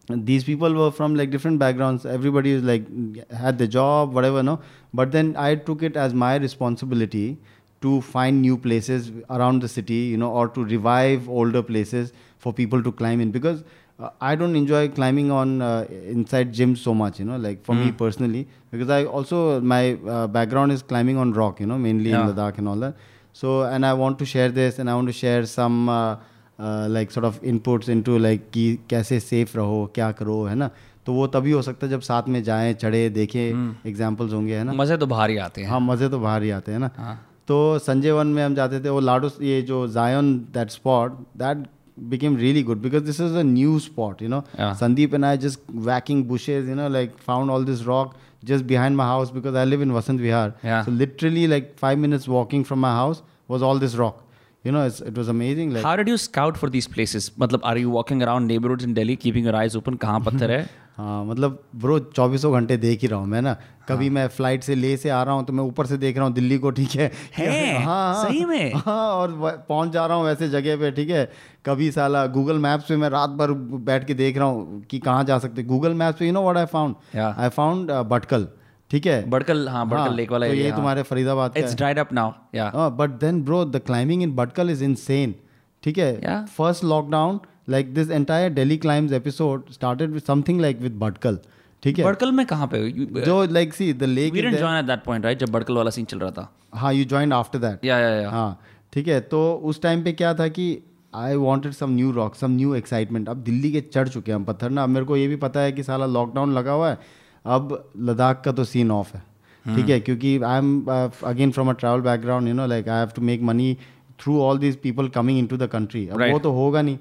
these 0.09 0.45
people 0.45 0.75
were 0.75 0.91
from 0.91 1.15
like 1.15 1.31
different 1.31 1.59
backgrounds 1.59 2.05
everybody 2.05 2.51
is 2.51 2.63
like 2.63 2.85
had 3.33 3.59
the 3.59 3.67
job 3.67 4.13
whatever 4.13 4.43
no 4.43 4.61
but 4.93 5.13
then 5.13 5.35
i 5.37 5.55
took 5.55 5.83
it 5.83 5.97
as 5.97 6.13
my 6.13 6.37
responsibility 6.37 7.39
to 7.81 8.01
find 8.01 8.41
new 8.41 8.57
places 8.57 9.13
around 9.31 9.63
the 9.63 9.69
city 9.69 10.01
you 10.13 10.17
know 10.17 10.31
or 10.31 10.49
to 10.49 10.65
revive 10.65 11.29
older 11.29 11.63
places 11.63 12.13
for 12.39 12.53
people 12.53 12.83
to 12.83 12.93
climb 12.93 13.21
in 13.21 13.31
because 13.31 13.65
uh, 13.99 14.11
i 14.21 14.35
don't 14.35 14.57
enjoy 14.57 14.89
climbing 14.89 15.31
on 15.31 15.63
uh, 15.63 15.87
inside 16.07 16.53
gyms 16.53 16.79
so 16.79 16.95
much 16.95 17.19
you 17.19 17.25
know 17.25 17.37
like 17.37 17.65
for 17.65 17.75
mm. 17.75 17.85
me 17.85 17.91
hmm. 17.91 17.97
personally 17.97 18.47
because 18.71 18.91
i 18.91 19.05
also 19.05 19.61
my 19.61 19.95
uh, 20.07 20.27
background 20.27 20.71
is 20.71 20.83
climbing 20.83 21.17
on 21.17 21.33
rock 21.33 21.61
you 21.61 21.67
know 21.67 21.79
mainly 21.79 22.11
yeah. 22.11 22.21
in 22.21 22.35
ladakh 22.35 22.59
and 22.59 22.69
all 22.69 22.77
that 22.77 22.95
so 23.33 23.63
and 23.63 23.87
i 23.87 23.95
want 23.95 24.19
to 24.19 24.27
share 24.27 24.51
this 24.51 24.79
and 24.79 24.91
i 24.91 24.95
want 24.95 25.07
to 25.07 25.19
share 25.25 25.47
some 25.47 25.89
uh, 25.89 26.17
like 26.59 27.11
sort 27.11 27.27
of 27.27 27.45
inputs 27.45 27.89
into 27.89 28.19
like 28.19 28.49
कि 28.55 28.79
कैसे 28.91 29.21
safe 29.21 29.57
रहो 29.57 29.91
क्या 29.95 30.11
करो 30.13 30.43
है 30.45 30.55
ना? 30.55 30.71
तो 31.07 31.13
वो 31.13 31.27
तभी 31.27 31.51
हो 31.51 31.63
सकता 31.63 31.87
है 31.87 31.91
जब 31.91 32.01
साथ 32.01 32.29
में 32.29 32.43
जाए 32.43 32.73
चढ़े 32.75 33.09
देखे 33.11 33.49
एग्जाम्पल्स 33.87 34.31
हम्म। 34.31 34.37
होंगे 34.37 34.57
है 34.57 34.65
ना? 34.65 34.73
मज़े 34.73 34.97
तो 34.97 35.07
बाहर 35.07 35.31
ही 35.31 35.37
आते 35.37 35.63
हैं। 35.63 35.69
हाँ 35.69 35.81
मज़े 35.81 36.09
तो 36.09 36.19
बाहर 36.19 36.43
ही 36.43 36.51
आते 36.51 36.73
हैं 36.73 36.79
ना? 36.79 36.91
हाँ। 36.97 37.21
तो 37.49 37.79
संजय 37.79 38.13
वन 38.13 38.27
में 38.27 38.43
हम 38.45 38.55
जाते 38.55 38.81
थे 38.81 38.89
वो 38.89 39.01
लाडो 39.01 39.31
ये 39.43 39.61
जो 39.63 39.87
join 39.89 40.35
that 40.55 40.71
spot 40.71 41.19
that 41.37 41.67
became 42.11 42.37
really 42.37 42.63
good 42.63 42.81
because 42.83 43.03
this 43.05 43.21
is 43.21 43.37
our 43.37 43.79
spot 43.81 44.23
you 44.23 44.29
know 44.29 44.43
Sandeep 44.61 45.15
and 45.15 45.25
I 45.25 45.39
just 45.39 45.61
whacking 45.89 46.25
bushes 46.25 46.69
you 46.69 46.75
know 46.75 46.89
like 46.89 47.13
found 47.27 47.51
all 47.51 47.65
this 47.65 47.83
rock 47.87 48.15
just 48.45 48.65
behind 48.65 48.97
my 48.97 49.07
house 49.07 49.33
because 49.33 49.57
I 49.57 49.67
live 49.67 49.83
in 49.83 49.91
Vasant 49.91 50.21
Vihar 50.21 50.89
literally 50.89 51.47
like 51.47 51.73
five 51.81 51.99
minutes 51.99 52.29
walking 52.29 52.65
from 52.65 52.81
my 52.81 52.93
house 52.93 53.23
was 53.51 53.63
all 53.63 53.81
this 53.81 53.95
rock 53.97 54.24
you 54.65 54.73
know, 54.73 54.85
it 54.87 55.15
was 55.15 55.29
amazing. 55.29 55.73
Like, 55.73 55.85
How 55.85 55.97
did 55.97 56.09
you 56.09 56.17
scout 56.19 56.57
for 56.57 56.71
these 56.71 56.89
places? 56.89 57.31
मतलब, 57.39 57.61
are 57.65 57.77
you 57.79 57.91
walking 57.91 58.23
around 58.23 58.47
neighborhoods 58.47 58.85
in 58.85 58.95
Delhi, 58.95 59.17
keeping 59.17 59.45
your 59.45 59.57
eyes 59.57 59.77
open? 59.77 59.99
कहाँ 59.99 60.21
पत्थर 60.21 60.51
है? 60.51 60.65
हाँ 60.97 61.25
मतलब 61.25 61.59
bro 61.83 61.99
चौबीसों 62.17 62.53
घंटे 62.55 62.77
देख 62.77 63.01
ही 63.03 63.09
रहा 63.09 63.19
हूँ 63.19 63.27
मैं 63.29 63.41
ना 63.43 63.57
कभी 63.89 64.07
हाँ. 64.07 64.15
मैं 64.15 64.27
फ़्लाइट 64.29 64.63
से 64.65 64.75
ले 64.75 64.97
से 64.97 65.09
आ 65.11 65.23
रहा 65.23 65.35
हूँ 65.35 65.45
तो 65.45 65.53
मैं 65.53 65.65
ऊपर 65.65 65.87
से 65.87 65.97
देख 65.99 66.17
रहा 66.17 66.27
हूँ 66.27 66.35
दिल्ली 66.35 66.59
को 66.59 66.71
ठीक 66.71 66.91
है 66.91 67.11
है 67.37 67.83
हाँ, 67.83 67.85
हाँ 67.85 68.25
सही 68.25 68.45
में 68.45 68.75
हाँ 68.87 69.09
और 69.15 69.33
पहुँच 69.69 69.91
जा 69.93 70.05
रहा 70.07 70.17
हूँ 70.17 70.25
वैसे 70.25 70.49
जगह 70.49 70.77
पे 70.81 70.91
ठीक 70.99 71.11
है 71.11 71.25
कभी 71.67 71.91
साला 71.93 72.27
गूगल 72.37 72.59
मैप्स 72.59 72.89
पे 72.89 72.97
मैं 72.97 73.09
रात 73.11 73.31
भर 73.41 73.53
बैठ 73.89 74.07
के 74.07 74.15
देख 74.15 74.37
रहा 74.37 74.47
हूँ 74.47 74.83
कि 74.91 74.99
कहाँ 74.99 75.25
जा 75.25 75.39
सकते 75.39 75.63
गूगल 75.73 75.95
मैप्स 76.05 76.19
पे 76.19 76.27
you 76.27 76.33
know 76.33 76.43
what 76.43 76.57
I 76.57 76.67
found 76.67 77.17
I 77.17 77.49
found 77.59 77.91
Bhatkal 78.13 78.47
ठीक 78.91 79.07
है? 79.07 79.25
बड़कल 79.31 79.69
हाँ 79.69 79.87
बड़कल 79.89 80.03
हाँ, 80.03 80.15
लेक 80.17 80.33
वाला 80.33 80.49
तो 80.49 80.55
ये 80.55 80.69
हाँ. 80.69 80.77
तुम्हारे 80.77 81.03
Faridabad 81.03 81.57
it's 81.57 81.75
dried 81.77 81.99
up 81.99 82.13
now 82.13 82.33
या 82.55 82.89
but 82.91 83.11
then 83.21 83.43
bro 83.45 83.65
the 83.65 83.81
climbing 83.87 84.23
in 84.23 84.35
Badkal 84.37 84.71
is 84.71 84.85
insane 84.85 85.35
ठीक 85.83 85.99
है? 85.99 86.45
First 86.47 86.85
lockdown 86.85 87.41
like 87.71 87.93
this 87.95 88.11
entire 88.11 88.53
Delhi 88.53 88.77
climbs 88.77 89.13
episode 89.13 89.71
started 89.73 90.11
with 90.11 90.23
something 90.23 90.61
like 90.61 90.81
with 90.81 90.99
Badkal 90.99 91.39
ठीक 91.83 91.99
है? 91.99 92.05
बड़कल 92.05 92.33
में 92.33 92.45
कहाँ 92.47 92.67
पे 92.73 92.89
जो 93.21 93.43
like 93.45 93.75
see 93.75 93.93
the 93.93 94.03
lake 94.03 94.33
we 94.33 94.43
didn't 94.43 94.59
join 94.59 94.79
at 94.79 94.85
that 94.87 95.03
point 95.05 95.25
right 95.25 95.39
जब 95.39 95.51
बड़कल 95.53 95.77
वाला 95.77 95.91
सीन 95.91 96.05
चल 96.05 96.19
रहा 96.19 96.31
था? 96.31 96.51
हाँ 96.75 96.93
you 96.95 97.05
join 97.05 97.33
after 97.33 97.59
that 97.59 97.85
yeah 97.85 97.99
या 97.99 98.09
या 98.11 98.31
हाँ 98.31 98.61
ठीक 98.93 99.09
है 99.09 99.21
तो 99.21 99.41
उस 99.65 99.83
टाइम 99.83 100.03
पे 100.05 100.13
क्या 100.13 100.33
था 100.35 100.49
कि 100.49 100.67
I 101.15 101.35
wanted 101.37 101.73
some 101.73 101.91
new 101.91 102.11
rock 102.13 102.35
some 102.35 102.51
new 102.51 102.75
excitement 102.75 103.29
अब 103.29 103.43
दिल्ली 103.45 103.71
के 103.73 103.81
चढ़ 103.81 104.09
चुके 104.09 104.33
हैं 104.33 104.37
हम 104.37 104.45
पत्थर 104.45 104.71
ना। 104.71 104.83
अब 104.83 104.89
मेरे 104.89 105.07
को 105.07 105.17
ये 105.17 105.27
भी 105.29 105.37
पता 105.45 105.61
है 105.61 105.73
कि 105.73 105.83
साला 105.83 106.07
लॉकडाउन 106.07 106.53
लगा 106.55 106.73
हुआ 106.73 106.91
है। 106.91 106.99
अब 107.45 107.73
लद्दाख 108.01 108.43
का 108.45 108.53
तो 108.53 108.65
सीन 108.65 108.91
ऑफ़ 108.91 109.17
है। 109.17 109.23
हम्म। 109.67 109.77
ठीक 109.77 109.89
है 109.91 109.99
क्योंकि 110.01 110.39
I 110.43 110.59
am 110.59 110.85
again 111.25 111.51
from 111.51 111.71
a 111.71 111.73
travel 111.75 112.01
background 112.03 112.49
you 112.49 112.55
know 112.55 112.67
like 112.67 112.89
I 112.89 112.99
have 112.99 113.11
to 113.17 113.23
make 113.23 113.43
money 113.43 113.77
through 114.21 114.41
all 114.43 114.59
this 114.59 114.77
people 114.79 115.09
coming 115.11 115.39
in 115.39 115.47
to 115.47 115.57
the 115.57 115.67
country 115.69 116.07
अब 116.09 116.23
वो 116.23 116.39
तो 116.39 116.53
होगा 116.53 116.83
नहीं। 116.83 116.99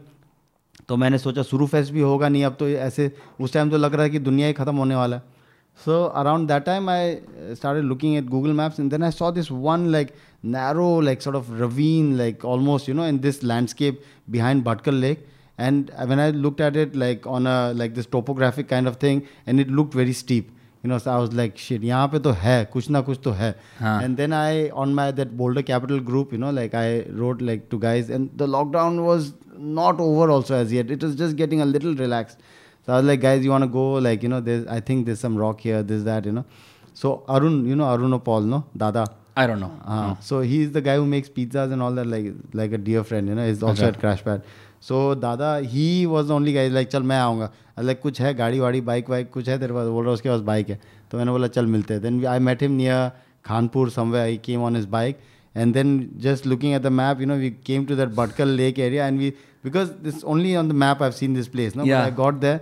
तो 0.89 0.95
मैंने 0.97 1.17
सोचा 1.17 1.43
शुरू 1.43 1.65
फेस्ट 1.67 1.93
भी 1.93 2.01
होगा 2.01 2.29
नहीं 2.29 2.43
अब 2.45 2.55
तो 2.59 2.67
ऐसे 2.69 3.11
उस 3.41 3.53
टाइम 3.53 3.69
तो 3.69 3.77
लग 3.77 3.93
रहा 3.93 4.03
है 4.03 4.09
कि 4.09 4.19
दुनिया 4.21 4.47
ही 4.47 4.53
खत्म 4.53 4.75
होने 4.75 4.95
वाला 4.95 5.15
है। 5.15 5.31
So 5.79 6.03
around 6.03 6.47
that 6.47 6.63
time 6.63 6.89
I 6.89 7.15
start 7.55 7.83
looking 7.83 8.15
at 8.15 8.25
Google 8.29 8.53
maps 8.53 8.79
and 8.79 8.89
then 8.91 9.03
I 9.03 9.11
saw 9.11 9.31
this 9.31 9.51
one 9.51 9.85
like 9.91 10.11
narrow 10.45 10.99
like 11.01 11.21
sort 11.21 11.37
of 11.37 11.51
ravine 11.59 12.13
like 12.17 12.45
almost 12.45 12.89
you 12.89 12.95
know 12.95 13.05
in 13.07 13.19
this 13.19 13.43
landscape 13.43 14.01
behind 14.29 14.63
Bhatkal 14.63 14.95
lake 14.95 15.25
and 15.57 15.91
when 16.07 16.19
i 16.19 16.29
looked 16.31 16.59
at 16.61 16.75
it 16.75 16.95
like 16.95 17.25
on 17.27 17.45
a 17.45 17.73
like 17.73 17.93
this 17.93 18.05
topographic 18.05 18.67
kind 18.67 18.87
of 18.87 18.97
thing 18.97 19.25
and 19.45 19.59
it 19.59 19.69
looked 19.69 19.93
very 19.93 20.13
steep 20.13 20.51
you 20.83 20.89
know 20.89 20.97
so 20.97 21.11
i 21.11 21.17
was 21.17 21.33
like 21.33 21.57
shit 21.57 21.81
yahan 21.89 22.09
pe 22.13 22.19
to 22.27 22.33
hai 22.33 22.57
kuch 22.73 22.89
na 22.95 23.01
kuch 23.09 23.21
to 23.27 23.33
hai 23.41 23.53
huh. 23.79 23.99
and 24.03 24.17
then 24.17 24.33
i 24.39 24.69
on 24.85 24.95
my 24.99 25.11
that 25.19 25.37
boulder 25.37 25.61
capital 25.61 25.99
group 26.09 26.33
you 26.37 26.41
know 26.45 26.49
like 26.49 26.73
i 26.73 26.87
wrote 27.21 27.41
like 27.51 27.69
to 27.69 27.79
guys 27.85 28.09
and 28.09 28.43
the 28.43 28.47
lockdown 28.47 28.99
was 29.05 29.33
not 29.79 30.03
over 30.09 30.29
also 30.35 30.55
as 30.55 30.73
yet 30.73 30.91
it 30.97 31.03
was 31.03 31.15
just 31.15 31.35
getting 31.35 31.61
a 31.61 31.65
little 31.65 31.95
relaxed 32.03 32.45
so 32.85 32.93
i 32.93 32.97
was 32.97 33.05
like 33.05 33.21
guys 33.21 33.43
you 33.43 33.51
want 33.51 33.63
to 33.63 33.73
go 33.79 33.87
like 34.09 34.23
you 34.23 34.29
know 34.29 34.41
there's 34.51 34.65
i 34.67 34.79
think 34.79 35.05
there's 35.05 35.19
some 35.19 35.37
rock 35.37 35.61
here 35.61 35.83
this 35.83 36.03
that 36.03 36.25
you 36.25 36.37
know 36.39 36.45
so 36.93 37.17
arun 37.37 37.59
you 37.73 37.75
know 37.75 37.91
arunopal 37.95 38.49
no 38.55 38.65
dada 38.85 39.05
I 39.35 39.47
don't 39.47 39.59
know. 39.59 39.71
Uh, 39.83 40.07
no. 40.07 40.17
So 40.21 40.41
he's 40.41 40.71
the 40.73 40.81
guy 40.81 40.95
who 40.95 41.05
makes 41.05 41.27
pizzas 41.27 41.71
and 41.71 41.81
all 41.81 41.91
that, 41.93 42.05
like 42.05 42.33
like 42.53 42.71
a 42.71 42.77
dear 42.77 43.03
friend. 43.03 43.27
You 43.27 43.35
know, 43.35 43.47
he's 43.47 43.63
also 43.63 43.87
okay. 43.87 43.97
at 43.97 44.01
Crashpad. 44.03 44.43
So 44.88 45.14
Dada 45.14 45.54
he 45.72 46.04
was 46.06 46.30
only 46.30 46.52
guys 46.52 46.72
like 46.72 46.88
चल 46.88 47.02
मैं 47.12 47.18
आऊँगा 47.20 47.52
like 47.82 48.00
कुछ 48.00 48.20
है 48.20 48.34
गाड़ी 48.34 48.61
वाड़ी 48.61 48.80
bike 48.90 49.11
वाइक 49.11 49.30
कुछ 49.32 49.48
है 49.48 49.59
तेरे 49.61 49.74
पास 49.74 49.88
बोल 49.96 50.04
रहा 50.04 50.14
उसके 50.14 50.28
पास 50.28 50.40
बाइक 50.52 50.68
है 50.70 50.80
तो 51.11 51.18
मैंने 51.18 51.32
बोला 51.32 51.46
चल 51.56 51.66
मिलते 51.76 51.94
हैं 51.94 52.02
then 52.02 52.24
I 52.26 52.38
met 52.50 52.62
him 52.62 52.72
near 52.76 53.11
Khanpur 53.46 53.90
somewhere 53.90 54.20
I 54.20 54.36
came 54.44 54.62
on 54.62 54.76
his 54.76 54.86
bike 54.98 55.18
and 55.54 55.74
then 55.74 56.11
just 56.24 56.46
looking 56.46 56.74
at 56.74 56.82
the 56.82 56.90
map, 56.90 57.20
you 57.20 57.26
know, 57.26 57.36
we 57.36 57.50
came 57.68 57.86
to 57.86 57.94
that 57.96 58.11
Bhatkal 58.18 58.56
Lake 58.56 58.78
area, 58.78 59.04
and 59.04 59.18
we 59.18 59.34
because 59.62 59.92
this 60.06 60.22
only 60.24 60.54
on 60.56 60.68
the 60.68 60.74
map 60.74 61.00
I've 61.00 61.14
seen 61.14 61.34
this 61.34 61.48
place. 61.48 61.74
No, 61.74 61.84
yeah. 61.84 62.02
But 62.02 62.06
I 62.06 62.11
got 62.11 62.40
there, 62.40 62.61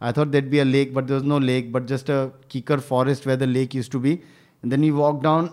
I 0.00 0.12
thought 0.12 0.32
there'd 0.32 0.50
be 0.50 0.60
a 0.60 0.64
lake, 0.64 0.94
but 0.94 1.06
there 1.06 1.16
was 1.16 1.24
no 1.24 1.38
lake, 1.38 1.72
but 1.72 1.86
just 1.86 2.08
a 2.08 2.30
kikar 2.48 2.80
forest 2.80 3.26
where 3.26 3.36
the 3.36 3.46
lake 3.46 3.74
used 3.74 3.92
to 3.92 4.00
be. 4.06 4.20
And 4.62 4.72
then 4.72 4.80
we 4.80 4.90
walked 4.90 5.22
down 5.22 5.50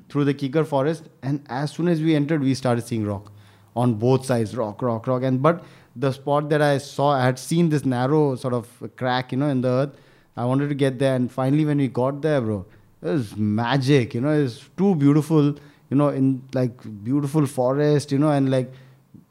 through 0.09 0.25
the 0.25 0.33
kikar 0.33 0.65
forest, 0.65 1.09
and 1.21 1.41
as 1.49 1.71
soon 1.71 1.87
as 1.87 2.01
we 2.01 2.15
entered, 2.15 2.41
we 2.41 2.53
started 2.53 2.87
seeing 2.91 3.05
rock 3.05 3.31
on 3.74 3.94
both 3.94 4.26
sides, 4.26 4.56
rock, 4.56 4.82
rock, 4.82 5.06
rock. 5.06 5.22
And 5.22 5.42
but 5.42 5.64
the 5.96 6.12
spot 6.12 6.48
that 6.50 6.62
I 6.62 6.78
saw, 6.78 7.10
I 7.12 7.24
had 7.24 7.38
seen 7.38 7.68
this 7.68 7.84
narrow 7.84 8.36
sort 8.36 8.54
of 8.54 8.68
crack, 8.96 9.32
you 9.32 9.38
know, 9.38 9.48
in 9.48 9.60
the 9.60 9.68
earth. 9.68 9.96
I 10.36 10.44
wanted 10.46 10.68
to 10.70 10.74
get 10.74 10.98
there, 10.98 11.14
and 11.14 11.30
finally, 11.30 11.64
when 11.64 11.78
we 11.78 11.88
got 11.88 12.22
there, 12.22 12.40
bro, 12.40 12.64
it 13.02 13.06
was 13.06 13.36
magic. 13.36 14.14
You 14.14 14.22
know, 14.22 14.30
it's 14.30 14.68
too 14.76 14.94
beautiful. 14.94 15.54
You 15.90 15.96
know, 15.96 16.08
in 16.08 16.42
like 16.54 17.04
beautiful 17.04 17.46
forest. 17.46 18.12
You 18.12 18.18
know, 18.18 18.30
and 18.30 18.50
like 18.50 18.72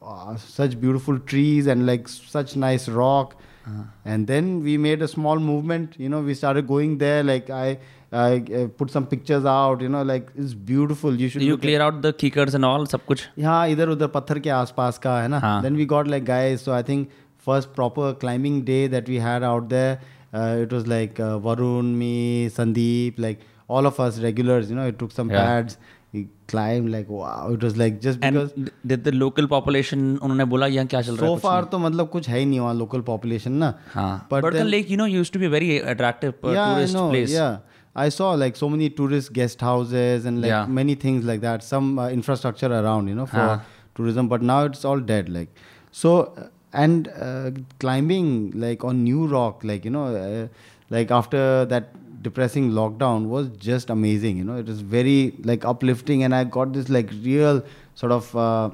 uh, 0.02 0.36
such 0.36 0.80
beautiful 0.80 1.18
trees 1.20 1.68
and 1.68 1.88
like 1.88 2.08
such 2.08 2.56
nice 2.56 2.88
rock. 2.88 3.36
Uh-huh. 3.66 3.84
And 4.06 4.28
then 4.28 4.64
we 4.64 4.78
made 4.78 5.02
a 5.02 5.08
small 5.08 5.39
movement. 5.39 5.96
You 5.98 6.10
know, 6.10 6.22
we 6.22 6.34
started 6.34 6.68
going 6.68 6.98
there. 6.98 7.24
Like 7.24 7.50
I, 7.50 7.80
I 8.12 8.43
uh, 8.53 8.68
put 8.68 8.91
some 8.91 9.05
pictures 9.07 9.45
out. 9.45 9.82
You 9.82 9.89
know, 9.89 10.03
like 10.03 10.32
it's 10.36 10.53
beautiful. 10.53 11.16
You 11.16 11.30
should. 11.30 11.41
you 11.41 11.57
clear 11.57 11.82
out 11.82 12.01
the 12.01 12.12
kickers 12.24 12.53
and 12.53 12.66
all 12.66 12.86
सब 12.86 13.05
कुछ 13.07 13.28
यहाँ 13.39 13.68
इधर 13.70 13.89
उधर 13.89 14.07
पत्थर 14.16 14.39
के 14.39 14.49
आसपास 14.49 14.97
का 15.03 15.20
है 15.22 15.28
ना 15.28 15.39
हाँ. 15.39 15.62
then 15.64 15.78
we 15.82 15.86
got 15.93 16.07
like 16.14 16.26
guys 16.26 16.66
so 16.68 16.74
i 16.74 16.82
think 16.89 17.09
first 17.47 17.72
proper 17.78 18.09
climbing 18.24 18.57
day 18.72 18.82
that 18.95 19.07
we 19.14 19.22
had 19.28 19.43
out 19.51 19.70
there 19.70 19.93
uh, 20.34 20.66
it 20.66 20.76
was 20.78 20.91
like 20.95 21.20
uh, 21.20 21.39
varun 21.47 21.95
me 22.01 22.12
sandeep 22.57 23.24
like 23.28 23.47
all 23.70 23.86
of 23.91 23.99
us 24.07 24.20
regulars 24.28 24.70
you 24.70 24.76
know 24.82 24.91
it 24.93 24.99
took 24.99 25.18
some 25.22 25.32
Yeah. 25.36 25.47
pads 25.47 25.78
we 26.14 26.28
climbed 26.51 26.91
like 26.91 27.09
wow 27.22 27.49
it 27.55 27.62
was 27.64 27.78
like 27.82 27.99
just 28.05 28.20
because 28.20 28.51
and 28.57 28.72
did 28.93 29.05
the 29.09 29.16
local 29.24 29.47
population 29.57 30.05
उन्होंने 30.22 30.45
बोला 30.53 30.68
यहाँ 30.68 30.88
क्या 30.93 31.01
चल 31.01 31.18
रहा 31.18 31.30
है 31.30 31.36
कुछ 31.36 31.43
far 31.45 31.72
तो 31.72 31.80
मतलब 31.88 32.09
कुछ 32.16 32.30
है 32.30 32.39
ही 32.39 32.45
नहीं 32.45 32.59
वहाँ 32.59 32.76
local 32.80 33.05
population 33.12 33.59
ना 33.66 33.74
हाँ 33.93 34.14
but 34.34 34.41
Burton 34.47 34.59
then- 34.59 34.72
Lake 34.76 34.89
you 34.95 34.97
know 35.01 35.12
used 35.18 35.34
to 35.38 35.43
be 35.43 35.51
a 35.51 35.57
very 35.59 35.78
attractive 35.93 36.34
uh, 36.43 36.55
yeah, 36.57 36.74
tourist 36.74 36.95
I 36.95 36.99
know, 36.99 37.09
place 37.14 37.36
Yeah, 37.38 37.57
I 38.05 38.09
saw 38.11 38.33
like 38.45 38.57
so 38.57 38.69
many 38.69 38.89
tourist 39.01 39.33
guest 39.33 39.61
houses 39.61 40.27
and 40.31 40.41
like 40.43 40.51
Yeah. 40.55 40.67
many 40.81 40.95
things 41.07 41.25
like 41.25 41.41
that. 41.47 41.62
Some 41.69 41.99
uh, 41.99 42.09
infrastructure 42.19 42.71
around, 42.81 43.09
you 43.09 43.14
know, 43.21 43.27
for 43.27 43.47
Huh. 43.47 43.59
tourism. 43.95 44.29
But 44.35 44.43
now 44.43 44.59
it's 44.71 44.85
all 44.85 45.01
dead. 45.12 45.31
Like 45.39 45.62
so, 45.93 46.17
uh, 46.45 46.49
and 46.87 47.09
uh, 47.29 47.51
climbing 47.85 48.29
like 48.67 48.85
on 48.85 49.03
New 49.05 49.27
Rock, 49.37 49.64
like 49.73 49.85
you 49.91 49.91
know, 49.91 50.05
uh, 50.25 50.49
like 50.91 51.11
after 51.21 51.64
that 51.75 51.95
depressing 52.27 52.71
lockdown 52.81 53.27
was 53.29 53.49
just 53.69 53.89
amazing. 53.95 54.37
You 54.43 54.45
know, 54.51 54.57
it 54.64 54.67
was 54.75 54.81
very 54.97 55.17
like 55.53 55.64
uplifting, 55.64 56.23
and 56.29 56.35
I 56.35 56.45
got 56.59 56.73
this 56.75 56.89
like 56.99 57.11
real 57.25 57.62
sort 57.95 58.12
of 58.12 58.35
uh, 58.37 58.71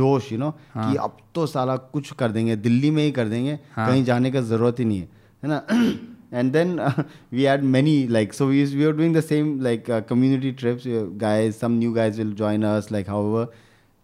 जोश 0.00 0.30
you 0.32 0.38
know 0.38 0.52
कि 0.74 0.96
अब 1.06 1.16
तो 1.34 1.46
साला 1.46 1.76
कुछ 1.92 2.12
कर 2.18 2.32
देंगे 2.32 2.56
दिल्ली 2.66 2.90
में 2.96 3.02
ही 3.04 3.10
कर 3.12 3.28
देंगे 3.28 3.56
कहीं 3.76 4.04
जाने 4.04 4.30
का 4.32 4.40
जरूरत 4.52 4.78
ही 4.80 4.84
नहीं 4.84 4.98
है 5.00 5.08
है 5.44 5.48
ना 5.50 5.58
and 6.31 6.53
then 6.53 6.79
uh, 6.79 7.03
we 7.31 7.43
had 7.43 7.63
many 7.63 8.07
like 8.07 8.33
so 8.33 8.47
we, 8.47 8.63
we 8.75 8.85
were 8.85 8.93
doing 8.93 9.13
the 9.13 9.21
same 9.21 9.59
like 9.59 9.89
uh, 9.89 10.01
community 10.01 10.53
trips. 10.53 10.85
We 10.85 10.97
uh, 10.97 11.03
guys 11.03 11.57
some 11.57 11.79
new 11.79 11.93
guys 11.93 12.17
will 12.17 12.31
join 12.31 12.63
us 12.63 12.91
like 12.91 13.07
however. 13.07 13.51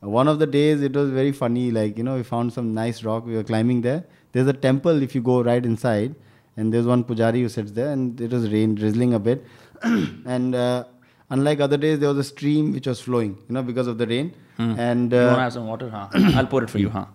One 0.01 0.27
of 0.27 0.39
the 0.39 0.45
days 0.45 0.81
it 0.81 0.93
was 0.93 1.09
very 1.09 1.31
funny 1.31 1.71
like 1.71 1.97
you 1.97 2.03
know 2.03 2.15
we 2.15 2.23
found 2.23 2.53
some 2.53 2.73
nice 2.73 3.03
rock. 3.03 3.25
We 3.25 3.35
were 3.35 3.43
climbing 3.43 3.81
there. 3.81 4.05
There's 4.31 4.47
a 4.47 4.53
temple 4.53 5.01
if 5.01 5.15
you 5.15 5.21
go 5.21 5.41
right 5.43 5.65
inside. 5.65 6.15
And 6.57 6.73
there's 6.73 6.85
one 6.85 7.03
pujari 7.03 7.41
who 7.41 7.49
sits 7.49 7.71
there 7.73 7.91
and 7.91 8.19
it 8.21 8.31
was 8.31 8.49
rain 8.49 8.75
drizzling 8.75 9.13
a 9.13 9.19
bit. 9.19 9.45
And 9.83 10.55
uh, 10.55 10.85
unlike 11.29 11.59
other 11.59 11.77
days 11.77 11.99
there 11.99 12.09
was 12.09 12.17
a 12.17 12.23
stream 12.23 12.71
which 12.71 12.87
was 12.87 13.01
flowing 13.01 13.37
you 13.49 13.53
know 13.53 13.63
because 13.63 13.87
of 13.87 13.97
the 13.97 14.07
rain. 14.07 14.33
Hmm. 14.57 14.79
and 14.79 15.11
you 15.11 15.17
want 15.17 15.31
to 15.31 15.37
uh, 15.37 15.39
have 15.39 15.53
some 15.53 15.67
water? 15.67 15.89
Huh. 15.89 16.07
I'll 16.13 16.47
pour 16.47 16.63
it 16.63 16.69
for 16.69 16.77
you 16.77 16.89
huh. 16.89 17.05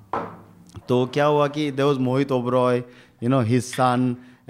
so 0.86 1.06
kya 1.06 1.28
hua 1.34 1.48
ki 1.48 1.70
there 1.70 1.86
was 1.86 1.98
mohit 1.98 2.34
oberoi 2.36 2.84
you 3.20 3.30
know 3.34 3.40
his 3.40 3.70
son 3.76 4.04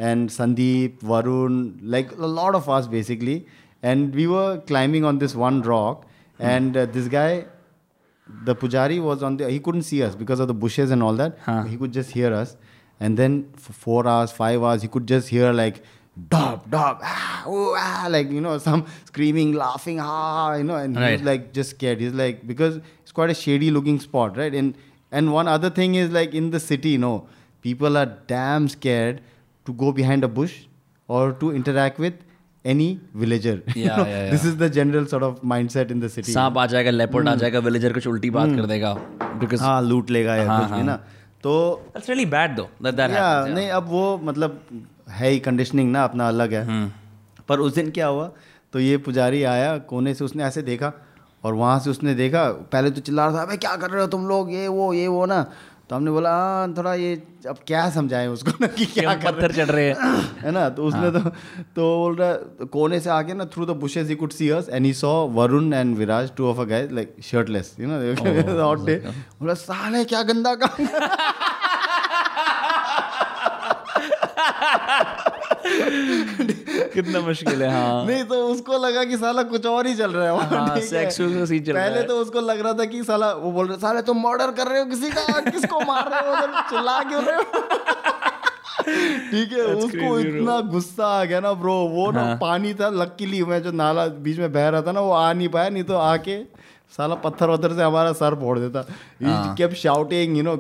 and 0.09 0.31
Sandeep, 0.31 1.01
Varun, 1.01 1.79
like 1.83 2.13
a 2.13 2.27
lot 2.27 2.55
of 2.55 2.69
us 2.69 2.87
basically. 2.87 3.47
And 3.83 4.15
we 4.15 4.27
were 4.27 4.59
climbing 4.67 5.05
on 5.05 5.19
this 5.19 5.35
one 5.35 5.63
rock, 5.63 6.07
and 6.39 6.77
uh, 6.77 6.87
this 6.87 7.09
guy, 7.09 7.47
the 8.45 8.55
pujari 8.55 9.03
was 9.03 9.23
on 9.23 9.37
the, 9.37 9.51
he 9.51 9.59
couldn't 9.59 9.83
see 9.83 10.03
us 10.03 10.15
because 10.15 10.41
of 10.41 10.49
the 10.49 10.55
bushes 10.55 10.91
and 10.91 11.03
all 11.03 11.15
that. 11.15 11.39
Huh. 11.45 11.63
He 11.65 11.77
could 11.77 11.93
just 11.93 12.11
hear 12.11 12.33
us. 12.33 12.57
And 12.99 13.17
then 13.17 13.51
for 13.57 13.73
four 13.73 14.07
hours, 14.07 14.33
five 14.33 14.63
hours, 14.63 14.83
he 14.83 14.89
could 14.89 15.07
just 15.07 15.29
hear 15.29 15.53
like, 15.53 15.83
dog, 16.29 16.71
dog, 16.71 17.01
ah, 17.03 17.49
ooh, 17.49 17.75
ah, 17.77 18.07
like, 18.11 18.31
you 18.31 18.41
know, 18.41 18.57
some 18.69 18.87
screaming, 19.07 19.53
laughing, 19.53 19.99
ah, 20.01 20.55
you 20.55 20.65
know, 20.65 20.77
and 20.77 20.97
he 20.99 21.13
was 21.13 21.23
like 21.23 21.53
just 21.53 21.71
scared. 21.71 22.01
He's 22.01 22.15
like, 22.15 22.47
because 22.47 22.81
it's 23.03 23.13
quite 23.13 23.31
a 23.31 23.35
shady 23.35 23.71
looking 23.71 24.01
spot, 24.01 24.37
right? 24.37 24.55
And 24.55 24.77
and 25.11 25.33
one 25.33 25.49
other 25.49 25.71
thing 25.71 25.95
is 25.95 26.11
like 26.11 26.35
in 26.35 26.51
the 26.51 26.61
city, 26.61 26.91
you 26.91 26.99
know, 26.99 27.29
people 27.63 27.97
are 27.97 28.07
damn 28.07 28.69
scared 28.69 29.23
to 29.67 29.73
go 29.75 29.93
behind 29.93 30.25
a 30.25 30.29
bush 30.29 30.55
or 31.09 31.33
to 31.35 31.53
interact 31.53 31.99
with 31.99 32.15
any 32.65 33.01
villager. 33.15 33.63
Yeah, 33.67 33.75
You 33.75 33.87
know, 33.87 33.97
yeah, 33.97 34.25
yeah. 34.25 34.31
This 34.31 34.45
is 34.45 34.57
the 34.57 34.69
general 34.71 35.07
sort 35.07 35.23
of 35.23 35.41
mindset 35.43 35.91
in 35.91 36.01
the 36.01 36.09
city. 36.09 36.33
सांप 36.33 36.59
आ 36.59 36.67
जाएगा 36.67 36.91
leopard 36.91 37.29
आ 37.29 37.35
जाएगा 37.35 37.59
villager 37.69 37.93
कुछ 37.93 38.07
उल्टी 38.07 38.31
बात 38.31 38.57
कर 38.57 38.67
देगा 38.67 38.95
because 39.41 39.61
हाँ 39.61 39.81
लूट 39.83 40.11
लेगा 40.11 40.37
या 40.37 40.47
हाँ, 40.47 40.61
कुछ 40.61 40.71
भी 40.71 40.77
हाँ. 40.77 40.85
ना 40.85 40.97
तो 41.45 41.53
that's 41.95 42.09
really 42.09 42.27
bad 42.37 42.57
though 42.57 42.69
that 42.87 42.97
that 42.97 43.11
या 43.11 43.25
happens 43.25 43.47
yeah. 43.47 43.55
नहीं 43.55 43.69
अब 43.71 43.89
वो 43.89 44.19
मतलब 44.25 44.61
है 45.19 45.31
ही 45.31 45.39
कंडीशनिंग 45.41 45.93
ना 45.93 46.05
अपना 46.05 46.29
अलग 46.29 46.53
है 46.55 46.65
हम्म। 46.65 46.91
पर 47.49 47.61
उस 47.61 47.75
दिन 47.75 47.91
क्या 47.91 48.07
हुआ 48.07 48.31
तो 48.73 48.81
ये 48.81 48.97
पुजारी 49.07 49.43
आया 49.53 49.77
कोने 49.93 50.15
से 50.15 50.25
उसने 50.25 50.45
ऐसे 50.45 50.63
देखा 50.63 50.93
और 51.45 51.55
वहाँ 51.55 51.79
से 51.81 51.91
उसने 51.91 52.15
देखा 52.15 52.45
पहले 52.73 52.91
तो 52.91 53.01
चिल्ला 53.01 53.27
रहा 53.27 53.39
था 53.39 53.43
अबे 53.43 53.57
क्या 53.57 53.75
कर 53.77 53.91
रहे 53.91 54.01
हो 54.03 54.09
तुम 54.09 54.27
लोग 54.29 54.53
ये 54.53 54.69
वो 54.69 54.93
ये 54.95 55.07
वो 55.09 55.25
ना 55.27 55.41
तो 55.91 55.97
हमने 55.97 56.11
बोला 56.11 56.31
हाँ 56.31 56.75
थोड़ा 56.77 56.95
ये 56.95 57.15
अब 57.49 57.57
क्या 57.67 57.89
समझाएँ 57.91 58.27
उसको 58.29 58.51
ना 58.61 58.67
कि 58.67 58.85
क्या 58.87 59.15
कर 59.15 59.33
पत्थर 59.33 59.53
चढ़ 59.53 59.71
रहे 59.71 59.89
हैं। 59.89 59.95
है। 60.43 60.51
ना? 60.51 60.69
तो 60.69 60.85
उसने 60.85 61.11
तो 61.11 61.21
तो 61.77 61.99
बोल 61.99 62.17
रहा 62.17 62.33
तो 62.33 62.67
कोने 62.67 63.01
से 63.01 63.11
आके 63.11 63.35
ना 63.35 63.45
through 63.45 63.67
the 63.67 63.77
bushes 63.77 64.09
he 64.09 64.15
could 64.15 64.33
see 64.33 64.49
us 64.51 64.69
and 64.69 64.87
he 64.87 64.93
saw 64.93 65.11
Varun 65.39 65.73
and 65.73 65.97
Viraj 65.97 66.31
two 66.37 66.47
of 66.47 66.61
a 66.61 66.65
guys 66.65 66.93
like 66.93 67.17
shirtless 67.23 67.75
you 67.81 67.89
know 67.91 68.63
hot 68.63 68.87
day 68.87 68.97
बोला 69.41 69.55
साले 69.55 70.05
क्या 70.05 70.23
गंदा 70.23 70.55
काम 70.55 70.87
कितना 76.95 77.21
मुश्किल 77.21 77.63
है 77.63 77.71
हाँ। 77.71 78.07
नहीं 78.07 78.25
तो 78.25 78.35
उसको 78.49 78.79
लगा 78.87 79.05
कि 79.05 79.17
साला 79.17 79.43
कुछ 79.43 79.67
और 79.67 79.87
ही 79.87 79.95
चल 79.95 80.11
रहा 80.11 80.25
है। 80.25 80.31
हाँ, 80.49 80.77
है। 80.77 81.05
का 81.05 81.45
scene 81.45 81.67
चल 81.67 81.73
रहा 81.73 81.89
पहले। 81.89 82.03
तो 82.03 82.17
उसको 82.17 82.41
लग 82.41 82.61
रहा 82.61 82.73
था 82.73 82.85
कि 82.85 83.03
साला 83.05 83.33
वो 83.33 83.53
बोल 83.53 83.69
रहे 83.69 83.79
साले 83.79 84.03
तुम 84.03 84.21
मर्डर 84.21 84.51
कर 84.51 84.67
रहे 84.67 84.79
हो 84.81 84.87
किसी 84.87 85.11
का? 85.11 85.41
किसको 85.51 85.81
मार 85.81 86.11
रहे 86.11 86.21
हो? 86.29 86.35
चिल्ला 86.71 87.03
क्यों 87.03 87.25
रहे 87.25 87.37
हो? 87.37 87.43
ठीक 89.31 89.53
है 89.53 89.59
That's 89.59 89.85
उसको 89.85 90.19
इतना 90.19 90.61
गुस्सा 90.71 91.07
आ 91.07 91.25
गया 91.25 91.41
ना 91.41 91.53
ब्रो 91.53 91.75
वो 91.89 92.11
ना 92.11 92.23
हाँ। 92.23 92.37
पानी 92.37 92.75
था 92.75 92.89
लकीली 92.91 93.43
मैं 93.45 93.63
जो 93.63 93.73
नाला 93.73 94.07
बीच 94.25 94.39
में 94.39 94.53
बह 94.53 94.69
रहा 94.69 94.83
था 94.83 94.93
ना 94.93 95.01
वो 95.01 95.13
आ 95.13 95.33
नहीं 95.33 95.49
पाया 95.49 95.69
नहीं 95.69 95.85
तो 95.85 95.97
आके 95.97 96.37
साला 96.97 97.15
पत्थर 97.15 97.51
वत्थर 97.51 97.73
से 97.73 97.83
हमारा 97.83 98.13
सर 98.13 98.35
फोड़ 98.35 98.59
देता। 98.59 98.85
Shouting 99.83 100.37
you 100.37 100.45
know 100.47 100.57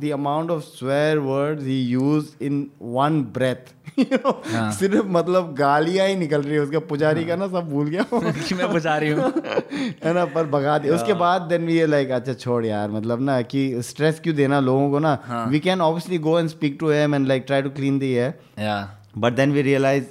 the 0.00 0.10
amount 0.12 0.50
of 0.50 0.64
swear 0.64 1.20
words 1.20 1.64
he 1.64 1.78
used 1.92 2.40
in 2.40 2.70
one 2.78 3.22
breath. 3.22 3.72
You 3.98 4.18
know 4.18 4.32
हाँ। 4.52 4.70
सिर्फ़ 4.72 5.06
मतलब 5.14 5.54
गालियाँ 5.54 6.06
ही 6.08 6.14
निकल 6.16 6.42
रही 6.42 6.54
है। 6.54 6.60
उसका 6.60 6.78
पुजारी 6.90 7.24
का 7.24 7.36
ना 7.36 7.46
सब 7.48 7.68
भूल 7.70 7.88
गया 7.88 8.04
कि 8.12 8.54
मैं 8.54 8.68
रही 8.98 9.10
हूँ। 9.10 9.32
है 10.04 10.12
ना 10.14 10.24
पर 10.34 10.46
भगा 10.54 10.78
दिया। 10.78 10.94
उसके 10.94 11.14
बाद 11.22 11.42
देन 11.50 11.66
वी 11.66 11.84
लाइक 11.86 12.10
अच्छा 12.10 12.34
छोड़ 12.34 12.64
यार 12.66 12.90
मतलब 12.90 13.20
ना 13.22 13.40
कि 13.42 13.82
स्ट्रेस 13.82 14.20
क्यों 14.20 14.34
देना 14.36 14.60
लोगों 14.60 14.90
को 14.90 14.98
ना? 14.98 15.18
हाँ। 15.24 15.46
We 15.46 15.60
can 15.60 15.80
obviously 15.80 16.18
go 16.28 16.38
and 16.38 16.48
speak 16.48 16.76
to 16.80 16.90
him 16.90 17.14
and 17.14 17.26
like 17.28 17.44
try 17.46 17.62
to 17.62 17.70
clean 17.70 17.98
the 17.98 18.32
yeah 18.58 18.82
but 19.18 19.32
then 19.32 19.52
we 19.52 19.62
realize 19.62 20.04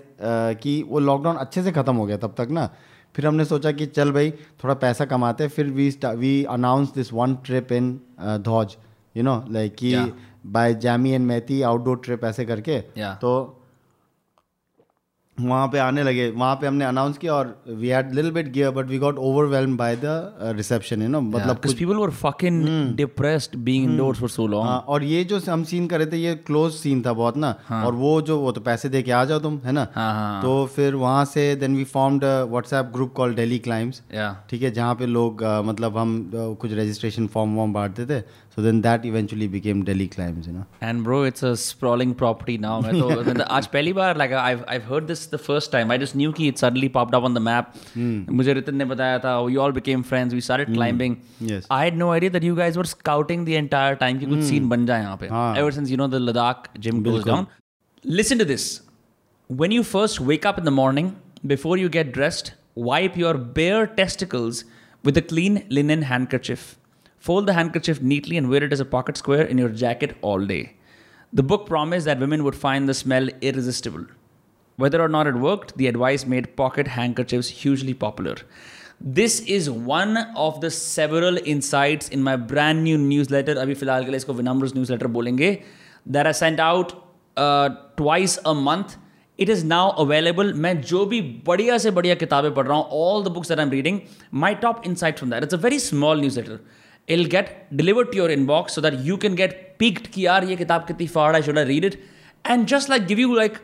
कि 0.62 0.82
वो 0.88 1.00
लॉकडाउन 1.00 1.36
अच्छे 1.38 1.64
से 1.64 1.72
ख़त्म 1.72 1.96
हो 1.96 2.06
गया 2.06 2.18
तब 2.18 2.36
तक 2.38 2.48
ना। 2.52 2.70
फिर 3.16 3.26
हमने 3.28 3.46
सोचा 3.46 3.72
कि 3.72 3.86
चल 3.86 4.12
भाई 4.12 4.32
थोड़ा 4.64 4.74
पैसा 4.84 5.06
कमाते 5.06 5.44
हैं। 5.44 5.52
फिर 5.52 5.70
we 5.70 5.90
we 6.06 6.44
announce 6.50 6.94
this 6.96 7.12
one 7.14 7.36
trip 7.46 7.72
in 7.72 8.00
Dhauj 8.46 8.76
you 9.16 9.24
know 9.24 9.44
like 9.52 9.76
कि 9.76 9.96
by 10.54 10.74
Jamie 10.84 11.12
and 11.12 11.26
Mathy 11.28 11.62
outdoor 11.72 12.02
trip 12.06 12.24
ऐसे 12.26 12.46
करके 12.46 12.80
Yeah. 12.98 13.16
तो 13.22 13.34
वहाँ 15.38 15.68
पे 15.68 15.78
आने 15.80 16.04
लगे। 16.04 16.30
वहाँ 16.32 16.56
पे 16.62 16.68
हमने 16.68 16.86
अनाउंस 16.86 17.18
किया 17.18 17.34
और 17.34 17.48
we 17.68 17.88
had 17.90 18.12
little 18.14 18.32
bit 18.32 18.48
gear 18.54 18.72
but 18.72 18.86
we 18.88 18.98
got 19.00 19.18
overwhelm 19.30 19.78
by 19.78 19.96
the 20.04 20.06
reception 20.58 21.02
you 21.02 21.08
know 21.10 21.22
मतलब 21.22 21.62
people 21.62 22.02
were 22.02 22.10
fucking 22.24 22.58
depressed 23.00 23.56
being 23.70 23.88
indoors 23.90 24.20
for 24.24 24.30
so 24.34 24.46
long. 24.54 24.66
हाँ, 24.68 24.80
और 24.88 25.04
ये 25.04 25.24
जो 25.24 25.40
हम 25.48 25.64
सीन 25.72 25.88
कर 25.88 25.98
रहे 26.00 26.08
थे 26.12 26.18
ये 26.18 26.36
क्लोज 26.50 26.74
सीन 26.74 27.02
था 27.06 27.14
बहुत 27.14 27.38
ना। 27.38 27.54
हाँ. 27.68 27.84
और 27.86 27.94
वो 28.04 28.22
जो 28.22 28.38
वो 28.40 28.52
तो 28.52 28.62
पैसे 28.62 28.90
दे 28.90 29.02
के 29.02 29.12
आ 29.12 29.24
जाओ 29.26 29.40
तुम 29.40 29.58
है 29.66 29.72
ना? 29.72 29.88
हाँ, 29.96 30.14
हाँ। 30.14 30.42
तो 30.42 30.66
फिर 30.76 30.96
वहाँ 30.96 31.24
से 31.34 31.56
then 31.56 31.76
we 31.78 31.84
formed 31.96 32.24
WhatsApp 32.52 32.92
group 32.94 33.14
call 33.16 33.34
daily 33.36 33.60
climbs 33.70 34.02
ठीक 34.50 34.62
है 34.62 34.72
जहाँ 34.72 34.96
पे 34.96 35.06
लोग 35.08 35.44
अ, 35.44 35.62
मतलब 35.62 35.98
हम 35.98 36.20
अ, 36.26 36.54
कुछ 36.62 36.74
रजिस्ट्रेशन 36.74 37.28
फॉर्म 37.34 37.56
वॉर्म 37.56 37.74
बांटते 37.74 38.06
थे। 38.06 38.22
So 38.57 38.63
then 38.63 38.81
that 38.81 39.05
eventually 39.07 39.49
became 39.49 39.83
daily 39.85 40.07
climbs 40.15 40.49
you 40.49 40.55
know 40.55 40.65
And 40.89 41.03
bro, 41.09 41.19
it's 41.31 41.47
a 41.49 41.51
sprawling 41.63 42.15
property 42.23 42.57
now. 42.65 42.75
मैं 42.83 42.93
तो 43.01 43.09
when 43.25 43.39
the- 43.41 43.47
आज 43.59 43.67
पहली 43.75 43.93
बार 43.99 44.19
like 44.23 44.33
I've 44.43 44.63
I've 44.75 44.87
heard 44.93 45.09
this 45.13 45.25
the 45.35 45.41
first 45.49 45.73
time. 45.75 45.93
I 45.95 45.99
just 46.05 46.17
knew 46.21 46.33
कि 46.39 46.49
it 46.53 46.63
suddenly 46.65 46.91
popped 46.97 47.17
up 47.19 47.27
on 47.31 47.37
the 47.39 47.43
map. 47.49 47.75
मुझे 48.39 48.53
रितिन 48.61 48.77
ने 48.77 48.85
बताया 48.95 49.19
था. 49.27 49.35
We 49.49 49.59
all 49.67 49.77
became 49.81 50.05
friends. 50.13 50.39
We 50.39 50.45
started 50.49 50.73
climbing. 50.79 51.17
Yes. 51.53 51.69
I 51.79 51.81
had 51.85 52.01
no 52.05 52.11
idea 52.17 52.35
that 52.39 52.49
you 52.51 52.57
guys 52.63 52.81
were 52.83 52.89
scouting 52.95 53.45
the 53.51 53.59
entire 53.63 54.01
time 54.05 54.21
कि 54.21 54.27
कुछ 54.35 54.45
scene 54.51 54.69
बन 54.75 54.87
जाए 54.87 55.03
यहाँ 55.03 55.17
पे. 55.23 55.29
हाँ. 55.37 55.47
Ever 55.65 55.75
since 55.81 55.95
you 55.95 56.01
know 56.03 56.09
the 56.17 56.23
Ladakh 56.31 56.71
gym 56.87 57.03
goes 57.11 57.29
down. 57.33 57.47
Listen 58.21 58.45
to 58.45 58.49
this. 58.55 58.67
When 59.51 59.73
you 59.79 59.83
first 59.93 60.21
wake 60.31 60.47
up 60.53 60.57
in 60.63 60.65
the 60.69 60.75
morning, 60.81 61.13
before 61.55 61.77
you 61.83 61.89
get 61.97 62.09
dressed, 62.17 62.49
wipe 62.89 63.17
your 63.25 63.35
bare 63.59 63.87
testicles 64.01 64.65
with 65.09 65.19
a 65.21 65.23
clean 65.33 65.59
linen 65.79 66.03
handkerchief. 66.13 66.65
Fold 67.21 67.47
the 67.47 67.55
handkerchief 67.55 68.01
neatly 68.01 68.37
and 68.37 68.49
wear 68.49 68.63
it 68.63 68.73
as 68.73 68.81
a 68.81 68.85
pocket 68.85 69.17
square 69.17 69.43
in 69.43 69.59
your 69.59 69.69
jacket 69.69 70.17
all 70.23 70.45
day. 70.45 70.77
The 71.33 71.43
book 71.43 71.67
promised 71.67 72.07
that 72.07 72.21
women 72.21 72.45
would 72.45 72.55
find 72.55 72.89
the 72.89 72.95
smell 72.95 73.29
irresistible. 73.41 74.07
Whether 74.77 75.03
or 75.03 75.09
not 75.09 75.27
it 75.27 75.35
worked, 75.35 75.77
the 75.77 75.87
advice 75.89 76.25
made 76.27 76.57
pocket 76.57 76.87
handkerchiefs 76.87 77.49
hugely 77.49 77.95
popular. 77.95 78.37
This 79.01 79.41
is 79.41 79.69
one 79.69 80.17
of 80.37 80.61
the 80.61 80.71
several 80.71 81.39
insights 81.45 82.09
in 82.11 82.23
my 82.23 82.37
brand 82.37 82.85
new 82.85 82.97
newsletter. 82.99 83.57
अभी 83.57 83.75
फिलहाल 83.75 84.05
के 84.05 84.11
लिए 84.11 84.17
इसको 84.17 84.33
विनम्रस 84.35 84.73
newsletter 84.75 85.09
बोलेंगे 85.17 85.51
that 86.07 86.27
I 86.27 86.33
sent 86.33 86.61
out 86.61 86.95
uh, 87.37 87.69
twice 87.97 88.39
a 88.45 88.55
month. 88.55 88.97
It 89.39 89.49
is 89.49 89.65
now 89.65 89.91
available. 90.07 90.53
मैं 90.55 90.81
जो 90.81 91.05
भी 91.07 91.21
बढ़िया 91.47 91.79
से 91.79 91.91
बढ़िया 91.91 92.15
किताबें 92.15 92.55
पढ़ 92.55 92.67
रहा 92.67 92.77
हूँ, 92.79 92.89
all 92.91 93.23
the 93.23 93.35
books 93.37 93.49
that 93.49 93.61
I'm 93.61 93.71
reading, 93.71 94.01
my 94.31 94.55
top 94.65 94.87
insight 94.87 95.19
from 95.19 95.31
that. 95.31 95.43
It's 95.43 95.59
a 95.59 95.63
very 95.69 95.79
small 95.79 96.17
newsletter. 96.17 96.61
It'll 97.08 97.30
get 97.30 97.52
delivered 97.78 98.12
to 98.12 98.18
your 98.18 98.30
inbox 98.30 98.78
so 98.78 98.82
that 98.82 99.02
you 99.06 99.18
can 99.18 99.36
get 99.36 99.60
peaked 99.80 100.08
कि 100.14 100.26
यार 100.26 100.44
ये 100.50 100.56
किताब 100.56 100.86
कितनी 100.88 101.08
फाड़ 101.08 101.36
है, 101.36 101.42
should 101.44 101.58
I 101.58 101.68
read 101.70 101.92
it? 101.92 102.00
And 102.46 102.68
just 102.74 102.92
like 102.94 103.12
give 103.12 103.26
you 103.26 103.36
like 103.42 103.60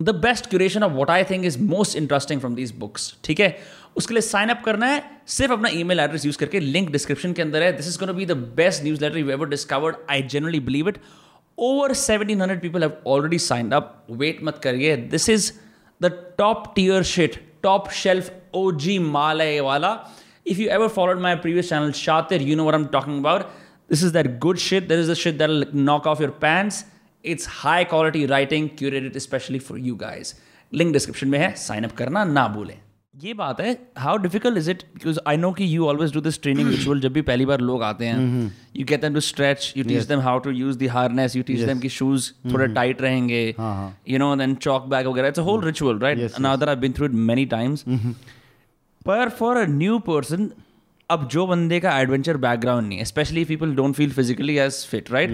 the 0.00 0.10
best 0.14 0.46
curation 0.50 0.82
of 0.82 0.92
what 0.92 1.10
I 1.10 1.24
think 1.24 1.44
is 1.44 1.58
most 1.62 1.96
interesting 1.96 2.40
from 2.40 2.54
these 2.54 2.72
books 2.78 3.14
ठीक 3.24 3.40
है? 3.40 3.58
उसके 3.96 4.14
लिए 4.14 4.20
साइन 4.20 4.48
अप 4.48 4.62
करना 4.64 4.86
है 4.86 5.02
सिर्फ़ 5.26 5.52
अपना 5.52 5.68
ईमेल 5.74 6.00
एड्रेस 6.00 6.24
यूज़ 6.26 6.38
करके 6.38 6.60
लिंक 6.60 6.90
डिस्क्रिप्शन 6.90 7.32
के 7.32 7.42
अंदर 7.42 7.62
है। 7.62 7.72
This 7.76 7.88
is 7.88 7.98
gonna 8.00 8.12
be 8.16 8.26
the 8.26 8.36
best 8.56 8.82
newsletter 9.04 9.18
you 9.18 9.30
ever 9.30 9.48
discovered 9.48 9.96
I 10.10 10.22
generally 10.34 10.60
believe 10.68 10.88
it 10.88 10.98
over 11.58 11.92
seventeen 12.02 12.40
hundred 12.40 12.60
people 12.62 12.82
have 12.82 13.10
already 13.14 13.38
signed 13.38 13.74
up 13.74 14.06
wait 14.10 14.42
मत 14.44 14.60
करिए। 14.64 14.96
This 14.96 15.28
is 15.28 15.50
the 16.00 16.12
top 16.38 16.72
tier 16.76 17.02
shit 17.12 17.42
top 17.62 17.90
shelf 18.02 18.30
O 18.54 18.70
G 18.72 18.98
माल 18.98 19.40
है 19.42 19.52
ये 19.52 19.60
वाला 19.70 19.92
if 20.50 20.60
you 20.60 20.68
ever 20.70 20.88
followed 20.88 21.20
my 21.20 21.34
previous 21.36 21.68
channel 21.70 21.92
Shaatir 22.00 22.42
you 22.42 22.56
know 22.56 22.64
where 22.64 22.74
am 22.74 22.84
talking 22.96 23.18
about 23.18 23.42
this 23.90 24.04
is 24.04 24.12
that 24.12 24.38
good 24.38 24.56
shit 24.66 24.88
there 24.88 24.98
is 24.98 25.12
it 25.12 25.38
that 25.38 25.74
knock 25.74 26.06
off 26.06 26.22
your 26.22 26.36
pants 26.40 26.84
it's 27.24 27.46
high 27.52 27.84
quality 27.84 28.26
writing 28.26 28.68
curated 28.78 29.18
specially 29.18 29.58
for 29.58 29.78
you 29.78 29.94
guys 29.96 30.34
link 30.72 30.92
description 30.92 31.28
में 31.28 31.38
है. 31.38 31.54
Sign 31.56 31.84
up 31.84 31.92
करना 31.96 32.24
ना 32.24 32.46
भूलें. 32.48 32.76
ये 33.14 33.32
बात 33.34 33.60
है 33.60 33.76
how 33.98 34.16
difficult 34.16 34.58
is 34.58 34.70
it 34.70 34.82
because 34.94 35.18
I 35.26 35.36
know 35.36 35.50
की 35.52 35.64
you 35.64 35.86
always 35.86 36.12
do 36.14 36.20
this 36.20 36.40
training 36.42 36.68
ritual 36.70 37.00
जब 37.00 37.12
भी 37.12 37.22
पहली 37.22 37.46
बार 37.46 37.60
लोग 37.60 37.82
आते 37.82 38.04
हैं. 38.04 38.52
You 38.76 38.84
can 38.86 39.14
to 39.14 39.20
stretch 39.20 39.72
you 39.76 39.84
teach 39.84 40.02
them 40.02 40.20
how 40.20 40.38
to 40.38 40.50
use 40.50 40.78
the 40.78 40.86
harness 40.86 41.36
you 41.36 41.42
teach 41.42 41.60
them 41.60 41.78
की 41.80 41.88
शूज़ 41.88 42.30
थोड़े 42.52 42.66
टाइट 42.74 43.02
रहेंगे. 43.02 43.42
You 44.08 44.18
know 44.18 44.34
then 44.36 44.54
chalk 44.56 44.86
bag 44.88 45.06
वगैरह. 45.06 45.28
It's 45.28 45.38
whole 45.38 45.64
ritual 45.64 45.98
right 45.98 46.18
another 46.32 46.68
I 46.68 46.76
been 46.76 46.92
through 46.92 47.06
it 47.06 47.12
many 47.12 47.46
times 47.46 47.84
पर 49.08 49.28
for 49.38 49.56
a 49.56 49.64
new 49.68 49.98
person 50.08 50.50
अब 51.10 51.28
जो 51.32 51.46
बंदे 51.46 51.80
का 51.80 51.98
adventure 52.00 52.36
background 52.36 52.88
नहीं 52.88 52.98
है 52.98 53.04
specially 53.04 53.44
people 53.44 53.74
don't 53.74 53.94
feel 53.94 54.10
physically 54.12 54.58
as 54.58 54.84
fit 54.90 55.12
right 55.12 55.30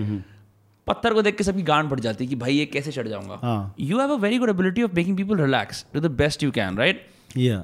पत्थर 0.86 1.14
को 1.14 1.22
देख 1.22 1.36
के 1.36 1.44
सबकी 1.44 1.62
गांड 1.64 1.90
पड़ 1.90 1.98
जाती 2.00 2.24
है 2.24 2.28
कि 2.30 2.36
भाई 2.36 2.54
ये 2.54 2.64
कैसे 2.66 2.92
चढ़ 2.92 3.08
जाऊँगा। 3.08 3.74
You 3.80 3.98
have 4.00 4.10
a 4.12 4.16
very 4.20 4.38
good 4.38 4.50
ability 4.50 4.82
of 4.82 4.94
making 4.94 5.16
people 5.16 5.36
relax 5.40 5.84
to 5.94 6.00
the 6.00 6.10
best 6.22 6.42
you 6.42 6.50
can 6.52 6.76
right 6.78 7.06
Yeah. 7.36 7.60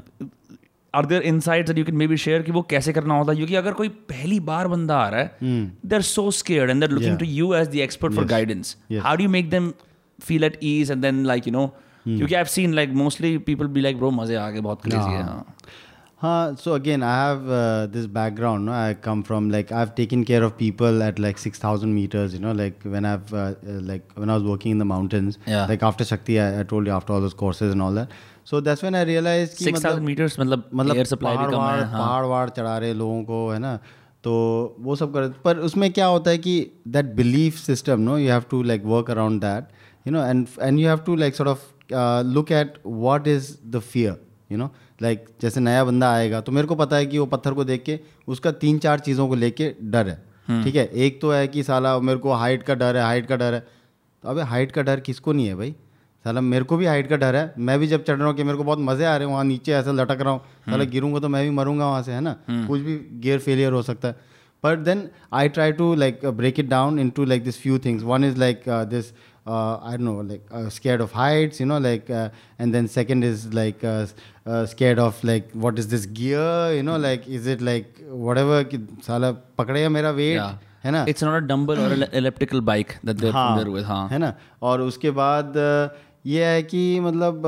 Are 0.94 1.06
there 1.06 1.22
insights 1.22 1.76
you 1.78 1.84
can 1.84 1.96
maybe 2.08 2.16
share 2.16 2.42
कि 2.42 2.52
वो 2.52 2.62
कैसे 2.70 2.92
करना 2.92 3.18
होता 3.18 3.32
है? 3.32 3.36
क्योंकि 3.36 3.54
अगर 3.54 3.72
कोई 3.72 3.88
पहली 3.88 4.38
बार 4.48 4.68
बंदा 4.68 4.96
आ 4.98 5.08
रहा 5.08 5.20
है 5.20 5.30
they 5.86 5.94
are 5.96 6.02
so 6.02 6.30
scared 6.30 6.70
and 6.70 6.80
they 6.80 6.86
looking 6.94 7.18
to 7.18 7.24
you 7.26 7.52
as 7.54 7.68
the 7.68 7.74
expert 7.84 8.14
for 8.14 8.24
guidance 8.24 8.76
how 9.02 9.16
do 9.16 9.28
make 9.28 9.50
them 9.50 9.72
feel 10.18 10.44
at 10.44 10.58
ease 10.62 10.90
and 10.90 11.02
then 11.02 11.24
like 11.26 11.46
you 11.46 11.52
know 11.52 11.66
क्योंकि 11.66 12.34
I 12.34 12.38
have 12.38 12.46
seen 12.46 12.74
like 12.74 12.90
mostly 13.02 13.36
people 13.46 13.66
be 13.66 13.80
like 13.80 13.98
bro 13.98 14.10
मज़े 14.10 14.36
आ 14.36 14.48
गए 14.50 14.60
बहुत 14.60 14.82
crazy 14.82 15.12
है। 15.12 15.24
हाँ 16.19 16.49
Huh, 16.49 16.55
so 16.55 16.73
again, 16.73 17.03
I 17.03 17.13
have 17.13 17.49
uh, 17.49 17.87
this 17.87 18.05
background. 18.07 18.65
No? 18.65 18.71
I 18.71 18.93
come 18.93 19.21
from 19.23 19.49
like 19.49 19.71
I've 19.71 19.95
taken 19.95 20.23
care 20.23 20.43
of 20.43 20.57
people 20.57 21.03
at 21.03 21.19
like 21.19 21.37
six 21.37 21.59
thousand 21.59 21.93
meters. 21.93 22.33
You 22.33 22.39
know, 22.39 22.53
like 22.53 22.81
when 22.83 23.05
I've 23.05 23.33
uh, 23.33 23.37
uh, 23.37 23.55
like 23.89 24.13
when 24.13 24.29
I 24.29 24.35
was 24.35 24.43
working 24.43 24.71
in 24.71 24.77
the 24.77 24.85
mountains. 24.85 25.37
Yeah. 25.45 25.65
Like 25.65 25.83
after 25.83 26.05
Shakti, 26.05 26.39
I, 26.39 26.61
I 26.61 26.63
told 26.63 26.87
you 26.87 26.93
after 26.93 27.13
all 27.13 27.21
those 27.21 27.33
courses 27.33 27.73
and 27.73 27.81
all 27.81 27.91
that. 27.93 28.15
So 28.45 28.61
that's 28.61 28.81
when 28.83 28.95
I 28.95 29.03
realized 29.03 29.57
कि 29.57 29.65
six 29.65 29.85
thousand 29.85 30.05
metres 30.05 30.39
मतलब 30.39 30.69
मतलब 30.73 30.95
air 30.95 31.05
supply 31.05 31.37
भी 31.37 31.43
पहाड़ 31.43 31.51
कम 31.51 31.57
वाड़ 31.57 31.79
है 31.79 31.85
हाँ 31.91 31.99
पहाड़ 31.99 32.25
वाड़ 32.25 32.49
चढ़ा 32.49 32.77
रहे 32.77 32.93
लोगों 32.93 33.23
को 33.23 33.49
है 33.51 33.59
ना 33.59 33.75
तो 34.23 34.33
वो 34.87 34.95
सब 34.95 35.13
कर 35.13 35.27
पर 35.45 35.57
उसमें 35.69 35.91
क्या 35.93 36.05
होता 36.05 36.31
है 36.31 36.37
कि 36.37 36.53
that 36.97 37.13
belief 37.15 37.57
system 37.59 37.99
no 38.09 38.17
you 38.17 38.29
have 38.31 38.43
to 38.51 38.61
like 38.63 38.85
work 38.93 39.09
around 39.11 39.41
that 39.41 39.67
you 40.07 40.13
know 40.13 40.25
and 40.25 40.47
and 40.61 40.79
you 40.79 40.87
have 40.87 40.99
to 41.05 41.15
like 41.15 41.35
sort 41.35 41.49
of 41.49 41.71
look 42.35 42.51
at 42.51 42.77
what 42.85 43.27
is 43.27 43.57
the 43.65 43.79
fear 43.91 44.17
you 44.50 44.58
know 44.58 44.70
like 45.02 45.26
जैसे 45.42 45.60
नया 45.60 45.84
बंदा 45.84 46.10
आएगा 46.12 46.40
तो 46.40 46.52
मेरे 46.52 46.66
को 46.66 46.74
पता 46.74 46.96
है 46.96 47.06
कि 47.06 47.18
वो 47.18 47.26
पत्थर 47.26 47.52
को 47.52 47.64
देख 47.64 47.82
के 47.82 47.98
उसका 48.28 48.52
तीन 48.54 48.78
चार 48.78 48.98
चीज़ों 49.00 49.28
को 49.28 49.34
लेके 49.34 49.72
डर 49.82 50.08
है। 50.08 50.16
ठीक 50.64 50.74
है? 50.76 50.84
एक 50.86 51.20
तो 51.20 51.30
है 51.30 51.46
कि 51.48 51.62
साला 51.62 51.98
मेरे 52.00 52.18
को 52.18 52.32
हाइट 52.34 52.62
का 52.62 52.74
डर 52.74 52.96
है 52.96 53.02
हाइट 53.02 53.26
का 53.26 53.36
डर 53.36 53.54
है। 53.54 53.60
तो 54.24 54.28
अबे 54.28 54.42
हाइट 54.44 54.72
का 54.72 54.82
डर 54.82 55.00
किसको 55.00 55.32
नहीं 55.32 55.46
है 55.46 55.54
भाई? 55.54 55.74
साला 56.24 56.40
मेरे 56.40 56.64
को 56.64 56.76
भी 56.76 56.86
हाइट 56.86 57.08
का 57.08 57.16
डर 57.16 57.36
है। 57.36 57.52
मैं 57.58 57.78
भी 57.78 57.86
जब 57.86 58.04
चढ़ 58.04 58.16
रहा 58.16 58.26
हूँ 58.26 58.34
कि 58.36 58.44
मेरे 58.44 58.58
को 58.58 58.64
बहुत 58.64 58.78
मज़े 58.80 59.04
आ 59.04 59.16
रहे 59.16 59.26
हैं 59.26 59.32
वहाँ 59.32 59.44
नीचे 59.44 59.72
ऐसा 59.72 59.92
लटक 59.92 60.20
रहा 60.20 60.32
हूँ 60.32 60.40
साला 60.66 60.84
गिरूँगा 60.86 61.20
तो 61.20 61.28
मैं 61.28 61.44
भी 61.44 61.50
मरूँगा 61.50 61.86
वहाँ 61.86 62.02
से 62.02 62.12
है 62.12 62.20
ना? 62.20 62.36
कुछ 62.50 62.80
भी 62.80 62.96
गियर 63.20 63.38
फेलियर 63.38 63.72
हो 63.72 63.82
सकता 63.82 64.08
है। 64.08 64.28
But 64.64 64.78
then 64.78 65.08
I 65.32 65.48
try 65.48 65.72
to 65.72 65.94
like 65.94 66.26
break 66.26 66.58
it 66.60 66.68
down 66.68 66.98
in 66.98 67.10
to 67.10 67.24
like 67.24 67.44
this 67.44 67.60
few 67.60 67.78
things 67.78 68.02
one 68.04 68.24
is 68.24 68.36
like 68.38 68.64
this 68.68 69.12
I 69.46 69.96
don't 69.96 70.04
know, 70.04 70.20
like 70.20 70.42
uh, 70.50 70.68
scared 70.70 71.00
of 71.00 71.12
heights, 71.12 71.60
you 71.60 71.66
know, 71.66 71.78
like, 71.78 72.10
uh, 72.10 72.28
and 72.58 72.74
then 72.74 72.88
second 72.88 73.24
is 73.24 73.52
like 73.54 73.82
uh, 73.82 74.06
uh, 74.46 74.66
scared 74.66 74.98
of 74.98 75.22
like 75.24 75.50
what 75.52 75.78
is 75.78 75.88
this 75.88 76.06
gear, 76.06 76.72
you 76.74 76.82
know, 76.82 76.96
like 76.96 77.26
is 77.26 77.46
it 77.46 77.60
like 77.60 77.98
whatever 78.10 78.62
साला 79.06 79.30
पकड़ेगा 79.58 79.88
मेरा 79.88 80.14
weight, 80.16 80.34
Yeah. 80.34 80.54
है 80.84 80.90
ना? 80.92 81.04
It's 81.06 81.22
not 81.22 81.42
a 81.42 81.46
dumbbell 81.46 81.78
or 81.78 81.92
an 81.92 82.04
elliptical 82.12 82.60
bike 82.60 82.98
that 83.04 83.18
they're 83.18 83.32
हाँ, 83.32 83.64
with. 83.64 83.84
हाँ 83.84 84.08
है 84.08 84.18
ना 84.18 84.34
और 84.62 84.80
उसके 84.80 85.10
बाद 85.10 85.56
ये 86.26 86.44
है 86.44 86.62
कि 86.62 87.00
मतलब 87.00 87.42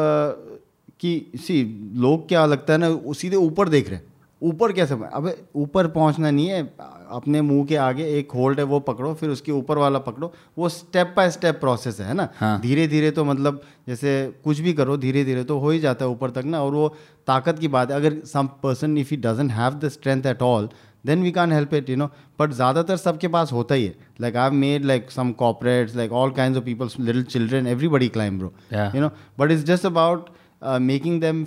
कि 1.00 1.12
सी 1.36 1.62
लोग 2.00 2.28
क्या 2.28 2.44
लगता 2.46 2.72
है 2.72 2.78
ना 2.78 3.12
सीधे 3.20 3.36
ऊपर 3.36 3.68
देख 3.68 3.88
रहे 3.88 3.96
हैं 3.98 4.11
ऊपर 4.42 4.72
कैसे 4.72 4.94
अब 4.94 5.32
ऊपर 5.54 5.86
पहुँचना 5.88 6.30
नहीं 6.30 6.46
है 6.48 6.62
अपने 7.10 7.40
मुँह 7.42 7.64
के 7.66 7.76
आगे 7.76 8.04
एक 8.18 8.32
होल्ड 8.32 8.58
है 8.58 8.64
वो 8.64 8.80
पकड़ो 8.80 9.12
फिर 9.14 9.30
उसके 9.30 9.52
ऊपर 9.52 9.78
वाला 9.78 9.98
पकड़ो 9.98 10.32
वो 10.58 10.68
स्टेप 10.68 11.12
बाय 11.16 11.30
स्टेप 11.30 11.60
प्रोसेस 11.60 12.00
है 12.00 12.14
ना? 12.14 12.28
हाँ। 12.36 12.60
धीरे 12.60 12.86
धीरे 12.88 13.10
तो 13.10 13.24
मतलब 13.24 13.60
जैसे 13.88 14.34
कुछ 14.44 14.60
भी 14.60 14.72
करो 14.72 14.96
धीरे 14.96 15.24
धीरे 15.24 15.44
तो 15.44 15.58
हो 15.58 15.70
ही 15.70 15.78
जाता 15.80 16.04
है 16.04 16.10
ऊपर 16.10 16.30
तक 16.30 16.44
ना 16.44 16.62
और 16.62 16.72
वो 16.72 16.88
ताकत 17.26 17.58
की 17.58 17.68
बात 17.68 17.90
है। 17.90 17.96
अगर 17.96 18.20
some 18.26 18.46
person 18.62 18.98
if 18.98 19.10
he 19.10 19.16
doesn't 19.16 19.50
have 19.50 19.74
the 19.74 19.88
strength 19.88 20.26
at 20.26 20.42
all 20.42 20.68
then 21.06 21.22
we 21.22 21.30
can 21.32 21.52
help 21.52 21.74
it 21.74 21.90
you 21.90 21.96
know 21.96 22.06
but 22.40 22.52
ज़्यादातर 22.52 22.96
सबके 22.96 23.28
पास 23.28 23.52
होता 23.52 23.74
ही 23.74 23.84
है। 23.84 23.94
Like 24.20 24.36
I 24.36 24.50
made 24.50 24.84
like 24.84 25.10
some 25.10 25.32
corporates 25.32 25.96
like 25.96 26.12
all 26.12 26.30
kind 26.30 26.56
of 26.56 26.64
peoples 26.64 26.96
little 27.00 27.22
children 27.24 27.66
everybody 27.66 28.08
climb 28.08 28.38
bro 28.38 28.52
Yeah. 28.72 28.94
you 28.94 29.00
know? 29.00 29.12
But 29.38 29.50
it's 29.50 29.64
just 29.64 29.84
about 29.84 30.30
uh, 30.62 30.78
making 30.80 31.20
them 31.20 31.44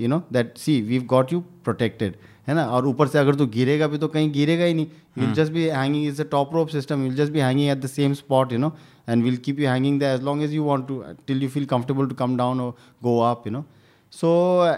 you 0.00 0.08
know 0.08 0.22
that 0.32 0.56
see 0.58 0.80
we 0.82 0.98
got 1.12 1.32
you 1.32 1.40
protected 1.64 2.16
है 2.48 2.54
ना? 2.54 2.64
और 2.64 2.86
ऊपर 2.86 3.06
से 3.08 3.18
अगर 3.18 3.34
तू 3.34 3.46
गिरेगा 3.54 3.86
भी 3.86 3.98
तो 3.98 4.08
कहीं 4.08 4.32
गिरेगा 4.32 4.64
ही 4.64 4.74
नहीं। 4.74 4.86
Will 5.18 5.32
just 5.34 5.52
be 5.52 5.64
hanging 5.64 6.06
is 6.06 6.20
a 6.22 6.24
top 6.30 6.54
rope 6.54 6.68
system 6.68 7.02
will 7.02 7.14
just 7.16 7.32
be 7.32 7.40
hanging 7.40 7.70
at 7.70 7.80
the 7.84 7.86
same 7.86 8.14
spot 8.14 8.52
you 8.52 8.58
know 8.58 8.72
and 9.08 9.24
will 9.24 9.36
keep 9.44 9.60
you 9.60 9.68
hanging 9.68 10.00
the 10.00 10.02
as 10.02 10.22
long 10.24 10.42
as 10.42 10.54
you 10.54 10.62
want 10.64 10.88
to 10.88 11.02
till 11.26 11.42
you 11.42 11.48
feel 11.48 11.64
comfortable 11.64 12.06
to 12.06 12.14
come 12.14 12.36
down 12.36 12.60
और 12.60 12.74
go 13.02 13.18
up 13.30 13.46
you 13.46 13.52
know 13.52 13.64
so 14.12 14.28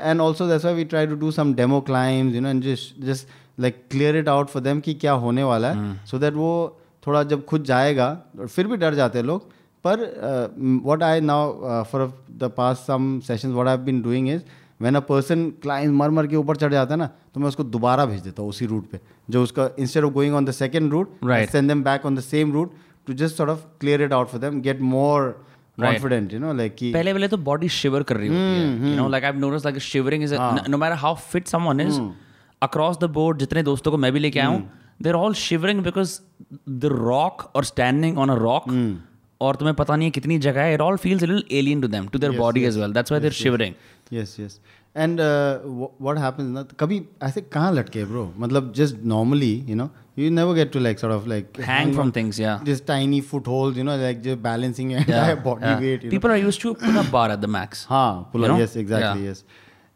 and 0.01 0.21
also 0.21 0.49
that's 0.49 0.67
we 0.67 0.85
try 0.85 1.07
to 1.07 1.15
do 1.17 1.31
some 1.31 1.55
demo 1.55 1.81
climbs 1.81 2.35
you 2.35 2.41
know 2.41 2.49
and 2.49 2.63
just 2.63 3.01
just 3.05 3.27
like 3.61 3.83
clear 3.91 4.17
it 4.17 4.29
out 4.29 4.49
for 4.49 4.63
them 4.63 4.81
कि 4.81 4.95
क्या 4.95 5.13
होने 5.13 5.43
वाला 5.43 5.73
है। 5.73 5.77
hmm. 5.77 6.07
So 6.11 6.19
that 6.19 6.35
वो 6.35 6.81
थोड़ा 7.07 7.23
जब 7.23 7.45
खुद 7.45 7.65
जाएगा 7.65 8.07
फिर 8.39 8.67
भी 8.67 8.77
डर 8.77 8.95
जाते 8.95 9.19
हैं 9.19 9.25
लोग 9.27 9.51
पर 9.85 10.01
what 10.85 11.03
I 11.03 11.21
now 11.21 11.83
for 11.83 12.07
the 12.31 12.53
past 12.57 12.85
some 12.87 13.19
session 13.27 13.53
what 13.53 13.69
I 13.69 13.77
been 13.77 14.01
doing 14.03 14.29
is 14.29 14.43
is 14.81 14.87
when 14.87 14.97
a 14.97 15.03
person 15.11 15.53
climbs 15.67 15.95
मर 16.01 16.11
मर 16.11 16.27
के 16.27 16.37
ऊपर 16.37 16.57
चढ़ 16.57 16.73
जाता 16.73 16.95
है 16.95 16.99
ना 16.99 17.11
तो 17.35 17.41
मैं 17.41 17.49
उसको 17.49 17.65
दोबारा 17.65 18.07
भेज 18.07 18.21
देता 18.21 18.43
हूँ 18.43 18.51
उसी 18.51 18.67
रूट 18.67 18.91
पे 18.91 19.01
जो 19.31 19.43
उसका 19.43 19.71
of 19.77 20.15
going 20.15 20.35
on 20.35 20.45
the 20.45 20.57
second 20.63 20.93
route 20.93 21.09
I 21.23 21.29
Right. 21.29 21.51
send 21.51 21.71
them 21.71 21.83
back 21.83 22.05
on 22.05 22.15
the 22.15 22.25
same 22.31 22.53
route 22.53 22.71
to 23.07 23.15
just 23.15 23.37
sort 23.37 23.51
of 23.51 23.59
clear 23.81 24.01
it 24.07 24.13
out 24.13 24.31
for 24.31 24.39
them 24.39 24.61
get 24.61 24.81
more 24.81 25.35
confident 25.79 26.33
you 26.33 26.41
know 26.45 26.53
like 26.61 26.77
कि 26.77 26.93
पहले 26.93 27.13
पहले 27.13 27.29
तो 27.29 27.37
body 27.37 27.69
shiver 27.69 28.03
कर 28.03 28.17
रही 28.17 28.29
होती 28.29 28.39
है 28.39 28.91
you 28.91 28.97
know 28.97 29.09
like 29.09 29.25
I 29.25 29.33
notice 29.33 29.65
like 29.65 29.79
shivering 29.79 30.23
is. 30.25 30.35
No 30.69 30.79
matter 30.79 30.97
how 30.97 31.15
fit 31.15 31.49
someone 31.49 31.81
is. 31.81 32.01
Across 32.63 32.99
the 32.99 33.05
board 33.05 33.39
जितने 33.39 33.63
दोस्तों 33.63 33.91
को 33.91 33.99
मैं 33.99 34.13
भी 34.13 34.19
लेके 34.19 34.41
आया 34.41 34.49
हूँ 34.49 34.71
they 35.03 35.09
are 35.09 35.15
all 35.15 35.35
shivering 35.35 35.83
because 35.85 36.19
the 36.69 36.85
rock 36.85 37.43
और 37.57 37.65
स्टैंडिंग 37.65 38.19
ऑन 38.19 38.29
अ 38.29 38.35
रॉक। 38.35 38.65
और 39.41 39.57
तुम्हें 39.57 39.75
पता 39.77 39.97
नहीं 39.97 40.07
है 40.07 40.11
कितनी 40.11 40.39
जगह 40.39 40.63
है 40.63 40.75
it 40.75 40.81
all 40.81 40.97
feels 40.97 41.23
little 41.23 41.45
alien 41.59 41.81
to 41.81 41.89
them 41.89 42.09
to 42.09 42.19
their 42.19 42.39
body 42.39 42.65
as 42.65 42.79
well 42.79 42.93
that's 42.93 43.13
why 43.13 43.21
they're 43.21 43.33
shivering 43.35 43.75
yes 44.13 44.37
yes 44.41 44.61
and 44.97 45.21
what 45.21 46.19
happens 46.19 46.67
कभी 46.81 47.01
ऐसे 47.23 47.41
कहाँ 47.41 47.73
लटके 47.73 48.05
ब्रो 48.05 48.33
मतलब 48.39 48.73
just 48.77 49.05
normally 49.05 49.53
you 49.69 49.77
know 49.77 49.89
you 50.19 50.31
never 50.31 50.55
get 50.55 50.73
to 50.73 50.79
like 50.79 51.05
off 51.05 51.29
like 51.29 51.61
hang 51.61 51.95
from 51.95 52.11
things 52.17 52.41
या 52.41 52.57
this 52.65 52.87
tiny 52.87 53.21
foot 53.31 53.49
holds 53.49 53.79
you 53.79 53.85
know 53.85 53.97
like 53.97 54.21
जो 54.23 54.37
balancing 54.43 54.93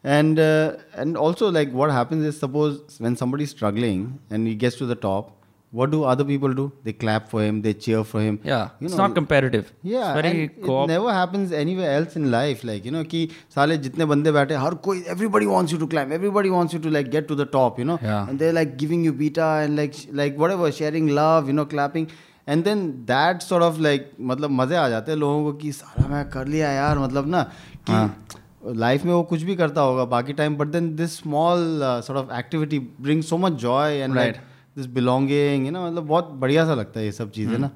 and 0.04 1.16
also 1.16 1.50
like 1.50 1.72
what 1.72 1.90
happens 1.90 2.26
is 2.26 2.34
suppose 2.36 3.02
when 3.02 3.14
somebody 3.14 3.46
struggling 3.46 4.06
and 4.32 4.48
you 4.48 4.56
gets 4.58 4.78
to 4.78 4.86
the 4.86 4.96
top 5.02 5.36
what 5.77 5.89
do 5.93 5.97
other 6.09 6.25
people 6.27 6.53
do 6.57 6.63
they 6.87 6.91
clap 6.99 7.25
for 7.31 7.39
him 7.45 7.57
they 7.63 7.71
cheer 7.85 8.01
for 8.11 8.21
him 8.25 8.35
Yeah, 8.49 8.69
you 8.79 8.87
it's 8.87 8.93
know, 8.95 8.99
not 9.07 9.15
competitive. 9.17 9.65
yeah 9.93 10.03
it's 10.11 10.15
very 10.19 10.29
and 10.29 10.43
it 10.43 10.61
co-op. 10.67 10.87
never 10.91 11.13
happens 11.15 11.51
anywhere 11.61 11.89
else 11.97 12.15
in 12.21 12.27
life 12.35 12.63
like 12.69 12.85
you 12.89 12.93
know 12.95 13.03
कि 13.13 13.21
साले 13.55 13.77
जितने 13.87 14.05
बंदे 14.13 14.31
बैठे 14.37 14.55
हर 14.65 14.73
कोई 14.87 15.03
everybody 15.15 15.49
wants 15.55 15.75
you 15.75 15.79
to 15.83 15.89
climb 15.95 16.13
everybody 16.19 16.53
wants 16.55 16.77
you 16.77 16.79
to 16.87 16.93
like 16.97 17.11
get 17.17 17.27
to 17.33 17.37
the 17.41 17.47
top 17.57 17.81
you 17.83 17.87
know 17.91 17.99
Yeah. 18.07 18.29
and 18.29 18.43
they're 18.43 18.55
like 18.59 18.73
giving 18.85 19.03
you 19.09 19.13
beta 19.25 19.49
and 19.65 19.81
like 19.83 19.99
sh- 19.99 20.07
like 20.21 20.39
whatever 20.45 20.71
sharing 20.79 21.11
love 21.19 21.51
you 21.53 21.57
know 21.59 21.67
clapping 21.75 22.07
and 22.53 22.63
then 22.71 22.87
that 23.13 23.45
sort 23.49 23.67
of 23.69 23.83
like 23.89 24.09
मतलब 24.33 24.51
मजे 24.63 24.75
आ 24.85 24.87
जाते 24.89 25.11
हैं 25.11 25.19
लोगों 25.27 25.43
को 25.43 25.53
कि 25.65 25.71
सारा 25.83 26.07
मैं 26.15 26.23
कर 26.37 26.47
लिया 26.57 26.69
यार 26.79 26.99
मतलब 27.07 27.27
ना 27.37 27.43
कि 27.89 28.75
लाइफ 28.85 29.03
में 29.05 29.13
वो 29.13 29.21
कुछ 29.31 29.41
भी 29.49 29.55
करता 29.55 29.81
होगा 29.89 30.05
बाकी 30.13 30.33
time 30.43 30.55
but 30.57 30.67
then 30.77 30.95
this 30.95 31.17
small 31.17 31.79
sort 32.07 32.19
of 32.19 32.37
activity 32.39 32.79
bring 33.07 33.21
so 33.31 33.37
much 33.47 33.53
joy 33.65 33.97
and 33.97 34.15
like 34.15 34.35
Right. 34.71 34.77
This 34.77 34.85
belonging 34.95 35.65
you 35.65 35.71
know 35.71 35.85
मतलब 35.87 36.07
बहुत 36.07 36.29
बढ़िया 36.41 36.65
सा 36.65 36.73
लगता 36.75 36.99
है 36.99 37.05
ये 37.05 37.11
सब 37.11 37.31
चीज़ें 37.39 37.57
ना 37.59 37.71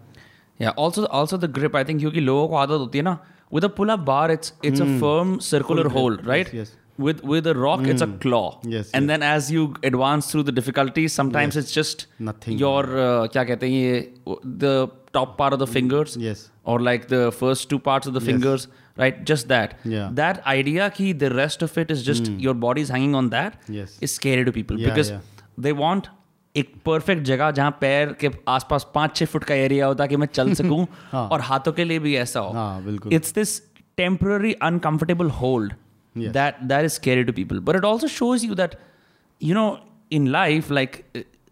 Yeah, 0.61 0.73
also 0.81 1.03
also 1.19 1.37
the 1.43 1.47
grip. 1.53 1.75
I 1.77 1.81
think 1.85 1.99
क्योंकि 1.99 2.19
लोगों 2.19 2.47
को 2.47 2.55
आदत 2.63 2.79
होती 2.79 2.97
है 2.97 3.03
ना 3.03 3.17
with 3.57 3.65
a 3.67 3.69
pull 3.77 3.91
up 3.93 4.01
bar 4.09 4.25
it's 4.33 4.51
it's 4.69 4.81
a 4.83 4.87
firm 5.03 5.31
circular 5.45 5.85
Hmm. 5.85 5.93
Full 5.95 6.09
grip. 6.09 6.19
hold, 6.19 6.27
right? 6.31 6.51
Yes, 6.57 6.59
yes. 6.59 6.75
With 7.05 7.23
with 7.31 7.47
a 7.51 7.53
rock 7.61 7.87
it's 7.93 8.03
a 8.05 8.07
claw. 8.25 8.43
Yes, 8.73 8.91
And 8.99 9.13
then 9.13 9.25
as 9.29 9.49
you 9.55 9.63
advance 9.89 10.29
through 10.33 10.43
the 10.51 10.55
difficulties, 10.59 11.15
sometimes 11.21 11.57
it's 11.63 11.73
just 11.79 12.05
Nothing. 12.29 12.59
your 12.65 12.83
uh, 13.05 13.27
क्या 13.37 13.43
कहते 13.49 13.69
हैं 13.71 13.79
ये 13.79 14.37
the 14.65 14.75
top 15.19 15.33
part 15.41 15.57
of 15.57 15.63
the 15.65 15.69
fingers. 15.79 16.15
Yes. 16.27 16.45
Or 16.73 16.77
like 16.91 17.07
the 17.15 17.23
first 17.41 17.69
two 17.73 17.81
parts 17.89 18.11
of 18.13 18.17
the 18.19 18.23
Yes. 18.25 18.31
fingers, 18.31 18.67
right? 19.05 19.25
Just 19.33 19.49
that. 19.55 19.75
Yeah. 19.95 20.07
Hmm. 20.07 20.15
That 20.23 20.43
idea 20.55 20.91
कि 21.01 21.11
the 21.27 21.33
rest 21.41 21.65
of 21.69 21.77
it 21.85 21.95
is 21.97 22.05
just 22.13 22.31
your 22.49 22.57
body 22.69 22.85
is 22.89 22.93
hanging 22.99 23.19
on 23.25 23.33
that 23.37 23.59
Yes. 23.81 23.97
is 24.09 24.17
scary 24.21 24.45
to 24.51 24.57
people 24.63 24.83
Yeah, 24.85 24.91
because 24.93 25.15
yeah. 25.17 25.29
they 25.67 25.79
want 25.85 26.11
एक 26.62 26.72
perfect 26.86 27.22
जगह 27.30 27.50
जहाँ 27.58 27.70
पैर 27.80 28.12
के 28.20 28.30
आसपास 28.48 28.86
पाँच 28.94 29.16
छः 29.16 29.26
foot 29.32 29.44
का 29.44 29.54
एरिया 29.54 29.86
होता 29.86 30.06
कि 30.06 30.16
मैं 30.16 30.26
चल 30.32 30.52
सकूँ 30.60 30.86
हाँ। 31.12 31.28
और 31.32 31.40
हाथों 31.48 31.72
के 31.72 31.84
लिए 31.84 31.98
भी 32.06 32.14
ऐसा 32.16 32.40
हो 32.40 32.52
हाँ, 32.52 32.82
बिल्कुल। 32.84 33.12
It's 33.14 33.34
this 33.34 33.60
temporary 33.96 34.52
uncomfortable 34.70 35.30
hold 35.40 35.72
that 36.16 36.62
that 36.62 36.84
is 36.84 36.92
scary 36.92 37.24
to 37.24 37.32
people 37.32 37.60
but 37.68 37.76
it 37.76 37.84
also 37.84 38.08
shows 38.18 38.46
you 38.46 38.54
that 38.54 38.78
you 39.40 39.54
know 39.54 39.66
in 40.18 40.28
life 40.38 40.70
like 40.70 41.02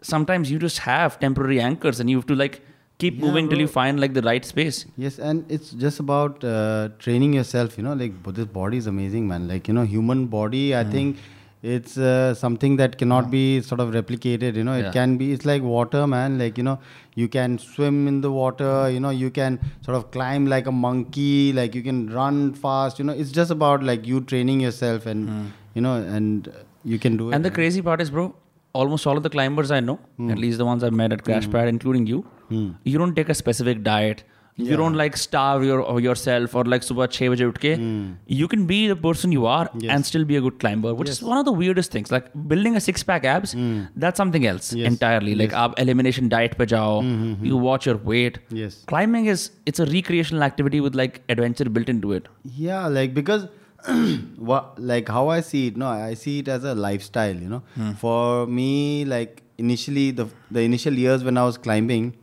sometimes 0.08 0.50
you 0.52 0.56
just 0.62 0.80
have 0.84 1.14
temporary 1.20 1.58
anchors 1.66 2.00
and 2.02 2.10
you 2.12 2.16
have 2.18 2.26
to 2.30 2.34
like 2.38 2.56
keep 3.02 3.14
Yeah, 3.14 3.22
moving 3.26 3.46
till 3.52 3.60
you 3.62 3.68
find 3.76 4.00
like 4.02 4.16
the 4.16 4.22
right 4.26 4.48
space 4.48 4.80
Yes, 5.04 5.14
and 5.28 5.54
it's 5.56 5.70
just 5.84 6.02
about 6.02 6.44
uh, 6.44 6.88
training 7.04 7.32
yourself. 7.36 7.78
You 7.78 7.84
know, 7.86 7.94
like 8.02 8.18
but 8.26 8.36
this 8.40 8.50
body 8.58 8.80
is 8.82 8.90
amazing, 8.92 9.26
man. 9.30 9.46
Like 9.52 9.70
you 9.72 9.76
know, 9.78 9.84
human 9.94 10.26
body. 10.34 10.62
I 10.80 10.84
think 10.90 11.24
it's 11.72 11.96
uh, 11.96 12.34
something 12.34 12.76
that 12.76 12.98
cannot 12.98 13.30
be 13.30 13.62
sort 13.62 13.80
of 13.80 13.90
replicated. 13.98 14.56
You 14.60 14.64
know, 14.68 14.74
it 14.80 14.86
Yeah. 14.86 14.92
can 14.96 15.16
be. 15.22 15.32
It's 15.36 15.46
like 15.50 15.62
water, 15.62 16.02
man. 16.14 16.38
Like 16.42 16.58
you 16.58 16.64
know, 16.68 16.78
you 17.22 17.28
can 17.36 17.56
swim 17.58 18.06
in 18.12 18.20
the 18.26 18.32
water. 18.36 18.72
You 18.96 19.00
know, 19.04 19.14
you 19.22 19.30
can 19.38 19.58
sort 19.88 19.96
of 19.96 20.10
climb 20.16 20.46
like 20.54 20.66
a 20.66 20.76
monkey. 20.84 21.52
Like 21.60 21.74
you 21.74 21.82
can 21.88 22.02
run 22.18 22.42
fast. 22.66 22.98
You 22.98 23.06
know, 23.10 23.16
it's 23.24 23.32
just 23.40 23.56
about 23.56 23.88
like 23.92 24.06
you 24.12 24.20
training 24.34 24.60
yourself, 24.68 25.06
and 25.14 25.30
hmm. 25.30 25.46
you 25.74 25.86
know, 25.88 25.94
and 26.18 26.52
you 26.84 26.98
can 27.06 27.16
do 27.22 27.30
it. 27.30 27.34
And 27.34 27.50
the 27.50 27.54
crazy 27.60 27.82
part 27.90 28.06
is, 28.06 28.10
bro, 28.10 28.28
almost 28.74 29.06
all 29.06 29.16
of 29.16 29.22
the 29.22 29.34
climbers 29.38 29.70
I 29.70 29.80
know, 29.80 29.98
hmm. 30.18 30.30
at 30.30 30.38
least 30.46 30.58
the 30.58 30.70
ones 30.72 30.84
I've 30.84 31.00
met 31.02 31.18
at 31.18 31.24
hmm. 31.24 31.32
Crashpad, 31.32 31.68
including 31.68 32.06
you, 32.06 32.24
you 32.50 32.98
don't 32.98 33.14
take 33.14 33.28
a 33.30 33.34
specific 33.34 33.82
diet 33.82 34.24
you 34.56 34.76
don't 34.76 34.94
like 34.94 35.16
starve 35.16 35.64
your 35.64 35.80
or 35.80 36.00
yourself 36.00 36.54
or 36.54 36.64
like 36.64 36.84
super 36.88 37.06
6 37.10 37.30
baje 37.32 37.44
utke 37.52 37.70
hmm. 37.78 38.02
you 38.40 38.46
can 38.52 38.66
be 38.66 38.78
the 38.92 38.96
person 39.06 39.32
you 39.36 39.46
are 39.54 39.64
and 39.94 40.06
still 40.10 40.26
be 40.30 40.36
a 40.40 40.42
good 40.44 40.58
climber 40.64 40.92
which 41.00 41.10
is 41.14 41.20
one 41.30 41.38
of 41.38 41.44
the 41.44 41.56
weirdest 41.62 41.90
things. 41.90 42.12
Like 42.12 42.28
building 42.52 42.76
a 42.76 42.80
six 42.80 43.02
pack 43.02 43.24
abs 43.24 43.52
hmm. 43.52 43.82
that's 43.96 44.16
something 44.16 44.46
else 44.52 44.72
entirely. 44.92 45.34
Like 45.34 45.56
aap 45.64 45.76
elimination 45.78 46.28
diet 46.28 46.56
pe 46.60 46.66
jao 46.74 47.00
hmm, 47.00 47.44
you 47.50 47.56
watch 47.56 47.86
your 47.90 47.96
weight. 47.96 48.38
Yes. 48.62 48.78
Climbing 48.86 49.26
is 49.34 49.50
it's 49.66 49.80
a 49.80 49.86
recreational 49.86 50.42
activity 50.50 50.80
with 50.86 50.94
like 51.02 51.20
adventure 51.28 51.68
built 51.78 51.88
into 51.88 52.12
it. 52.12 52.32
Yeah 52.64 52.86
like 52.98 53.14
because 53.20 53.48
what 54.50 54.78
like 54.78 55.08
how 55.08 55.28
I 55.28 55.40
see 55.40 55.66
it, 55.68 55.76
no, 55.76 55.86
I 55.86 56.14
see 56.14 56.38
it 56.38 56.48
as 56.48 56.64
a 56.64 56.74
lifestyle, 56.74 57.34
you 57.34 57.48
know. 57.48 57.62
For 57.98 58.46
me, 58.46 59.04
like 59.04 59.42
initially 59.58 60.10
the 60.10 60.26
the 60.50 60.60
initial 60.60 60.94
years 60.94 61.24
when 61.24 61.36
I 61.36 61.44
was 61.44 61.58
climbing, 61.58 62.14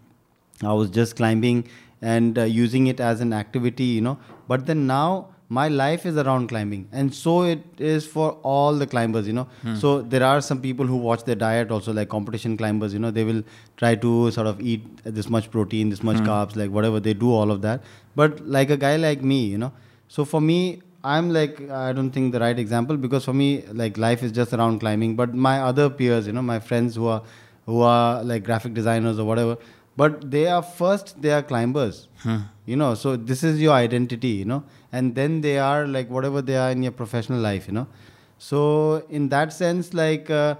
I 0.63 0.73
was 0.73 0.89
just 0.89 1.15
climbing 1.15 1.67
and 2.01 2.37
uh, 2.37 2.43
using 2.43 2.87
it 2.87 2.99
as 2.99 3.21
an 3.21 3.33
activity, 3.33 3.85
you 3.85 4.01
know. 4.01 4.17
But 4.47 4.65
then 4.65 4.87
now 4.87 5.27
my 5.49 5.67
life 5.67 6.05
is 6.05 6.17
around 6.17 6.47
climbing, 6.47 6.87
and 6.91 7.13
so 7.13 7.43
it 7.43 7.63
is 7.77 8.05
for 8.05 8.31
all 8.43 8.73
the 8.75 8.87
climbers, 8.87 9.27
you 9.27 9.33
know. 9.33 9.47
So 9.79 10.01
there 10.01 10.23
are 10.23 10.41
some 10.41 10.61
people 10.61 10.85
who 10.85 10.95
watch 10.97 11.23
their 11.25 11.35
diet 11.35 11.71
also, 11.71 11.93
like 11.93 12.09
competition 12.09 12.55
climbers, 12.57 12.93
you 12.93 12.99
know. 12.99 13.11
They 13.11 13.23
will 13.25 13.43
try 13.77 13.95
to 13.95 14.31
sort 14.31 14.47
of 14.47 14.61
eat 14.61 14.85
this 15.03 15.29
much 15.29 15.51
protein, 15.51 15.89
this 15.89 16.03
much 16.03 16.17
carbs, 16.29 16.55
like 16.55 16.71
whatever 16.71 16.99
they 17.01 17.13
do, 17.13 17.31
all 17.33 17.51
of 17.51 17.61
that. 17.63 17.83
But 18.15 18.39
like 18.47 18.69
a 18.69 18.77
guy 18.77 18.95
like 18.95 19.21
me, 19.33 19.45
you 19.45 19.57
know. 19.57 19.73
So 20.07 20.25
for 20.25 20.41
me, 20.41 20.81
I'm 21.03 21.29
like 21.33 21.59
I 21.69 21.91
don't 21.93 22.11
think 22.11 22.31
the 22.31 22.39
right 22.39 22.57
example 22.57 22.95
because 22.97 23.25
for 23.25 23.33
me, 23.33 23.63
like 23.73 23.97
life 23.97 24.23
is 24.23 24.31
just 24.31 24.53
around 24.53 24.79
climbing. 24.79 25.15
But 25.15 25.33
my 25.33 25.59
other 25.61 25.89
peers, 25.89 26.27
you 26.27 26.33
know, 26.33 26.41
my 26.41 26.59
friends 26.59 26.95
who 26.95 27.07
are 27.07 27.21
who 27.65 27.81
are 27.81 28.23
like 28.23 28.43
graphic 28.43 28.73
designers 28.73 29.19
or 29.19 29.25
whatever, 29.25 29.57
but 29.96 30.30
they 30.30 30.46
are 30.48 30.62
first 30.62 31.20
they 31.22 31.30
are 31.32 31.42
climbers. 31.42 32.08
You 32.66 32.76
know, 32.76 32.94
so 32.94 33.16
this 33.16 33.42
is 33.44 33.60
your 33.62 33.72
identity, 33.74 34.28
you 34.28 34.44
know, 34.44 34.62
and 34.92 35.14
then 35.14 35.40
they 35.40 35.58
are 35.58 35.86
like 35.86 36.08
whatever 36.10 36.42
they 36.42 36.56
are 36.56 36.70
in 36.70 36.82
your 36.82 36.92
professional 36.92 37.38
life, 37.40 37.68
you 37.68 37.74
know. 37.74 37.86
So 38.38 39.04
in 39.08 39.28
that 39.30 39.52
sense, 39.52 39.92
like. 39.94 40.30
Uh, 40.30 40.56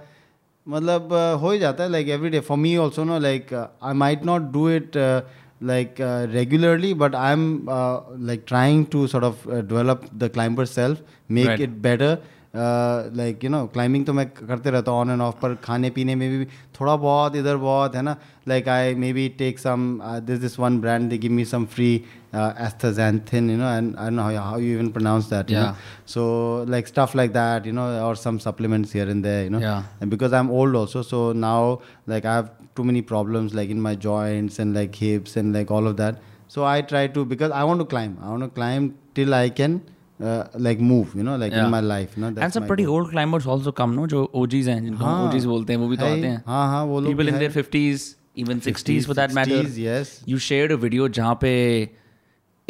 मतलब 0.69 1.11
uh, 1.13 1.39
हो 1.41 1.51
ही 1.51 1.59
जाता 1.59 1.83
है 1.83 1.89
like 1.91 2.07
every 2.13 2.29
day 2.31 2.39
for 2.45 2.57
me 2.61 2.71
also 2.85 3.03
no 3.09 3.17
like 3.25 3.51
uh, 3.53 3.67
I 3.81 3.93
might 3.93 4.25
not 4.29 4.51
do 4.55 4.63
it 4.67 4.95
uh, 5.03 5.21
like 5.69 5.99
uh, 6.07 6.27
regularly 6.33 6.89
but 7.03 7.15
I'm 7.15 7.69
uh, 7.69 8.01
like 8.31 8.45
trying 8.45 8.85
to 8.95 9.07
sort 9.07 9.23
of 9.23 9.47
uh, 9.47 9.61
develop 9.61 10.03
the 10.23 10.29
climber 10.29 10.65
self 10.65 10.99
make 11.29 11.47
Right. 11.47 11.61
it 11.67 11.81
better 11.81 12.09
uh, 12.55 13.09
like 13.13 13.43
you 13.43 13.49
know 13.49 13.67
climbing 13.73 14.05
तो 14.05 14.13
मैं 14.13 14.25
करते 14.29 14.69
रहता 14.71 14.91
हूँ 14.91 15.01
on 15.05 15.09
and 15.15 15.21
off 15.21 15.35
पर 15.41 15.55
खाने 15.63 15.89
पीने 15.97 16.15
में 16.15 16.29
भी 16.29 16.45
थोड़ा 16.79 16.95
बहुत 16.95 17.35
इधर 17.35 17.57
बहुत 17.57 17.95
है 17.95 18.01
ना 18.01 18.15
like 18.47 18.67
I 18.67 18.93
maybe 19.03 19.29
take 19.41 19.59
some 19.59 20.01
uh, 20.01 20.19
there's 20.19 20.39
this 20.39 20.57
one 20.57 20.79
brand 20.79 21.11
they 21.11 21.17
give 21.17 21.31
me 21.31 21.43
some 21.45 21.65
free 21.67 22.05
uh, 22.33 22.53
astaxanthin 22.67 23.49
you 23.49 23.57
know 23.57 23.67
and 23.67 23.97
I 23.97 24.05
don't 24.05 24.15
know 24.15 24.23
how, 24.23 24.43
how 24.51 24.57
you 24.57 24.73
even 24.75 24.91
pronounce 24.91 25.27
that 25.27 25.49
you 25.49 25.57
Yeah. 25.57 25.63
know? 25.65 25.75
so 26.05 26.63
like 26.75 26.87
stuff 26.87 27.15
like 27.15 27.33
that 27.33 27.65
you 27.65 27.73
know 27.73 27.87
or 28.07 28.15
some 28.15 28.39
supplements 28.39 28.91
here 28.91 29.07
and 29.09 29.23
there 29.23 29.43
you 29.43 29.49
know 29.49 29.59
Yeah. 29.59 29.83
and 30.01 30.09
because 30.09 30.33
i'm 30.33 30.49
old 30.49 30.75
also 30.75 31.01
so 31.01 31.19
now 31.33 31.79
like 32.13 32.25
i 32.25 32.33
have 32.35 32.49
too 32.75 32.83
many 32.83 33.01
problems 33.01 33.53
like 33.59 33.69
in 33.69 33.81
my 33.89 33.93
joints 33.95 34.59
and 34.59 34.73
like 34.79 34.95
hips 34.95 35.35
and 35.35 35.53
like 35.59 35.69
all 35.71 35.87
of 35.91 35.97
that 35.97 36.21
so 36.47 36.63
i 36.63 36.81
try 36.93 37.05
to 37.07 37.25
because 37.25 37.51
i 37.51 37.63
want 37.69 37.79
to 37.85 37.85
climb 37.93 38.17
i 38.23 38.29
want 38.29 38.43
to 38.43 38.49
climb 38.59 38.93
till 39.19 39.33
i 39.33 39.49
can 39.61 39.81
uh, 40.21 40.43
like 40.67 40.79
move 40.91 41.13
you 41.15 41.23
know 41.23 41.35
like 41.43 41.51
Yeah. 41.53 41.65
in 41.65 41.71
my 41.71 41.79
life 41.87 42.15
you 42.17 42.21
know 42.23 42.29
that's 42.31 42.43
and 42.45 42.53
some 42.53 42.63
my 42.63 42.67
pretty 42.69 42.85
goal. 42.85 42.95
old 43.01 43.09
climbers 43.11 43.45
also 43.55 43.71
come 43.81 43.95
no 43.99 44.05
जो 44.13 44.21
OGs 44.43 44.67
हैं 44.73 44.79
जिनको 44.83 45.03
हम 45.03 45.09
हाँ, 45.15 45.31
OGs 45.31 45.45
बोलते 45.53 45.73
हैं 45.73 45.79
वो 45.79 45.87
भी 45.87 45.97
तो 45.97 46.05
है, 46.05 46.17
आते 46.17 46.27
हैं 46.27 46.43
हाँ 46.47 46.67
हाँ 46.71 46.83
वो 46.91 46.99
लोग 46.99 47.11
people 47.13 47.25
भी 47.25 47.31
in 47.31 47.39
हैं। 47.41 47.41
their 47.43 47.63
50s 47.63 48.07
even 48.43 48.59
60s 48.69 49.05
for 49.11 49.15
that 49.19 49.33
matter 49.39 49.59
60s, 49.63 49.77
yes 49.83 50.13
you 50.31 50.37
shared 50.47 50.71
a 50.71 50.77
video 50.85 51.07
जहाँ 51.19 51.37
पे 51.43 51.53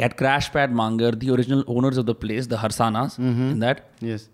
at 0.08 0.16
Crash 0.18 0.50
Pad 0.56 0.74
Mangar 0.80 1.12
the 1.22 1.30
original 1.36 1.64
owners 1.76 1.98
of 2.02 2.06
the 2.10 2.16
place 2.26 2.48
the 2.56 2.58
Harsanas 2.66 3.16
Mm-hmm. 3.28 3.48
in 3.54 3.60
that 3.68 3.86
yes 4.10 4.28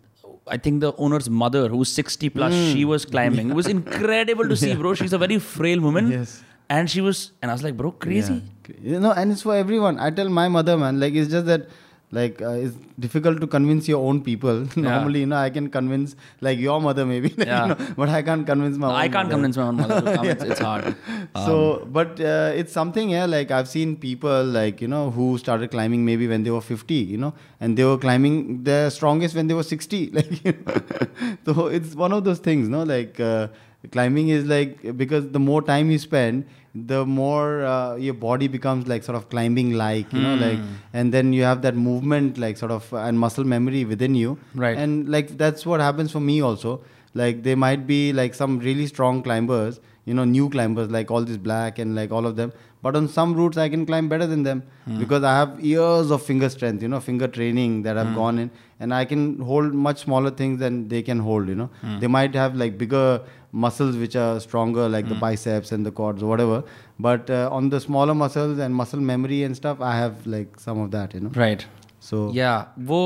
I 0.56 0.58
think 0.64 0.82
the 0.86 0.90
owner's 1.06 1.30
mother 1.44 1.62
who's 1.74 1.92
60 2.02 2.30
plus 2.38 2.54
Mm. 2.56 2.64
she 2.74 2.84
was 2.94 3.06
climbing 3.12 3.52
it 3.54 3.56
was 3.62 3.68
incredible 3.74 4.50
to 4.54 4.58
see 4.64 4.74
bro 4.82 4.94
she's 5.02 5.14
a 5.18 5.20
very 5.22 5.38
frail 5.52 5.80
woman 5.86 6.10
Yes. 6.16 6.34
and 6.78 6.90
she 6.96 7.04
was 7.06 7.22
and 7.42 7.52
I 7.54 7.54
was 7.60 7.64
like 7.70 7.78
bro 7.84 7.92
crazy 8.08 8.42
Yeah. 8.42 8.92
You 8.92 9.00
know, 9.04 9.10
and 9.22 9.32
it's 9.36 9.42
for 9.46 9.54
everyone. 9.62 9.98
I 10.00 10.10
tell 10.18 10.30
my 10.36 10.44
mother, 10.48 10.76
man, 10.84 11.00
like 11.02 11.14
it's 11.22 11.30
just 11.32 11.48
that, 11.48 11.66
like 12.11 12.41
uh, 12.41 12.51
it's 12.51 12.75
difficult 12.99 13.41
to 13.41 13.47
convince 13.47 13.87
your 13.87 14.03
own 14.05 14.23
people. 14.23 14.67
Normally, 14.77 15.21
you 15.21 15.27
know, 15.27 15.37
I 15.37 15.51
can 15.51 15.69
convince 15.69 16.17
like 16.41 16.59
your 16.59 16.81
mother 16.81 17.05
maybe, 17.05 17.35
Yeah. 17.39 17.63
you 17.63 17.69
know, 17.69 17.87
but 17.97 18.09
I 18.09 18.23
can't 18.23 18.47
convince 18.47 18.79
my. 18.79 18.89
I 18.89 19.05
own 19.05 19.13
can't 19.13 19.15
mother. 19.29 19.31
convince 19.35 19.57
my 19.57 19.63
own 19.65 19.77
mother 19.77 20.01
to 20.01 20.17
come 20.17 20.27
it's, 20.35 20.43
it's 20.45 20.61
hard 20.61 20.95
so, 21.37 21.87
but 21.93 22.21
uh, 22.21 22.53
it's 22.55 22.73
something, 22.73 23.11
yeah. 23.11 23.27
Like 23.27 23.51
I've 23.51 23.69
seen 23.69 23.97
people, 23.97 24.45
like 24.45 24.81
you 24.81 24.89
know, 24.89 25.11
who 25.11 25.39
started 25.39 25.71
climbing 25.71 26.05
maybe 26.05 26.27
when 26.29 26.43
they 26.45 26.51
were 26.51 26.61
fifty, 26.63 26.95
you 26.95 27.19
know, 27.19 27.35
and 27.61 27.77
they 27.77 27.85
were 27.85 27.99
climbing 27.99 28.65
their 28.65 28.91
strongest 28.91 29.35
when 29.35 29.47
they 29.47 29.55
were 29.55 29.63
sixty. 29.63 30.11
Like, 30.19 30.45
you 30.45 30.53
know? 30.67 31.37
so 31.55 31.67
it's 31.67 31.95
one 31.95 32.13
of 32.13 32.25
those 32.25 32.39
things, 32.39 32.69
no? 32.69 32.83
Like 32.83 33.21
uh, 33.21 33.49
climbing 33.93 34.31
is 34.31 34.45
like 34.47 34.97
because 34.97 35.29
the 35.31 35.39
more 35.39 35.63
time 35.63 35.91
you 35.91 35.99
spend, 35.99 36.47
the 36.87 37.05
more 37.07 37.65
uh, 37.65 37.97
your 37.97 38.15
body 38.15 38.49
becomes 38.49 38.87
like 38.87 39.03
sort 39.03 39.17
of 39.17 39.29
climbing 39.29 39.73
like, 39.73 40.13
you 40.13 40.21
know, 40.21 40.37
hmm. 40.37 40.43
like, 40.43 40.59
and 40.93 41.13
then 41.13 41.33
you 41.33 41.43
have 41.43 41.63
that 41.63 41.75
movement, 41.75 42.39
like 42.39 42.57
sort 42.57 42.71
of, 42.71 42.93
and 42.93 43.19
muscle 43.19 43.45
memory 43.45 43.85
within 43.85 44.15
you, 44.15 44.39
Right. 44.55 44.77
And 44.77 45.09
like 45.09 45.37
that's 45.37 45.67
what 45.67 45.81
happens 45.81 46.13
for 46.13 46.21
me 46.21 46.41
also. 46.41 46.81
Like 47.15 47.43
there 47.43 47.57
might 47.57 47.87
be 47.87 48.13
like 48.13 48.35
some 48.35 48.59
really 48.59 48.87
strong 48.87 49.23
climbers, 49.23 49.81
you 50.05 50.15
know, 50.15 50.25
new 50.25 50.49
climbers, 50.51 50.91
like 50.91 51.11
all 51.11 51.25
these 51.25 51.39
black 51.39 51.79
and 51.79 51.95
like 51.95 52.13
all 52.13 52.27
of 52.27 52.37
them. 52.37 52.53
but 52.83 52.97
on 52.99 53.09
some 53.09 53.35
routes 53.35 53.59
I 53.63 53.69
can 53.69 53.85
climb 53.87 54.09
better 54.11 54.27
than 54.33 54.43
them 54.45 54.63
hmm. 54.85 54.99
because 54.99 55.25
I 55.25 55.33
have 55.37 55.61
years 55.61 56.11
of 56.11 56.23
finger 56.23 56.49
strength, 56.49 56.83
you 56.83 56.89
know, 56.89 57.01
finger 57.01 57.27
training 57.27 57.83
that 57.83 57.99
I've 57.99 58.09
hmm. 58.09 58.15
gone 58.15 58.39
in, 58.39 58.51
and 58.81 58.95
I 58.95 59.05
can 59.05 59.41
hold 59.41 59.75
much 59.75 59.99
smaller 60.05 60.31
things 60.31 60.61
than 60.61 60.89
they 60.93 61.03
can 61.03 61.19
hold. 61.19 61.49
You 61.49 61.57
know, 61.57 61.71
they 62.01 62.07
might 62.07 62.35
have 62.35 62.55
like 62.55 62.79
bigger 62.79 63.21
muscles 63.52 63.98
which 63.98 64.16
are 64.16 64.40
stronger, 64.40 64.88
like 64.90 65.08
the 65.10 65.16
biceps 65.16 65.72
and 65.72 65.86
the 65.86 65.92
quads 65.92 66.24
or 66.24 66.30
whatever. 66.30 66.64
But 67.00 67.30
uh, 67.30 67.50
on 67.52 67.70
the 67.70 67.80
smaller 67.80 68.16
muscles 68.16 68.60
and 68.60 68.76
muscle 68.76 69.00
memory 69.00 69.44
and 69.44 69.56
stuff, 69.56 69.82
I 69.82 69.96
have 69.98 70.28
like 70.36 70.60
some 70.60 70.80
of 70.86 70.92
that. 70.92 71.14
You 71.14 71.22
know, 71.26 71.34
right 71.38 71.66
so 72.12 72.30
या 72.36 72.54
वो 72.92 73.02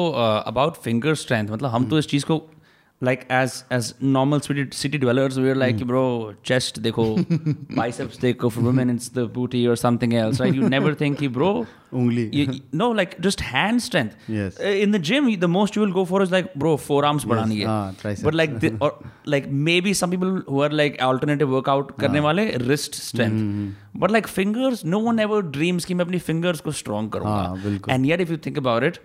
about 0.47 0.75
finger 0.83 1.15
strength 1.23 1.49
मतलब 1.49 1.69
हम 1.69 1.89
तो 1.89 1.99
इस 1.99 2.07
चीज़ 2.07 2.25
को 2.25 2.41
like 3.08 3.26
as 3.28 3.64
as 3.70 3.94
normal 4.00 4.40
city, 4.40 4.64
city 4.70 4.96
dwellers 4.96 5.38
we 5.38 5.46
were 5.48 5.56
like 5.56 5.76
mm. 5.76 5.86
bro 5.90 6.34
chest 6.48 6.80
dekho 6.84 7.06
biceps 7.80 8.16
dekho 8.24 8.50
for 8.56 8.60
women 8.68 8.90
it's 8.94 9.08
the 9.20 9.26
booty 9.26 9.66
or 9.66 9.76
something 9.84 10.14
else 10.14 10.38
right? 10.40 10.54
You 10.54 10.68
never 10.68 10.94
think 10.94 11.20
hey, 11.20 11.26
bro 11.26 11.66
only 11.92 12.24
you, 12.34 12.60
no 12.72 12.90
like 12.90 13.20
just 13.20 13.40
hand 13.40 13.82
strength. 13.82 14.16
Yes. 14.28 14.58
Uh, 14.58 14.64
in 14.84 14.92
the 14.92 14.98
gym 14.98 15.28
the 15.40 15.48
most 15.48 15.76
you 15.76 15.82
will 15.82 15.92
go 15.98 16.04
for 16.04 16.22
is 16.22 16.30
like 16.30 16.54
bro 16.54 16.76
forearms 16.76 17.26
yes. 17.28 17.66
hai. 17.66 18.14
Ah, 18.14 18.14
but 18.22 18.34
like 18.34 18.58
the, 18.60 18.74
or 18.80 18.92
like 19.26 19.50
maybe 19.50 19.92
some 19.92 20.10
people 20.10 20.40
who 20.52 20.62
are 20.62 20.70
like 20.70 21.00
alternative 21.02 21.50
workout 21.58 21.96
karne 21.98 22.20
ah. 22.20 22.26
wale 22.28 22.44
wrist 22.70 22.94
strength. 22.94 23.40
Mm. 23.42 23.72
but 24.02 24.10
like 24.16 24.28
fingers 24.40 24.84
no 24.84 25.00
one 25.10 25.18
ever 25.24 25.42
dreams 25.56 25.84
ki 25.88 25.94
main 25.94 26.06
apni 26.06 26.20
fingers 26.30 26.60
ko 26.68 26.76
strong 26.82 27.10
karunga. 27.16 27.82
Ah, 27.88 27.94
and 27.96 28.06
yet 28.12 28.20
if 28.26 28.30
you 28.30 28.38
think 28.46 28.62
about 28.66 28.84
it 28.90 29.02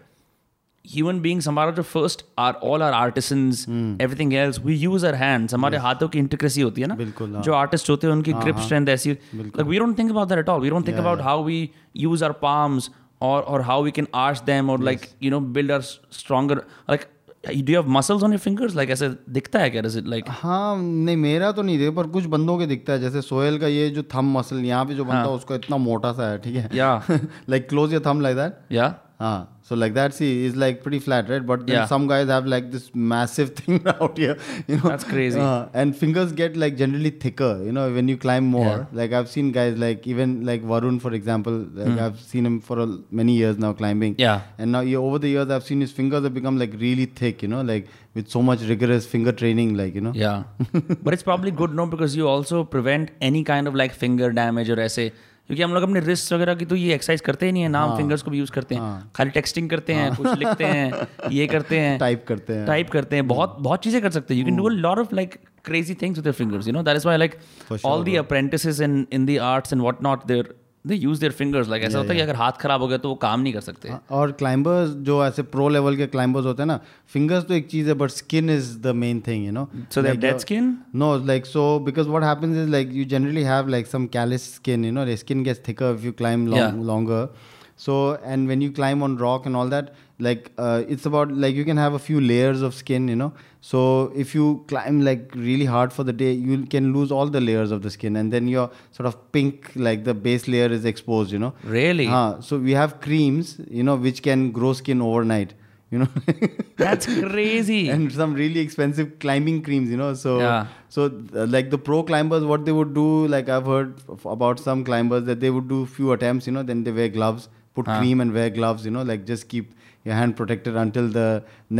human 0.87 1.19
beings 1.21 1.47
हमारा 1.47 1.71
जो 1.71 1.83
first 1.83 2.23
are 2.39 2.53
all 2.63 2.83
are 2.83 2.93
artist 2.93 3.31
everything 3.31 4.33
else 4.33 4.59
we 4.65 4.75
use 4.75 5.05
our 5.07 5.15
hands 5.15 5.53
हमारे 5.53 5.77
हाथों 5.77 6.07
की 6.09 6.19
इंटीक्रेसी 6.19 6.61
होती 6.61 6.81
है 6.81 6.87
ना। 6.87 6.95
बिल्कुल 6.95 7.33
हाँ। 7.35 7.41
जो 7.43 7.53
आर्टिस्ट 7.53 7.89
होते 7.89 8.07
हैं 8.07 8.13
उनकी 8.13 8.31
हाँ, 8.31 8.41
ग्रिप 8.43 8.57
स्ट्रेंथ 8.57 8.87
हाँ। 8.87 8.93
ऐसी 8.93 9.11
we 9.33 9.79
don't 9.79 9.97
think 9.99 10.11
about 10.11 10.29
that 10.29 10.49
all 10.49 10.61
we 10.61 10.69
don't 10.69 10.87
think 10.87 10.97
about 10.97 11.21
how 11.21 11.43
we 11.43 11.69
use 11.97 12.23
our 12.25 12.31
palms 12.41 12.89
और 13.21 13.41
और 13.41 13.61
how 13.63 13.83
we 13.83 13.91
can 13.91 14.07
art 14.15 14.43
them 14.45 14.69
और 14.69 14.83
like 14.83 15.05
you 15.23 15.31
know 15.31 15.39
build 15.55 15.71
our 15.71 15.81
stronger 15.81 16.61
like 16.89 17.07
do 17.47 17.73
you 17.73 17.79
have 17.79 17.89
muscles 17.91 18.23
on 18.23 18.31
your 18.31 18.39
fingers 18.39 18.75
like 18.75 18.89
ऐसे 18.89 19.09
दिखता 19.29 19.59
है 19.59 19.69
क्या? 19.69 19.81
Like 19.85 20.25
हाँ 20.29 20.77
नहीं 20.77 21.17
मेरा 21.17 21.51
तो 21.51 21.61
नहीं 21.63 21.77
दे 21.79 21.89
पर 21.89 22.07
कुछ 22.15 22.25
बंदों 22.27 22.57
के 22.59 22.65
दिखता 22.67 22.93
है। 22.93 22.99
जैसे 22.99 23.21
सोयल 23.21 23.57
का 23.59 23.67
ये 23.67 23.89
जो 23.89 24.03
थम 24.15 24.31
मसल 24.37 24.63
यहाँ 24.65 24.85
पे 24.85 24.95
जो 24.95 25.05
बंदा 25.05 25.25
उसको 25.31 25.55
इतना 25.55 25.77
मोटा 25.77 26.11
सा 26.13 26.29
है 26.31 26.37
ठीक 26.41 26.55
है? 26.55 26.69
या 26.73 27.01
like 27.49 27.69
close 27.69 27.93
your 27.93 28.03
thumb 28.05 28.21
like 28.21 28.37
that 28.37 28.57
या 28.71 28.93
Ah, 29.19 29.47
so 29.63 29.75
like 29.75 29.95
that, 29.95 30.13
see, 30.13 30.45
is 30.45 30.55
like 30.55 30.83
pretty 30.83 30.99
flat, 30.99 31.27
right? 31.27 31.43
But 31.43 31.65
then 31.65 31.75
Yeah. 31.75 31.85
some 31.91 32.05
guys 32.07 32.27
have 32.27 32.45
like 32.45 32.71
this 32.71 32.83
massive 32.93 33.55
thing 33.59 33.81
out 33.93 34.15
here, 34.15 34.37
you 34.67 34.75
know. 34.77 34.89
That's 34.89 35.03
crazy. 35.03 35.39
Uh, 35.39 35.65
and 35.73 35.95
fingers 36.01 36.31
get 36.31 36.55
like 36.55 36.77
generally 36.77 37.09
thicker, 37.09 37.59
you 37.63 37.71
know, 37.71 37.91
when 37.91 38.07
you 38.07 38.17
climb 38.17 38.45
more. 38.45 38.65
Yeah. 38.65 38.85
Like 38.99 39.13
I've 39.13 39.27
seen 39.27 39.51
guys 39.51 39.75
like 39.85 40.05
even 40.05 40.45
like 40.45 40.63
Varun, 40.63 41.01
for 41.01 41.13
example. 41.13 41.57
Like 41.73 41.99
I've 41.99 42.19
seen 42.19 42.45
him 42.45 42.59
for 42.61 42.77
a, 42.79 42.87
many 43.09 43.33
years 43.33 43.57
now 43.57 43.73
climbing. 43.73 44.15
Yeah. 44.19 44.41
And 44.59 44.71
now 44.71 44.81
yeah, 44.81 44.97
over 44.97 45.17
the 45.17 45.29
years, 45.29 45.49
I've 45.49 45.63
seen 45.63 45.81
his 45.81 45.91
fingers 45.91 46.23
have 46.23 46.35
become 46.35 46.59
like 46.59 46.73
really 46.73 47.05
thick, 47.07 47.41
you 47.41 47.47
know, 47.47 47.61
like 47.61 47.87
with 48.13 48.29
so 48.29 48.43
much 48.43 48.61
rigorous 48.61 49.07
finger 49.07 49.31
training, 49.31 49.75
like 49.75 49.95
you 49.95 50.01
know. 50.01 50.13
Yeah. 50.13 50.43
but 51.03 51.15
it's 51.15 51.23
probably 51.23 51.49
good 51.49 51.73
no 51.73 51.87
because 51.87 52.15
you 52.15 52.27
also 52.27 52.63
prevent 52.63 53.09
any 53.19 53.43
kind 53.43 53.67
of 53.67 53.73
like 53.73 53.93
finger 53.93 54.31
damage 54.31 54.69
or 54.69 54.79
ऐसे 54.79 55.11
क्योंकि 55.47 55.63
हम 55.63 55.73
लोग 55.73 55.83
अपने 55.83 55.99
wrist 55.99 56.33
वगैरह 56.33 56.55
की 56.55 56.65
तो 56.65 56.75
ये 56.75 56.93
exercise 56.93 57.21
करते 57.21 57.45
ही 57.45 57.51
नहीं 57.51 57.63
है 57.63 57.69
नाम 57.69 57.95
फिंगर्स 57.97 58.21
को 58.21 58.31
भी 58.31 58.37
यूज़ 58.37 58.51
करते 58.51 58.75
हैं। 58.75 59.11
खाली 59.15 59.29
टेक्सटिंग 59.29 59.69
करते 59.69 59.93
हैं 59.93 60.15
कुछ 60.15 60.37
लिखते 60.37 60.63
हैं 60.63 61.07
ये 61.31 61.47
करते 61.47 61.79
हैं 61.79 61.97
टाइप 61.99 62.25
करते 62.27 62.53
हैं. 62.53 62.65
टाइप 62.67 62.89
करते 62.89 63.15
हैं। 63.15 63.27
बहुत 63.27 63.57
बहुत 63.59 63.83
चीज़ें 63.83 64.01
कर 64.01 64.11
सकते 64.11 64.33
हैं। 64.33 64.41
You 64.41 64.45
can 64.45 64.57
do 64.57 64.69
a 64.69 64.73
lot 64.73 64.99
of 64.99 65.15
like 65.15 65.39
crazy 65.67 65.93
things 66.01 66.19
with 66.19 66.27
your 66.27 66.35
fingers 66.35 66.67
you 66.67 66.73
know? 66.75 66.81
That 66.87 66.97
is 66.99 67.05
why 67.07 67.13
like 67.21 67.33
For 67.69 67.77
all 67.87 68.03
the 68.09 68.13
apprentices 68.19 68.77
in 68.85 68.93
in 69.17 69.25
the 69.29 69.33
arts 69.47 69.73
and 69.75 69.85
whatnot 69.85 70.21
they're 70.29 70.51
they 70.87 70.95
use 70.95 71.19
their 71.19 71.31
fingers 71.31 71.69
like 71.69 71.83
ऐसा 71.83 71.97
होता 71.97 72.09
है 72.09 72.15
कि 72.15 72.21
अगर 72.21 72.35
हाथ 72.35 72.59
खराब 72.61 72.81
हो 72.81 72.87
गया 72.87 72.97
तो 72.97 73.09
वो 73.09 73.15
काम 73.15 73.41
नहीं 73.41 73.53
कर 73.53 73.61
सकते। 73.61 73.91
और 74.11 74.31
क्लाइंबर्स 74.39 74.89
जो 75.09 75.23
ऐसे 75.25 75.43
प्रो 75.55 75.67
लेवल 75.69 75.97
के 75.97 76.07
क्लाइंबर्स 76.07 76.45
होते 76.45 76.61
हैं 76.61 76.67
ना 76.67 76.79
फिंगर्स 77.13 77.43
तो 77.43 77.53
एक 77.53 77.67
चीज़ 77.67 77.87
है 77.87 77.93
but 77.93 78.09
skin 78.11 78.49
is 78.49 78.77
the 78.79 78.95
main 78.95 79.21
thing 79.27 79.45
you 79.45 79.51
know 79.51 79.67
so 79.95 80.01
the 80.01 80.15
dead 80.15 80.37
skin 80.37 80.77
no 80.95 81.15
like 81.25 81.45
so 81.45 81.67
because 81.85 82.07
what 82.09 82.23
happens 82.23 82.57
is 82.57 82.69
like 82.69 82.93
you 82.93 83.05
generally 83.15 83.43
have 83.43 83.67
like 83.67 83.87
some 83.87 84.05
callus 84.13 84.53
skin 84.55 84.85
you 84.85 84.91
know 84.91 85.05
the 85.05 85.15
skin 85.15 85.43
gets 85.43 85.67
thicker 85.67 85.93
if 85.95 86.05
you 86.05 86.11
climb 86.17 86.47
longer 86.85 87.29
so 87.77 87.95
and 88.25 88.45
when 88.47 88.61
you 88.61 88.71
climb 88.71 89.03
on 89.03 89.17
rock 89.17 89.47
and 89.47 89.55
all 89.55 89.69
that 89.69 89.91
like 90.21 90.45
it's 90.89 91.07
about 91.07 91.31
like 91.37 91.55
you 91.55 91.65
can 91.65 91.79
have 91.79 91.93
a 91.93 91.97
few 92.05 92.19
layers 92.19 92.61
of 92.61 92.73
skin 92.75 93.09
you 93.09 93.15
know 93.15 93.31
so 93.69 93.79
if 94.23 94.33
you 94.37 94.45
climb 94.71 94.97
like 95.07 95.23
really 95.35 95.65
hard 95.75 95.91
for 95.97 96.03
the 96.09 96.13
day 96.23 96.31
you 96.49 96.57
can 96.73 96.85
lose 96.97 97.11
all 97.19 97.27
the 97.37 97.41
layers 97.47 97.71
of 97.77 97.81
the 97.85 97.91
skin 97.95 98.15
and 98.19 98.31
then 98.35 98.47
your 98.55 98.65
sort 98.97 99.07
of 99.11 99.15
pink 99.37 99.71
like 99.87 100.03
the 100.09 100.13
base 100.27 100.47
layer 100.53 100.69
is 100.79 100.85
exposed 100.91 101.31
you 101.37 101.39
know 101.45 101.53
Really? 101.77 102.05
Huh, 102.15 102.39
so 102.49 102.57
we 102.67 102.75
have 102.81 102.99
creams 103.07 103.55
you 103.79 103.83
know 103.89 103.95
which 104.07 104.21
can 104.27 104.51
grow 104.59 104.73
skin 104.81 105.01
overnight 105.09 105.53
you 105.91 105.99
know 105.99 106.07
that's 106.83 107.05
crazy 107.19 107.81
and 107.89 108.11
some 108.21 108.33
really 108.39 108.59
expensive 108.67 109.11
climbing 109.25 109.59
creams 109.67 109.89
you 109.89 109.99
know 110.03 110.13
so 110.23 110.37
Yeah. 110.39 110.67
so 110.95 111.05
uh, 111.35 111.45
like 111.57 111.69
the 111.75 111.77
pro 111.89 111.99
climbers 112.09 112.43
what 112.53 112.65
they 112.69 112.75
would 112.79 112.93
do 112.97 113.05
like 113.35 113.49
i've 113.57 113.69
heard 113.73 113.93
f- 114.15 114.25
about 114.37 114.59
some 114.69 114.83
climbers 114.89 115.23
that 115.29 115.39
they 115.45 115.49
would 115.57 115.67
do 115.75 115.85
few 115.99 116.11
attempts 116.17 116.47
you 116.51 116.53
know 116.57 116.63
then 116.71 116.83
they 116.87 116.91
wear 117.01 117.09
gloves 117.19 117.47
put 117.79 117.87
Huh. 117.91 117.97
cream 117.99 118.21
and 118.25 118.33
wear 118.39 118.49
gloves 118.59 118.85
you 118.89 118.91
know 118.97 119.05
like 119.13 119.25
just 119.31 119.47
keep 119.55 119.73
your 120.07 120.15
hand 120.19 120.35
protected 120.41 120.75
until 120.83 121.07
the 121.17 121.27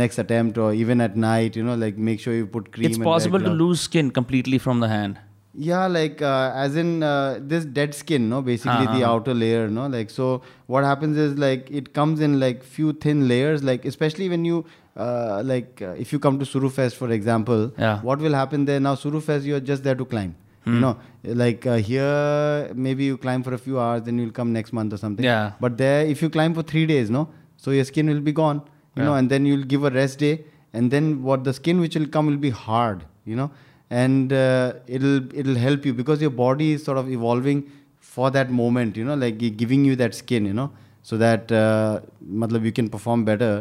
next 0.02 0.18
attempt 0.24 0.58
or 0.64 0.68
even 0.82 1.00
at 1.06 1.16
night 1.28 1.56
you 1.60 1.64
know 1.68 1.76
like 1.84 1.96
make 2.10 2.20
sure 2.26 2.34
you 2.40 2.46
put 2.58 2.70
cream 2.76 2.90
it's 2.90 3.02
possible 3.12 3.46
to 3.48 3.54
lose 3.62 3.80
skin 3.88 4.10
completely 4.20 4.58
from 4.68 4.84
the 4.86 4.92
hand 4.98 5.24
Yeah, 5.66 5.84
like 5.92 6.20
uh, 6.30 6.64
as 6.64 6.74
in 6.80 6.90
uh, 7.06 7.12
this 7.52 7.64
dead 7.76 7.94
skin, 8.00 8.26
no, 8.32 8.36
basically 8.48 8.84
the 8.90 8.98
Uh-huh. 8.98 9.06
outer 9.12 9.32
layer, 9.38 9.62
no, 9.78 9.86
like 9.94 10.10
so. 10.16 10.26
What 10.74 10.84
happens 10.88 11.16
is 11.22 11.32
like 11.44 11.70
it 11.80 11.88
comes 11.98 12.20
in 12.26 12.34
like 12.42 12.60
few 12.74 12.92
thin 13.04 13.24
layers, 13.30 13.64
like 13.68 13.88
especially 13.92 14.28
when 14.34 14.44
you 14.50 14.58
uh, 15.06 15.42
like 15.52 15.82
uh, 15.88 16.04
if 16.04 16.12
you 16.16 16.20
come 16.26 16.38
to 16.42 16.48
Surufest, 16.52 17.00
for 17.02 17.08
example, 17.16 17.64
Yeah. 17.86 18.04
what 18.10 18.22
will 18.26 18.36
happen 18.42 18.68
there 18.70 18.84
now? 18.86 18.94
Surufest, 19.06 19.48
you're 19.52 19.64
just 19.72 19.88
there 19.88 19.98
to 20.04 20.08
climb. 20.14 20.36
Hmm. 20.68 20.74
You 20.76 20.80
know, 20.86 20.94
like 21.42 21.66
uh, 21.74 21.80
here 21.90 22.70
maybe 22.88 23.10
you 23.10 23.18
climb 23.26 23.42
for 23.50 23.54
a 23.58 23.62
few 23.66 23.80
hours, 23.86 24.06
then 24.10 24.22
you'll 24.24 24.36
come 24.40 24.52
next 24.60 24.78
month 24.80 24.98
or 24.98 25.02
something. 25.06 25.30
Yeah. 25.32 25.52
But 25.66 25.76
there, 25.84 26.00
if 26.16 26.22
you 26.26 26.30
climb 26.38 26.54
for 26.60 26.66
three 26.74 26.86
days, 26.94 27.10
no, 27.20 27.26
so 27.58 27.70
your 27.70 27.84
skin 27.84 28.06
will 28.14 28.26
be 28.32 28.32
gone. 28.32 28.62
You 28.96 29.04
know, 29.04 29.14
and 29.14 29.30
then 29.30 29.46
you'll 29.46 29.68
give 29.72 29.84
a 29.84 29.90
rest 29.90 30.18
day, 30.18 30.44
and 30.72 30.90
then 30.90 31.22
what 31.22 31.44
the 31.48 31.52
skin 31.56 31.80
which 31.82 31.94
will 31.98 32.08
come 32.14 32.26
will 32.26 32.42
be 32.44 32.50
hard. 32.50 33.04
You 33.24 33.36
know, 33.40 33.50
and 33.90 34.32
uh, 34.32 34.72
it'll 34.88 35.18
it'll 35.42 35.60
help 35.64 35.86
you 35.86 35.92
because 35.94 36.20
your 36.20 36.30
body 36.30 36.72
is 36.72 36.82
sort 36.84 36.98
of 36.98 37.10
evolving 37.18 37.60
for 38.00 38.30
that 38.38 38.50
moment. 38.50 38.96
You 38.96 39.04
know, 39.04 39.14
like 39.14 39.38
giving 39.56 39.84
you 39.84 39.94
that 40.02 40.16
skin. 40.16 40.48
You 40.52 40.56
know, 40.60 40.72
so 41.02 41.16
that 41.18 41.52
uh, 41.52 42.00
matlab 42.42 42.64
you 42.70 42.72
can 42.72 42.88
perform 42.96 43.24
better. 43.24 43.52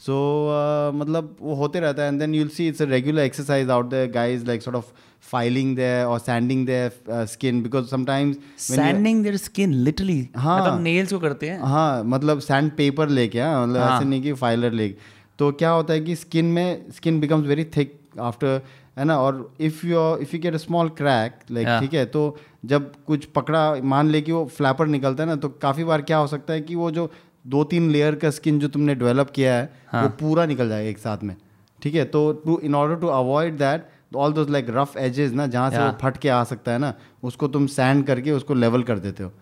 So 0.00 0.14
uh, 0.50 0.94
मतलब 1.00 1.36
वो 1.40 1.54
होते 1.54 1.80
रहता 1.80 2.02
है 2.02 2.08
and 2.08 2.18
then 2.20 2.34
you'll 2.34 2.48
see 2.48 2.68
it's 2.68 2.82
a 2.82 2.84
regular 2.84 3.22
exercise 3.22 3.70
out 3.70 3.90
the 3.90 4.10
guys 4.14 4.46
like 4.46 4.62
sort 4.62 4.76
of 4.76 4.92
filing 5.30 5.76
their 5.76 6.04
और 6.04 6.18
sanding 6.18 6.66
their 6.66 7.24
skin 7.26 7.62
because 7.62 7.86
sometimes 7.86 8.36
sanding 8.58 9.22
their 9.22 9.36
skin 9.36 9.74
literally 9.74 10.28
हाँ। 10.36 10.60
मतलब 10.60 10.80
nails 10.82 11.12
को 11.12 11.18
करते 11.18 11.48
हैं। 11.50 11.60
हाँ 11.62 12.04
मतलब 12.04 12.40
सैंड 12.40 12.70
पेपर 12.76 13.08
लेके 13.08 13.40
हाँ 13.40 13.66
मतलब 13.66 13.80
हाँ। 13.80 13.96
ऐसे 13.96 14.04
नहीं 14.04 14.22
कि 14.22 14.32
फाइलर 14.32 14.72
लेके। 14.72 14.96
तो 15.38 15.52
क्या 15.52 15.70
होता 15.70 15.92
है 15.94 16.00
कि 16.00 16.16
स्किन 16.16 16.44
में 16.44 16.90
skin 16.92 17.20
becomes 17.20 17.46
very 17.46 17.64
thick 17.76 17.98
after 18.20 18.60
है 18.98 19.04
ना? 19.04 19.18
और 19.20 19.54
if 19.60 19.86
you 19.86 20.16
if 20.16 20.36
you 20.36 20.40
get 20.42 20.54
a 20.54 20.58
small 20.58 20.88
crack 20.88 21.38
like 21.50 21.68
ठीक 21.80 21.94
है 21.94 22.04
तो 22.06 22.36
जब 22.64 22.92
कुछ 23.06 23.24
पकड़ा 23.24 23.74
मान 23.84 24.08
ले 24.10 24.20
कि 24.22 24.32
वो 24.32 24.44
फ्लैपर 24.56 24.86
निकलता 24.86 25.22
है 25.22 25.28
ना 25.28 25.36
तो 25.36 25.48
काफ़ी 25.62 25.84
बार 25.84 26.02
क्या 26.02 26.16
हो 26.16 26.26
सकता 26.26 26.52
है 26.52 26.60
कि 26.60 26.74
वो 26.74 26.90
जो 26.90 27.10
दो 27.44 27.64
तीन 27.64 27.90
लेयर 27.90 28.14
का 28.14 28.30
स्किन 28.30 28.58
जो 28.58 28.68
तुमने 28.68 28.94
डेवलप 28.94 29.30
किया 29.30 29.54
है 29.54 29.72
हाँ. 29.92 30.02
वो 30.02 30.08
पूरा 30.08 30.46
निकल 30.46 30.68
जाएगा 30.68 30.88
एक 30.90 30.98
साथ 30.98 31.18
में 31.22 31.36
ठीक 31.82 31.94
है? 31.94 32.04
तो 32.04 32.32
to 32.32 32.58
in 32.58 32.74
order 32.74 32.96
to 32.96 33.06
avoid 33.06 33.56
that 33.58 33.86
all 34.16 34.32
those 34.32 34.50
like 34.50 34.66
rough 34.70 34.96
edges 34.96 35.32
ना 35.32 35.46
जहाँ 35.46 35.70
से 35.70 35.78
वो 35.78 35.90
फट 36.02 36.16
के 36.16 36.28
आ 36.28 36.42
सकता 36.44 36.72
है 36.72 36.78
ना 36.78 36.92
उसको 37.22 37.48
तुम 37.48 37.66
सैंड 37.66 38.06
करके 38.06 38.32
उसको 38.32 38.54
लेवल 38.54 38.82
कर 38.82 38.98
देते 38.98 39.22
हो। 39.22 39.32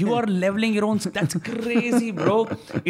you 0.00 0.14
are 0.14 0.26
leveling 0.42 0.72
your 0.74 0.84
own 0.88 0.98
that's 1.14 1.36
crazy 1.46 2.10
bro 2.18 2.34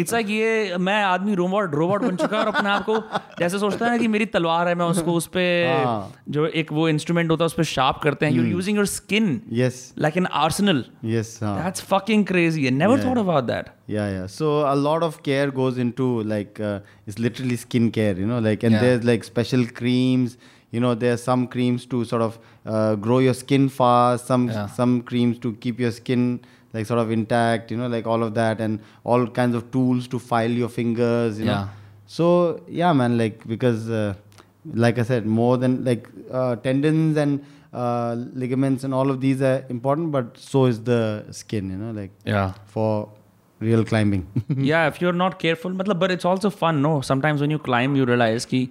it's 0.01 0.11
like 0.15 0.27
ये 0.29 0.77
मैं 0.87 1.01
आदमी 1.03 1.35
रोबोट 1.35 1.73
रोबोट 1.75 2.01
बन 2.01 2.15
चुका 2.15 2.37
है 2.37 2.43
और 2.45 2.53
अपने 2.55 2.69
आप 2.69 2.85
को 2.89 2.97
जैसे 3.39 3.59
सोचता 3.59 3.85
है 3.85 3.91
ना 3.91 3.97
कि 3.97 4.07
मेरी 4.15 4.25
तलवार 4.35 4.67
है 4.67 4.75
मैं 4.81 4.85
उसको 4.85 5.13
उस 5.21 5.27
पे 5.33 5.45
हाँ। 5.67 6.13
जो 6.29 6.45
एक 6.61 6.71
वो 6.79 6.87
इंस्ट्रूमेंट 6.89 7.31
होता 7.31 7.43
है 7.43 7.45
उस 7.45 7.53
पे 7.57 7.63
शार्प 7.71 7.99
करते 8.03 8.25
हैं 8.25 8.33
you're 8.33 8.53
using 8.59 8.79
your 8.81 8.87
skin 8.93 9.31
yes 9.61 9.81
like 10.05 10.19
an 10.23 10.29
arsenal 10.43 10.83
yes 11.15 11.37
हाँ 11.43 11.57
that's 11.63 11.87
fucking 11.93 12.25
crazy 12.33 12.67
I 12.71 12.75
never 12.77 12.99
thought 13.05 13.23
about 13.27 13.47
that 13.53 13.73
Yeah, 13.93 14.09
yeah. 14.15 14.27
So 14.33 14.49
a 14.67 14.75
lot 14.81 15.03
of 15.05 15.15
care 15.23 15.47
goes 15.55 15.77
into 15.85 16.05
like 16.33 16.59
uh, 16.67 16.79
it's 17.05 17.17
literally 17.23 17.57
skin 17.63 17.89
care, 17.97 18.13
you 18.19 18.27
know, 18.29 18.37
like 18.45 18.61
and 18.69 18.75
Yeah. 18.77 18.83
there's 18.85 19.03
like 19.09 19.25
special 19.29 19.65
creams. 19.79 20.37
You 20.75 20.79
know, 20.83 20.91
there's 21.01 21.25
some 21.29 21.43
creams 21.55 21.85
to 21.93 21.99
sort 22.11 22.23
of 22.27 22.37
uh, 22.65 22.95
grow 23.07 23.17
your 23.25 23.33
skin 23.39 23.67
fast. 23.79 24.31
Some 24.33 24.45
Yeah. 24.53 24.69
some 24.77 24.95
creams 25.11 25.41
to 25.47 25.51
keep 25.65 25.83
your 25.85 25.91
skin 25.97 26.23
like 26.73 26.85
sort 26.91 26.99
of 27.05 27.11
intact. 27.11 27.71
You 27.71 27.77
know, 27.77 27.87
like 27.87 28.07
all 28.07 28.23
of 28.23 28.33
that, 28.35 28.59
and 28.67 28.79
all 29.03 29.25
kinds 29.27 29.55
of 29.55 29.71
tools 29.71 30.07
to 30.09 30.19
file 30.19 30.51
your 30.63 30.69
fingers. 30.69 31.39
You 31.39 31.45
Yeah. 31.45 31.55
know. 31.63 31.69
So 32.19 32.29
yeah, 32.67 32.93
man. 32.93 33.17
Like 33.23 33.47
because 33.55 33.89
uh, 33.89 34.13
like 34.85 34.99
I 34.99 35.03
said, 35.03 35.25
more 35.41 35.57
than 35.57 35.83
like 35.89 36.07
uh, 36.31 36.55
tendons 36.67 37.17
and 37.17 37.43
uh, 37.73 38.15
ligaments 38.45 38.83
and 38.83 38.93
all 38.93 39.09
of 39.09 39.19
these 39.21 39.41
are 39.41 39.65
important, 39.69 40.11
but 40.11 40.37
so 40.37 40.65
is 40.65 40.79
the 40.93 41.01
skin. 41.31 41.69
You 41.75 41.77
know, 41.83 41.91
like 41.91 42.11
Yeah. 42.25 42.53
for 42.77 43.09
real 43.59 43.83
climbing. 43.85 44.23
yeah, 44.71 44.87
if 44.87 44.99
you're 45.01 45.13
not 45.13 45.37
careful, 45.39 45.71
मतलब, 45.71 45.99
but 45.99 46.11
it's 46.11 46.25
also 46.25 46.49
fun, 46.49 46.81
no? 46.81 46.99
Sometimes 47.09 47.39
when 47.45 47.49
you 47.55 47.59
climb, 47.69 47.95
you 48.01 48.05
realize 48.13 48.45
कि 48.53 48.67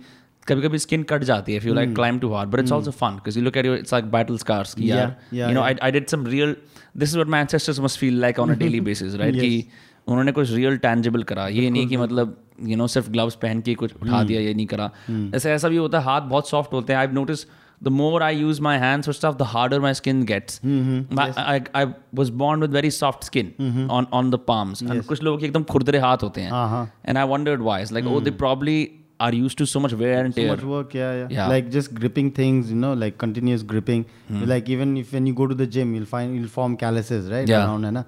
कभी 0.48 0.62
कभी 0.62 0.78
skin 0.78 1.02
cut 1.10 1.24
जाती 1.24 1.52
है 1.55 1.60
if 1.60 1.64
you 1.68 1.74
like 1.78 1.93
climb 1.97 2.16
too 2.22 2.30
hard 2.36 2.51
but 2.52 2.60
it's 2.62 2.72
also 2.76 2.93
fun 3.01 3.16
because 3.18 3.36
you 3.39 3.43
look 3.48 3.56
at 3.60 3.64
your 3.68 3.74
it's 3.82 3.93
like 3.97 4.09
battle 4.14 4.39
scars 4.44 4.72
कि 4.78 4.86
Yeah, 4.89 4.97
यार 4.97 5.14
yeah, 5.40 5.48
you 5.48 5.55
know 5.59 5.62
yeah. 5.66 5.76
I, 5.82 5.89
I 5.89 5.90
did 5.97 6.09
this 6.99 7.10
is 7.10 7.19
what 7.19 7.28
my 7.28 7.41
ancestors 7.41 7.80
must 7.80 7.99
feel 7.99 8.19
like 8.22 8.40
on 8.40 8.52
a 8.52 8.57
daily 8.57 8.82
basis 8.82 9.15
right 9.15 9.40
कि 9.40 9.64
उन्होंने 10.07 10.32
कुछ 10.32 10.52
real 10.53 10.78
tangible 10.78 11.24
करा। 11.24 11.48
ये 11.49 11.69
नहीं 11.69 11.88
कि 11.88 11.98
मतलब 11.98 12.36
यू 12.64 12.78
नो 12.78 12.88
सिर्फ़ 12.88 13.10
ग्लव्स 13.11 13.36
पहन 13.36 13.61
के 13.61 13.74
कुछ 13.76 13.94
उठा 14.02 14.24
दिया 14.24 14.41
ये 14.41 14.53
नहीं 14.53 14.65
करा। 14.65 14.90
हम्म। 15.07 15.36
ऐसे 15.36 15.52
ऐसा 15.52 15.69
भी 15.69 15.78
होता 15.78 15.99
है 15.99 16.06
हाथ 16.06 16.22
बहुत 16.30 16.49
सॉफ्ट 16.49 16.74
होते 16.74 16.94
हैं। 16.94 16.99
I 16.99 17.07
notice 17.14 17.45
the 17.82 17.88
more 17.88 18.24
I 18.24 18.38
use 18.38 18.61
my 18.61 18.78
hand 18.78 19.03
of 19.26 19.36
the 19.38 19.41
harder 19.48 19.80
my 19.80 19.94
skin 19.94 20.24
gets 20.26 20.61
I 20.65 21.86
was 22.15 22.32
bond 22.34 22.64
with 22.64 22.74
very 22.74 22.91
soft 22.91 23.24
skin 23.24 23.88
on 23.90 24.30
the 24.32 24.40
palm 24.48 24.74
कुछ 25.02 25.24
लोगों 25.24 25.38
के 25.38 25.45
एकदम 25.45 25.64
खुरदरे 25.64 25.99
हाथ 25.99 26.24
होते 26.24 26.41
हैं। 26.41 26.52
And 27.06 27.18
I 27.18 27.28
want 27.28 27.49
wise 27.61 27.94
like 27.94 28.06
वो 28.06 28.22
they 28.22 28.32
are 29.20 29.32
used 29.39 29.59
to 29.59 29.64
so 29.70 29.80
much 29.82 29.93
wear 29.98 30.14
and 30.24 30.34
so 30.34 30.40
tear. 30.40 30.51
much 30.52 30.62
work 30.72 30.94
yeah, 30.98 31.10
yeah 31.18 31.28
Yeah. 31.39 31.48
like 31.55 31.70
just 31.74 31.93
gripping 32.01 32.30
things 32.39 32.70
you 32.74 32.78
know 32.84 32.93
like 33.05 33.18
continuous 33.24 33.62
gripping 33.72 34.05
like 34.52 34.70
even 34.76 34.97
if 35.02 35.12
when 35.16 35.28
you 35.30 35.34
go 35.40 35.47
to 35.52 35.59
the 35.62 35.68
gym 35.76 35.93
you'll 35.98 36.09
find 36.14 36.34
you'll 36.39 36.52
form 36.59 36.76
calluses 36.84 37.28
right 37.34 37.52
Yeah. 37.55 37.64
around 37.66 37.84
है 37.90 37.90
ना 37.98 38.05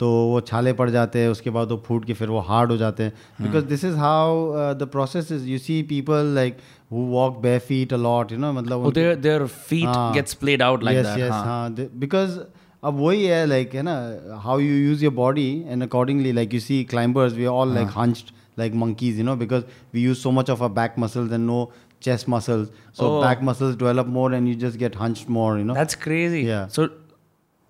तो 0.00 0.06
वो 0.28 0.40
छाले 0.46 0.72
पड़ 0.78 0.88
जाते 0.90 1.18
हैं 1.20 1.28
उसके 1.28 1.50
बाद 1.56 1.70
वो 1.72 1.76
फूट 1.86 2.04
के 2.04 2.12
फिर 2.20 2.28
वो 2.36 2.38
हार्ड 2.46 2.70
हो 2.70 2.76
जाते 2.76 3.02
हैं 3.02 3.12
because 3.42 3.64
this 3.64 3.84
is 3.84 3.94
how 4.04 4.40
the 4.78 4.88
process 4.92 5.30
is 5.32 5.46
you 5.48 5.58
see 5.66 5.82
people 5.90 6.32
like 6.34 6.56
who 6.92 7.04
walk 7.10 7.38
bare 7.42 7.58
feet 7.68 7.92
a 7.92 7.96
lot 8.06 8.32
you 8.32 8.38
know 8.38 8.52
मतलब 8.52 8.86
Oh, 8.88 8.92
their, 8.98 9.14
their 9.26 9.46
feet 9.70 9.86
हाँ. 9.94 10.12
gets 10.16 10.38
played 10.44 10.64
out 10.68 10.86
like 10.88 10.98
yes, 11.00 11.06
that. 11.10 11.20
Yes, 11.24 11.30
हाँ. 11.32 11.44
हाँ 11.44 11.88
because 12.04 12.38
अब 12.90 12.98
वही 13.00 13.24
है 13.24 13.44
like 13.46 13.74
है 13.74 13.82
ना 13.90 13.94
how 14.44 14.58
you 14.60 14.74
use 14.76 15.04
your 15.04 15.12
body 15.14 15.46
and 15.68 15.82
accordingly 15.82 16.32
like 16.40 16.54
you 16.54 16.60
see 16.60 16.82
climbers 16.94 17.32
we 17.34 17.46
all 17.58 17.74
like 17.74 17.88
hunched 17.98 18.24
like 18.26 18.37
monkeys 18.67 19.17
you 19.17 19.23
know 19.23 19.35
because 19.35 19.63
we 19.91 19.99
use 20.01 20.21
so 20.21 20.31
much 20.31 20.49
of 20.49 20.61
our 20.61 20.69
back 20.69 20.97
muscles 20.97 21.31
and 21.31 21.47
no 21.47 21.71
chest 21.99 22.27
muscles 22.27 22.69
so 22.93 23.05
Oh. 23.17 23.21
back 23.21 23.41
muscles 23.41 23.75
develop 23.75 24.07
more 24.07 24.31
and 24.33 24.47
you 24.47 24.55
just 24.55 24.77
get 24.77 24.95
hunched 24.95 25.27
more 25.29 25.57
you 25.57 25.63
know 25.65 25.73
That's 25.73 25.95
crazy. 25.95 26.41
Yeah. 26.41 26.67
So, 26.67 26.89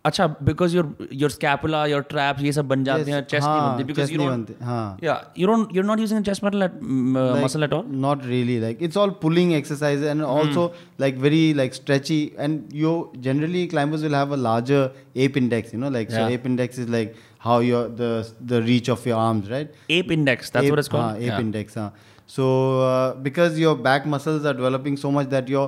अच्छा 0.06 0.24
because 0.46 0.74
your 0.74 0.82
your 1.10 1.28
scapula, 1.34 1.78
your 1.90 2.00
traps, 2.08 2.42
ये 2.42 2.50
सब 2.52 2.66
बन 2.68 2.82
जाते 2.84 3.10
हैं, 3.10 3.20
chest 3.28 3.46
नहीं 3.46 3.60
हाँ, 3.60 3.76
बनते 3.76 3.86
because 3.90 4.00
chest 4.02 4.12
you 4.12 4.18
नहीं 4.18 4.28
don't. 4.28 4.46
बनते, 4.48 4.64
हाँ 4.64 4.98
Yeah, 5.02 5.20
you 5.42 5.46
don't. 5.50 5.70
You're 5.76 5.86
not 5.90 5.98
using 6.02 6.18
a 6.18 6.22
chest 6.22 6.42
muscle 6.46 6.64
at 6.66 6.74
mm, 6.80 7.16
uh, 7.16 7.22
Like, 7.32 7.40
muscle 7.44 7.64
at 7.66 7.72
all. 7.72 7.84
Not 8.02 8.26
really. 8.32 8.56
Like 8.64 8.82
it's 8.88 8.96
all 9.02 9.10
pulling 9.22 9.54
exercises 9.54 10.04
and 10.10 10.22
also 10.22 10.64
like 10.98 11.16
very 11.16 11.54
like 11.54 11.72
stretchy. 11.78 12.18
And 12.36 12.70
you 12.80 12.92
generally 13.28 13.66
climbers 13.66 14.02
will 14.02 14.12
have 14.12 14.30
a 14.30 14.36
larger 14.48 14.82
ape 15.14 15.38
index. 15.38 15.72
You 15.72 15.78
know, 15.78 15.88
like 15.88 16.10
so 16.10 16.18
Yeah. 16.18 16.34
ape 16.36 16.44
index 16.52 16.76
is 16.84 16.90
like 16.96 17.16
how 17.38 17.60
your 17.60 17.88
the 18.02 18.10
the 18.52 18.60
reach 18.66 18.90
of 18.96 19.06
your 19.06 19.16
arms, 19.16 19.48
right? 19.54 19.72
Ape 19.88 20.12
index. 20.18 20.50
That's 20.50 20.66
ape, 20.66 20.70
what 20.76 20.78
it's 20.84 20.88
called. 20.88 21.04
हाँ, 21.04 21.16
ape 21.16 21.30
Yeah. 21.30 21.40
index. 21.40 21.74
हाँ. 21.76 21.90
So 22.26 22.50
uh, 22.90 23.14
because 23.30 23.58
your 23.58 23.74
back 23.88 24.04
muscles 24.16 24.44
are 24.52 24.54
developing 24.60 24.98
so 25.06 25.10
much 25.20 25.32
that 25.38 25.48
your 25.48 25.64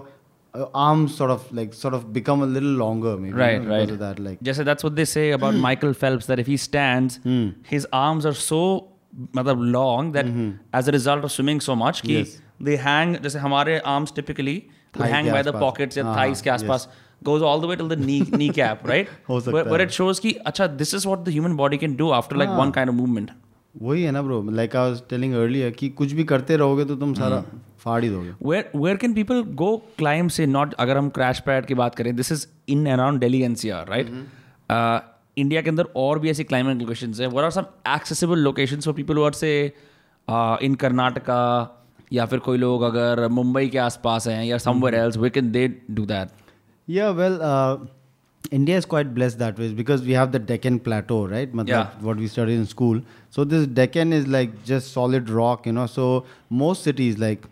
uh, 0.53 0.65
arms 0.73 1.15
sort 1.15 1.31
of 1.31 1.51
like 1.51 1.73
sort 1.73 1.93
of 1.93 2.11
become 2.13 2.41
a 2.41 2.45
little 2.45 2.75
longer, 2.83 3.17
maybe. 3.17 3.33
Right, 3.41 3.53
you 3.53 3.67
know, 3.67 3.69
right. 3.75 3.81
Because 3.87 3.93
of 3.93 3.99
that, 3.99 4.19
like 4.19 4.41
Jesse, 4.41 4.63
that's 4.63 4.83
what 4.83 4.95
they 4.95 5.05
say 5.05 5.25
about 5.31 5.55
Michael 5.65 5.93
Phelps 5.93 6.25
that 6.31 6.39
if 6.39 6.47
he 6.47 6.57
stands, 6.57 7.19
Hmm. 7.25 7.43
his 7.73 7.87
arms 8.01 8.25
are 8.25 8.33
so 8.43 8.61
मतलब 9.37 9.63
long 9.77 10.11
that 10.17 10.25
mm-hmm. 10.25 10.49
as 10.81 10.87
a 10.87 10.91
result 10.95 11.23
of 11.29 11.31
swimming 11.37 11.59
so 11.69 11.75
much 11.85 12.01
कि 12.03 12.17
Mm-hmm. 12.17 12.31
Yes. 12.31 12.41
they 12.67 12.75
hang 12.87 13.15
जैसे 13.23 13.39
हमारे 13.39 13.79
arms 13.93 14.11
typically 14.19 14.57
Thigh 14.97 15.07
hang 15.13 15.31
by 15.35 15.41
the 15.47 15.53
pockets 15.63 15.97
या 15.97 16.03
हाँ, 16.05 16.15
thighs 16.17 16.41
के 16.41 16.49
हाँ, 16.49 16.57
आसपास 16.57 16.87
goes 17.29 17.43
all 17.49 17.59
the 17.63 17.67
way 17.71 17.75
till 17.81 17.89
the 17.93 17.97
knee 18.03 18.19
kneecap 18.41 18.85
right 18.91 19.09
हो 19.29 19.39
सकता 19.39 19.63
where 19.69 19.79
है। 19.79 19.87
it 19.87 19.95
shows 19.99 20.19
कि 20.25 20.31
अच्छा 20.51 20.67
this 20.81 20.93
is 20.99 21.07
what 21.11 21.25
the 21.29 21.33
human 21.37 21.55
body 21.61 21.79
can 21.83 21.95
do 22.03 22.11
after 22.19 22.39
like 22.41 22.53
हाँ। 22.53 22.59
one 22.61 22.71
kind 22.77 22.93
of 22.93 22.97
movement 23.01 23.31
वही 23.81 24.03
है 24.03 24.11
ना 24.11 24.21
bro 24.21 24.41
like 24.51 24.75
I 24.75 24.89
was 24.89 25.01
telling 25.09 25.33
earlier 25.41 25.71
कि 25.79 25.89
कुछ 25.99 26.11
भी 26.13 26.23
करते 26.31 26.55
रहोगे 26.57 26.85
तो 26.85 26.95
तुम 27.03 27.13
सारा 27.19 27.43
फाड़ 27.83 28.03
ही 28.03 28.09
दोगे। 28.09 28.33
Where 28.43 28.71
where 28.75 28.97
can 28.97 29.13
people 29.13 29.41
go 29.55 29.75
climb 29.97 30.27
से 30.27 30.45
नॉट 30.47 30.73
अगर 30.79 30.97
हम 30.97 31.09
क्रैश 31.09 31.39
पैड 31.45 31.65
की 31.65 31.73
बात 31.75 31.95
करें 31.95 32.15
this 32.15 32.31
is 32.31 32.45
in 32.69 32.85
around 32.91 33.19
Delhi 33.19 33.41
N 33.43 33.55
C 33.55 33.69
R 33.69 33.87
right 33.89 34.11
India 35.37 35.61
के 35.61 35.69
अंदर 35.69 35.87
और 35.95 36.19
भी 36.19 36.29
ऐसी 36.29 36.43
क्लाइमेट 36.43 36.77
लोकेशन 36.77 37.13
है। 37.19 37.27
Where 37.27 37.43
are 37.43 37.51
some 37.51 37.65
accessible 37.89 38.39
location 38.39 38.79
for 38.79 38.93
people 38.93 39.17
where 39.17 39.31
से 39.33 39.51
इन 40.27 40.75
कर्नाटका 40.79 41.43
या 42.13 42.25
फिर 42.25 42.39
कोई 42.39 42.57
लोग 42.57 42.81
अगर 42.83 43.27
मुंबई 43.29 43.67
के 43.67 43.77
आस 43.77 43.99
पास 44.03 44.27
हैं 44.27 44.43
या 44.45 44.57
somewhere 44.57 44.95
else 44.95 45.17
we 45.17 45.29
can 45.29 45.51
they 45.51 45.67
do 45.91 46.05
that 46.05 46.29
या 46.87 47.09
well 47.19 47.39
India 48.53 48.77
is 48.77 48.85
quite 48.89 49.07
blessed 49.07 49.33
that 49.33 49.59
ways 49.59 49.73
because 49.73 50.03
we 50.03 50.13
have 50.13 50.27
the 50.31 50.41
Deccan 50.47 50.77
plateau 50.85 51.25
right 51.25 51.55
मतलब 51.55 51.91
what 52.01 52.17
we 52.17 52.27
study 52.27 52.55
in 52.55 52.65
school 52.65 53.01
so 53.35 53.45
this 53.45 53.67
Deccan 53.75 54.13
is 54.13 54.27
like 54.27 54.53
just 54.67 54.87
solid 54.87 55.29
rock 55.29 55.67
you 55.67 55.73
know 55.73 55.87
so 55.87 56.07
most 56.51 56.83
cities 56.83 57.19
like 57.19 57.45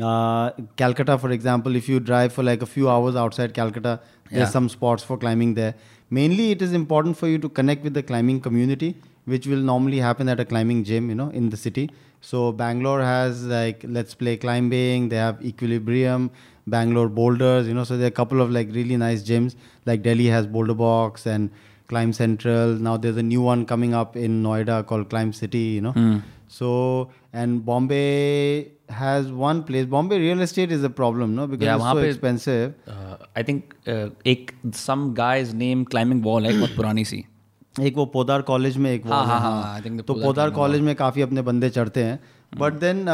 uh, 0.00 0.50
Calcutta, 0.76 1.18
for 1.18 1.30
example, 1.30 1.74
if 1.76 1.88
you 1.88 2.00
drive 2.00 2.32
for 2.32 2.42
like 2.42 2.62
a 2.62 2.66
few 2.66 2.88
hours 2.90 3.16
outside 3.16 3.54
Calcutta, 3.54 4.00
there's 4.30 4.48
Yeah. 4.48 4.50
some 4.58 4.68
spots 4.68 5.02
for 5.02 5.16
climbing 5.16 5.54
there. 5.54 5.74
Mainly, 6.10 6.50
it 6.50 6.62
is 6.62 6.72
important 6.72 7.16
for 7.16 7.28
you 7.28 7.38
to 7.38 7.48
connect 7.48 7.82
with 7.84 7.94
the 7.94 8.02
climbing 8.02 8.40
community, 8.40 8.96
which 9.24 9.46
will 9.46 9.64
normally 9.70 9.98
happen 9.98 10.28
at 10.28 10.40
a 10.40 10.44
climbing 10.44 10.84
gym, 10.84 11.08
you 11.08 11.14
know, 11.14 11.30
in 11.30 11.48
the 11.50 11.56
city. 11.56 11.90
So 12.20 12.52
Bangalore 12.52 13.00
has 13.02 13.44
like 13.46 13.84
Let's 13.86 14.14
Play 14.14 14.36
Climbing. 14.36 15.08
They 15.08 15.16
have 15.16 15.42
Equilibrium, 15.44 16.30
Bangalore 16.66 17.08
Boulders, 17.08 17.66
you 17.68 17.74
know. 17.74 17.84
So 17.84 17.96
there 17.96 18.06
are 18.06 18.14
a 18.16 18.18
couple 18.22 18.40
of 18.40 18.50
like 18.50 18.72
really 18.72 18.96
nice 18.96 19.22
gyms. 19.22 19.54
Like 19.86 20.02
Delhi 20.02 20.26
has 20.26 20.46
Boulder 20.46 20.74
Box 20.74 21.26
and 21.26 21.50
Climb 21.88 22.12
Central. 22.12 22.74
Now 22.88 22.96
there's 22.96 23.16
a 23.16 23.22
new 23.22 23.40
one 23.42 23.64
coming 23.66 23.94
up 23.94 24.16
in 24.16 24.42
Noida 24.42 24.84
called 24.86 25.08
Climb 25.10 25.32
City, 25.32 25.66
you 25.76 25.80
know. 25.80 25.94
So 26.48 27.10
and 27.32 27.64
Bombay 27.64 28.72
has 28.90 29.30
one 29.30 29.62
place. 29.64 29.86
Bombay 29.86 30.18
real 30.18 30.40
estate 30.40 30.72
is 30.72 30.84
a 30.84 30.90
problem, 30.90 31.34
no, 31.34 31.46
because 31.46 31.66
Yeah, 31.66 31.76
it's 31.76 32.00
so 32.00 32.04
expensive. 32.10 32.74
uh, 32.86 33.16
I 33.36 33.42
think 33.42 33.74
uh, 33.86 34.08
एक 34.26 34.52
some 34.74 35.14
guy's 35.14 35.52
name 35.54 35.84
climbing 35.94 36.22
wall 36.22 36.46
है 36.46 36.58
बहुत 36.58 36.76
पुरानी 36.76 37.04
सी। 37.04 37.24
एक 37.80 37.96
वो 37.96 38.04
Poddar 38.12 38.42
college 38.42 38.76
में 38.76 38.90
एक 38.90 39.06
हाँ, 39.06 39.20
है, 39.22 39.28
हाँ, 39.30 39.40
हाँ, 39.40 39.78
I 39.78 39.82
think 39.82 40.00
the 40.00 40.06
तो 40.06 40.14
पोदार 40.14 40.50
कॉलेज 40.50 40.80
में 40.82 40.94
काफ़ी 40.96 41.22
अपने 41.22 41.42
बंदे 41.42 41.70
चढ़ते 41.70 42.04
हैं। 42.04 42.18
But 42.58 42.74
then 42.80 43.04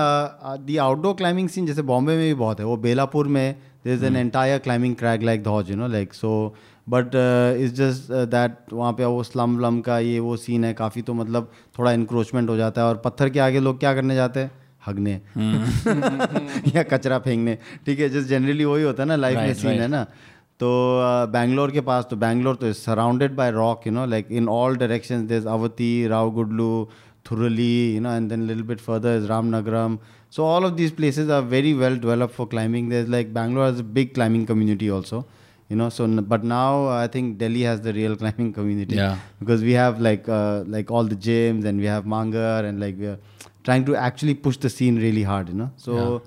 the 0.67 0.77
outdoor 0.77 1.15
climbing 1.15 1.49
scene 1.49 1.67
जैसे 1.67 1.83
बॉम्बे 1.83 2.17
में 2.17 2.25
भी 2.27 2.35
बहुत 2.35 2.61
है। 2.61 2.67
वो 2.67 2.77
बेलापुर 2.77 3.29
में 3.29 3.57
there 3.85 3.95
is 3.95 4.05
an 4.05 4.17
entire 4.17 4.59
climbing 4.59 4.95
crack 4.97 5.23
like 5.23 5.43
Dhauj 5.45 5.71
you 5.71 5.77
know 5.77 5.89
like 5.89 6.15
so 6.15 6.33
but 6.89 7.15
is 7.61 7.75
just 7.75 8.13
that 8.31 8.73
वहाँ 8.73 8.93
पे 8.93 9.05
वो 9.05 9.23
स्लम 9.23 9.57
व्लम 9.57 9.81
का 9.81 9.99
ये 9.99 10.19
वो 10.21 10.37
सीन 10.37 10.65
है। 10.65 10.73
काफ़ी 10.75 11.03
तो 11.03 11.15
मतलब 11.15 11.51
थोड़ा 11.79 11.93
इंक्रोचमेंट 11.93 12.51
हो 12.51 12.57
जाता 12.57 12.81
है। 12.83 12.89
और 12.89 13.03
पत्थर 13.05 13.31
के 13.31 13.41
आगे 13.41 13.61
लोग 13.61 13.81
क्या 13.81 13.95
करने 13.95 14.15
जाते 14.15 14.41
हैं? 14.41 14.51
हगने। 14.87 15.21
हम्म। 15.35 16.71
या 16.77 16.83
कचरा 16.83 17.19
फेंकने। 17.19 17.59
ठीक 17.87 18.01
है 18.01 18.09
जस्ट 18.09 18.29
जनरली 18.29 18.65
वही 18.65 18.83
होता 18.83 19.03
है 19.03 19.09
ना 19.09 19.17
लाइफ 19.17 19.39
में 19.39 19.55
सीन 19.55 19.81
है 19.81 19.89
ना। 19.89 20.05
तो 20.61 20.69
बैंगलोर 21.33 21.71
के 21.71 21.81
पास 21.81 22.07
तो 22.11 22.17
बैंगलोर 22.17 22.57
तो 22.57 22.73
surrounded 22.73 23.35
by 23.37 23.51
rock 23.51 23.87
you 23.87 23.93
know 23.93 24.05
like 24.07 24.29
in 24.33 24.49
all 24.49 24.77
direction 24.77 25.27
there 25.27 25.37
is 25.37 25.47
Avathi 25.49 26.07
Ravugodlu 26.33 26.89
Turahalli 27.31 27.95
you 27.95 28.01
know 28.01 28.13
and 28.13 28.29
then 28.29 28.47
lil 28.47 28.63
bit 28.63 28.81
further 28.81 29.17
is 29.17 29.27
Ramanagaram 29.29 29.99
so 30.37 30.45
all 30.45 30.65
of 30.65 30.73
this 30.75 30.91
places 30.93 31.31
are 31.31 31.43
very 31.55 31.73
well 31.73 31.99
develop 31.99 32.31
for 32.31 32.47
climbing 32.47 32.91
there 32.91 33.01
is 33.01 33.11
like 33.11 33.35
Bangalore 33.35 33.69
is 33.69 33.81
a 33.81 33.87
big 33.95 34.15
climbing 34.15 34.47
community 34.47 34.89
also 34.89 35.25
you 35.71 35.77
know 35.79 35.91
so 35.91 36.07
but 36.07 36.45
now 36.45 36.87
I 36.89 37.09
think 37.15 37.37
Delhi 37.39 37.63
has 37.63 37.81
the 37.83 37.95
real 37.97 38.15
climbing 38.15 38.53
community 38.55 38.97
because 38.97 39.65
we 39.65 39.73
have 39.73 40.03
like 40.03 40.25
like 40.69 40.93
all 40.93 41.09
the 41.09 41.19
gyms 41.21 41.67
and 41.67 41.81
we 41.81 41.87
have 41.87 42.09
Mangar 42.09 42.65
and 42.67 42.79
like 42.81 42.97
we 42.99 43.15
trying 43.65 43.87
to 43.87 43.95
actually 44.07 44.35
push 44.45 44.59
the 44.59 44.69
scene 44.69 44.99
really 45.01 45.23
hard 45.23 45.49
you 45.49 45.57
know 45.57 45.69
so 45.79 46.19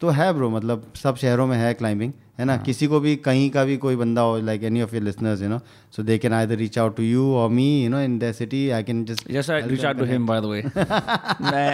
तो 0.00 0.08
है 0.10 0.32
bro 0.32 0.50
मतलब 0.50 0.92
सब 1.02 1.16
शहरों 1.16 1.46
में 1.46 1.56
है 1.56 1.72
climbing. 1.74 2.12
है 2.39 2.45
ना 2.45 2.55
किसी 2.65 2.87
को 2.87 2.99
भी 2.99 3.15
कहीं 3.25 3.49
का 3.51 3.63
भी 3.65 3.75
कोई 3.77 3.95
बंदा 3.95 4.21
हो 4.21 4.37
like 4.45 4.63
any 4.63 4.81
of 4.81 4.93
your 4.93 5.03
listeners 5.03 5.41
you 5.41 5.49
know 5.49 5.59
so 5.95 6.03
they 6.03 6.17
can 6.17 6.33
either 6.33 6.55
reach 6.57 6.77
out 6.79 6.95
to 6.97 7.03
you 7.03 7.25
और 7.41 7.49
me 7.49 7.65
you 7.83 7.89
know 7.89 7.99
in 8.01 8.17
the 8.19 8.31
city 8.37 8.69
I 8.77 8.83
can 8.83 9.03
just 9.05 9.27
Just 9.37 9.49
uh, 9.55 9.59
reach 9.73 9.83
out 9.89 9.97
to 10.03 10.07
him, 10.11 10.25
by 10.31 10.37
the 10.45 10.49
way. 10.53 10.61
मैं 10.75 11.67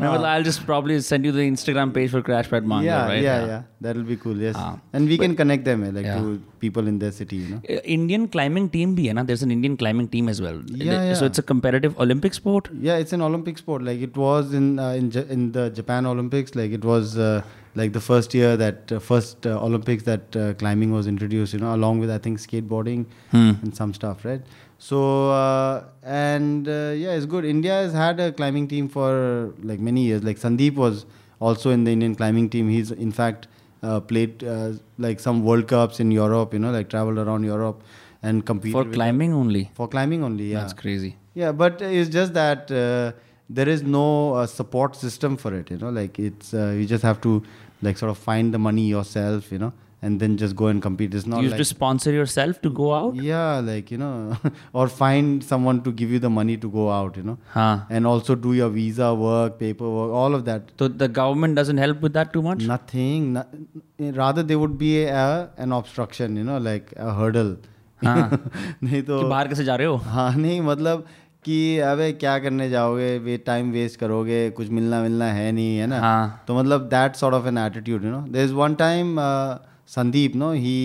मैं 0.00 0.08
मतलब 0.08 0.26
I'll 0.32 0.44
just 0.48 0.64
probably 0.70 0.98
send 1.08 1.28
you 1.28 1.32
the 1.36 1.46
Instagram 1.52 1.94
page 1.96 2.10
for 2.16 2.22
Crash 2.28 2.50
Pad 2.54 2.66
Manga, 2.72 2.86
yeah, 2.90 3.06
right? 3.12 3.22
yeah, 3.26 3.46
yeah, 3.52 3.62
That'll 3.86 4.06
be 4.10 4.16
cool. 4.24 4.42
Yes, 4.46 4.56
हाँ. 4.56 4.72
and 4.98 5.12
we 5.14 5.18
can 5.22 5.36
connect 5.42 5.64
them 5.70 5.84
eh, 5.84 5.90
like 5.98 6.08
Yeah. 6.10 6.18
to 6.26 6.34
people 6.64 6.90
in 6.92 6.98
their 7.04 7.14
city. 7.20 7.36
You 7.44 7.48
know. 7.54 7.60
Uh, 7.76 7.80
Indian 7.96 8.26
climbing 8.36 8.68
team 8.76 8.94
भी 8.96 9.06
है 9.06 9.12
ना? 9.20 9.24
There's 9.30 9.44
an 9.48 9.54
Indian 9.56 9.78
climbing 9.84 10.10
team 10.16 10.28
as 10.34 10.42
well. 10.48 10.60
Yeah, 10.82 10.90
So 10.90 11.24
yeah. 11.24 11.30
it's 11.30 11.44
a 11.44 11.46
competitive 11.52 11.98
Olympic 12.06 12.38
sport. 12.40 12.68
Yeah, 12.90 13.06
it's 13.06 13.18
an 13.20 13.24
Olympic 13.30 13.62
sport. 13.64 13.86
Like 13.90 14.04
it 14.10 14.20
was 14.26 14.52
in 14.62 14.68
uh, 14.88 14.92
in 15.02 15.10
Ja- 15.18 15.26
in 15.38 15.48
the 15.58 15.66
Japan 15.80 16.10
Olympics. 16.14 16.58
Like 16.62 16.76
it 16.80 16.86
was 16.92 17.16
uh, 17.30 17.32
like 17.75 17.91
the 17.93 18.01
first 18.01 18.33
year 18.33 18.55
that 18.57 18.91
uh, 18.91 18.99
first 18.99 19.45
uh, 19.45 19.61
Olympics 19.61 20.03
that 20.03 20.35
uh, 20.35 20.53
climbing 20.53 20.91
was 20.91 21.07
introduced. 21.07 21.53
You 21.53 21.59
know, 21.59 21.73
along 21.75 21.99
with 21.99 22.09
I 22.09 22.17
think 22.17 22.39
skateboarding 22.39 23.05
and 23.31 23.75
some 23.75 23.93
stuff, 23.93 24.23
right? 24.25 24.41
So 24.77 25.29
uh, 25.31 25.83
and 26.03 26.67
uh, 26.67 26.93
yeah, 26.95 27.11
it's 27.17 27.25
good. 27.25 27.45
India 27.45 27.73
has 27.73 27.93
had 27.93 28.19
a 28.19 28.31
climbing 28.31 28.67
team 28.67 28.87
for 28.89 29.53
like 29.63 29.79
many 29.79 30.03
years. 30.05 30.23
Like 30.23 30.37
Sandeep 30.39 30.75
was 30.75 31.05
also 31.39 31.69
in 31.71 31.83
the 31.83 31.91
Indian 31.91 32.15
climbing 32.15 32.49
team. 32.49 32.69
He's 32.69 32.91
in 32.91 33.11
fact 33.11 33.47
uh, 33.83 33.99
played 33.99 34.43
uh, 34.43 34.71
like 34.97 35.19
some 35.19 35.43
World 35.43 35.67
Cups 35.67 35.99
in 35.99 36.11
Europe. 36.11 36.53
You 36.53 36.59
know, 36.59 36.71
like 36.71 36.89
traveled 36.89 37.17
around 37.17 37.43
Europe 37.43 37.83
and 38.23 38.45
competed 38.45 38.73
For 38.73 38.85
climbing 38.91 39.33
only. 39.33 39.69
for 39.75 39.87
climbing 39.87 40.23
only. 40.23 40.51
Yeah, 40.51 40.61
That's 40.61 40.73
crazy. 40.73 41.15
yeah, 41.33 41.51
but 41.51 41.81
it's 41.81 42.09
just 42.09 42.33
that 42.33 42.71
uh, 42.71 43.11
there 43.49 43.69
is 43.69 43.83
no 43.83 44.33
uh, 44.33 44.45
support 44.47 44.95
system 44.95 45.37
for 45.37 45.53
it. 45.53 45.69
You 45.71 45.77
know, 45.77 45.89
like 45.89 46.17
it's 46.19 46.53
uh, 46.53 46.73
you 46.77 46.85
just 46.85 47.03
have 47.03 47.21
to 47.21 47.43
like 47.84 47.98
sort 47.98 48.10
of 48.10 48.18
find 48.18 48.54
the 48.54 48.58
money 48.58 48.88
yourself. 48.88 49.50
You 49.52 49.58
know, 49.58 49.72
and 50.02 50.18
then 50.24 50.36
just 50.42 50.56
go 50.56 50.66
and 50.72 50.80
compete. 50.82 51.14
It's 51.14 51.26
not 51.26 51.38
you 51.42 51.48
like 51.48 51.52
have 51.52 51.58
to 51.60 51.64
sponsor 51.70 52.10
yourself 52.10 52.60
to 52.62 52.70
go 52.70 52.92
out? 52.98 53.14
yeah, 53.16 53.60
like 53.70 53.90
you 53.90 53.98
know, 53.98 54.36
or 54.72 54.88
find 54.88 55.42
someone 55.44 55.82
to 55.88 55.92
give 55.92 56.10
you 56.10 56.18
the 56.18 56.30
money 56.30 56.56
to 56.66 56.70
go 56.70 56.90
out. 56.90 57.16
You 57.16 57.22
know, 57.30 57.38
Huh. 57.56 57.80
and 57.90 58.06
also 58.06 58.34
do 58.34 58.52
your 58.54 58.68
visa 58.70 59.14
work, 59.14 59.58
paperwork, 59.58 60.12
all 60.12 60.34
of 60.34 60.44
that. 60.46 60.70
So 60.78 60.88
the 60.88 61.08
government 61.08 61.54
doesn't 61.62 61.76
help 61.86 62.00
with 62.00 62.14
that 62.14 62.32
too 62.32 62.42
much? 62.42 62.62
Nothing. 62.62 63.32
No, 63.34 63.44
rather, 64.22 64.42
there 64.42 64.58
would 64.58 64.78
be 64.78 65.04
a, 65.04 65.50
an 65.58 65.72
obstruction. 65.72 66.36
You 66.36 66.44
know, 66.44 66.58
like 66.58 66.94
a 66.96 67.12
hurdle. 67.12 67.56
हाँ. 68.04 68.28
नहीं 68.82 69.02
तो 69.02 69.18
कि 69.20 69.28
बाहर 69.28 69.48
कैसे 69.48 69.64
जा 69.64 69.74
रहे 69.76 69.86
हो 69.86 69.96
हाँ 70.12 70.30
नहीं 70.36 70.60
मतलब 70.68 71.04
कि 71.45 71.77
अबे 71.87 72.11
क्या 72.13 72.37
करने 72.39 72.69
जाओगे? 72.69 73.17
वे 73.19 73.37
टाइम 73.45 73.71
वेस्ट 73.71 73.99
करोगे 73.99 74.49
कुछ 74.51 74.69
मिलना 74.69 75.01
मिलना 75.01 75.25
है 75.33 75.51
नहीं 75.51 75.77
है 75.77 75.87
ना? 75.87 75.99
हाँ. 75.99 76.43
तो 76.47 76.59
मतलब 76.59 76.87
that 76.89 77.15
sort 77.15 77.35
of 77.35 77.47
an 77.47 77.57
attitude 77.57 78.05
you 78.05 78.11
know 78.11 78.21
there 78.29 78.43
is 78.43 78.53
one 78.53 78.75
time 78.75 79.15
Sandeep 79.89 80.35
no 80.35 80.51
he 80.51 80.75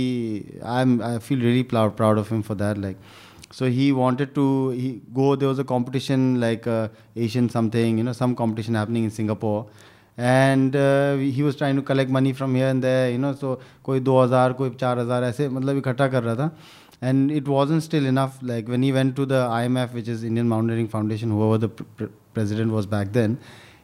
I 0.64 0.82
am 0.82 1.00
I 1.02 1.18
feel 1.18 1.40
really 1.42 1.62
proud 1.72 2.18
of 2.18 2.32
him 2.34 2.42
for 2.42 2.56
that 2.56 2.78
like 2.78 2.96
so 3.52 3.66
he 3.66 3.90
wanted 3.92 4.34
to 4.34 4.48
he 4.70 4.90
go 5.12 5.34
there 5.36 5.46
was 5.46 5.60
a 5.60 5.64
competition 5.66 6.36
like 6.40 6.68
Asian 7.16 7.48
something 7.48 7.98
you 7.98 8.04
know 8.04 8.12
some 8.12 8.34
competition 8.34 8.76
happening 8.76 9.04
in 9.04 9.10
Singapore 9.10 9.70
and 10.18 10.76
he 10.76 11.42
was 11.42 11.56
trying 11.58 11.78
to 11.78 11.82
collect 11.84 12.10
money 12.12 12.32
from 12.32 12.54
here 12.56 12.68
and 12.68 12.82
there 12.82 13.08
you 13.12 13.18
know 13.18 13.32
so 13.34 13.60
कोई 13.84 14.00
दो 14.00 14.20
हज़ार 14.22 14.52
कोई 14.52 14.70
चार 14.80 14.98
हज़ार 14.98 15.24
ऐसे 15.24 15.48
मतलब 15.48 15.76
इकट्ठा 15.76 16.08
कर 16.08 16.22
रहा 16.22 16.34
था। 16.34 16.50
and 17.01 17.31
it 17.31 17.47
wasn't 17.47 17.83
still 17.83 18.05
enough 18.05 18.39
like 18.41 18.67
when 18.67 18.81
he 18.81 18.91
went 18.91 19.15
to 19.15 19.25
the 19.25 19.41
IMF 19.59 19.93
which 19.93 20.07
is 20.07 20.23
Indian 20.23 20.47
Mountaineering 20.47 20.87
Foundation 20.87 21.31
whoever 21.31 21.57
the 21.57 21.69
pr- 21.69 21.83
pr- 21.97 22.11
president 22.33 22.71
was 22.71 22.85
back 22.85 23.13
then 23.13 23.37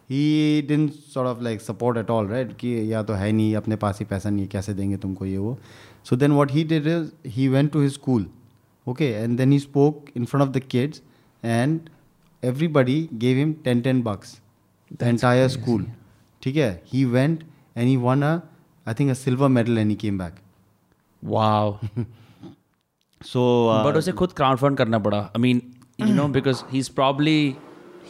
he 0.08 0.62
didn't 0.62 0.94
sort 1.16 1.28
of 1.28 1.42
like 1.42 1.62
support 1.62 1.98
at 1.98 2.10
all 2.10 2.26
right 2.26 2.58
कि 2.58 2.74
या 2.92 3.02
तो 3.10 3.14
है 3.14 3.32
नहीं 3.32 3.56
अपने 3.56 3.76
पास 3.84 4.00
ही 4.00 4.06
पैसा 4.06 4.30
नहीं 4.30 4.42
है 4.42 4.48
कैसे 4.56 4.74
देंगे 4.74 4.98
तुमको 5.06 5.26
ये 5.26 5.38
वो 5.38 5.58
so 6.10 6.16
then 6.24 6.36
what 6.40 6.52
he 6.58 6.64
did 6.74 6.88
is 6.94 7.12
he 7.38 7.48
went 7.56 7.72
to 7.78 7.84
his 7.86 7.94
school 8.00 8.26
okay 8.94 9.10
and 9.24 9.42
then 9.42 9.52
he 9.52 9.60
spoke 9.66 10.12
in 10.16 10.26
front 10.32 10.48
of 10.48 10.54
the 10.54 10.62
kids 10.76 11.02
and 11.44 11.90
everybody 12.52 12.98
gave 13.26 13.42
him 13.44 13.54
10 13.68 13.84
10 13.90 14.02
bucks 14.10 14.40
the 15.04 15.10
entire 15.16 15.50
school 15.58 15.84
ठीक 16.44 16.56
है 16.56 16.72
he 16.94 17.06
went 17.18 17.44
and 17.76 17.92
he 17.92 17.98
won 18.08 18.24
a 18.30 18.34
I 18.92 18.94
think 19.00 19.12
a 19.16 19.18
silver 19.24 19.50
medal 19.58 19.78
and 19.84 19.94
he 19.96 19.98
came 20.04 20.18
back 20.24 20.42
wow 21.22 21.80
so 23.27 23.45
but 23.87 23.97
उसे 23.97 24.13
खुद 24.13 24.33
crowd 24.37 24.59
fund 24.59 24.77
करना 24.79 24.99
पड़ा. 24.99 25.19
I 25.19 25.41
mean 25.43 25.63
you 26.01 26.15
know 26.15 26.27
because 26.31 26.63
he 26.73 26.79
is 26.79 26.91
probably 26.95 27.55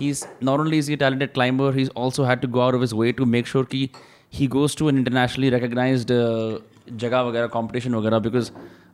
he 0.00 0.08
is 0.10 0.24
not 0.44 0.60
only 0.60 0.78
is 0.78 0.94
talented 0.94 1.32
climber 1.32 1.74
he 1.76 1.82
is 1.82 1.90
also 1.96 2.24
had 2.24 2.40
to 2.40 2.48
go 2.48 2.60
out 2.60 2.74
of 2.74 2.80
his 2.80 2.92
way 2.94 3.12
to 3.12 3.24
make 3.26 3.46
sure 3.46 3.64
कि 3.70 3.88
he 4.34 4.46
goes 4.54 4.76
to 4.76 4.88
an 4.88 4.98
internationally 4.98 5.50
recognised 5.50 6.12
जगह 6.92 7.20
वगैरह 7.20 7.46
competition 7.54 7.94
वगैरह 7.94 8.18
because 8.18 8.50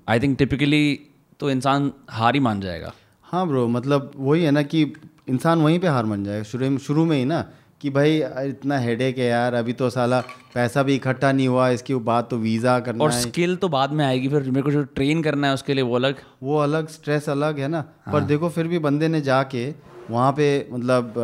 I 0.08 0.20
think 0.20 0.38
typically 0.38 0.98
तो 1.40 1.50
इंसान 1.50 1.92
हार 2.10 2.34
ही 2.34 2.40
मान 2.40 2.60
जाएगा. 2.60 2.92
हाँ 3.26 3.46
ब्रो 3.48 3.66
मतलब 3.68 4.10
वही 4.16 4.42
है 4.44 4.50
ना 4.50 4.62
कि 4.64 4.82
इंसान 5.28 5.62
वहीं 5.62 5.78
पे 5.78 5.88
हार 5.88 6.04
मान 6.04 6.24
जाएगा. 6.24 6.42
शुरू 6.44 6.76
शुरू 6.78 7.04
में 7.04 7.16
ही 7.16 7.24
ना 7.24 7.44
कि 7.82 7.90
भाई 7.90 8.16
इतना 8.48 8.78
हेडेक 8.78 9.18
है 9.18 9.24
यार 9.26 9.54
अभी 9.54 9.72
तो 9.72 9.88
साला 9.90 10.20
पैसा 10.54 10.82
भी 10.82 10.94
इकट्ठा 10.94 11.30
नहीं 11.32 11.48
हुआ 11.48 11.68
इसकी 11.70 11.94
बात 12.08 12.28
तो 12.30 12.36
वीज़ा 12.38 12.78
करना 12.80 13.04
और 13.04 13.10
है। 13.10 13.20
स्किल 13.20 13.56
तो 13.56 13.68
बाद 13.68 13.92
में 13.92 14.04
आएगी 14.04 14.28
फिर 14.28 14.50
मेरे 14.50 14.62
को 14.62 14.70
जो 14.72 14.82
ट्रेन 14.94 15.22
करना 15.22 15.48
है 15.48 15.54
उसके 15.54 15.74
लिए 15.74 15.84
वो 15.84 15.96
अलग। 15.96 16.20
वो 16.42 16.58
अलग 16.58 16.88
स्ट्रेस 16.90 17.28
अलग 17.28 17.58
है 17.60 17.68
ना। 17.68 17.84
हाँ। 18.06 18.12
पर 18.12 18.20
देखो 18.26 18.48
फिर 18.50 18.68
भी 18.68 18.78
बंदे 18.86 19.08
ने 19.08 19.20
जाके 19.22 19.72
वहाँ 20.10 20.32
पे 20.32 20.46
मतलब 20.72 21.14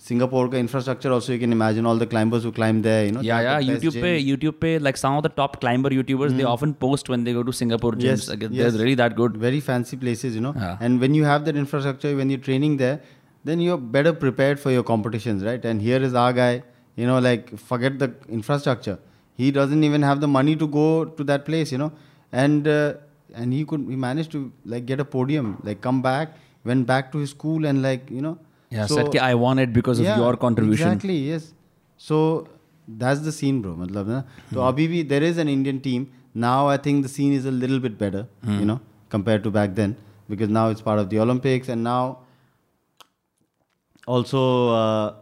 सिंगापुर 0.00 0.48
का 0.50 0.58
infrastructure 0.58 1.10
also 1.10 1.32
you 1.32 1.38
can 1.40 1.52
imagine 1.52 1.86
all 1.86 1.98
the 1.98 2.06
climbers 2.08 2.44
who 2.44 2.50
climb 2.52 2.82
there 2.82 3.06
you 3.06 3.12
know 3.12 3.22
या 3.22 3.40
या 3.40 3.58
यूट्यूब 3.58 3.94
पे 3.94 4.16
यूट्यूब 4.18 4.54
पे 4.60 4.78
like 4.78 4.96
some 4.96 5.16
of 5.16 5.24
the 5.24 5.30
top 5.36 5.56
climber 5.56 5.92
YouTubers 5.92 6.32
they 6.32 6.42
often 6.52 6.72
post 6.80 7.10
when 7.10 7.24
they 7.24 7.34
go 7.34 7.42
to 7.42 7.52
Singapore 7.52 7.96
gyms 7.96 8.30
they 8.30 8.64
are 8.64 8.70
really 8.70 8.94
that 8.96 9.16
good 9.16 9.36
very 9.36 9.60
fancy 9.60 9.96
places 9.96 10.34
you 10.34 10.40
know 10.42 10.54
and 10.82 10.98
when 10.98 11.14
you 11.14 11.24
have 11.24 11.42
that 11.42 11.56
infrastructure 11.56 12.14
when 12.14 12.30
you 12.30 12.38
training 12.44 12.78
there 12.78 12.98
then 13.48 13.60
you're 13.64 13.82
better 13.96 14.12
prepared 14.12 14.60
for 14.60 14.70
your 14.70 14.82
competitions, 14.82 15.44
right? 15.44 15.64
And 15.64 15.80
here 15.88 16.00
is 16.08 16.14
our 16.22 16.32
guy, 16.32 16.62
you 16.96 17.06
know, 17.06 17.18
like 17.18 17.52
forget 17.58 17.98
the 17.98 18.12
infrastructure. 18.28 18.98
He 19.34 19.50
doesn't 19.50 19.84
even 19.84 20.02
have 20.02 20.20
the 20.20 20.28
money 20.28 20.56
to 20.56 20.66
go 20.66 21.04
to 21.04 21.24
that 21.24 21.44
place, 21.44 21.72
you 21.72 21.78
know, 21.78 21.92
and 22.32 22.66
uh, 22.66 22.94
and 23.34 23.52
he 23.52 23.64
could 23.64 23.86
he 23.88 23.96
managed 23.96 24.32
to 24.32 24.52
like 24.64 24.86
get 24.86 25.00
a 25.00 25.04
podium, 25.04 25.56
like 25.62 25.80
come 25.80 26.02
back, 26.02 26.36
went 26.64 26.86
back 26.86 27.12
to 27.12 27.18
his 27.24 27.30
school, 27.30 27.66
and 27.72 27.82
like 27.82 28.10
you 28.10 28.20
know. 28.28 28.36
Yeah, 28.70 28.86
so, 28.86 28.96
said 28.96 29.12
ki, 29.12 29.18
I 29.18 29.34
won 29.46 29.58
it 29.58 29.72
because 29.72 30.00
yeah, 30.00 30.12
of 30.12 30.18
your 30.18 30.36
contribution. 30.36 30.88
Exactly. 30.88 31.18
Yes. 31.30 31.52
So 31.96 32.48
that's 32.86 33.20
the 33.20 33.32
scene, 33.32 33.62
bro. 33.62 33.74
Matlab, 33.84 34.12
na? 34.16 34.22
So 34.52 34.60
hmm. 34.60 34.68
abhi 34.72 35.08
there 35.14 35.22
is 35.22 35.38
an 35.38 35.48
Indian 35.48 35.80
team 35.80 36.10
now. 36.34 36.58
I 36.74 36.76
think 36.88 37.02
the 37.08 37.12
scene 37.16 37.32
is 37.32 37.46
a 37.46 37.56
little 37.62 37.80
bit 37.86 37.96
better, 38.04 38.26
you 38.42 38.58
hmm. 38.58 38.66
know, 38.72 38.80
compared 39.16 39.44
to 39.44 39.50
back 39.50 39.74
then 39.82 39.96
because 40.28 40.48
now 40.48 40.68
it's 40.68 40.82
part 40.82 40.98
of 40.98 41.08
the 41.10 41.18
Olympics 41.18 41.68
and 41.68 41.82
now 41.82 42.18
also 44.08 44.42
uh, 44.74 45.14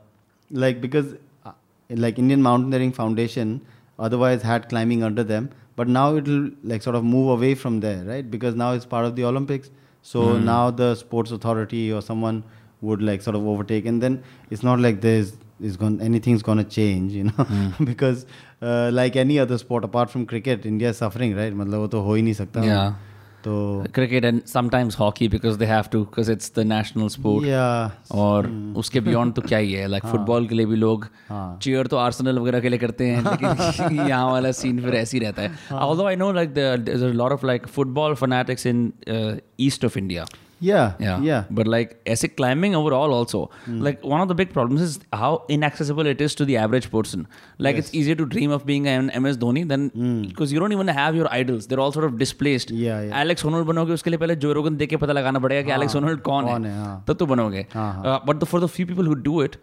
like 0.50 0.80
because 0.80 1.14
uh, 1.44 1.52
like 1.90 2.18
Indian 2.18 2.42
Mountaineering 2.42 2.92
Foundation 2.92 3.60
otherwise 3.98 4.42
had 4.42 4.68
climbing 4.68 5.02
under 5.02 5.24
them, 5.24 5.50
but 5.76 5.88
now 5.88 6.16
it'll 6.16 6.50
like 6.64 6.82
sort 6.82 6.96
of 6.96 7.04
move 7.04 7.30
away 7.30 7.54
from 7.54 7.80
there, 7.80 8.04
right? 8.04 8.30
Because 8.30 8.54
now 8.54 8.72
it's 8.72 8.86
part 8.86 9.04
of 9.04 9.16
the 9.16 9.24
Olympics. 9.24 9.70
So 10.02 10.20
mm. 10.20 10.44
now 10.44 10.70
the 10.70 10.94
sports 10.94 11.32
authority 11.32 11.92
or 11.92 12.00
someone 12.00 12.44
would 12.80 13.02
like 13.02 13.22
sort 13.22 13.36
of 13.36 13.46
overtake, 13.46 13.86
and 13.86 14.02
then 14.02 14.22
it's 14.50 14.62
not 14.62 14.78
like 14.80 15.00
there's 15.00 15.36
is 15.60 15.76
going 15.76 16.00
anything's 16.02 16.42
going 16.42 16.58
to 16.58 16.64
change 16.64 17.12
you 17.12 17.24
know 17.24 17.44
mm. 17.50 17.84
because 17.90 18.26
uh, 18.62 18.90
like 18.92 19.16
any 19.16 19.38
other 19.38 19.56
sport 19.56 19.84
apart 19.84 20.10
from 20.10 20.26
cricket 20.26 20.66
india 20.66 20.90
is 20.90 20.98
suffering 20.98 21.34
right 21.34 21.54
yeah 22.64 22.92
तो 23.46 23.84
cricket 23.94 24.24
and 24.24 24.40
sometimes 24.44 24.98
hockey 24.98 25.28
because 25.28 25.58
they 25.58 25.64
have 25.64 25.84
to 25.92 26.00
because 26.00 26.32
it's 26.32 26.52
the 26.56 26.60
national 26.66 27.08
sport 27.08 27.46
yeah. 27.46 28.12
और 28.12 28.46
उसके 28.76 29.00
beyond 29.00 29.34
तो 29.34 29.42
क्या 29.42 29.58
ही 29.58 29.72
है? 29.72 29.86
Like 29.86 30.06
football 30.06 30.46
के 30.46 30.54
लिए 30.54 30.66
भी 30.66 30.76
लोग 30.76 31.04
चेयर 31.04 31.58
चीयर 31.62 31.86
तो 31.86 31.96
आर्सेनल 31.96 32.38
वगैरह 32.38 32.60
के 32.60 32.68
लिए 32.68 32.78
करते 32.78 33.06
हैं 33.06 33.22
लेकिन 33.30 34.06
यहाँ 34.08 34.30
वाला 34.30 34.52
सीन 34.52 34.80
फिर 34.82 34.94
ऐसे 34.94 35.18
ही 35.18 35.24
रहता 35.24 35.42
है। 35.42 35.58
Although 35.72 36.04
I 36.04 36.16
know 36.16 36.32
like 36.32 36.54
lot 37.14 37.32
of 37.32 37.46
like 37.46 37.66
football 37.66 38.14
fanatics 38.14 38.66
in 38.66 38.92
east 39.60 39.84
of 39.84 39.98
India 39.98 40.26
Yeah. 40.60 40.94
Yeah. 40.98 41.20
Yeah. 41.20 41.44
But 41.50 41.66
like 41.66 42.00
ऐसे 42.06 42.34
climbing 42.36 42.74
overall 42.74 43.12
also, 43.12 43.50
mm. 43.66 43.82
like 43.82 44.02
one 44.02 44.20
of 44.20 44.28
the 44.28 44.34
big 44.34 44.52
problems 44.52 44.82
is 44.82 44.98
how 45.12 45.44
inaccessible 45.48 46.06
it 46.06 46.20
is 46.20 46.34
to 46.34 46.44
the 46.44 46.56
average 46.56 46.90
person. 46.90 47.26
Like 47.58 47.76
yes. 47.76 47.86
it's 47.86 47.94
easier 47.94 48.14
to 48.14 48.26
dream 48.26 48.50
of 48.50 48.66
being 48.66 48.88
an 48.88 49.10
MS 49.22 49.38
Dhoni 49.38 49.66
than 49.68 49.88
because 50.28 50.50
mm. 50.50 50.52
you 50.52 50.60
don't 50.60 50.72
even 50.72 50.88
have 50.88 51.14
your 51.14 51.32
idols. 51.32 51.66
They're 51.66 51.80
all 51.80 51.92
sort 51.92 52.06
of 52.06 52.18
displaced. 52.18 52.70
Yeah, 52.70 53.02
yeah. 53.02 53.20
Alex 53.20 53.42
Honnold 53.42 53.66
बनोगे 53.66 53.92
उसके 53.92 54.10
लिए 54.10 54.18
पहले 54.18 54.36
जो 54.46 54.52
रोगन 54.52 54.76
देख 54.76 54.90
के 54.90 54.96
पता 55.04 55.12
लगाना 55.12 55.38
पड़ेगा 55.46 55.62
कि 55.62 55.72
Alex 55.78 55.96
Honnold 55.96 56.20
कौन 56.30 56.44
है 56.44 56.56
है, 56.64 56.76
हाँ. 56.78 57.04
तब 57.08 57.16
तो 57.16 57.26
बनोगे 57.26 57.66
Uh, 57.76 58.20
but 58.24 58.40
the, 58.40 58.46
for 58.46 58.60
the 58.60 58.68
few 58.68 58.86
people 58.86 59.04
who 59.04 59.14
do 59.14 59.40
it 59.40 59.56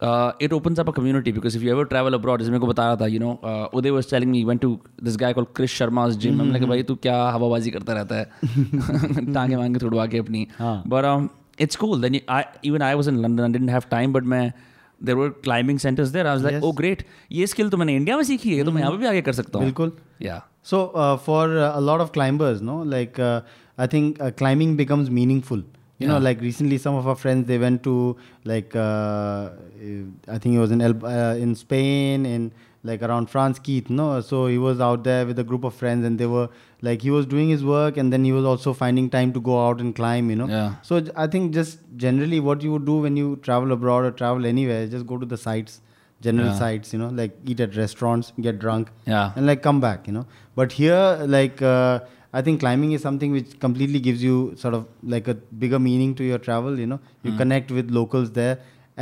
uh, 0.00 0.32
it 0.40 0.52
opens 0.52 0.78
up 0.78 0.88
a 0.88 0.92
community 0.92 1.32
because 1.32 1.54
if 1.54 1.62
you 1.62 1.72
ever 1.72 1.84
travel 1.92 2.14
abroad 2.18 2.40
जैसे 2.40 2.50
मेरे 2.50 2.60
को 2.60 2.66
बता 2.66 2.86
रहा 2.86 2.96
था 2.96 3.08
you 3.14 3.20
know 3.22 3.32
uh, 3.50 3.68
Uday 3.80 3.92
was 3.96 4.08
telling 4.12 4.30
me 4.34 4.42
he 4.42 4.44
went 4.50 4.62
to 4.66 4.70
this 5.08 5.16
guy 5.22 5.32
called 5.32 5.52
Chris 5.58 5.76
Sharma's 5.78 6.16
gym 6.24 6.40
I'm 6.40 6.52
like 6.56 6.66
भाई 6.72 6.82
तू 6.90 6.94
क्या 7.06 7.16
हवाबाजी 7.36 7.70
करता 7.70 7.92
रहता 7.92 8.18
है 8.18 9.32
टांगे 9.34 9.56
मांगे 9.56 9.78
तुड़वा 9.78 10.06
के 10.14 10.21
अपनी 10.22 10.46
but 10.94 11.08
um, 11.12 11.30
it's 11.66 11.76
cool 11.84 11.96
then 12.04 12.14
you, 12.14 12.20
I, 12.28 12.44
even 12.70 12.82
I 12.90 12.94
was 13.00 13.10
in 13.14 13.20
London 13.22 13.44
I 13.48 13.52
didn't 13.58 13.74
have 13.76 13.88
time 13.96 14.12
but 14.18 14.30
मैं 14.34 14.44
there 15.08 15.16
were 15.18 15.30
climbing 15.46 15.78
centers 15.84 16.10
there 16.16 16.26
I 16.30 16.34
was 16.38 16.42
like 16.46 16.56
Yes. 16.56 16.64
oh 16.68 16.72
great 16.80 17.04
ये 17.40 17.46
skill 17.52 17.70
तो 17.70 17.76
मैंने 17.76 17.96
इंडिया 17.96 18.16
में 18.16 18.24
सीखी 18.24 18.56
है 18.56 18.64
तो 18.64 18.72
मैं 18.72 18.80
यहाँ 18.82 18.92
पे 18.92 18.98
भी 18.98 19.06
आगे 19.06 19.22
कर 19.28 19.32
सकता 19.42 19.58
हूँ 19.58 19.66
बिल्कुल 19.66 19.92
yeah 20.28 20.40
So 20.70 20.78
uh, 21.02 21.16
for 21.22 21.44
uh, 21.58 21.68
a 21.76 21.80
lot 21.84 22.00
of 22.02 22.10
climbers, 22.16 22.60
no, 22.66 22.74
like 22.90 23.16
uh, 23.28 23.40
I 23.84 23.86
think 23.94 24.20
uh, 24.26 24.30
climbing. 24.42 24.74
You 24.78 26.08
know, 26.08 26.14
Yeah. 26.18 26.18
like 26.26 26.40
recently, 26.40 26.78
some 26.78 26.94
of 26.98 27.08
our 27.12 27.16
friends 27.22 27.48
they 27.48 27.58
went 27.62 27.82
to 27.86 27.94
like 28.44 28.76
uh, 28.76 29.50
I 30.28 30.38
think 30.38 30.54
it 30.54 30.58
was 30.58 30.70
in 30.76 30.80
El- 30.80 31.04
uh, 31.04 31.34
in 31.46 31.54
Spain 31.54 32.26
in 32.26 32.46
like 32.84 33.02
around 33.08 33.30
France, 33.34 33.58
Keith. 33.58 33.90
No, 33.90 34.06
so 34.20 34.46
he 34.46 34.58
was 34.58 34.80
out 34.80 35.04
there 35.04 35.26
with 35.26 35.38
a 35.38 35.44
group 35.44 35.64
of 35.64 35.74
friends, 35.74 36.04
and 36.10 36.18
they 36.24 36.26
were 36.26 36.48
like 36.88 37.02
he 37.02 37.10
was 37.10 37.26
doing 37.26 37.48
his 37.48 37.64
work, 37.64 37.96
and 37.96 38.12
then 38.12 38.24
he 38.24 38.32
was 38.32 38.44
also 38.52 38.72
finding 38.82 39.08
time 39.10 39.32
to 39.34 39.40
go 39.40 39.56
out 39.66 39.80
and 39.80 39.94
climb. 39.94 40.30
You 40.30 40.36
know, 40.42 40.48
Yeah. 40.54 40.74
so 40.90 41.00
i 41.24 41.26
think 41.36 41.52
just 41.60 41.78
generally 42.04 42.40
what 42.50 42.62
you 42.68 42.72
would 42.72 42.86
do 42.92 42.96
when 43.06 43.16
you 43.22 43.28
travel 43.48 43.72
abroad 43.78 44.04
or 44.10 44.10
travel 44.22 44.46
anywhere, 44.54 44.86
just 44.96 45.06
go 45.12 45.18
to 45.24 45.28
the 45.34 45.38
sites, 45.44 45.80
general 46.28 46.48
Yeah. 46.48 46.58
sites. 46.64 46.92
You 46.96 46.98
know, 47.04 47.10
like 47.20 47.36
eat 47.54 47.60
at 47.68 47.76
restaurants, 47.82 48.32
get 48.48 48.58
drunk 48.66 48.90
yeah 49.12 49.32
and 49.36 49.46
like 49.50 49.62
come 49.62 49.80
back 49.84 50.06
you 50.08 50.12
know 50.16 50.24
but 50.60 50.72
here 50.80 51.00
like 51.36 51.60
uh, 51.70 52.00
i 52.40 52.42
think 52.48 52.60
climbing 52.64 52.92
is 52.96 53.02
something 53.06 53.32
which 53.36 53.54
completely 53.64 54.00
gives 54.06 54.22
you 54.26 54.36
sort 54.62 54.74
of 54.78 54.84
like 55.14 55.26
a 55.32 55.34
bigger 55.64 55.78
meaning 55.86 56.12
to 56.20 56.24
your 56.28 56.38
travel 56.46 56.78
you 56.82 56.86
know 56.92 56.98
you 57.28 57.32
connect 57.40 57.70
with 57.78 57.90
locals 57.98 58.30
there 58.38 58.54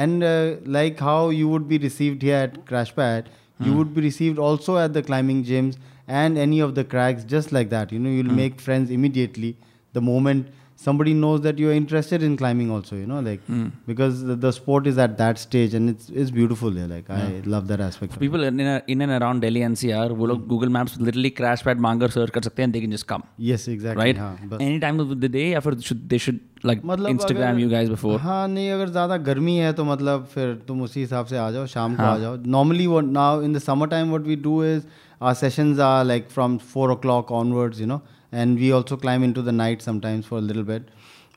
and 0.05 0.25
uh, 0.31 0.55
like 0.79 0.99
how 1.09 1.19
you 1.41 1.49
would 1.53 1.67
be 1.75 1.79
received 1.85 2.23
here 2.29 2.41
at 2.47 2.59
crash 2.71 2.95
pad 3.01 3.29
you 3.69 3.73
would 3.79 3.93
be 3.99 4.01
received 4.09 4.39
also 4.49 4.77
at 4.85 4.93
the 4.99 5.03
climbing 5.11 5.45
gyms 5.51 5.77
and 6.10 6.38
any 6.50 6.60
of 6.68 6.76
the 6.76 6.84
cracks 6.96 7.24
just 7.38 7.52
like 7.60 7.70
that 7.78 7.92
you 7.92 8.04
know 8.04 8.10
you'll 8.20 8.38
make 8.44 8.62
friends 8.70 8.92
immediately 9.00 9.56
the 9.94 10.02
moment 10.12 10.54
somebody 10.84 11.12
knows 11.20 11.40
that 11.44 11.58
you're 11.64 11.74
interested 11.80 12.24
in 12.28 12.34
climbing 12.40 12.70
also 12.78 12.96
you 12.96 13.06
know 13.12 13.20
like 13.28 13.44
because 13.92 14.24
the, 14.30 14.36
the 14.36 14.52
sport 14.52 14.88
is 14.92 14.98
at 15.04 15.14
that 15.18 15.38
stage 15.44 15.74
and 15.78 15.90
it's 15.92 16.10
it's 16.24 16.32
beautiful 16.38 16.74
there 16.78 16.88
like 16.88 17.10
i 17.18 17.42
love 17.54 17.70
that 17.70 17.80
aspect 17.86 18.12
of 18.12 18.18
it. 18.18 18.26
People 18.26 18.44
in, 18.48 18.60
in 18.96 19.02
and 19.06 19.12
around 19.20 19.40
Delhi 19.46 19.62
NCR, 19.68 20.10
वो 20.18 20.26
लोग 20.32 20.48
Google 20.50 20.74
Maps 20.78 20.98
literally 21.08 21.32
crash 21.40 21.64
pad 21.68 21.80
मांगकर 21.86 22.12
search 22.18 22.34
कर 22.38 22.42
सकते 22.50 22.64
हैं 22.64 22.72
they 22.74 22.82
can 22.86 22.92
just 22.98 23.08
come. 23.14 23.24
yes 23.52 23.68
exactly 23.76 24.04
right? 24.04 24.18
हाँ, 24.18 24.50
बस 24.50 24.60
Any 24.68 24.80
time 24.86 25.00
of 25.06 25.16
the 25.24 25.32
day 25.38 25.46
या 25.54 25.60
फिर 25.68 25.80
should 25.88 26.04
they 26.14 26.20
should 26.26 26.44
like 26.72 26.84
मतलब 26.92 27.10
Instagram 27.16 27.56
अगर- 27.56 27.64
you 27.66 27.72
guys 27.76 27.94
before? 27.96 28.20
हाँ 28.28 28.48
नहीं 28.48 28.70
अगर 28.72 28.90
ज़्यादा 28.90 29.18
गर्मी 29.32 29.56
है 29.58 29.72
तो 29.80 29.86
मतलब 29.94 30.28
फिर 30.36 30.54
तुम 30.68 30.82
उसी 30.90 31.00
हिसाब 31.00 31.26
से 31.34 31.38
आ 31.38 31.50
जाओ 31.52 31.66
शाम 31.78 31.96
को 31.96 32.04
आ 32.04 32.18
जाओ 32.26 32.36
नॉर्मली 32.60 32.88
वो 32.96 33.02
now 33.22 33.42
in 33.44 33.54
the 33.54 33.60
summer 33.72 33.88
time 33.96 34.10
what 34.16 34.28
we 34.28 34.36
do 34.50 34.64
is 34.66 34.84
our 35.21 35.35
sessions 35.35 35.79
are 35.79 36.05
like 36.05 36.31
from 36.31 36.59
four 36.59 36.91
o'clock 36.91 37.31
onwards, 37.31 37.81
you 37.81 37.87
know, 37.87 38.03
and 38.33 38.59
we 38.59 38.73
also 38.73 38.97
climb 38.97 39.23
into 39.23 39.43
the 39.43 39.53
night 39.53 39.83
sometimes 39.83 40.27
for 40.27 40.39
a 40.39 40.41
little 40.41 40.63
bit. 40.63 40.89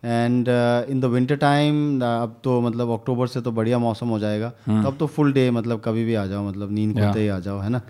And 0.05 0.47
in 0.89 0.99
the 1.01 1.05
winter 1.05 1.35
time 1.35 2.01
अब 2.03 2.39
तो 2.43 2.59
मतलब 2.61 2.89
अक्टूबर 2.91 3.27
से 3.27 3.41
तो 3.41 3.51
बढ़िया 3.51 3.77
मौसम 3.79 4.07
हो 4.07 4.19
जाएगा। 4.19 4.49
तो 4.67 4.87
अब 4.87 4.97
तो 4.99 5.07
फुल 5.07 5.33
डे 5.33 5.49
मतलब 5.51 5.81
कभी 5.85 6.03
भी 6.05 6.15
आ 6.15 6.25
जाओ 6.25 6.47
मतलब 6.47 6.71
नींद 6.71 6.93
खुलते 6.99 7.19
ही 7.21 7.27
आ 7.27 7.39
जाओ 7.39 7.59
है 7.59 7.69
ना? 7.69 7.81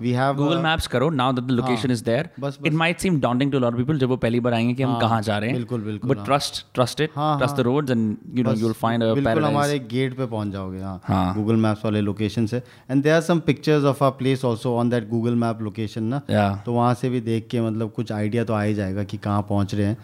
वी 0.00 0.10
हैव 0.12 0.34
Google 0.36 0.62
Maps 0.64 0.86
करो 0.86 1.08
now 1.10 1.26
that 1.36 1.46
the 1.50 1.54
location 1.58 1.92
is 1.94 2.02
there. 2.08 2.24
बस- 2.40 2.58
It 2.70 2.74
might 2.80 3.04
seem 3.04 3.20
daunting 3.20 3.52
to 3.52 3.60
a 3.60 3.62
lot 3.64 3.78
of 3.84 3.94
जब 4.00 4.08
वो 4.08 4.16
पहली 4.16 4.40
बार 4.40 4.54
आएँगे 4.54 4.74
कि 4.74 4.82
हम 4.82 4.98
कहाँ 5.00 5.20
जा 5.22 5.38
रहे 5.38 5.50
हैं. 5.50 5.56
बिल्कुल, 5.58 5.80
बिल्कुल, 5.80 6.10
But 6.10 6.24
trust 6.28 6.60
trust 6.78 7.00
it. 7.04 7.10
हाँ, 7.16 7.38
Trust 7.40 7.56
the 7.60 7.64
roads 7.68 7.94
and 7.96 8.16
you 8.38 8.44
know 8.46 8.54
you'll 8.62 8.76
find 8.82 9.02
a 9.02 9.14
बिल्कुल 9.14 9.44
हमारे 9.44 9.78
गेट 9.78 10.16
पे 10.16 10.26
पहुँच 10.26 10.48
जाओगे 10.52 10.80
हाँ। 10.80 11.00
हाँ। 11.04 11.34
गूगल 11.34 11.56
मैप्स 11.56 11.84
वाले 11.84 12.00
लोकेशन 12.00 12.46
से। 12.46 12.62
And 12.90 13.02
there 13.02 13.14
are 13.14 13.20
some 13.20 13.38
pictures 13.46 13.84
of 13.84 14.04
a 14.04 14.08
place 14.20 14.44
also 14.44 14.76
on 14.76 14.90
that 14.90 15.08
Google 15.08 15.34
map 15.34 15.62
location 15.62 16.02
ना? 16.14 16.22
तो 16.66 16.72
वहाँ 16.72 16.94
से 16.94 17.10
भी 17.10 17.20
देख 17.20 17.48
के 17.50 17.60
मतलब 17.60 17.92
कुछ 17.92 18.12
आइडिया 18.12 18.44
तो 18.44 18.54
आ 18.54 18.62
ही 18.62 18.74
जाएगा 18.74 19.04
कि 19.04 19.16
कहाँ 19.16 19.42
पहुँच 19.48 19.74
रहे 19.74 19.86
हैं। 19.86 19.96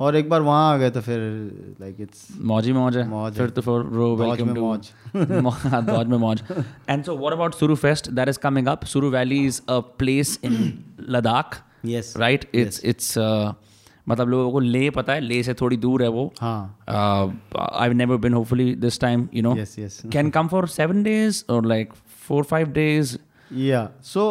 और 0.00 0.16
एक 0.16 0.28
बार 0.28 0.40
वहाँ 0.42 0.72
आ 0.72 0.76
गए 0.76 0.90
तो 0.90 1.00
फिर 1.00 1.20
लाइक 1.80 1.96
इट्स 2.00 2.26
मौज 2.50 2.66
ही 2.66 2.72
मौज 2.72 2.96
है। 2.96 3.06
मौज 3.08 3.36
फिर 3.38 3.50
तो 3.50 3.62
फिर 3.62 3.82
रो 3.96 4.14
वेलकम 4.16 4.54
टू 4.54 4.60
मौज। 5.42 5.66
हाँ, 5.66 5.84
दौज 5.86 6.06
में 6.06 6.16
मौज। 6.18 6.42
And 6.88 7.04
so 7.04 7.16
what 7.16 7.32
about 7.32 7.54
Suru 7.54 7.74
fest 7.76 8.10
that 8.10 8.28
is 8.28 8.38
coming 8.38 8.66
up 8.68 8.84
Suru 8.84 9.10
valley 9.10 9.44
is 9.46 9.60
a 9.68 9.78
place 9.98 10.38
in 10.44 10.56
Ladakh 11.08 11.62
yes 11.86 12.14
right 12.16 12.50
it's 12.54 12.80
it's 12.84 13.14
मतलब 14.08 14.28
लोगों 14.28 14.50
को 14.52 14.60
ले 14.60 14.88
पता 14.90 15.12
है 15.12 15.20
ले 15.20 15.42
से 15.42 15.54
थोड़ी 15.54 15.76
दूर 15.76 16.02
है 16.02 16.08
वो। 16.08 16.24
I 16.42 17.94
never 17.94 18.16
been 18.16 18.34
hopefully 18.34 18.74
this 18.76 19.00
time 19.00 19.28
you 19.34 19.42
know 19.42 19.54
can 20.12 20.30
come 20.30 20.48
for 20.48 20.68
seven 20.68 21.02
days 21.02 21.44
और 21.50 21.66
लाइक 21.66 21.92
फोर 22.26 22.44
फाइव 22.44 22.68
डेज़ 22.72 23.16
या 23.56 23.88
सो 24.04 24.30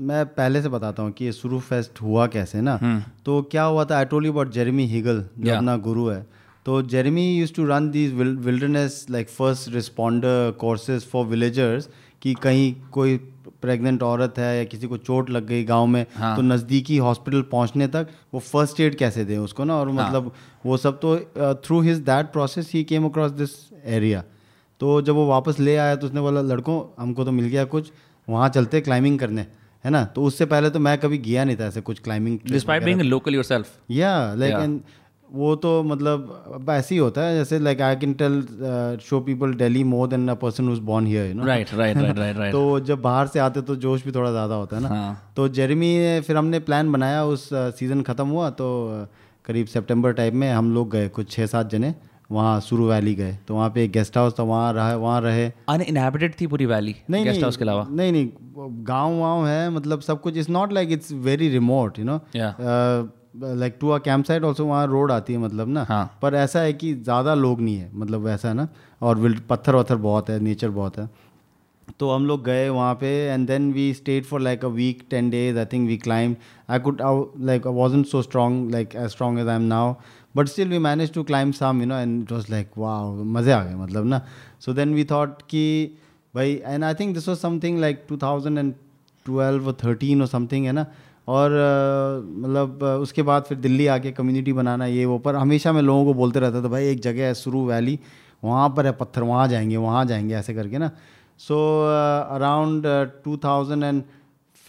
मैं 0.00 0.24
पहले 0.26 0.62
से 0.62 0.68
बताता 0.68 1.02
हूँ 1.02 1.12
कि 1.12 1.24
ये 1.24 1.32
सुरू 1.32 1.58
फेस्ट 1.60 2.00
हुआ 2.02 2.26
कैसे 2.26 2.60
ना 2.60 2.78
तो 3.24 3.40
क्या 3.50 3.62
हुआ 3.64 3.84
था 3.84 3.96
I 3.98 4.04
told 4.04 4.26
you 4.26 4.32
about 4.32 4.52
Jeremy 4.52 4.86
Higgle 4.86 5.16
जो 5.16 5.24
हम्म। 5.26 5.46
Yeah. 5.46 5.56
अपना 5.56 5.76
गुरु 5.78 6.08
है 6.08 6.26
तो 6.66 6.80
Jeremy 6.84 7.26
used 7.30 7.52
to 7.54 7.64
run 7.64 7.90
these 7.90 8.12
wilderness 8.14 9.04
like 9.10 9.28
first 9.28 9.68
responder 9.74 10.54
courses 10.60 11.06
for 11.06 11.26
villagers 11.26 11.88
कि 12.22 12.34
कहीं 12.42 12.74
कोई 12.92 13.16
प्रेग्नेंट 13.62 14.02
औरत 14.02 14.38
है 14.38 14.56
या 14.58 14.64
किसी 14.64 14.86
को 14.86 14.96
चोट 14.98 15.30
लग 15.30 15.46
गई 15.46 15.64
गाँव 15.64 15.86
में 15.86 16.04
हाँ। 16.16 16.34
तो 16.36 16.42
नज़दीकी 16.42 16.96
हॉस्पिटल 16.98 17.42
पहुँचने 17.50 17.86
तक 17.88 18.08
वो 18.34 18.40
फ़र्स्ट 18.40 18.80
एड 18.80 18.94
कैसे 18.94 19.24
दें 19.24 19.36
उसको 19.38 19.64
ना 19.64 19.76
और 19.76 19.90
हाँ। 19.90 19.96
मतलब 19.96 20.32
वो 20.66 20.76
सब 20.76 21.00
तो 21.00 21.16
through 21.64 21.80
his 21.80 21.98
that 22.04 22.32
process 22.32 22.70
he 22.74 22.84
came 22.84 23.04
across 23.04 23.30
this 23.32 23.50
area 23.86 24.22
तो 24.80 25.00
जब 25.02 25.14
वो 25.14 25.26
वापस 25.26 25.58
ले 25.60 25.76
आया 25.76 25.96
तो 25.96 26.06
उसने 26.06 26.20
बोला 26.20 26.40
लड़कों 26.42 26.82
हमको 26.98 27.24
तो 27.24 27.32
मिल 27.32 27.46
गया 27.46 27.64
कुछ 27.66 27.90
वहाँ 28.30 28.48
चलते 28.50 28.80
क्लाइंबिंग 28.80 29.18
करने 29.18 29.46
है 29.84 29.90
ना? 29.90 30.04
तो 30.06 30.22
उससे 30.24 30.46
पहले 30.46 30.70
तो 30.70 30.78
मैं 30.80 30.96
कभी 31.00 31.18
गया 31.20 31.44
नहीं 31.44 31.56
था 31.56 31.66
ऐसे 31.66 31.80
कुछ 31.82 32.00
climbing 32.00 32.38
despite 32.50 32.84
being 32.84 33.00
local 33.02 33.34
yourself 33.34 33.76
या 33.90 34.10
लाइक 34.34 34.54
एंड 34.54 34.80
वो 35.28 35.54
तो 35.56 35.82
मतलब 35.84 36.66
ऐसे 36.70 36.94
ही 36.94 36.98
होता 36.98 37.22
है 37.22 37.34
जैसे 37.34 37.58
like 37.58 37.80
I 37.80 37.96
can 37.96 38.12
tell 38.22 38.40
show 39.02 39.20
people 39.20 39.52
Delhi 39.54 39.84
more 39.84 40.08
than 40.08 40.28
a 40.28 40.34
person 40.42 40.68
who's 40.68 40.78
born 40.88 41.06
here 41.06 41.26
you 41.26 41.34
know 41.34 41.44
right 41.46 41.74
right 41.74 41.96
right 41.96 42.18
right 42.18 42.36
right 42.36 42.52
तो 42.52 42.80
जब 42.88 43.02
बाहर 43.02 43.26
से 43.26 43.38
आते 43.38 43.62
तो 43.62 43.76
जोश 43.84 44.04
भी 44.04 44.12
थोड़ा 44.12 44.30
ज़्यादा 44.30 44.54
होता 44.54 44.76
है 44.76 44.82
ना? 44.82 44.88
हाँ। 44.88 45.32
तो 45.36 45.48
जेरेमी 45.50 46.20
फिर 46.26 46.36
हमने 46.36 46.58
प्लान 46.60 46.92
बनाया 46.92 47.24
उस 47.26 47.48
सीज़न 47.52 48.02
ख़त्म 48.02 48.28
हुआ 48.28 48.50
तो 48.60 48.68
करीब 49.44 49.66
सितंबर 49.66 50.12
टाइप 50.12 50.34
में 50.34 50.50
हम 50.52 50.72
लोग 50.74 50.90
गए 50.90 51.08
कुछ 51.10 51.30
छः 51.30 51.46
सात 51.46 51.70
जने। 51.70 51.94
वहाँ 52.30 52.60
सुरू 52.60 52.88
वैली 52.88 53.14
गए। 53.14 53.36
तो 53.48 53.54
वहाँ 53.54 53.70
पे 53.70 53.84
एक 53.84 53.90
गेस्ट 53.92 54.16
हाउस 54.16 54.38
था 54.38 54.42
वहाँ 54.44 54.72
रहा 54.72 54.96
वहाँ 54.96 55.20
रहे। 55.20 55.50
अनइनहैबिटेड 55.68 56.34
थी 56.40 56.46
पूरी 56.46 56.66
वैली 56.66 56.94
नहीं 57.10 57.24
गेस्ट 57.24 57.42
हाउस 57.42 57.56
के 57.56 57.64
अलावा? 57.64 57.86
नहीं 57.90 58.12
नहीं 58.12 58.28
गाँव 58.86 59.18
वाँव 59.20 59.46
है 59.46 59.70
मतलब 59.70 60.00
सब 60.00 60.20
कुछ 60.20 60.36
it's 60.36 60.50
not 60.50 60.72
like 60.72 60.92
it's 60.92 61.12
very 61.22 61.48
remote 61.48 61.98
you 61.98 62.04
know 62.04 62.20
like 63.36 63.76
to 63.80 63.88
a 63.88 63.98
camp 64.00 64.24
site 64.24 64.44
also 64.44 64.64
वहाँ 64.66 64.86
रोड 64.86 65.12
आती 65.12 65.32
है 65.32 65.38
मतलब 65.38 65.68
ना? 65.68 65.84
हाँ। 65.84 66.18
पर 66.22 66.34
ऐसा 66.34 66.60
है 66.60 66.72
कि 66.72 66.92
ज़्यादा 66.94 67.34
लोग 67.34 67.60
नहीं 67.60 67.76
है 67.76 67.90
मतलब 67.94 68.20
वैसा 68.20 68.48
है 68.48 68.54
ना? 68.54 68.68
और 69.02 69.36
पत्थर 69.50 69.76
वत्थर 69.76 69.96
बहुत 69.98 70.30
है 70.30 70.38
नेचर 70.40 70.70
बहुत 70.70 70.98
है। 70.98 71.08
तो 72.00 72.10
हम 72.10 72.26
लोग 72.26 72.44
गए 72.44 72.68
वहाँ 72.68 72.94
पे 72.94 73.08
and 73.28 73.46
then 73.46 73.72
we 73.72 73.92
stayed 73.94 74.24
for 74.24 74.40
like 74.40 74.64
a 74.64 74.68
week 74.70 75.02
ten 75.10 75.30
days 75.30 75.58
I 75.58 75.64
think 75.64 75.86
we 75.88 75.96
climb 75.98 76.34
I 76.70 76.78
could 76.78 77.00
like 77.40 77.66
I 77.66 77.72
wasn't 77.74 78.02
so 78.02 78.22
strong 78.22 78.70
like 78.72 78.94
as 78.96 79.08
strong 79.10 79.38
as 79.40 79.48
I 79.48 79.56
am 79.56 79.62
now 79.68 79.94
but 80.34 80.48
still 80.48 80.68
we 80.68 80.78
manage 80.78 81.12
to 81.12 81.22
climb 81.22 81.52
some 81.52 81.80
you 81.80 81.86
know 81.86 81.96
and 81.96 82.22
it 82.22 82.32
was 82.32 82.50
like 82.50 82.70
वाह 82.78 83.22
मज़े 83.36 83.52
आ 83.52 83.62
गए 83.64 83.74
मतलब 83.74 84.06
ना। 84.06 84.20
So 84.60 84.72
then 84.72 84.94
we 84.94 85.04
thought 85.10 85.42
कि 85.50 85.64
भाई 86.34 86.60
and 86.64 86.84
I 86.84 86.94
think 86.94 87.14
this 87.14 87.28
was 87.28 87.38
something 87.38 87.78
like 87.80 88.04
two 88.08 88.16
thousand 88.16 88.58
and 88.58 88.72
twelve 89.26 89.66
और 89.66 89.76
thirteen 89.84 90.20
और 90.20 90.26
समथिंग 90.28 90.66
है 90.66 90.72
ना। 90.72 90.86
और 91.28 91.52
अ, 91.52 92.22
मतलब 92.40 92.82
अ, 92.84 92.86
उसके 92.96 93.22
बाद 93.22 93.42
फिर 93.42 93.58
दिल्ली 93.58 93.86
आके 93.86 94.12
कम्युनिटी 94.12 94.52
बनाना 94.52 94.86
ये 94.86 95.04
वो 95.04 95.18
पर 95.18 95.36
हमेशा 95.36 95.72
मैं 95.72 95.82
लोगों 95.82 96.04
को 96.04 96.14
बोलते 96.14 96.40
रहता 96.40 96.62
था 96.62 96.68
भाई 96.68 96.86
एक 96.86 97.00
जगह 97.00 97.26
है 97.26 97.34
सुरू 97.34 97.64
वैली 97.66 97.98
वहाँ 98.44 98.68
पर 98.76 98.86
है 98.86 98.92
पत्थर 98.92 99.22
वहाँ 99.22 99.48
जाएँगे 99.48 99.76
वहाँ 99.76 100.04
जाएँगे 100.06 100.34
ऐसे 100.34 100.54
करके 100.54 100.78
ना। 100.78 100.90
So 101.40 101.56
around 102.30 102.86
two 103.24 103.36
thousand 103.44 103.84
and 103.84 104.02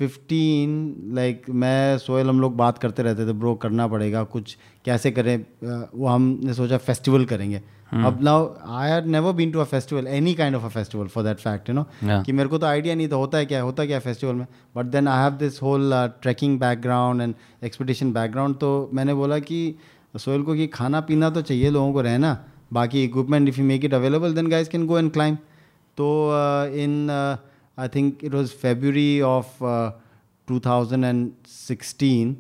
fifteen 0.02 0.72
like 1.16 1.44
मैं 1.52 1.98
सोयल 2.00 2.30
हम 2.30 2.40
लोग 2.42 2.56
बात 2.58 2.78
करते 2.78 3.04
रहते 3.04 3.28
थे 3.28 3.34
ब्रो 3.34 3.54
करना 3.56 3.88
पड़ेगा 3.88 4.24
कुछ 4.32 4.56
कैसे 4.86 5.12
करें? 5.12 5.46
वो 5.96 6.08
हमने 6.08 6.54
सोचा 6.54 6.78
फेस्टिवल 6.80 7.26
करेंगे। 7.26 7.62
अब 7.92 8.20
now 8.24 8.48
I 8.72 8.90
had 8.90 9.06
never 9.08 9.34
been 9.34 9.52
to 9.52 9.60
a 9.60 9.64
festival 9.66 10.08
any 10.10 10.34
kind 10.34 10.56
of 10.56 10.64
a 10.64 10.68
festival 10.70 11.08
for 11.08 11.24
that 11.24 11.38
fact 11.40 11.70
you 11.70 11.76
know 11.76 11.86
कि 12.04 12.32
मेरे 12.32 12.50
को 12.50 12.58
तो 12.58 12.66
आइडिया 12.68 12.96
नहीं 12.96 13.08
था 13.08 13.16
होता 13.16 13.38
है 13.38 13.46
क्या 13.46 13.62
होता 13.62 13.86
क्या 13.86 14.00
फेस्टिवल 14.00 14.36
में? 14.36 14.46
But 14.76 14.86
then 14.88 15.08
I 15.08 15.24
have 15.24 15.34
this 15.40 15.62
whole 15.62 15.94
trekking 16.22 16.60
background 16.60 17.22
and 17.22 17.36
expedition 17.64 18.14
background 18.14 18.56
तो 18.56 18.90
मैंने 18.94 19.14
बोला 19.14 19.40
कि 19.42 19.76
सोयल 20.16 20.42
को 20.42 20.56
कि 20.56 20.68
खाना 20.70 21.00
पीना 21.02 21.30
तो 21.30 21.42
चाहिए 21.42 21.70
लोगों 21.70 21.94
को 21.94 22.02
रहना। 22.02 22.38
बाकी 22.74 23.04
equipment 23.04 23.50
if 23.50 23.60
you 23.60 23.66
make 23.66 23.86
it 23.86 23.94
available 23.94 24.34
then 24.34 24.48
guys 24.50 24.70
can 24.70 24.86
go 24.88 24.98
and 25.00 25.12
climb 25.12 25.36
तो 25.98 26.08
in 26.76 27.10
I 27.10 27.36
it 27.80 28.34
was 28.34 28.52
February 28.52 29.22
of 29.22 29.64
two 30.48 30.60
thousand 30.60 31.06
and 31.06 31.32
sixteen 31.48 32.34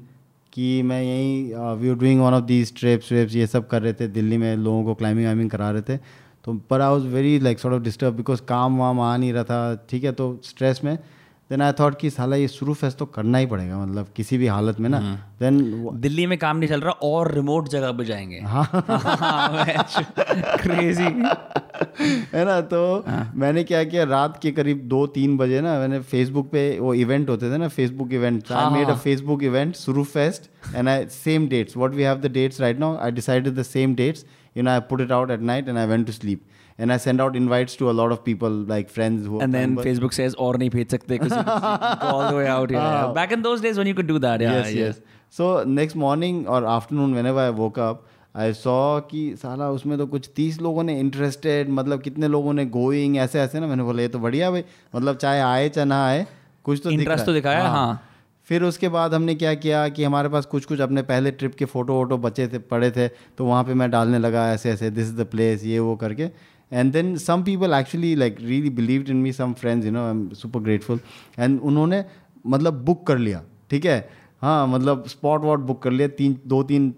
कि 0.53 0.81
मैं 0.81 1.03
यहीं 1.03 1.53
uh, 1.53 1.81
we 1.81 1.89
are 1.89 1.95
doing 1.95 2.21
one 2.21 2.33
of 2.33 2.43
these 2.43 2.73
trips 2.79 3.11
वेप्स 3.11 3.35
ये 3.35 3.47
सब 3.47 3.67
कर 3.67 3.81
रहे 3.81 3.93
थे 3.93 4.07
दिल्ली 4.07 4.37
में 4.37 4.55
लोगों 4.55 4.83
को 4.83 4.95
क्लाइंबिंग 4.95 5.27
वाइमिंग 5.27 5.49
करा 5.49 5.71
रहे 5.71 5.81
थे। 5.81 5.97
तो 6.45 6.53
पर 6.53 6.81
I 6.81 6.89
was 6.89 7.07
very 7.07 7.39
like 7.39 7.59
sort 7.59 7.75
of 7.75 7.83
disturb 7.83 8.15
because 8.15 8.41
काम 8.41 8.77
वाम 8.77 8.99
आ 8.99 9.17
नहीं 9.17 9.33
रहा 9.33 9.43
था 9.43 9.87
ठीक 9.89 10.03
है? 10.03 10.11
तो 10.11 10.41
स्ट्रेस 10.43 10.81
में 10.83 10.99
देन 11.51 11.61
आई 11.61 11.71
थॉट 11.71 11.99
कि 11.99 12.09
साला 12.09 12.35
ये 12.35 12.47
शुरू 12.47 12.73
फेस्ट 12.73 12.97
तो 12.97 13.05
करना 13.05 13.37
ही 13.37 13.45
पड़ेगा 13.45 13.77
मतलब 13.77 14.07
किसी 14.15 14.37
भी 14.37 14.47
हालत 14.47 14.79
में 14.79 14.89
ना। 14.89 14.99
देन 15.39 15.89
दिल्ली 15.93 16.25
में 16.25 16.37
काम 16.37 16.57
नहीं 16.57 16.69
चल 16.69 16.81
रहा 16.81 16.91
और 16.91 17.31
रिमोट 17.31 17.67
जगह 17.67 17.91
पे 17.91 18.05
जाएँगे। 18.05 18.39
हाँ। 18.39 18.69
क्रेजी 20.57 21.03
है 22.33 22.45
ना 22.45 22.59
तो 22.61 22.81
मैंने 23.35 23.63
क्या 23.63 23.83
किया 23.83 24.03
रात 24.03 24.39
के 24.43 24.51
करीब 24.51 24.81
दो 24.85 25.05
तीन 25.07 25.37
बजे 25.37 25.61
ना 25.61 25.77
मैंने 25.79 25.99
फेसबुक 25.99 26.49
पे 26.49 26.63
वो 26.79 26.93
इवेंट 26.93 27.29
होते 27.29 27.51
थे 27.51 27.57
ना 27.57 27.67
Facebook 27.67 28.13
event 28.13 28.51
I 28.51 28.73
made 28.73 28.89
a 28.89 28.95
Facebook 28.95 29.43
event 29.43 29.75
Suru 29.75 30.03
fest 30.03 30.75
and 30.75 30.89
I 30.89 31.05
same 31.05 31.47
dates 31.47 31.77
what 31.77 31.91
we 31.91 32.03
have 32.03 32.17
the 32.17 32.31
dates 32.31 32.61
right 32.61 32.79
now 32.79 32.97
I 32.97 33.11
decided 33.11 33.55
the 33.55 33.63
same 33.63 33.95
dates 33.95 34.25
you 34.57 34.63
know 34.63 34.71
I 34.71 34.79
put 34.79 35.01
it 35.01 35.11
out 35.11 35.31
at 35.31 35.41
night 35.41 35.67
and 35.67 35.77
I 35.77 35.87
went 35.87 36.05
to 36.05 36.11
sleep 36.13 36.41
and 36.81 36.91
I 36.91 36.97
send 36.97 37.21
out 37.21 37.35
invites 37.35 37.77
to 37.77 37.87
a 37.87 37.91
lot 37.91 38.11
of 38.11 38.19
people 38.25 38.65
like 38.69 38.89
friends 38.89 39.27
who 39.27 39.39
And 39.39 39.55
then 39.55 39.77
Facebook 39.77 40.19
says 40.19 40.35
और 40.35 40.57
नहीं 40.57 40.69
भेज 40.69 40.91
सकते 40.91 41.17
because 41.17 41.37
you 41.37 41.45
go 41.45 42.07
all 42.11 42.29
the 42.29 42.37
way 42.37 42.47
out 42.47 42.73
here. 42.75 43.13
Back 43.19 43.35
in 43.37 43.45
those 43.47 43.65
days 43.65 43.81
when 43.81 43.91
you 43.91 43.97
could 43.99 44.09
do 44.13 44.19
that, 44.19 44.41
yeah, 44.41 44.59
yes, 44.59 44.73
yes. 44.75 45.01
So 45.37 45.63
next 45.79 45.95
morning 45.95 46.41
or 46.47 46.65
afternoon, 46.65 47.13
whenever 47.19 47.43
I 47.43 47.51
woke 47.61 47.77
up, 47.77 48.07
I 48.37 48.51
saw 48.51 49.01
कि 49.11 49.35
साला 49.35 49.69
उसमें 49.69 49.97
तो 49.97 50.07
कुछ 50.07 50.29
तीस 50.35 50.61
लोगों 50.61 50.83
ने 50.83 50.99
interested 50.99 51.69
मतलब 51.69 52.01
कितने 52.01 52.27
लोगों 52.27 52.53
ने 52.53 52.65
गोइंग 52.65 53.17
ऐसे 53.17 53.39
ऐसे 53.39 53.59
ना 53.59 53.67
मैंने 53.67 53.83
बोला 53.83 54.01
ये 54.01 54.07
तो 54.07 54.19
बढ़िया 54.19 54.51
भाई 54.51 54.63
मतलब 54.95 55.15
चाहे 55.15 55.41
आए 55.41 55.69
चाहे 55.69 55.87
ना 55.87 56.05
आए 56.05 56.27
कुछ 56.63 56.81
तो 56.83 56.89
है। 56.89 57.25
तो 57.25 57.33
दिखाया, 57.33 57.67
हाँ। 57.67 58.01
फिर 58.43 58.63
उसके 58.63 58.89
बाद 58.89 59.13
हमने 59.13 59.35
क्या 59.35 59.53
किया 59.53 59.89
कि 59.89 60.03
हमारे 60.03 60.29
पास 60.29 60.45
कुछ 60.45 60.65
कुछ 60.65 60.79
अपने 60.79 61.01
पहले 61.01 61.31
ट्रिप 61.31 61.55
के 61.55 61.65
फ़ोटो 61.65 61.93
वोटो 61.93 62.17
बचे 62.17 62.47
थे 62.47 62.57
पड़े 62.57 62.91
थे 62.91 63.07
तो 63.07 63.45
वहाँ 63.45 63.63
पे 63.63 63.73
मैं 63.73 63.91
डालने 63.91 64.19
लगा 64.19 64.53
ऐसे 64.53 64.71
ऐसे 64.71 64.89
दिस 64.89 65.07
इज़ 65.07 65.15
द 65.15 65.25
प्लेस 65.25 65.63
ये 65.63 65.79
वो 65.79 65.95
करके 65.95 66.29
and 66.71 66.91
then 66.93 67.15
some 67.17 67.43
people 67.43 67.73
actually 67.73 68.15
like 68.15 68.37
really 68.41 68.69
believe 68.69 69.05
in 69.09 69.15
me 69.21 69.31
some 69.33 69.53
friends 69.53 69.85
you 69.85 69.91
know 69.91 70.03
I 70.05 70.11
am 70.11 70.27
super 70.33 70.59
grateful 70.59 70.99
and 71.39 71.59
उन्होंने 71.61 72.03
मतलब 72.45 72.83
बुक 72.85 73.05
कर 73.07 73.17
लिया 73.17 73.41
ठीक 73.71 73.85
है? 73.85 74.09
हाँ 74.41 74.67
मतलब 74.67 75.03
स्पॉट 75.07 75.41
वॉट 75.41 75.59
बुक 75.59 75.81
कर 75.83 75.91
लिया 75.91 76.07
तीन 76.17 76.39
दो 76.47 76.61
तीन 76.63 76.89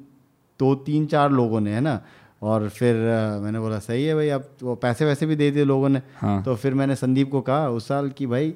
दो 0.59 0.73
तीन 0.75 1.05
चार 1.05 1.31
लोगों 1.31 1.61
ने 1.61 1.71
है 1.73 1.81
ना? 1.81 2.01
और 2.41 2.67
फिर 2.69 2.95
मैंने 3.43 3.59
बोला 3.59 3.79
सही 3.79 4.03
है 4.05 4.15
भाई 4.15 4.29
अब 4.29 4.47
वो 4.63 4.75
पैसे 4.75 5.05
वैसे 5.05 5.25
भी 5.25 5.35
दे 5.35 5.49
दिए 5.51 5.63
लोगों 5.65 5.89
ने। 5.89 6.01
हाँ। 6.17 6.41
तो 6.43 6.55
फिर 6.55 6.73
मैंने 6.73 6.95
संदीप 6.95 7.31
को 7.31 7.41
कहा 7.41 7.67
उस 7.69 7.87
साल 7.87 8.09
कि 8.09 8.25
भाई 8.27 8.53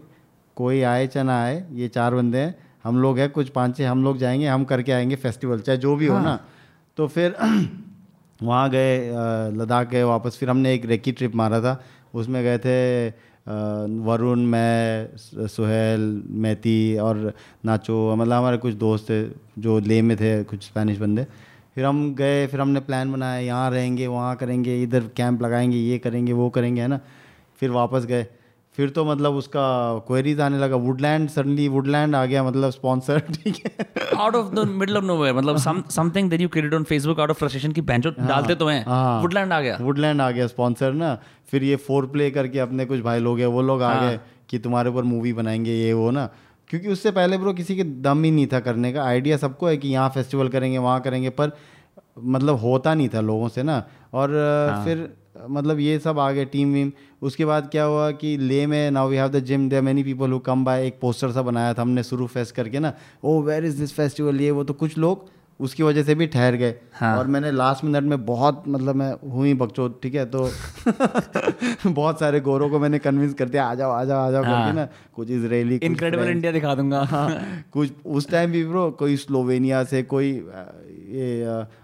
कोई 0.57 0.81
आए 0.81 1.07
चाहे 1.07 1.25
ना 1.25 1.41
आए 1.43 1.65
ये 1.73 1.87
चार 1.87 2.15
बंदे 2.15 2.37
हैं 2.37 2.55
हम 2.83 2.99
लोग 3.01 3.19
हैं 3.19 3.29
कुछ 3.29 3.49
पाँच 3.49 3.77
छः 3.77 3.89
हम 3.89 4.03
लोग 4.03 4.17
जाएँगे 4.17 4.47
हम 4.47 4.63
करके 4.65 4.91
आएँगे 4.91 5.15
फेस्टिवल 5.15 5.59
चाहे 5.59 5.77
जो 5.77 5.95
भी 5.95 6.07
हाँ. 6.07 6.19
हो। 6.19 6.25
ना? 6.25 6.39
तो 6.97 7.07
फिर 7.07 7.35
वहाँ 8.43 8.69
गए 8.69 9.09
लद्दाख 9.57 9.89
गए 9.89 10.03
वापस। 10.03 10.37
फिर 10.39 10.49
हमने 10.49 10.73
एक 10.73 10.85
रेकी 10.85 11.11
ट्रिप 11.11 11.35
मारा 11.35 11.59
था। 11.61 11.81
उसमें 12.13 12.43
गए 12.43 12.57
थे 12.57 13.07
वरुण, 14.05 14.39
मैं 14.41 15.09
सुहेल 15.47 16.01
मैती 16.29 16.97
और 16.97 17.33
नाचो 17.65 18.15
मतलब 18.15 18.33
हमारे 18.33 18.57
कुछ 18.57 18.73
दोस्त 18.73 19.05
थे 19.09 19.23
जो 19.61 19.79
ले 19.79 20.01
में 20.01 20.15
थे, 20.17 20.43
कुछ 20.43 20.63
स्पेनिश 20.63 20.97
बंदे। 20.97 21.25
फिर 21.75 21.85
हम 21.85 22.13
गए, 22.15 22.45
फिर 22.47 22.61
हमने 22.61 22.79
प्लान 22.79 23.11
बनाया, 23.11 23.39
यहाँ 23.39 23.69
रहेंगे, 23.71 24.07
वहाँ 24.07 24.35
करेंगे, 24.35 24.81
इधर 24.83 25.03
कैंप 25.17 25.41
लगाएँगे, 25.41 25.77
ये 25.77 25.97
करेंगे, 25.97 26.33
वो 26.33 26.49
करेंगे, 26.49 26.81
है 26.81 26.87
ना? 26.87 26.99
फिर 27.59 27.71
वापस 27.71 28.05
गए। 28.05 28.25
फिर 28.77 28.89
तो 28.89 29.03
मतलब 29.05 29.35
उसका 29.35 29.61
क्वेरीज 30.07 30.39
आने 30.41 30.57
लगा। 30.59 30.75
वुडलैंड 30.75 31.29
सडनली 31.29 31.67
वुडलैंड 31.67 32.15
आ 32.15 32.25
गया 32.25 32.43
मतलब 32.43 32.69
स्पॉन्सर 32.69 33.19
ठीक 33.33 33.55
है। 33.65 33.87
Out 34.17 34.35
of 34.35 34.53
the 34.55 34.67
middle 34.69 34.97
of 34.97 35.03
nowhere 35.03 35.35
मतलब 35.35 35.57
something 35.89 36.29
that 36.29 36.41
you 36.41 36.49
created 36.49 36.73
on 36.73 36.83
Facebook 36.83 37.19
out 37.19 37.29
of 37.29 37.37
frustration 37.37 37.71
की 37.71 37.81
बेंचो 37.81 38.09
डालते 38.19 38.55
तो 38.55 38.67
हैं। 38.67 38.83
हाँ। 38.85 39.21
वुडलैंड 39.21 39.53
आ 39.53 39.59
गया। 39.61 39.77
वुडलैंड 39.81 40.21
आ 40.21 40.29
गया 40.31 40.47
स्पॉन्सर 40.47 40.93
ना। 40.93 41.17
फिर 41.51 41.63
ये 41.63 41.75
फोर 41.75 42.05
प्ले 42.07 42.29
करके 42.31 42.59
अपने 42.59 42.85
कुछ 42.85 42.99
भाई 42.99 43.19
लोग 43.19 43.39
हैं 43.39 43.47
वो 43.47 43.61
लोग 43.61 43.81
आ 43.83 43.93
हाँ। 43.93 44.09
गए 44.09 44.19
कि 44.49 44.59
तुम्हारे 44.59 44.89
ऊपर 44.89 45.03
मूवी 45.03 45.33
बनाएँगे 45.33 45.71
ये 45.71 45.93
वो 45.93 46.09
ना। 46.11 46.29
क्योंकि 46.69 46.87
उससे 46.87 47.11
पहले 47.11 47.37
ब्रो 47.37 47.53
किसी 47.53 47.75
के 47.75 47.83
दम 47.83 48.23
ही 48.23 48.31
नहीं 48.31 48.47
था 48.47 48.59
करने 48.59 48.93
का। 48.93 49.03
आइडिया 49.03 49.37
सबको 49.37 49.67
है 49.67 49.77
कि 49.77 49.87
यहाँ 49.87 50.09
फेस्टिवल 50.09 50.49
करेंगे 50.49 50.77
वहाँ 50.77 50.99
करेंगे 51.01 51.29
पर 51.29 51.51
मतलब 52.19 52.55
होता 52.55 52.93
नहीं 52.93 53.09
था 53.09 53.21
लोगों 53.21 53.47
से 53.47 53.63
ना। 53.63 53.83
और 54.13 54.33
अ, 54.33 54.83
फिर 54.85 55.09
मतलब 55.49 55.79
ये 55.79 55.97
सब 55.99 56.19
आ 56.19 56.31
गए 56.31 56.45
टीम 56.45 56.73
वीम 56.73 56.91
उसके 57.21 57.45
बाद 57.45 57.69
क्या 57.71 57.83
हुआ 57.83 58.09
कि 58.13 58.35
ले 58.39 58.65
में 58.67 58.91
now 58.91 59.09
we 59.09 59.17
have 59.17 59.29
the 59.29 59.39
gym 59.45 59.69
there 59.69 59.81
many 59.83 60.03
people 60.03 60.31
who 60.31 60.39
come 60.41 60.65
by 60.65 60.85
एक 60.87 60.99
पोस्टर 61.01 61.31
सा 61.31 61.41
बनाया 61.41 61.73
था 61.73 61.81
हमने 61.81 62.03
शुरू 62.03 62.27
फेस्ट 62.27 62.55
करके 62.55 62.79
ना 62.79 62.93
oh 63.23 63.41
where 63.41 63.65
is 63.65 63.79
this 63.79 63.93
festival 63.93 64.41
ये 64.41 64.51
वो 64.51 64.63
तो 64.63 64.73
कुछ 64.75 64.97
लोग 64.97 65.25
उसकी 65.59 65.83
वजह 65.83 66.03
से 66.03 66.15
भी 66.15 66.25
ठहर 66.27 66.55
गए 66.55 66.73
हाँ। 66.93 67.17
और 67.17 67.27
मैंने 67.27 67.51
लास्ट 67.51 67.83
मिनट 67.83 68.03
में 68.03 68.25
बहुत 68.25 68.63
मतलब 68.67 68.95
मैं 68.95 69.11
हुई 69.31 69.53
बकचोद 69.53 69.99
ठीक 70.03 70.15
है 70.15 70.25
तो 70.25 70.43
बहुत 71.87 72.19
सारे 72.19 72.39
गोरों 72.39 72.69
को 72.69 72.79
मैंने 72.79 72.99
कन्विंस 72.99 73.33
कर 73.33 73.49
दिया 73.49 73.65
आ 73.65 73.73
जाओ 73.75 73.91
आ 73.91 74.03
जाओ 74.03 74.27
आ 74.27 74.31
जाओ 74.31 74.43
हाँ। 74.43 74.53
करके 74.55 74.75
ना 74.75 74.87
कुछ 75.15 75.31
इसराइली 75.31 75.79
इनक्रेडिबल 75.83 76.29
इंडिया 76.29 76.51
दिखा 76.51 76.75
दूँगा 76.75 77.01
हाँ, 77.03 77.29
कुछ 77.73 77.91
उस 78.05 78.29
टाइम 78.29 78.51
भी 78.51 78.63
ब्रो 78.65 78.89
कोई 78.91 79.17
स्लोवेनिया 79.17 79.83
से 79.85 80.03
कोई 80.05 80.31
ये 81.11 81.43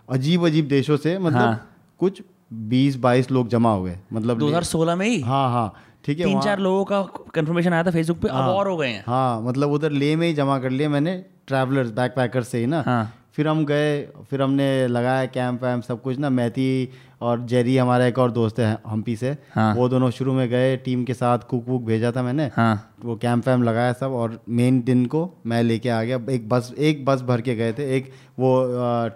अजीब 0.10 0.46
अजीब 0.46 0.68
देशों 0.68 0.98
से 0.98 1.18
मतलब 1.20 1.40
हाँ। 1.40 1.70
कुछ 2.00 2.22
बीस 2.54 2.96
बाईस 2.96 3.32
लोग 3.32 3.48
जमा 3.48 3.74
हो 3.74 3.84
गए। 3.84 4.00
मतलब 4.14 4.40
2016 4.40 4.96
में 4.96 5.08
ही? 5.08 5.20
हाँ 5.22 5.50
हाँ 5.52 5.74
ठीक 6.06 6.20
है 6.20 6.26
तीन 6.26 6.40
चार 6.42 6.60
लोगों 6.60 6.86
का 6.86 7.02
कंफर्मेशन 7.34 7.74
आया 7.74 7.84
था 7.84 7.92
फेसबुक 7.92 8.18
पे 8.18 8.28
अब 8.28 8.36
और 8.36 8.68
हो 8.68 8.78
गए 8.78 8.88
हैं। 8.88 9.04
हाँ 9.08 9.42
मतलब 9.42 9.72
उधर 9.72 9.92
ले 9.92 10.16
में 10.16 10.28
ही 10.28 10.34
जमा 10.34 10.60
कर 10.60 10.70
लिए 10.70 10.88
मैंने 10.88 11.26
ट्रैवलर्स 11.48 11.92
बैक 11.92 12.12
पैकर्स 12.12 12.48
से 12.48 12.58
ही 12.58 12.66
ना। 12.66 12.84
हाँ। 12.86 13.14
फिर 13.36 13.48
हम 13.48 13.66
गए 13.66 14.02
फिर 14.30 14.42
हमने 14.42 14.88
लगाया 14.88 15.26
कैंप 15.26 15.64
वैम्प 15.64 15.84
सब 15.84 16.02
कुछ 16.02 16.18
ना 16.20 16.30
मैथी 16.30 16.90
और 17.22 17.40
जेरी 17.48 17.78
हमारा 17.78 18.06
एक 18.06 18.20
और 18.20 18.32
दोस्त 18.32 18.60
है 18.60 18.78
हम्पी 18.88 19.16
से। 19.16 19.36
हाँ। 19.54 19.74
वो 19.76 19.88
दोनों 19.90 20.10
शुरू 20.12 20.34
में 20.34 20.48
गए 20.50 20.76
टीम 20.78 21.04
के 21.04 21.14
साथ 21.14 21.40
कुक 21.50 21.68
वुक 21.68 21.84
भेजा 21.84 22.12
था 22.12 22.24
मैंने। 22.24 22.50
हाँ। 22.56 22.96
वो 23.06 23.16
कैंप 23.16 23.48
वैम्प 23.48 23.66
लगाया 23.66 23.94
सब 23.94 24.12
और 24.14 24.40
मेन 24.50 24.82
दिन 24.82 25.06
को 25.06 25.30
मैं 25.46 25.64
लेके 25.64 25.90
आ 25.90 26.02
गया। 26.04 26.20
एक 26.32 26.48
बस 26.50 26.74
एक 26.80 27.06
बस 27.06 27.22
भर 27.22 27.42
के 27.42 27.56
गए 27.56 27.74
थे। 27.74 27.96
एक 27.98 28.12
वो 28.40 28.54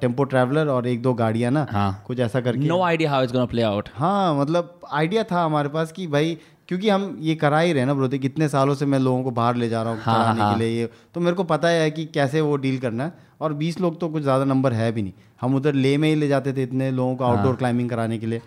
टेंपो 0.01 0.23
ट्रैवलर 0.23 0.67
और 0.67 0.87
एक 0.87 1.01
दो 1.01 1.13
गाड़ियाँ 1.13 1.51
ना। 1.51 1.65
हाँ। 1.71 2.03
कुछ 2.07 2.19
ऐसा 2.19 2.41
करके। 2.41 2.67
No 2.67 2.81
idea 2.83 3.11
how 3.11 3.23
it's 3.23 3.33
gonna 3.33 3.45
play 3.45 3.61
out 3.61 3.89
हाँ 3.95 4.39
मतलब 4.39 4.79
आइडिया 4.91 5.23
था 5.23 5.43
हमारे 5.43 5.69
पास 5.69 5.91
कि 5.91 6.07
भाई 6.07 6.37
क्योंकि 6.69 6.89
हम 6.89 7.17
ये 7.21 7.35
करा 7.35 7.59
ही 7.59 7.73
रहे 7.73 7.85
ना 7.85 7.93
ब्रो 7.93 8.07
कितने 8.07 8.47
सालों 8.49 8.75
से 8.75 8.85
मैं 8.85 8.99
लोगों 8.99 9.23
को 9.23 9.31
बाहर 9.31 9.55
ले 9.55 9.69
जा 9.69 9.83
रहा 9.83 9.93
हूँ 9.93 10.01
हाँ, 10.01 10.35
हाँ। 10.35 10.53
के 10.53 10.59
लिए 10.59 10.79
ये। 10.79 10.89
तो 11.13 11.19
मेरे 11.19 11.35
को 11.35 11.43
पता 11.43 11.67
है 11.67 11.91
कि 11.91 12.05
कैसे 12.05 12.41
वो 12.41 12.55
डील 12.57 12.79
करना 12.79 13.03
है। 13.03 13.13
और 13.41 13.53
20 13.53 13.79
लोग 13.81 13.99
तो 13.99 14.09
कुछ 14.09 14.23
ज़्यादा 14.23 14.45
नंबर 14.45 14.73
है 14.73 14.91
भी 14.91 15.01
नहीं। 15.01 15.13
हम 15.41 15.55
उधर 15.55 15.73
ले 15.73 15.97
में 15.97 16.09
ही 16.09 16.15
ले 16.15 16.27
जाते 16.27 16.53
थे 16.53 16.63
इतने 16.63 16.91
लोगों 16.91 17.15
को 17.15 17.23
आउटडोर 17.23 17.55
क्लाइंबिंग 17.55 17.89
कराने 17.89 18.17
के 18.17 18.25
लिए। 18.25 18.41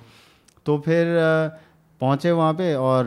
तो 0.67 0.79
फिर 0.79 1.07
पहुँचे 2.01 2.31
वहाँ 2.31 2.53
पर 2.55 2.75
और 2.75 3.07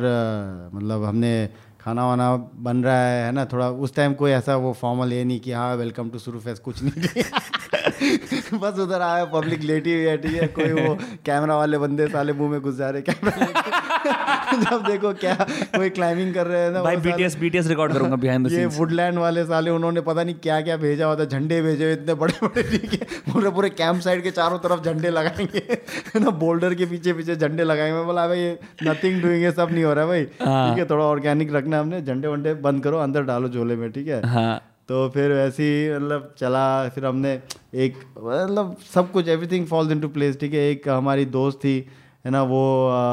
मतलब 0.73 1.03
हमने 1.03 1.49
खाना 1.81 2.05
वाना 2.07 2.35
बन 2.35 2.83
रहा 2.83 2.97
है 2.97 3.25
है 3.25 3.31
ना? 3.31 3.45
थोड़ा 3.45 3.69
उस 3.69 3.95
टाइम 3.95 4.13
कोई 4.13 4.31
ऐसा 4.31 4.55
वो 4.55 4.73
फॉर्मल 4.73 5.13
ये 5.13 5.23
नहीं 5.23 5.39
कि 5.39 5.51
हाँ 5.51 5.75
वेलकम 5.75 6.09
टू 6.09 6.19
सुरू 6.19 6.39
फेस्ट 6.39 6.63
कुछ 6.63 6.83
नहीं 6.83 7.23
बस 8.59 8.79
उधर 8.79 9.01
आया 9.01 9.25
पब्लिक 9.25 9.61
लेटी 9.61 9.93
हुई 9.93 10.03
है 10.03 10.17
ठीक 10.17 10.41
है 10.41 10.47
कोई 10.47 10.71
वो 10.71 10.95
कैमरा 11.25 11.57
वाले 11.57 11.77
बंदे 11.77 12.07
साले 12.07 12.33
मुँह 12.33 12.51
में 12.51 12.61
घुस 12.61 12.75
जा 12.75 12.89
रहे 12.89 13.01
कैमरा 13.01 13.92
जब 14.63 14.83
देखो 14.87 15.13
क्या 15.13 15.33
कोई 15.75 15.89
क्लाइंबिंग 15.89 16.33
कर 16.33 16.47
रहे 16.47 16.61
हैं 16.61 16.71
ना 16.71 16.81
भाई 16.83 16.95
बीटीएस 17.05 17.37
बीटीएस 17.39 17.67
रिकॉर्ड 17.67 17.93
करूँगा 17.93 18.15
बिहाइंड 18.15 18.45
द 18.47 18.49
सीन्स 18.49 18.59
ये 18.59 18.79
वुडलैंड 18.79 19.17
वाले 19.17 19.43
साले 19.45 19.71
उन्होंने 19.71 20.01
पता 20.09 20.23
नहीं 20.23 20.35
क्या 20.43 20.59
क्या 20.61 20.77
भेजा 20.77 21.07
होता 21.07 21.25
झंडे 21.25 21.61
भेजे 21.61 21.83
हुए 21.83 21.93
इतने 21.93 22.13
बड़े 22.23 22.33
बड़े 22.43 22.63
ठीक 22.63 22.93
है 22.93 23.07
पूरे 23.33 23.49
पूरे 23.49 23.69
कैंप 23.69 24.01
साइड 24.01 24.23
के 24.23 24.31
चारों 24.31 24.59
तरफ़ 24.59 24.83
झंडे 24.83 25.09
लगाएँगे। 25.09 26.19
ना 26.19 26.29
बोल्डर 26.43 26.73
के 26.75 26.85
पीछे 26.85 27.13
पीछे 27.13 27.35
झंडे 27.35 27.63
लगाएँगे। 27.63 28.03
बोला 28.05 28.27
भाई 28.27 28.51
नथिंग 28.83 29.21
डूइंग 29.21 29.43
ये 29.43 29.51
सब 29.51 29.71
नहीं 29.71 29.83
हो 29.83 29.93
रहा 29.93 30.05
भाई। 30.05 30.27
हाँ। 30.41 30.69
ठीक 30.69 30.79
है 30.79 30.89
थोड़ा 30.89 31.05
ऑर्गेनिक 31.05 31.53
रखना 31.53 31.79
हमने 31.79 32.01
झंडे 32.01 32.27
वंडे 32.27 32.53
बंद 32.67 32.83
करो 32.83 32.97
अंदर 32.97 33.23
डालो 33.23 33.49
झोले 33.49 33.75
में 33.75 33.91
ठीक 33.91 34.07
है? 34.07 34.21
हाँ। 34.27 34.61
तो 34.87 35.07
फिर 35.09 35.31
वैसे 35.31 35.63
ही 35.63 35.89
मतलब 35.95 36.33
चला 36.37 36.63
फिर 36.89 37.05
हमने 37.05 37.31
एक 37.83 37.97
मतलब 38.17 38.75
सब 38.93 39.11
कुछ 39.11 39.27
एवरीथिंग 39.27 39.67
फॉल्स 39.67 39.91
इनटू 39.91 40.07
प्लेस 40.17 40.39
ठीक 40.39 40.53
है? 40.53 40.59
एक 40.69 40.89
हमारी 40.89 41.25
दोस्त 41.35 41.57
थी 41.57 41.75
है 42.25 42.31
ना 42.31 42.41
वो 42.43 42.59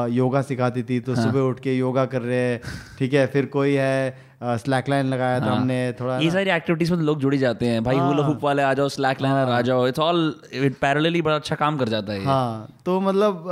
योगा 0.09 0.41
सिखाती 0.41 0.83
थी 0.83 0.99
तो 0.99 1.13
हाँ. 1.13 1.23
सुबह 1.23 1.39
उठ 1.39 1.59
के 1.59 1.77
योगा 1.77 2.05
कर 2.05 2.21
रहे 2.21 2.37
हैं 2.37 2.61
ठीक 2.99 3.13
है 3.13 3.25
फिर 3.27 3.45
कोई 3.45 3.73
है 3.73 4.30
स्लैक 4.43 4.89
लाइन 4.89 5.05
लगाया 5.05 5.39
था 5.39 5.51
हमने 5.51 5.75
थोड़ा 5.99 6.17
ये 6.19 6.29
सारी 6.31 6.49
एक्टिविटीज़ 6.49 6.91
में 6.91 6.99
तो 6.99 7.05
लोग 7.05 7.19
जुड़ 7.19 7.33
ही 7.33 7.39
जाते 7.39 7.65
हैं। 7.65 7.83
भाई 7.83 7.97
हुला 7.97 8.23
हुप 8.25 8.43
वाले 8.43 8.63
आ 8.63 8.73
जाओ 8.73 8.87
स्लैक 8.89 9.21
लाइनर 9.21 9.49
आ 9.51 9.59
जाओ 9.61 9.87
इट्स 9.87 9.99
ऑल 9.99 10.33
इट 10.53 10.77
पैरेलली 10.81 11.21
बड़ा 11.21 11.35
अच्छा 11.35 11.55
काम 11.55 11.77
कर 11.77 11.89
जाता 11.89 12.13
है। 12.13 12.23
हाँ 12.25 12.67
तो 12.85 12.99
मतलब 12.99 13.43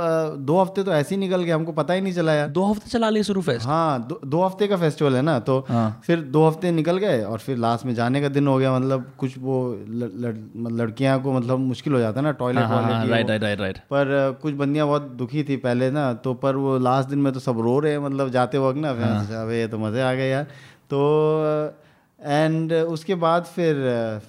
दो 0.46 0.60
हफ़्ते 0.60 0.82
तो 0.82 0.92
ऐसे 0.92 1.14
ही 1.14 1.20
निकल 1.20 1.42
गए 1.42 1.52
हमको 1.52 1.72
पता 1.72 1.94
ही 1.94 2.00
नहीं 2.00 2.12
चला 2.12 2.32
यार। 2.34 2.48
दो 2.48 2.64
हफ़्ते 2.64 2.90
चला 2.90 3.10
लिए 3.10 3.22
शुरू 3.22 3.42
फेस्ट 3.42 3.66
हाँ 3.66 4.06
दो, 4.06 4.20
दो 4.26 4.42
हफ़्ते 4.42 4.66
का 4.68 4.76
फेस्टिवल 4.76 5.16
है 5.16 5.22
ना 5.22 5.38
तो 5.40 5.58
हाँ। 5.68 6.00
फिर 6.06 6.20
दो 6.30 6.46
हफ़्ते 6.48 6.70
निकल 6.72 6.98
गए 6.98 7.22
और 7.24 7.38
फिर 7.38 7.56
लास्ट 7.56 7.86
में 7.86 7.94
जाने 7.94 8.20
का 8.20 8.28
दिन 8.28 8.46
हो 8.46 8.56
गया 8.58 8.72
मतलब 8.78 9.04
कुछ 9.18 9.38
वो 9.38 9.56
ल- 9.88 10.34
लड़कियाँ 10.72 11.20
को 11.22 11.32
मतलब 11.32 11.58
मुश्किल 11.58 11.92
हो 11.92 11.98
जाता 11.98 12.20
है 12.20 12.24
ना 12.26 12.32
toilet 12.32 12.64
right 13.10 13.30
right 13.30 13.42
right 13.42 13.60
right 13.60 13.78
पर 13.92 14.38
कुछ 14.42 14.54
बंदियाँ 14.54 14.86
बहुत 14.86 15.02
दुखी 15.18 15.42
थी 15.44 15.56
पहले 15.56 15.90
ना 15.90 16.12
तो 16.24 16.34
पर 16.42 16.56
वो 16.56 16.78
लास्ट 16.78 17.08
दिन 17.08 17.18
में 17.18 17.32
तो 17.32 17.40
सब 17.40 17.60
रो 17.60 17.78
रहे 17.78 17.92
हैं 17.92 17.98
मतलब 17.98 18.28
जाते 18.30 18.58
वक्त 18.58 18.78
ना 18.78 18.92
हाँ। 19.00 19.44
अबे 19.44 19.60
ये 19.60 19.68
तो 19.68 19.78
मज़े 19.78 20.02
आ 20.02 20.12
गए 20.14 20.28
यार। 20.30 20.46
तो 20.90 21.00
एंड 22.20 22.72
उसके 22.72 23.14
बाद 23.14 23.44
फिर 23.54 23.76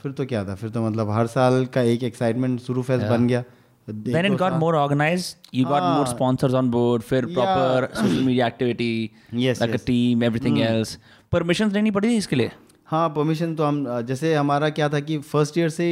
फिर 0.01 0.11
तो 0.11 0.25
क्या 0.25 0.43
था? 0.45 0.55
फिर 0.55 0.69
तो 0.69 0.81
मतलब 0.81 1.09
हर 1.11 1.27
साल 1.27 1.65
का 1.73 1.81
एक 1.93 2.03
एक्साइटमेंट 2.03 2.59
शुरू 2.61 2.81
फेस्ट 2.81 3.05
बन 3.07 3.27
गया। 3.27 3.43
एक 3.87 4.03
then 4.05 4.25
it 4.25 4.37
got 4.39 4.53
more 4.59 4.73
organized. 4.79 5.37
You 5.53 5.63
got 5.65 5.83
more 5.83 6.05
हाँ। 6.05 6.15
sponsors 6.15 6.53
on 6.57 6.67
board 6.73 7.01
फिर 7.03 7.25
proper 7.33 7.87
social 7.99 8.25
media 8.27 8.45
activity 8.47 8.91
Yes, 9.43 9.61
like 9.61 9.71
yes. 9.71 9.81
a 9.81 9.85
team 9.85 10.23
everything 10.27 10.59
else. 10.65 10.91
Permissions 11.35 11.73
लेनी 11.73 11.91
पड़ी 11.91 12.07
थी 12.07 12.17
इसके 12.17 12.35
लिए? 12.35 12.51
हाँ 12.87 13.07
परमिशन 13.15 13.55
तो 13.55 13.63
हम 13.63 14.01
जैसे 14.07 14.33
हमारा 14.35 14.69
क्या 14.69 14.87
था 14.89 14.99
कि 14.99 15.17
फ़र्स्ट 15.17 15.57
ईयर 15.57 15.69
से 15.69 15.85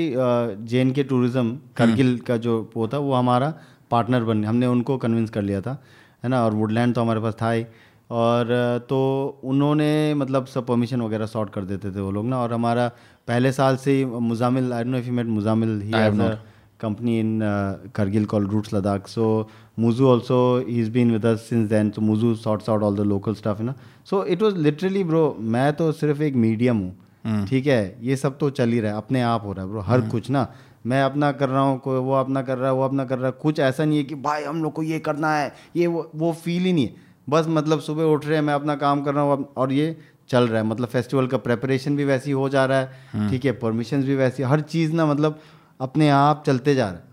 J 0.69 0.79
and 0.81 0.91
K 0.93 1.03
tourism 1.11 1.57
Kargil 1.77 2.17
का 2.27 2.37
जो 2.45 2.55
वो 2.75 2.87
था 2.87 2.97
वो 2.97 3.13
हमारा 3.13 3.53
पार्टनर 3.91 4.23
बन 4.23 4.43
हमने 4.45 4.67
उनको 4.67 4.97
कन्विंस 4.97 5.29
कर 5.29 5.41
लिया 5.41 5.61
था 5.61 5.77
है 6.23 6.29
ना? 6.29 6.43
और 6.45 6.53
वुडलैंड 6.53 6.95
तो 6.95 7.01
हमारे 7.01 7.19
पास 7.19 7.35
था 7.41 7.51
ही। 7.51 7.65
और 8.11 8.85
तो 8.89 9.01
उन्होंने 9.43 10.13
मतलब 10.15 10.45
सब 10.45 10.65
परमिशन 10.67 11.01
वगैरह 11.01 11.25
सॉर्ट 11.25 11.49
कर 11.53 11.65
देते 11.65 11.91
थे 11.91 12.01
वो 12.01 12.11
लोग 12.11 12.25
ना। 12.25 12.37
और 12.37 12.53
हमारा 12.53 12.87
पहले 13.27 13.51
साल 13.51 13.77
से 13.77 13.97
ही 13.97 14.05
Muzammil 14.05 14.73
I 14.73 14.83
know 14.83 14.97
if 14.97 15.07
you 15.07 15.13
met 15.13 15.27
Muzammil 15.39 15.81
he 15.81 15.93
a 15.93 16.37
in 16.81 17.41
uh, 17.41 17.77
Kargil 17.93 18.25
called 18.25 18.53
Roots 18.53 18.69
Ladakh. 18.71 19.07
So 19.09 19.47
Muzu 19.77 20.05
also 20.07 20.65
he's 20.65 20.87
been 20.87 21.11
with 21.11 21.25
us 21.25 21.45
since 21.45 21.69
then. 21.69 21.91
So 21.91 22.01
Muzu 22.01 22.37
sorts 22.37 22.69
out 22.69 22.81
all 22.81 22.93
the 22.93 23.03
local 23.03 23.35
stuff, 23.35 23.59
you 23.59 23.65
know. 23.65 23.75
So 24.05 24.21
it 24.21 24.41
was 24.41 24.53
literally 24.53 25.03
bro. 25.03 25.35
मैं 25.55 25.73
तो 25.73 25.91
सिर्फ़ 25.91 26.21
एक 26.23 26.35
medium 26.35 26.77
हूँ। 26.77 27.45
ठीक 27.47 27.67
है? 27.67 27.97
ये 28.01 28.15
सब 28.15 28.37
तो 28.37 28.49
चल 28.49 28.69
ही 28.69 28.79
रहा 28.79 28.91
है। 28.91 28.97
अपने 28.97 29.21
आप 29.21 29.45
हो 29.45 29.51
रहा 29.53 29.65
है 29.65 29.71
ब्रो 29.71 29.81
हर 29.89 30.01
कुछ 30.09 30.29
ना। 30.29 30.47
मैं 30.85 31.01
अपना 31.03 31.31
कर 31.31 31.49
रहा 31.49 31.61
हूँ 31.61 31.77
कोई 31.79 31.99
वो 31.99 32.13
अपना 32.15 32.41
कर 32.41 32.57
रहा 32.57 32.69
है 32.69 32.75
वो 32.75 32.83
अपना 32.83 33.05
कर 33.05 33.17
रहा 33.17 33.27
है। 33.27 33.37
कुछ 33.41 33.59
ऐसा 33.59 33.85
नहीं 33.85 33.97
है 33.97 34.03
कि 34.03 34.15
भाई 34.15 34.43
हम 34.43 34.63
लोग 34.63 34.73
को 34.73 34.83
ये 34.83 34.99
करना 34.99 35.35
है 35.35 35.53
ये 35.75 35.87
वो 35.87 36.09
वो 36.15 36.31
फील 36.45 36.63
ही 36.63 36.73
नहीं 36.73 36.85
है। 36.85 37.08
बस 37.29 37.45
मतलब 37.49 37.79
सुबह 37.81 38.03
उठ 38.05 38.25
रहे 38.25 38.35
हैं 38.35 38.43
मैं 38.43 38.53
अपना 38.53 38.75
काम 38.77 39.01
कर 39.03 39.13
रहा 39.13 39.23
हूँ 39.23 39.47
और 39.57 39.73
ये 39.73 39.95
चल 40.29 40.47
रहा 40.47 40.61
है। 40.61 40.67
मतलब 40.67 40.87
फेस्टिवल 40.87 41.27
का 41.27 41.37
प्रेपरेशन 41.39 41.95
भी 41.97 42.05
वैसी 42.05 42.31
हो 42.31 42.47
जा 42.49 42.65
रहा 42.65 42.79
है। 42.79 43.29
ठीक 43.29 43.45
है 43.45 43.51
परमिशन 43.59 44.03
भी 44.03 44.15
वैसी 44.15 44.43
हर 44.43 44.61
चीज़ 44.63 44.93
ना 44.93 45.05
मतलब 45.05 45.39
अपने 45.79 46.09
आप 46.09 46.43
चलते 46.47 46.75
जा 46.75 46.85
रहा 46.85 46.93
है। 46.93 47.07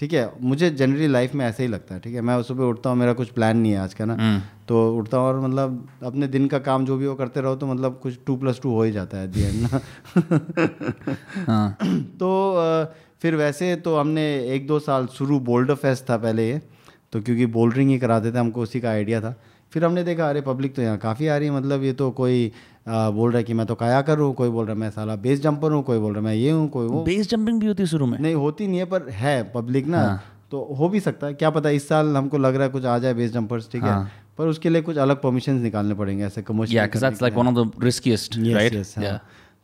ठीक 0.00 0.12
है 0.12 0.30
मुझे 0.42 0.68
जनरली 0.70 1.06
लाइफ 1.06 1.34
में 1.34 1.44
ऐसे 1.46 1.62
ही 1.62 1.68
लगता 1.68 1.94
है। 1.94 2.00
ठीक 2.00 2.14
है 2.14 2.20
मैं 2.20 2.42
सुबह 2.42 2.64
उठता 2.64 2.90
हूँ 2.90 2.98
मेरा 2.98 3.12
कुछ 3.12 3.28
प्लान 3.30 3.56
नहीं 3.56 3.72
है 3.72 3.78
आज 3.78 3.94
का 3.94 4.04
ना। 4.04 4.16
तो 4.68 4.96
उठता 4.96 5.16
हूँ 5.16 5.26
और 5.26 5.38
मतलब 5.40 5.88
अपने 6.04 6.26
दिन 6.26 6.46
का 6.48 6.58
काम 6.58 6.84
जो 6.86 6.96
भी 6.96 7.06
वो 7.06 7.14
करते 7.14 7.40
रहो 7.40 7.56
तो 7.56 7.66
मतलब 7.66 7.98
कुछ 8.02 8.18
टू 8.26 8.36
प्लस 8.36 8.60
टू 8.62 8.74
हो 8.74 8.82
ही 8.82 8.92
जाता 8.92 9.18
है 9.18 9.28
दी 9.28 9.44
ना। 9.60 9.80
हाँ। 11.46 11.76
तो 12.20 12.30
फिर 13.22 13.36
वैसे 13.36 13.74
तो 13.76 13.96
हमने 13.96 14.24
एक 14.54 14.66
दो 14.66 14.78
साल 14.78 15.06
शुरू 15.08 15.38
बोल्डर 15.40 15.74
फेस्ट 15.74 16.10
था 16.10 16.16
पहले 16.16 16.48
ये। 16.50 16.60
तो 17.14 17.20
क्योंकि 17.20 17.46
बोल्डरिंग 17.46 17.90
ही 17.90 17.98
कराते 17.98 18.32
थे 18.32 18.38
हमको 18.38 18.62
उसी 18.62 18.80
का 18.80 18.90
आइडिया 18.90 19.20
था। 19.20 19.34
फिर 19.72 19.84
हमने 19.84 20.02
देखा 20.04 20.28
अरे 20.28 20.40
पब्लिक 20.40 20.74
तो 20.74 20.82
यहाँ 20.82 20.98
काफ़ी 20.98 21.26
आ 21.26 21.36
रही 21.36 21.48
है 21.48 21.54
मतलब 21.54 21.82
ये 21.84 21.92
तो 21.92 22.10
कोई 22.10 22.46
अ, 22.88 23.10
बोल 23.10 23.30
रहा 23.30 23.38
है 23.38 23.44
कि 23.44 23.54
मैं 23.54 23.66
तो 23.66 23.74
काया 23.74 24.00
कर 24.02 24.18
हूँ 24.18 24.32
कोई 24.34 24.48
बोल 24.48 24.64
रहा 24.66 24.74
है 24.74 24.80
मैं 24.80 24.90
साला 24.90 25.16
बेस 25.16 25.40
जंपर 25.40 25.72
हूँ 25.72 25.82
कोई 25.82 25.98
बोल 25.98 26.12
रहा 26.12 26.20
है 26.20 26.24
मैं 26.24 26.34
ये 26.34 26.50
हूँ 26.50 26.68
कोई 26.68 26.86
वो। 26.86 27.02
बेस 27.04 27.28
जंपिंग 27.30 27.60
भी 27.60 27.66
होती 27.66 27.82
है 27.82 27.86
शुरू 27.86 28.06
में? 28.06 28.18
नहीं 28.18 28.34
होती 28.34 28.66
नहीं 28.66 28.78
है 28.78 28.84
पर 28.84 29.08
है 29.10 29.42
पब्लिक 29.52 29.86
ना। 29.86 30.02
तो 30.50 30.62
हो 30.78 30.88
भी 30.88 31.00
सकता 31.00 31.26
है 31.26 31.34
क्या 31.34 31.50
पता 31.50 31.70
इस 31.70 31.88
साल 31.88 32.16
हमको 32.16 32.38
लग 32.38 32.54
रहा 32.54 32.64
है 32.64 32.70
कुछ 32.70 32.84
आ 32.84 32.98
जाए 32.98 33.14
बेस 33.14 33.32
जंपर्स 33.32 33.68
ठीक 33.72 33.82
है। 33.84 33.90
पर 34.38 34.46
उसके 34.46 34.68
लिए 34.68 34.82
कुछ 34.82 34.96
अलग 34.96 35.20
परमिशन 35.22 35.54
निकालने 35.60 35.94
पड़ेंगे 35.94 36.24
ऐसे 36.24 36.42
कमर्शियल 36.42 36.76
हाँ. 39.10 39.20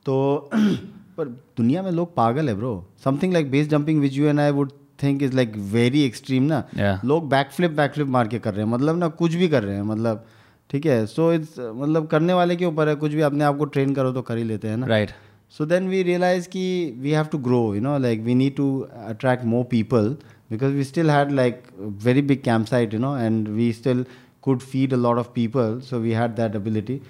तो 0.06 0.50
पर 1.16 1.28
दुनिया 1.56 1.82
में 1.82 1.90
लोग 1.90 2.14
पागल 2.14 2.48
है 2.48 2.54
bro 2.54 2.72
something 3.04 3.32
like 3.32 3.50
base 3.50 3.68
jumping 3.68 4.00
which 4.00 4.16
you 4.16 4.26
and 4.26 4.40
I 4.40 4.50
would 4.50 4.70
think 5.02 5.22
is 5.22 5.34
like 5.36 5.56
very 5.72 6.02
extreme 6.02 6.42
ना। 6.44 6.62
लोग 7.04 7.28
बैकफ्लिप 7.30 7.70
बैकफ्लिप 7.72 8.08
मार 8.08 8.28
के 8.28 8.38
कर 8.38 8.54
रहे 8.54 8.64
हैं। 8.64 8.72
मतलब 8.72 8.98
ना 8.98 9.08
कुछ 9.20 9.34
भी 9.34 9.48
कर 9.48 9.62
रहे 9.62 9.76
हैं 9.76 9.82
मतलब 9.84 10.24
ठीक 10.70 10.86
है? 10.86 11.04
सो 11.06 11.32
इट्स 11.32 11.58
मतलब 11.58 12.06
करने 12.06 12.32
वाले 12.34 12.56
के 12.56 12.64
ऊपर 12.64 12.88
है 12.88 12.94
कुछ 12.96 13.12
भी 13.12 13.20
अपने 13.22 13.44
आप 13.44 13.56
को 13.58 13.64
ट्रेन 13.66 13.94
करो 13.94 14.12
तो 14.12 14.22
कर 14.22 14.36
ही 14.38 14.44
लेते 14.44 14.68
हैं 14.68 14.76
ना। 14.76 14.86
Right 14.86 15.10
so 15.54 15.66
then 15.66 15.88
we 15.88 16.02
realize 16.02 16.48
की 16.48 16.68
we 17.00 17.10
have 17.10 17.26
to 17.32 17.38
grow 17.46 17.62
you 17.74 17.80
know 17.80 17.96
like 17.98 18.20
we 18.22 18.34
need 18.34 18.56
to 18.56 18.68
attract 19.06 19.44
more 19.44 19.64
people 19.70 20.16
because 20.50 20.72
we 20.72 20.84
still 20.84 21.10
had 21.10 21.32
like 21.32 21.62
very 22.04 22.22
big 22.22 22.42
camp 22.42 22.66
site 22.66 22.94
you 22.94 23.00
know 23.00 23.16
and 23.18 23.48
we 23.48 23.72
still 23.72 24.04
could 24.42 24.60
feed 24.60 24.92
a 24.94 24.96
lot 24.96 25.18
of 25.18 25.28
people 25.34 25.80
so 25.84 25.98
we 26.00 26.12
had 26.12 26.34
that 26.34 26.54
ability 26.56 27.00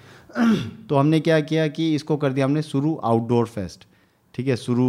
तो 0.89 0.95
हमने 0.95 1.19
क्या 1.19 1.39
किया 1.41 1.67
कि 1.67 1.93
इसको 1.95 2.17
कर 2.17 2.33
दिया 2.33 2.45
हमने 2.45 2.61
शुरू 2.61 2.93
आउटडोर 3.03 3.45
फेस्ट 3.47 3.85
ठीक 4.33 4.47
है? 4.47 4.55
शुरू 4.57 4.87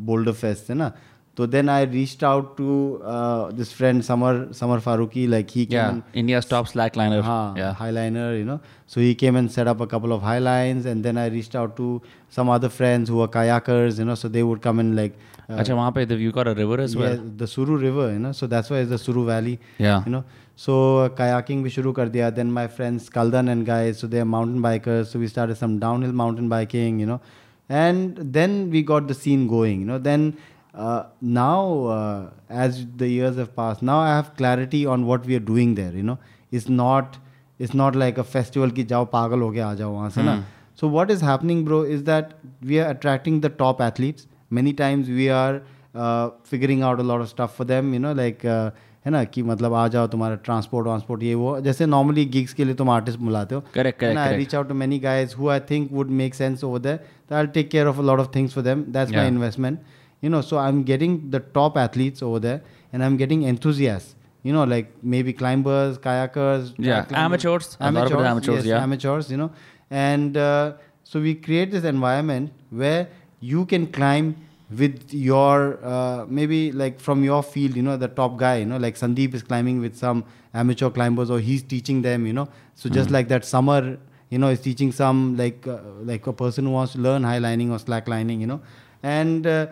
बोल्डर 0.00 0.32
फेस्ट 0.32 0.70
है 0.70 0.76
ना। 0.76 0.92
So 1.36 1.44
then 1.44 1.68
I 1.68 1.82
reached 1.82 2.22
out 2.22 2.56
to 2.56 3.02
uh, 3.04 3.50
this 3.50 3.70
friend 3.70 4.02
Samar 4.02 4.52
Samar 4.52 4.80
Faruqi, 4.80 5.28
like 5.28 5.50
he 5.50 5.66
came. 5.66 5.74
Yeah, 5.74 6.20
India's 6.20 6.46
top 6.46 6.66
slackliner. 6.66 7.22
Uh, 7.22 7.54
yeah, 7.56 7.74
highliner, 7.78 8.38
you 8.38 8.44
know. 8.44 8.60
So 8.86 9.00
he 9.00 9.14
came 9.14 9.36
and 9.36 9.52
set 9.52 9.68
up 9.68 9.80
a 9.80 9.86
couple 9.86 10.14
of 10.14 10.22
high 10.22 10.38
lines, 10.38 10.86
and 10.86 11.04
then 11.04 11.18
I 11.18 11.26
reached 11.26 11.54
out 11.54 11.76
to 11.76 12.00
some 12.30 12.48
other 12.48 12.70
friends 12.70 13.10
who 13.10 13.20
are 13.20 13.28
kayakers, 13.28 13.98
you 13.98 14.06
know. 14.06 14.14
So 14.14 14.28
they 14.28 14.42
would 14.42 14.62
come 14.62 14.78
and 14.78 14.96
like. 14.96 15.14
Uh, 15.48 15.58
Achha, 15.58 15.76
wahan 15.78 15.94
pe, 15.94 16.16
you 16.16 16.32
got 16.32 16.48
a 16.48 16.54
river 16.54 16.80
as 16.80 16.94
yeah, 16.94 17.00
well. 17.02 17.20
the 17.36 17.46
Suru 17.46 17.76
River, 17.76 18.12
you 18.12 18.18
know. 18.18 18.32
So 18.32 18.46
that's 18.46 18.70
why 18.70 18.78
it's 18.78 18.90
the 18.90 18.98
Suru 18.98 19.26
Valley. 19.26 19.60
Yeah. 19.78 20.02
You 20.06 20.12
know. 20.12 20.24
So 20.56 20.98
uh, 21.00 21.08
kayaking 21.10 21.62
we 21.62 21.68
shuru 21.68 21.94
kar 21.94 22.06
diya. 22.06 22.34
Then 22.34 22.50
my 22.50 22.66
friends 22.66 23.10
Kaldan 23.10 23.50
and 23.50 23.66
guys, 23.66 23.98
so 23.98 24.06
they're 24.06 24.24
mountain 24.24 24.60
bikers. 24.60 25.08
So 25.08 25.18
we 25.18 25.28
started 25.28 25.56
some 25.56 25.78
downhill 25.78 26.12
mountain 26.12 26.48
biking, 26.48 26.98
you 26.98 27.04
know. 27.04 27.20
And 27.68 28.16
then 28.16 28.70
we 28.70 28.82
got 28.82 29.06
the 29.06 29.14
scene 29.14 29.46
going, 29.46 29.80
you 29.80 29.86
know. 29.86 29.98
Then 29.98 30.38
uh, 30.75 31.03
now, 31.21 31.85
uh, 31.85 32.29
as 32.49 32.85
the 32.95 33.07
years 33.07 33.35
have 33.37 33.55
passed, 33.55 33.81
now 33.81 33.99
I 33.99 34.09
have 34.09 34.35
clarity 34.37 34.85
on 34.85 35.05
what 35.05 35.25
we 35.25 35.35
are 35.35 35.45
doing 35.51 35.75
there, 35.75 35.91
you 35.91 36.03
know. 36.03 36.17
It's 36.51 36.69
not, 36.69 37.17
it's 37.59 37.73
not 37.73 37.95
like 37.95 38.17
a 38.17 38.23
festival 38.23 38.71
ki 38.71 38.83
jao 38.85 39.03
pagal 39.05 39.41
ho 39.47 39.49
gaya 39.57 39.67
aa 39.71 39.75
jao 39.81 39.91
wahan 39.95 40.11
se 40.19 40.23
na. 40.29 40.37
So 40.75 40.87
what 40.87 41.11
is 41.11 41.21
happening, 41.21 41.63
bro, 41.65 41.81
is 41.83 42.03
that 42.03 42.31
we 42.61 42.79
are 42.79 42.87
attracting 42.89 43.41
the 43.41 43.49
top 43.49 43.81
athletes. 43.81 44.27
Many 44.49 44.73
times 44.73 45.09
we 45.09 45.27
are 45.29 45.61
uh, 45.95 46.29
figuring 46.43 46.81
out 46.83 46.99
a 46.99 47.03
lot 47.03 47.21
of 47.21 47.29
stuff 47.29 47.55
for 47.55 47.65
them, 47.65 47.93
you 47.93 47.99
know, 48.07 48.13
like 48.23 48.45
uh, 48.45 48.71
है 49.05 49.11
ना 49.11 49.23
कि 49.33 49.41
मतलब 49.43 49.73
आ 49.73 49.87
जाओ 49.93 50.07
तुम्हारा 50.07 50.35
transport 50.47 50.87
वांसपोर्ट 50.87 51.23
ये 51.23 51.35
वो 51.35 51.59
जैसे 51.67 51.85
नॉर्मली 51.85 52.25
गिग्स 52.33 52.53
के 52.53 52.65
लिए 52.65 52.73
तुम 52.81 52.89
आर्टिस्ट 52.95 53.19
बुलाते 53.19 53.55
हो 53.55 53.61
Correct, 53.77 53.97
correct, 54.01 54.17
I 54.17 54.27
correct. 54.27 54.37
reach 54.41 54.53
out 54.59 54.67
to 54.71 54.75
many 54.81 54.99
guys 55.05 55.31
who 55.37 55.49
I 55.53 55.57
think 55.71 55.91
would 55.99 56.11
make 56.19 56.35
sense 56.39 56.63
over 56.67 56.79
there. 56.87 56.99
So 57.29 57.35
I'll 57.39 57.49
take 57.55 57.71
care 57.71 57.87
of 57.91 58.01
a 58.03 58.05
lot 58.09 58.19
of 58.23 58.27
things 58.35 58.53
for 58.57 58.63
them. 58.67 58.83
That's 58.97 59.15
my 59.15 59.23
Yeah. 59.23 59.31
investment. 59.35 59.79
you 60.26 60.30
know, 60.34 60.40
so 60.40 60.58
I'm 60.58 60.82
getting 60.82 61.30
the 61.34 61.40
top 61.58 61.76
athletes 61.82 62.22
over 62.28 62.38
there, 62.44 62.62
and 62.92 63.04
I'm 63.08 63.16
getting 63.16 63.44
enthusiasts. 63.50 64.16
You 64.42 64.52
know, 64.56 64.64
like 64.72 64.88
maybe 65.12 65.32
climbers, 65.42 65.98
kayakers, 66.06 66.72
Yeah, 66.78 67.04
climbers. 67.04 67.44
amateurs. 67.44 67.76
A 67.80 67.92
lot 67.92 68.10
amateurs, 68.30 68.56
yes, 68.56 68.66
yeah. 68.72 68.82
amateurs. 68.86 69.30
You 69.30 69.36
know, 69.42 69.50
and 69.90 70.36
uh, 70.36 70.72
so 71.04 71.20
we 71.20 71.34
create 71.36 71.70
this 71.70 71.84
environment 71.84 72.52
where 72.70 73.06
you 73.52 73.66
can 73.66 73.86
climb 73.98 74.34
with 74.70 75.14
your 75.14 75.78
uh, 75.84 76.26
maybe 76.28 76.72
like 76.72 76.98
from 76.98 77.22
your 77.22 77.42
field 77.42 77.76
you 77.76 77.82
know 77.82 77.96
the 77.96 78.08
top 78.08 78.36
guy 78.36 78.56
you 78.56 78.64
know 78.70 78.78
like 78.84 78.96
sandeep 78.96 79.32
is 79.32 79.44
climbing 79.50 79.80
with 79.80 79.94
some 79.96 80.24
amateur 80.54 80.90
climbers 80.90 81.30
or 81.30 81.38
he's 81.38 81.62
teaching 81.62 82.02
them 82.02 82.26
you 82.26 82.32
know 82.32 82.48
so 82.74 82.88
just 82.88 83.10
like 83.10 83.28
that 83.28 83.44
summer 83.44 83.96
you 84.28 84.38
know 84.38 84.48
is 84.48 84.60
teaching 84.60 84.90
some 84.90 85.36
like 85.36 85.68
uh, 85.68 85.78
like 86.02 86.26
a 86.26 86.32
person 86.32 86.66
who 86.66 86.72
wants 86.72 86.94
to 86.94 86.98
learn 86.98 87.22
high 87.22 87.38
lining 87.38 87.70
or 87.70 87.78
slack 87.78 88.08
lining 88.08 88.40
you 88.40 88.46
know 88.48 88.60
and 89.04 89.46
uh, 89.46 89.66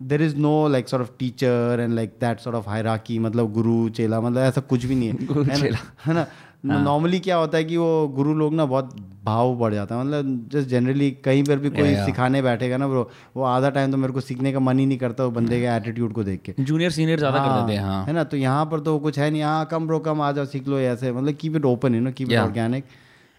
there 0.00 0.20
is 0.22 0.36
no 0.36 0.68
like 0.68 0.88
sort 0.88 1.02
of 1.02 1.10
teacher 1.18 1.78
and 1.80 1.94
like 1.94 2.10
that 2.20 2.40
sort 2.40 2.56
of 2.56 2.68
hierarchy 2.68 3.18
मतलब 3.20 3.52
गुरु 3.52 3.88
चेला 3.90 4.20
मतलब 4.20 4.40
ऐसा 4.42 4.60
कुछ 4.60 4.84
भी 4.84 4.94
नहीं 4.94 5.08
है। 5.08 5.44
है? 5.44 5.60
चेला। 5.60 5.78
है 6.06 6.14
ना? 6.14 6.26
नॉर्मली 6.64 7.18
क्या 7.20 7.36
होता 7.36 7.58
है 7.58 7.64
कि 7.64 7.76
वो 7.76 8.08
गुरु 8.14 8.32
लोग 8.34 8.54
ना 8.54 8.64
बहुत 8.66 8.94
भाव 9.24 9.54
बढ़ 9.56 9.74
जाता 9.74 9.94
है। 9.94 10.04
मतलब 10.04 10.48
जस्ट 10.52 10.68
जनरली 10.68 11.10
कहीं 11.24 11.42
पर 11.44 11.58
भी 11.58 11.70
कोई. 11.70 11.94
सिखाने 12.06 12.40
बैठेगा 12.42 12.76
ना 12.76 12.88
ब्रो 12.88 13.08
वो 13.36 13.42
आधा 13.44 13.70
टाइम 13.70 13.92
तो 13.92 13.96
मेरे 13.96 14.12
को 14.12 14.20
सीखने 14.20 14.52
का 14.52 14.60
मन 14.60 14.78
ही 14.78 14.86
नहीं 14.86 14.98
करता 14.98 15.24
वो 15.24 15.30
बंदे 15.30 15.60
के 15.60 15.66
एटीट्यूड 15.66 16.12
को 16.12 16.24
देख 16.24 16.40
के। 16.42 16.54
जूनियर 16.60 16.90
सीनियर 16.90 17.18
ज़्यादा 17.18 17.38
कर 17.38 17.60
देते 17.60 17.76
हैं 17.78 17.84
हाँ। 17.84 18.04
है 18.06 18.12
ना? 18.12 18.24
तो 18.24 18.36
यहाँ 18.36 18.64
पर 18.66 18.80
तो 18.80 18.98
कुछ 18.98 19.18
है 19.18 19.30
नहीं। 19.30 19.42
हाँ 19.42 19.64
कम 19.70 19.86
ब्रो 19.86 19.98
कम 20.08 20.20
आ 20.20 20.30
जाओ 20.32 20.44
सीख 20.46 20.68
लो 20.68 20.78
ऐसे। 20.80 21.12
मतलब 21.12 21.34
keep 21.40 21.56
it 21.56 21.64
open 21.64 21.94
you 21.94 22.00
know 22.00 22.12
keep 22.12 22.32
it 22.32 22.38
organic 22.38 22.84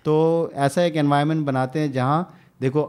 तो 0.06 0.15
ऐसा 0.56 0.84
एक 0.84 0.95
एनवायरनमेंट 0.98 1.45
बनाते 1.45 1.80
हैं 1.80 1.91
जहाँ 1.91 2.22
देखो 2.61 2.84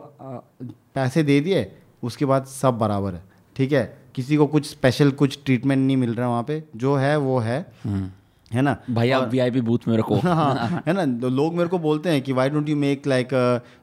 पैसे 0.94 1.22
दे 1.22 1.40
दिए 1.40 1.70
उसके 2.02 2.24
बाद 2.24 2.44
सब 2.46 2.78
बराबर 2.78 3.14
है। 3.14 3.28
ठीक 3.60 3.72
है? 3.72 3.84
किसी 4.14 4.36
को 4.36 4.46
कुछ 4.46 4.66
स्पेशल 4.66 5.10
कुछ 5.20 5.38
ट्रीटमेंट 5.44 5.86
नहीं 5.86 5.96
मिल 5.96 6.14
रहा 6.14 6.28
वहाँ 6.28 6.42
पे। 6.42 6.62
जो 6.76 6.94
है 6.96 7.16
वो 7.18 7.38
है। 7.40 7.58
है 8.50 8.62
ना? 8.62 8.76
भाई 8.90 9.10
आप 9.10 9.28
वीआईपी 9.30 9.60
बूथ 9.60 9.86
में 9.88 9.96
रखो। 9.98 10.14
हाँ 10.18 10.82
है 10.86 10.92
ना? 10.92 11.04
तो 11.20 11.28
लोग 11.30 11.54
मेरे 11.54 11.68
को 11.68 11.78
बोलते 11.78 12.10
हैं 12.10 12.22
कि 12.22 12.32
why 12.32 12.50
don't 12.50 12.68
you 12.68 12.76
make 12.76 13.06
like 13.06 13.34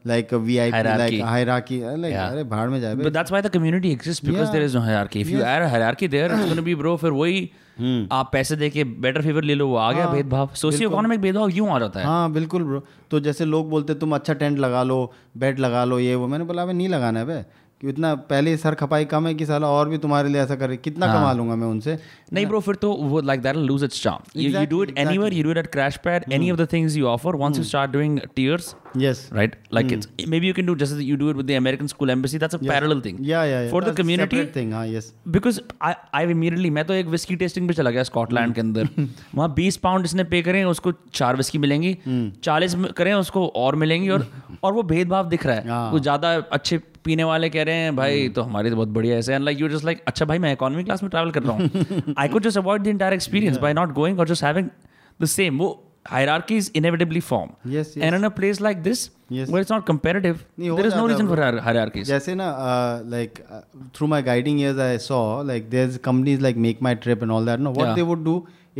like 0.07 0.33
we 0.33 0.57
V 0.57 0.71
I 0.71 0.77
Hierarchy. 0.77 0.97
Like 0.97 1.21
hierarchy 1.25 1.79
like 2.01 2.15
अरे 2.15 2.43
भाड़ 2.43 2.67
में 2.69 2.79
जाए 2.81 2.95
बे। 2.95 3.03
But 3.03 3.15
that's 3.17 3.35
why 3.35 3.41
the 3.45 3.53
community 3.53 3.93
exists 3.97 4.25
because 4.25 4.41
Yeah. 4.41 4.55
there 4.55 4.65
is 4.69 4.75
no 4.75 4.83
hierarchy. 4.87 5.21
If 5.25 5.31
you 5.35 5.45
add 5.51 5.67
a 5.67 5.69
hierarchy 5.75 6.09
there, 6.15 6.31
it's 6.31 6.51
going 6.51 6.65
to 6.65 6.97
फिर 6.97 7.11
वही 7.11 7.49
आप 8.11 8.29
पैसे 8.33 8.55
दे 8.55 8.69
के 8.69 8.83
बेटर 9.05 9.21
फेवर 9.21 9.43
ले 9.43 9.55
लो 9.55 9.67
वो 9.67 9.75
आ 9.75 9.91
गया 9.91 10.07
भेदभाव। 10.09 10.49
सोशियो 10.55 10.89
इकोनॉमिक 10.89 11.21
भेदभाव 11.21 11.49
यूँ 11.49 11.69
आ 11.69 11.77
जाता 11.79 11.99
है? 11.99 12.05
हाँ 12.05 12.31
बिल्कुल 12.33 12.63
ब्रो 12.63 12.83
तो 13.11 13.19
जैसे 13.19 13.45
लोग 13.45 13.69
बोलते 13.69 13.93
तुम 13.95 14.15
अच्छा 14.15 14.33
टेंट 14.33 14.57
लगा 14.59 14.83
लो 14.83 14.99
बेड 15.37 15.59
लगा 15.59 15.83
लो 15.85 15.99
ये 15.99 16.15
वो। 16.15 16.27
मैंने 16.27 16.45
बोला 16.45 16.61
अबे 16.61 16.73
नहीं 16.73 16.89
लगाना 16.89 17.19
है 17.19 17.25
बे 17.25 17.43
कि 17.81 17.89
इतना 17.89 18.15
पहले 18.15 18.57
सर 18.57 18.75
खपाई 18.75 19.05
कम 19.05 19.27
है 19.27 19.33
कि 19.35 19.45
साला 19.45 19.67
और 19.67 19.89
भी 19.89 19.97
तुम्हारे 19.97 20.29
लिए 20.29 20.41
ऐसा 20.41 20.55
करे 20.55 20.77
कितना 20.77 21.05
हाँ. 21.05 21.15
कमा 21.15 21.33
लूँगा 21.33 21.55
मैं 21.55 21.67
उनसे? 21.67 21.97
नहीं 22.33 22.45
ब्रो 22.45 22.59
फिर 22.59 22.75
तो 22.75 22.93
वो 22.93 23.21
like 23.21 23.41
that 23.41 23.55
lose 23.55 23.83
its 23.83 24.01
charm 24.03 24.39
you 24.39 24.65
do 24.65 24.83
it 24.83 24.97
anywhere 24.97 25.33
you 25.33 25.43
do 25.43 25.51
it 25.51 25.57
at 25.57 25.67
crash 25.67 25.97
pad 25.97 26.23
any 26.31 26.51
of 26.51 26.59
the 26.59 26.67
things 26.73 26.95
you 26.95 27.05
offer 27.05 27.35
once 27.35 27.57
you 27.57 27.63
start 27.63 27.91
doing 27.91 28.19
tiers 28.35 28.75
yes 28.97 29.29
right 29.33 29.55
like 29.73 29.91
it's 29.91 30.09
maybe 30.39 30.47
you 30.47 30.53
can 30.53 30.65
do 30.65 30.75
just 30.75 31.01
you 31.01 31.17
do 31.17 31.29
it 31.29 31.35
with 31.35 31.45
the 31.45 31.51
American 31.51 31.87
school 31.87 32.09
embassy 32.09 32.37
that's 32.37 32.55
a 32.55 32.57
parallel 32.57 33.01
thing 33.01 33.17
yeah 33.21 33.45
yeah 33.45 33.69
for 33.71 33.83
the 33.83 33.95
community 33.97 34.45
thing 34.45 34.73
हाँ 34.73 34.87
yes 34.87 35.13
because 35.27 35.61
I 35.81 35.93
I 36.13 36.23
immediately 36.23 36.69
मैं 36.69 36.85
तो 36.85 36.93
एक 36.93 37.05
whisky 37.07 37.35
tasting 37.35 37.67
पे 37.67 37.73
चला 37.73 37.89
गया 37.89 38.03
Scotland 38.03 38.53
के 38.53 38.61
अंदर। 38.61 38.89
वहाँ 39.35 39.55
20 39.55 39.77
पाउंड 39.77 40.05
इसने 40.05 40.23
पे 40.23 40.41
करें 40.41 40.65
उसको 40.65 40.91
चार 41.13 41.35
विस्की 41.35 41.57
मिलेंगी। 41.57 41.97
hmm. 42.07 42.43
40 42.43 42.91
करें 42.91 43.13
उसको 43.13 43.47
और 43.47 43.75
मिलेंगी 43.75 44.09
और 44.09 44.27
और 44.63 44.73
वो 44.73 44.83
भेदभाव 44.83 45.29
दिख 45.29 45.45
रहा 45.45 45.55
है। 45.55 45.69
हाँ। 45.69 45.91
वो 45.91 45.99
ज़्यादा 45.99 46.35
अच्छे 46.35 46.77
पीने 47.07 47.23
वाले 47.31 47.49
कह 47.49 47.63
रहे 47.63 47.75
हैं 47.85 47.95
भाई 47.95 48.27
तो 48.35 48.41
हमारी 48.43 48.69
तो 48.69 48.75
बहुत 48.75 48.89
बढ़िया 48.99 49.17
ऐसे 49.17 49.39
लाइक 49.39 49.61
यू 49.61 49.69
जस्ट 49.69 49.85
लाइक 49.85 50.03
अच्छा 50.07 50.25
भाई 50.25 50.39
मैं 50.45 50.53
इकोनॉमी 50.53 50.83
क्लास 50.83 51.03
में 51.03 51.09
ट्रैवल 51.09 51.31
कर 51.31 51.43
रहा 51.43 51.57
हूँ। 51.57 52.13
I 52.17 52.27
could 52.27 52.43
just 52.43 52.57
avoid 52.57 52.83
the 52.83 52.87
entire 52.87 53.13
experience 53.13 53.57
by 53.65 53.73
not 53.73 53.93
going 53.99 54.19
और 54.19 54.27
जस्ट 54.29 54.43
हैविंग 54.43 54.69
द 55.21 55.35
सेम 55.35 55.59
वो 55.59 55.75
hierarchy 56.11 56.57
is 56.57 56.67
inevitably 56.79 57.21
formed. 57.29 57.55
Yes, 57.71 57.89
yes. 57.95 58.03
and 58.07 58.17
in 58.17 58.25
a 58.27 58.29
place 58.35 58.59
like 58.65 58.83
this 58.83 58.99
Yes. 59.37 59.49
where 59.53 59.63
it's 59.63 59.71
not 59.73 59.85
competitive 59.87 60.37
नहीं, 60.59 60.69
there 60.77 60.85
is 60.89 60.93
no 60.97 61.07
reason 61.09 61.31
for 61.31 61.37
hierarchies. 61.65 62.05
जैसे 62.07 62.35
ना 62.35 62.45
like 63.13 63.41
through 63.97 64.07
my 64.07 64.21
guiding 64.23 64.61
years 64.61 64.79
I 64.79 64.97
saw 65.05 65.19
like 65.47 65.69
there 65.69 65.89
is 65.89 65.97
companies 66.05 66.41
like 66.41 66.57
MakeMyTrip 67.05 67.23
and 67.23 67.31
all 67.31 67.45
that 67.45 67.59
no 67.59 67.71
what 67.71 67.87
Yeah. 67.87 67.95
They 67.95 68.01
would 68.11 68.23
do 68.25 68.35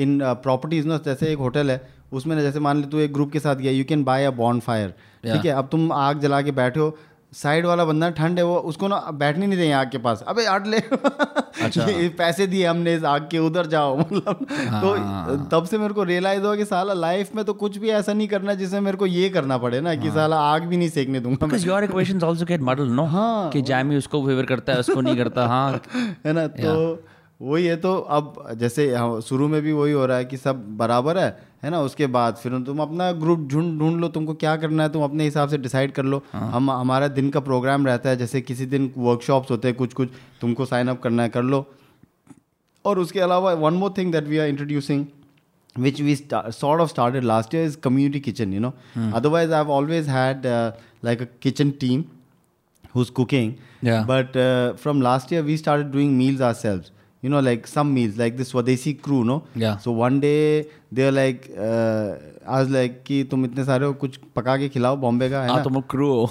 in 0.06 0.20
properties 0.44 0.88
ना 0.88 0.98
जैसे 1.06 1.32
एक 1.32 1.38
hotel 1.48 1.72
है 1.72 1.82
उसमें 2.14 2.36
ना 2.36 2.42
जैसे 2.42 2.60
मान 2.70 2.82
ले 2.82 2.88
तू 2.88 3.00
एक 3.00 3.14
ग्रुप 3.14 3.32
के 3.32 3.40
साथ 3.40 3.56
गया 3.56 3.72
you 3.72 3.84
can 3.90 4.04
buy 4.04 4.26
a 4.26 4.32
bonfire 4.62 4.94
ठीक 5.24 5.46
है 5.46 5.52
अब 5.52 5.68
तुम 5.72 5.92
आग 5.92 6.20
जला 6.20 6.42
के 6.42 6.52
बैठे 6.62 6.80
हो 6.80 6.90
साइड 7.44 7.66
वाला 7.66 7.86
बंदा 7.86 8.10
ठंड 8.10 8.38
है 8.38 8.46
वो 8.46 8.56
उसको 8.56 8.88
ना 8.88 9.12
बैठने 9.14 9.48
नहीं 9.48 9.60
दें 9.60 9.72
आग 9.72 9.90
के 9.90 9.98
पास। 9.98 10.24
अबे 10.28 10.46
आट 10.46 10.68
ले। 10.68 10.78
अच्छा। 10.78 11.86
पैसे 12.18 12.48
दिए 12.48 12.66
हमने 12.66 12.96
इस 12.96 13.04
आग 13.04 13.28
के 13.32 13.40
उधर 13.40 13.66
जाओ। 13.66 13.98
मतलब 14.00 14.48
तो 14.52 15.38
तब 15.38 15.66
से 15.66 15.78
मेरे 15.78 15.94
को 15.94 16.04
रियलाइज़ 16.04 16.44
हुआ 16.44 16.56
कि 16.56 16.66
साला 16.66 16.94
लाइफ 16.94 17.36
में 17.36 17.46
तो 17.46 17.54
कुछ 17.54 17.78
भी 17.78 17.90
ऐसा 17.90 18.14
नहीं 18.14 18.28
करना 18.28 18.54
जिससे 18.54 18.80
मेरे 18.80 18.98
को 18.98 19.06
ये 19.06 19.30
करना 19.30 19.58
पड़े 19.58 19.82
ना 19.82 19.96
कि 19.96 20.12
साला 20.12 20.40
आग 20.40 20.64
भी 20.64 20.78
नहीं 20.78 20.90
सेकने 20.90 21.20
दूँगा 21.20 21.48
no? 22.96 23.08
हाँ। 23.12 23.50
कि 23.50 23.62
जैमी 23.62 23.96
उसको 23.98 24.28
फेवर 24.28 24.46
करता 24.46 24.74
है 24.74 24.80
उसको 24.80 25.02
नहीं 25.02 25.18
करता 25.18 25.48
हाँ। 25.48 25.82
है 26.26 26.34
ना? 26.34 26.48
तो 26.48 27.04
वही 27.42 27.66
है 27.66 27.76
तो 27.78 27.94
अब 27.96 28.34
जैसे 28.60 28.88
शुरू 29.22 29.48
में 29.48 29.62
भी 29.62 29.72
वही 29.72 29.92
हो 29.92 30.06
रहा 30.06 30.18
है 30.18 30.26
कि 30.26 30.38
सब 30.38 30.66
बराबर 30.78 31.18
है 31.18 31.28
है 31.64 31.70
ना? 31.70 31.80
उसके 31.82 32.08
बाद 32.08 32.36
फिर 32.36 32.58
तुम 32.66 32.80
अपना 32.82 33.12
ग्रुप 33.14 33.40
ढूंढ 33.52 33.80
ढूंढ 33.80 34.00
लो 34.02 34.08
तुमको 34.08 34.34
क्या 34.36 34.56
करना 34.56 34.84
है 34.84 34.90
तुम 34.90 35.04
अपने 35.04 35.24
हिसाब 35.24 35.50
से 35.50 35.58
डिसाइड 35.58 35.92
कर 35.92 36.06
लो। 36.06 36.22
हाँ। 36.32 36.50
हम 36.52 36.72
हमारा 36.72 37.08
दिन 37.10 37.30
का 37.30 37.40
प्रोग्राम 37.40 37.86
रहता 37.88 38.10
है 38.10 38.18
जैसे 38.18 38.42
किसी 38.42 38.66
दिन 38.66 38.92
वर्कशॉप्स 38.98 39.52
होते 39.52 39.68
हैं 39.68 39.78
कुछ 39.78 39.94
कुछ 39.94 40.10
तुमको 40.42 40.66
साइन 40.66 40.88
अप 40.88 41.02
करना 41.02 41.24
है 41.24 41.30
कर 41.30 41.44
लो। 41.44 41.66
और 42.86 43.00
उसके 43.00 43.20
अलावा 43.20 43.54
one 43.54 43.74
more 43.74 43.94
thing 43.98 44.12
that 44.12 44.28
we 44.28 44.38
are 44.38 44.48
introducing 44.48 45.06
which 45.80 46.02
we 46.02 46.16
sort 46.16 46.82
of 46.82 46.90
started 46.90 47.24
last 47.24 47.56
year 47.56 47.66
is 47.66 47.78
community 47.78 48.20
kitchen 48.20 48.54
you 48.54 48.60
know 48.60 48.74
otherwise 49.14 49.54
I 49.54 49.66
always 49.78 50.10
had 50.10 50.46
like 51.06 51.22
a 51.22 51.26
kitchen 51.42 51.72
team 51.80 52.04
who 52.96 53.02
is 53.02 53.12
cooking 53.12 53.54
but 53.86 54.38
from 54.82 55.02
last 55.02 55.34
year 55.34 55.44
we 55.44 55.58
start 55.58 55.88
doing 55.88 56.18
meals 56.18 56.42
ourselves 56.54 56.84
you 57.28 57.32
know 57.34 57.44
like 57.50 57.68
some 57.74 57.94
meals 57.98 58.18
like 58.24 58.36
this 58.42 58.52
swadeshi 58.56 58.94
crew 59.08 59.22
no 59.30 59.38
Yeah. 59.66 59.78
so 59.86 59.94
one 60.02 60.20
day 60.26 60.40
they're 61.00 61.16
like 61.18 61.48
uh, 61.68 62.10
i 62.56 62.60
was 62.62 62.70
like 62.76 63.00
कि 63.08 63.24
तुम 63.32 63.46
इतने 63.46 63.66
सारे 63.70 63.86
हो 63.86 63.94
कुछ 64.04 64.18
पका 64.36 64.58
के 64.64 64.70
खिलाओ 64.76 64.96
बॉम्बे 65.06 65.30
का 65.30 65.42
है 65.44 65.50
हाँ 65.50 65.58
ना 65.58 65.64
तुम 65.64 65.80
क्रू 65.96 66.12
हो. 66.14 66.30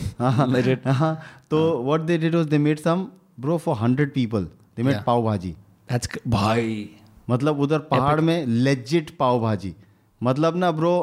हाँ 1.00 1.14
तो 1.50 1.58
what 1.88 2.06
they 2.10 2.18
did 2.26 2.34
was 2.40 2.46
they 2.54 2.62
made 2.68 2.80
some 2.86 3.04
bro 3.46 3.58
for 3.66 3.74
100 3.88 4.12
people 4.14 4.46
they 4.76 4.86
made 4.90 4.96
Yeah. 4.96 5.04
pav 5.10 5.22
bhaji 5.28 5.54
That's 5.92 6.08
c- 6.14 6.22
भाई 6.36 6.72
मतलब 7.30 7.60
उधर 7.66 7.78
पहाड़ 7.92 8.20
में 8.30 8.36
लेजिट 8.46 9.10
पाव 9.18 9.40
भाजी 9.40 9.74
मतलब 10.20 10.56
ना 10.64 10.70
ब्रो 10.80 10.94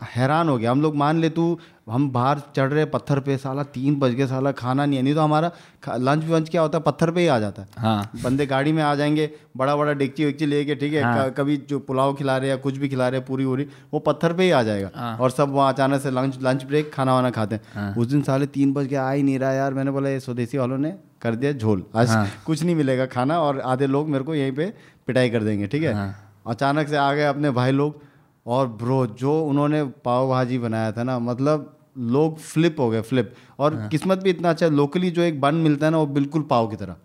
हैरान 0.00 0.48
हो 0.48 0.56
गया। 0.58 0.70
हम 0.70 0.82
लोग 0.82 0.96
मान 0.96 1.20
ले 1.20 1.28
तू 1.30 1.58
हम 1.90 2.08
बाहर 2.10 2.40
चढ़ 2.56 2.68
रहे 2.68 2.84
पत्थर 2.84 3.18
पे 3.20 3.36
साला 3.36 3.62
तीन 3.74 3.98
बज 4.00 4.12
गए 4.14 4.26
साला 4.26 4.50
खाना 4.52 4.84
नहीं 4.86 4.96
है। 4.96 5.02
नहीं 5.02 5.14
तो 5.14 5.20
हमारा 5.20 5.50
लंच 5.88 6.24
वंच 6.24 6.48
क्या 6.48 6.62
होता 6.62 6.78
है? 6.78 6.84
पत्थर 6.84 7.10
पे 7.10 7.20
ही 7.20 7.26
आ 7.26 7.38
जाता 7.38 7.62
है। 7.62 7.68
हाँ। 7.78 8.10
बंदे 8.24 8.46
गाड़ी 8.46 8.72
में 8.72 8.82
आ 8.82 8.94
जाएँगे 8.94 9.30
बड़ा 9.56 9.74
बड़ा 9.76 9.92
डेगची 9.92 10.24
वेगची 10.24 10.46
लेके 10.46 10.74
ठीक 10.74 10.92
है? 10.92 11.02
हाँ। 11.02 11.30
कभी 11.30 11.56
जो 11.68 11.78
पुलाव 11.80 12.14
खिला 12.14 12.36
रहे 12.36 12.48
हैं 12.48 12.56
या 12.56 12.62
कुछ 12.62 12.76
भी 12.76 12.88
खिला 12.88 13.08
रहे 13.08 13.20
हैं 13.20 13.26
पूरी 13.26 13.44
पूरी 13.44 13.66
वो 13.92 13.98
पत्थर 14.00 14.32
पे 14.32 14.42
ही 14.42 14.50
आ 14.50 14.62
जाएगा। 14.62 14.90
हाँ। 14.94 15.16
और 15.16 15.30
सब 15.30 15.52
वहाँ 15.52 15.72
अचानक 15.72 16.00
से 16.00 16.10
लंच 16.10 16.38
लंच 16.42 16.64
ब्रेक 16.64 16.92
खाना 16.94 17.14
वाना 17.14 17.30
खाते 17.30 17.54
हैं। 17.54 17.94
उस 17.96 18.06
दिन 18.06 18.22
साले 18.22 18.46
तीन 18.48 18.72
बज 18.72 18.86
के 18.86 18.96
आ 18.96 19.10
ही 19.10 19.22
नहीं 19.22 19.38
रहा 19.38 19.52
यार। 19.52 19.74
मैंने 19.74 19.90
बोला 19.90 20.08
ये 20.08 20.20
स्वदेशी 20.20 20.58
वालों 20.58 20.78
ने 20.78 20.94
कर 21.22 21.34
दिया 21.34 21.52
झोल। 21.52 21.84
आज 21.96 22.08
हाँ। 22.08 22.26
कुछ 22.46 22.62
नहीं 22.62 22.76
मिलेगा 22.76 23.06
खाना 23.06 23.40
और 23.40 23.60
आधे 23.62 23.86
लोग 23.86 24.08
मेरे 24.08 24.24
को 24.24 24.34
यहीं 24.34 24.52
पे 24.52 24.72
पिटाई 25.06 25.30
कर 25.30 25.42
देंगे 25.42 25.66
ठीक 25.66 25.82
है? 25.82 25.94
हाँ। 25.94 26.14
अचानक 26.46 26.88
से 26.88 26.96
आ 26.96 27.12
गए 27.14 27.24
अपने 27.24 27.50
भाई 27.50 27.72
लोग। 27.72 28.08
और 28.46 28.66
ब्रो 28.66 29.06
जो 29.06 29.40
उन्होंने 29.42 29.82
पाव 30.04 30.28
भाजी 30.28 30.58
बनाया 30.58 30.92
था 30.92 31.02
ना 31.02 31.18
मतलब 31.18 31.76
लोग 31.98 32.38
फ्लिप 32.38 32.80
हो 32.80 32.88
गए 32.90 33.00
फ्लिप 33.00 33.34
और 33.58 33.74
हाँ। 33.74 33.88
किस्मत 33.88 34.18
भी 34.18 34.30
इतना 34.30 34.50
अच्छा 34.50 34.66
है 34.66 34.72
लोकली 34.72 35.10
जो 35.10 35.22
एक 35.22 35.40
बन 35.40 35.54
मिलता 35.54 35.86
है 35.86 35.92
ना 35.92 35.98
वो 35.98 36.06
बिल्कुल 36.06 36.42
पाव 36.42 36.68
की 36.68 36.76
तरह। 36.76 36.96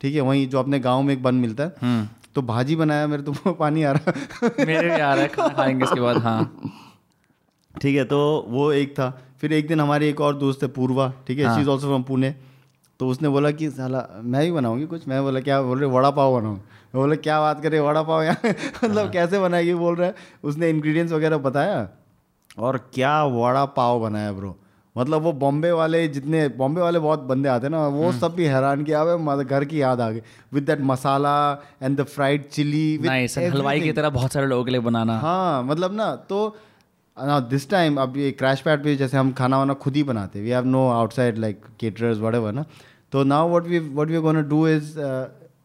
ठीक 0.00 0.14
है 0.14 0.20
वहीं 0.20 0.48
जो 0.48 0.58
अपने 0.58 0.80
गाँव 0.80 1.02
में 1.02 1.14
एक 1.14 1.22
बन 1.22 1.34
मिलता 1.34 1.64
है। 1.64 1.74
हम्म। 1.82 2.08
तो 2.34 2.42
भाजी 2.42 2.76
बनाया 2.76 3.06
मेरे 3.06 3.22
तो 3.22 3.52
पानी 3.52 3.82
आ 3.82 3.92
रहा 3.92 4.48
मेरे 4.66 4.88
भी 4.90 5.00
आ 5.00 5.12
रहा 5.14 5.22
है 5.22 5.28
खाएँगे 5.28 5.84
इसके 5.84 6.00
बाद 6.00 6.16
हाँ। 6.16 6.44
ठीक 7.74 7.96
है 7.96 8.04
तो 8.04 8.18
वो 8.48 8.70
एक 8.72 8.92
था। 8.92 9.10
फिर 9.40 9.52
एक 9.52 9.68
दिन 9.68 9.80
हमारी 9.80 10.08
एक 10.08 10.20
और 10.20 10.36
दोस्त 10.36 10.62
है 10.62 10.68
पूर्वा। 10.68 11.12
ठीक 11.26 11.38
है। 11.38 11.54
She 11.54 11.60
is 11.60 11.68
also 11.68 11.86
from 11.86 12.02
Pune 12.02 12.34
तो 13.00 13.08
उसने 13.08 13.28
बोला 13.28 13.50
कि 13.50 13.70
साला 13.70 14.06
मैं 14.22 14.42
ही 14.42 14.50
बनाऊँगी 14.52 14.86
कुछ? 14.86 15.06
मैं 15.08 15.22
बोला 15.22 15.40
क्या 15.40 15.60
बोल 15.62 15.78
रहे 15.78 15.90
वड़ा 15.90 16.10
पाव 16.10 16.40
बनाऊँ? 16.40 16.54
मैं 16.54 16.62
बोला 16.94 17.16
क्या 17.18 17.40
बात 17.40 17.62
करे 17.62 17.80
वड़ा 17.80 18.02
पाव 18.02 18.22
यहाँ 18.22 18.54
मतलब 18.84 19.10
कैसे 19.12 19.38
बनाएगी 19.38 19.74
बोल 19.74 19.94
रहा 19.96 20.08
है। 20.08 20.14
उसने 20.44 20.70
इंग्रेडिएंट्स 20.70 21.12
वगैरह 21.12 21.38
बताया 21.44 21.88
और 22.58 22.76
क्या 22.94 23.22
वड़ा 23.26 23.64
पाव 23.76 24.00
बनाया 24.00 24.32
ब्रो 24.32 24.56
मतलब 24.96 25.22
वो 25.22 25.32
बॉम्बे 25.32 25.70
वाले 25.72 26.06
जितने 26.08 26.48
बॉम्बे 26.56 26.80
वाले 26.80 26.98
बहुत 26.98 27.20
बंदे 27.28 27.48
आते 27.48 27.66
हैं 27.66 27.70
ना 27.70 27.86
वो 27.88 28.10
सब 28.12 28.34
भी 28.34 28.44
हैरान 28.44 28.82
किया 28.84 29.00
हुआ 29.00 29.36
है, 29.36 29.44
घर 29.44 29.64
की 29.64 29.80
याद 29.80 30.00
आ 30.00 30.10
गई। 30.10 30.20
With 30.52 30.64
that 30.64 30.80
masala 30.82 31.36
and 31.82 31.96
the 32.00 32.04
fried 32.06 32.48
chilli 32.48 32.98
हलवाई 33.06 33.80
की 33.80 33.92
तरह 33.92 34.10
बहुत 34.10 34.32
सारे 34.32 34.46
लोगों 34.46 34.64
के 34.64 34.70
लिए 34.70 34.80
बनाना। 34.80 35.18
हाँ 35.18 35.62
मतलब 35.62 35.94
ना 35.94 36.14
तो 36.28 36.44
ना 37.16 37.38
दिस 37.48 37.68
टाइम 37.70 37.96
अब 38.00 38.16
ये 38.16 38.30
क्रैश 38.32 38.60
पैड 38.60 38.84
पे 38.84 38.96
जैसे 38.96 39.16
हम 39.16 39.32
खाना 39.32 39.58
वाना 39.58 39.74
खुद 39.80 39.96
ही 39.96 40.02
बनाते 40.02 40.40
we 40.40 40.50
have 40.50 40.64
no 40.66 40.88
outside 40.90 41.38
like 41.38 41.64
caterers 41.80 42.18
what 42.18 42.34
ना। 42.54 42.64
तो 43.12 43.24
now 43.24 43.48
what 43.50 43.66
we 43.66 43.78
what 43.78 44.08
we 44.08 44.18
gonna 44.18 44.40
do 44.50 44.66
is 44.68 44.92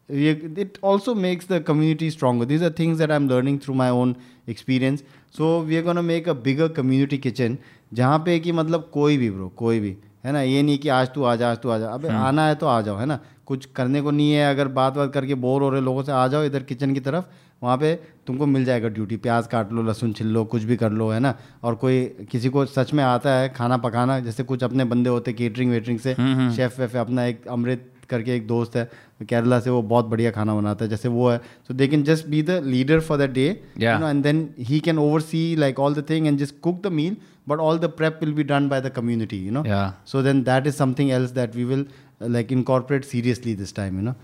it 0.08 0.78
also 0.82 1.14
makes 1.14 1.46
the 1.46 1.60
community 1.60 2.10
stronger. 2.10 2.44
These 2.44 2.62
are 2.62 2.70
things 2.70 2.98
that 2.98 3.10
i'm 3.10 3.28
learning 3.28 3.58
through 3.58 3.74
my 3.74 3.88
own 3.90 4.16
experience. 4.46 5.02
So 5.30 5.60
we 5.62 5.76
are 5.76 5.82
going 5.82 5.96
to 5.96 6.02
make 6.02 6.26
a 6.26 6.34
bigger 6.34 6.68
community 6.68 7.18
kitchen 7.18 7.56
जहाँ 7.94 8.18
पे 8.18 8.38
कि 8.40 8.52
मतलब 8.52 8.90
कोई 8.92 9.16
भी 9.16 9.30
bro 9.30 9.48
कोई 9.48 9.80
भी 9.80 9.96
है 10.24 10.32
ना? 10.32 10.42
ये 10.42 10.62
नहीं 10.62 10.78
कि 10.78 10.88
आज 10.88 11.08
तू 11.14 11.22
आ 11.24 11.34
जा 11.36 11.50
आज 11.50 11.58
तू 11.58 11.68
आ 11.68 11.78
जा। 11.78 11.88
अबे 11.88 12.08
आना 12.08 12.46
है 12.46 12.54
तो 12.54 12.66
आ 12.66 12.80
जाओ 12.80 12.96
है 12.96 13.06
ना? 13.06 13.18
कुछ 13.46 13.64
करने 13.76 14.00
को 14.02 14.10
नहीं 14.10 14.32
है 14.32 14.50
अगर 14.50 14.68
बात 14.68 14.94
बात 14.94 15.12
करके 15.12 15.34
बोर 15.34 15.62
हो 15.62 15.70
रहे 15.70 15.80
लोगों 15.80 16.02
से 16.02 16.12
आ 16.12 16.26
जाओ 16.28 16.44
इधर 16.44 16.62
किचन 16.62 16.94
की 16.94 17.00
तरफ़ 17.00 17.24
वहाँ 17.62 17.76
पे 17.78 17.94
तुमको 18.26 18.46
मिल 18.46 18.64
जाएगा 18.64 18.88
ड्यूटी 18.88 19.16
प्याज 19.16 19.46
काट 19.46 19.72
लो 19.72 19.82
लहसुन 19.82 20.12
छिल 20.12 20.26
लो 20.26 20.44
कुछ 20.44 20.62
भी 20.62 20.76
कर 20.76 20.92
लो 20.92 21.08
है 21.08 21.20
ना? 21.20 21.34
और 21.62 21.74
कोई 21.74 22.04
किसी 22.30 22.48
को 22.48 22.64
सच 22.66 22.92
में 22.94 23.04
आता 23.04 23.34
है 23.38 23.48
खाना 23.48 23.76
पकाना 23.76 24.18
जैसे 24.20 24.42
कुछ 24.42 24.64
अपने 24.64 24.84
बंदे 24.84 25.10
होते 25.10 25.32
केटरिंग 25.32 25.70
वेटरिंग 25.70 25.98
से 25.98 26.14
शेफ 26.56 26.78
वेफ 26.80 26.96
अपना 26.96 27.24
एक 27.24 27.46
अमृत 27.48 27.90
करके 28.10 28.34
एक 28.36 28.46
दोस्त 28.46 28.76
है 28.76 28.90
केरला 29.20 29.58
से 29.60 29.70
वो 29.70 29.82
बहुत 29.84 30.06
बढ़िया 30.06 30.30
खाना 30.30 30.54
बनाता 30.54 30.84
है 30.84 30.90
जैसे 30.90 31.08
वो 31.08 31.28
है। 31.30 31.38
So 31.68 31.74
they 31.74 31.88
can 31.88 32.02
just 32.04 32.26
be 32.26 32.42
the 32.42 32.60
leader 32.64 33.00
for 33.00 33.18
the 33.18 33.30
day 33.30 33.46
and 33.80 34.22
then 34.22 34.48
he 34.58 34.80
can 34.80 34.98
oversee 35.22 35.40
like 35.56 35.80
all 35.80 35.94
the 35.94 36.04
thing 36.10 36.26
and 36.26 36.38
just 36.38 36.60
cook 36.60 36.80
the 36.82 36.92
meal 36.92 37.16
but 37.48 37.58
all 37.60 37.78
the 37.78 37.90
prep 37.96 38.18
will 38.22 38.32
be 38.32 38.42
done 38.44 38.68
by 38.68 38.80
the 38.80 38.92
community 38.96 39.44
you 39.46 39.52
know 39.52 39.64
so 40.06 40.22
then 40.22 40.42
that 40.42 40.66
is 40.66 40.74
something 40.76 41.10
else 41.10 41.30
that 41.32 41.56
we 41.56 41.64
will 41.64 41.86
like 42.22 42.52
incorporate 42.52 43.04
seriously 43.04 43.54
this 43.54 43.74
time 43.74 43.96
you 43.96 44.02
know 44.02 44.14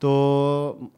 तो 0.00 0.10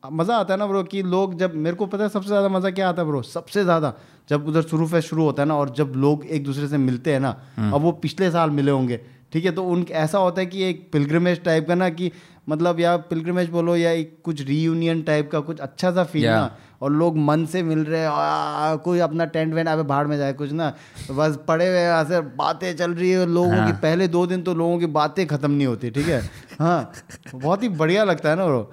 uh, 0.04 0.12
मज़ा 0.12 0.36
आता 0.36 0.54
है 0.54 0.58
ना 0.58 0.66
bro 0.66 0.82
कि 0.82 1.02
लोग 1.04 1.34
जब 1.38 1.54
मेरे 1.56 1.76
को 1.76 1.86
पता 1.86 2.04
है 2.04 2.08
सबसे 2.08 2.28
ज़्यादा 2.28 2.48
मज़ा 2.48 2.70
क्या 2.70 2.88
आता 2.88 3.02
है 3.02 3.08
ब्रो 3.08 3.20
सबसे 3.22 3.62
ज़्यादा 3.64 3.92
जब 4.28 4.46
उधर 4.48 4.62
शुरू 4.62 4.86
फैस 4.86 5.04
शुरू 5.04 5.24
होता 5.24 5.42
है 5.42 5.48
ना 5.48 5.56
और 5.56 5.70
जब 5.70 5.92
लोग 5.96 6.24
एक 6.26 6.44
दूसरे 6.44 6.68
से 6.68 6.78
मिलते 6.78 7.12
हैं 7.12 7.20
ना 7.20 7.34
हम्म। 7.56 7.72
अब 7.74 7.80
वो 7.80 7.92
पिछले 8.02 8.30
साल 8.30 8.50
मिले 8.50 8.70
होंगे 8.70 9.00
ठीक 9.32 9.44
है 9.44 9.50
तो 9.52 9.64
उन 9.68 9.86
ऐसा 10.04 10.18
होता 10.18 10.40
है 10.40 10.46
कि 10.46 10.62
एक 10.64 10.88
पिलग्रमेज 10.92 11.42
टाइप 11.44 11.66
का 11.68 11.74
ना 11.74 11.88
कि 11.98 12.10
मतलब 12.48 12.80
या 12.80 12.96
पिलग्रमेज 13.10 13.48
बोलो 13.50 13.74
या 13.76 13.90
एक 13.90 14.16
कुछ 14.24 14.42
रीयूनियन 14.46 15.02
टाइप 15.02 15.30
का 15.30 15.40
कुछ 15.48 15.60
अच्छा 15.60 15.90
सा 15.92 16.04
फील 16.04 16.22
Yeah. 16.24 16.34
ना 16.36 16.50
और 16.82 16.90
लोग 16.92 17.16
मन 17.18 17.44
से 17.52 17.62
मिल 17.62 17.78
रहे 17.84 18.00
हैं 18.00 18.78
कोई 18.84 18.98
अपना 19.06 19.24
टेंट 19.34 19.54
वेंट 19.54 19.68
आप 19.68 19.78
बाहर 19.86 20.06
में 20.06 20.16
जाए 20.18 20.32
कुछ 20.40 20.50
ना 20.52 20.72
बस 21.10 21.38
पड़े 21.48 21.66
हुए 21.68 21.78
हैं 21.78 21.92
ऐसे 22.00 22.20
बातें 22.40 22.76
चल 22.76 22.94
रही 22.94 23.10
है 23.10 23.26
लोगों 23.26 23.64
की 23.66 23.72
पहले 23.84 24.08
दो 24.16 24.26
दिन 24.32 24.42
तो 24.48 24.54
लोगों 24.54 24.78
की 24.78 24.86
बातें 24.98 25.26
खत्म 25.26 25.50
नहीं 25.50 25.66
होती 25.66 25.90
ठीक 25.90 26.08
है 26.08 26.20
हाँ 26.58 26.92
बहुत 27.34 27.62
ही 27.62 27.68
बढ़िया 27.82 28.04
लगता 28.04 28.30
है 28.30 28.36
ना 28.36 28.46
ब्रो 28.46 28.70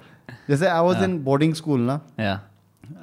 जैसे 0.50 0.66
I 0.66 0.80
was 0.82 1.02
in 1.04 1.18
boarding 1.24 1.54
school 1.62 1.80
ना 1.90 2.00
Yeah. 2.20 2.38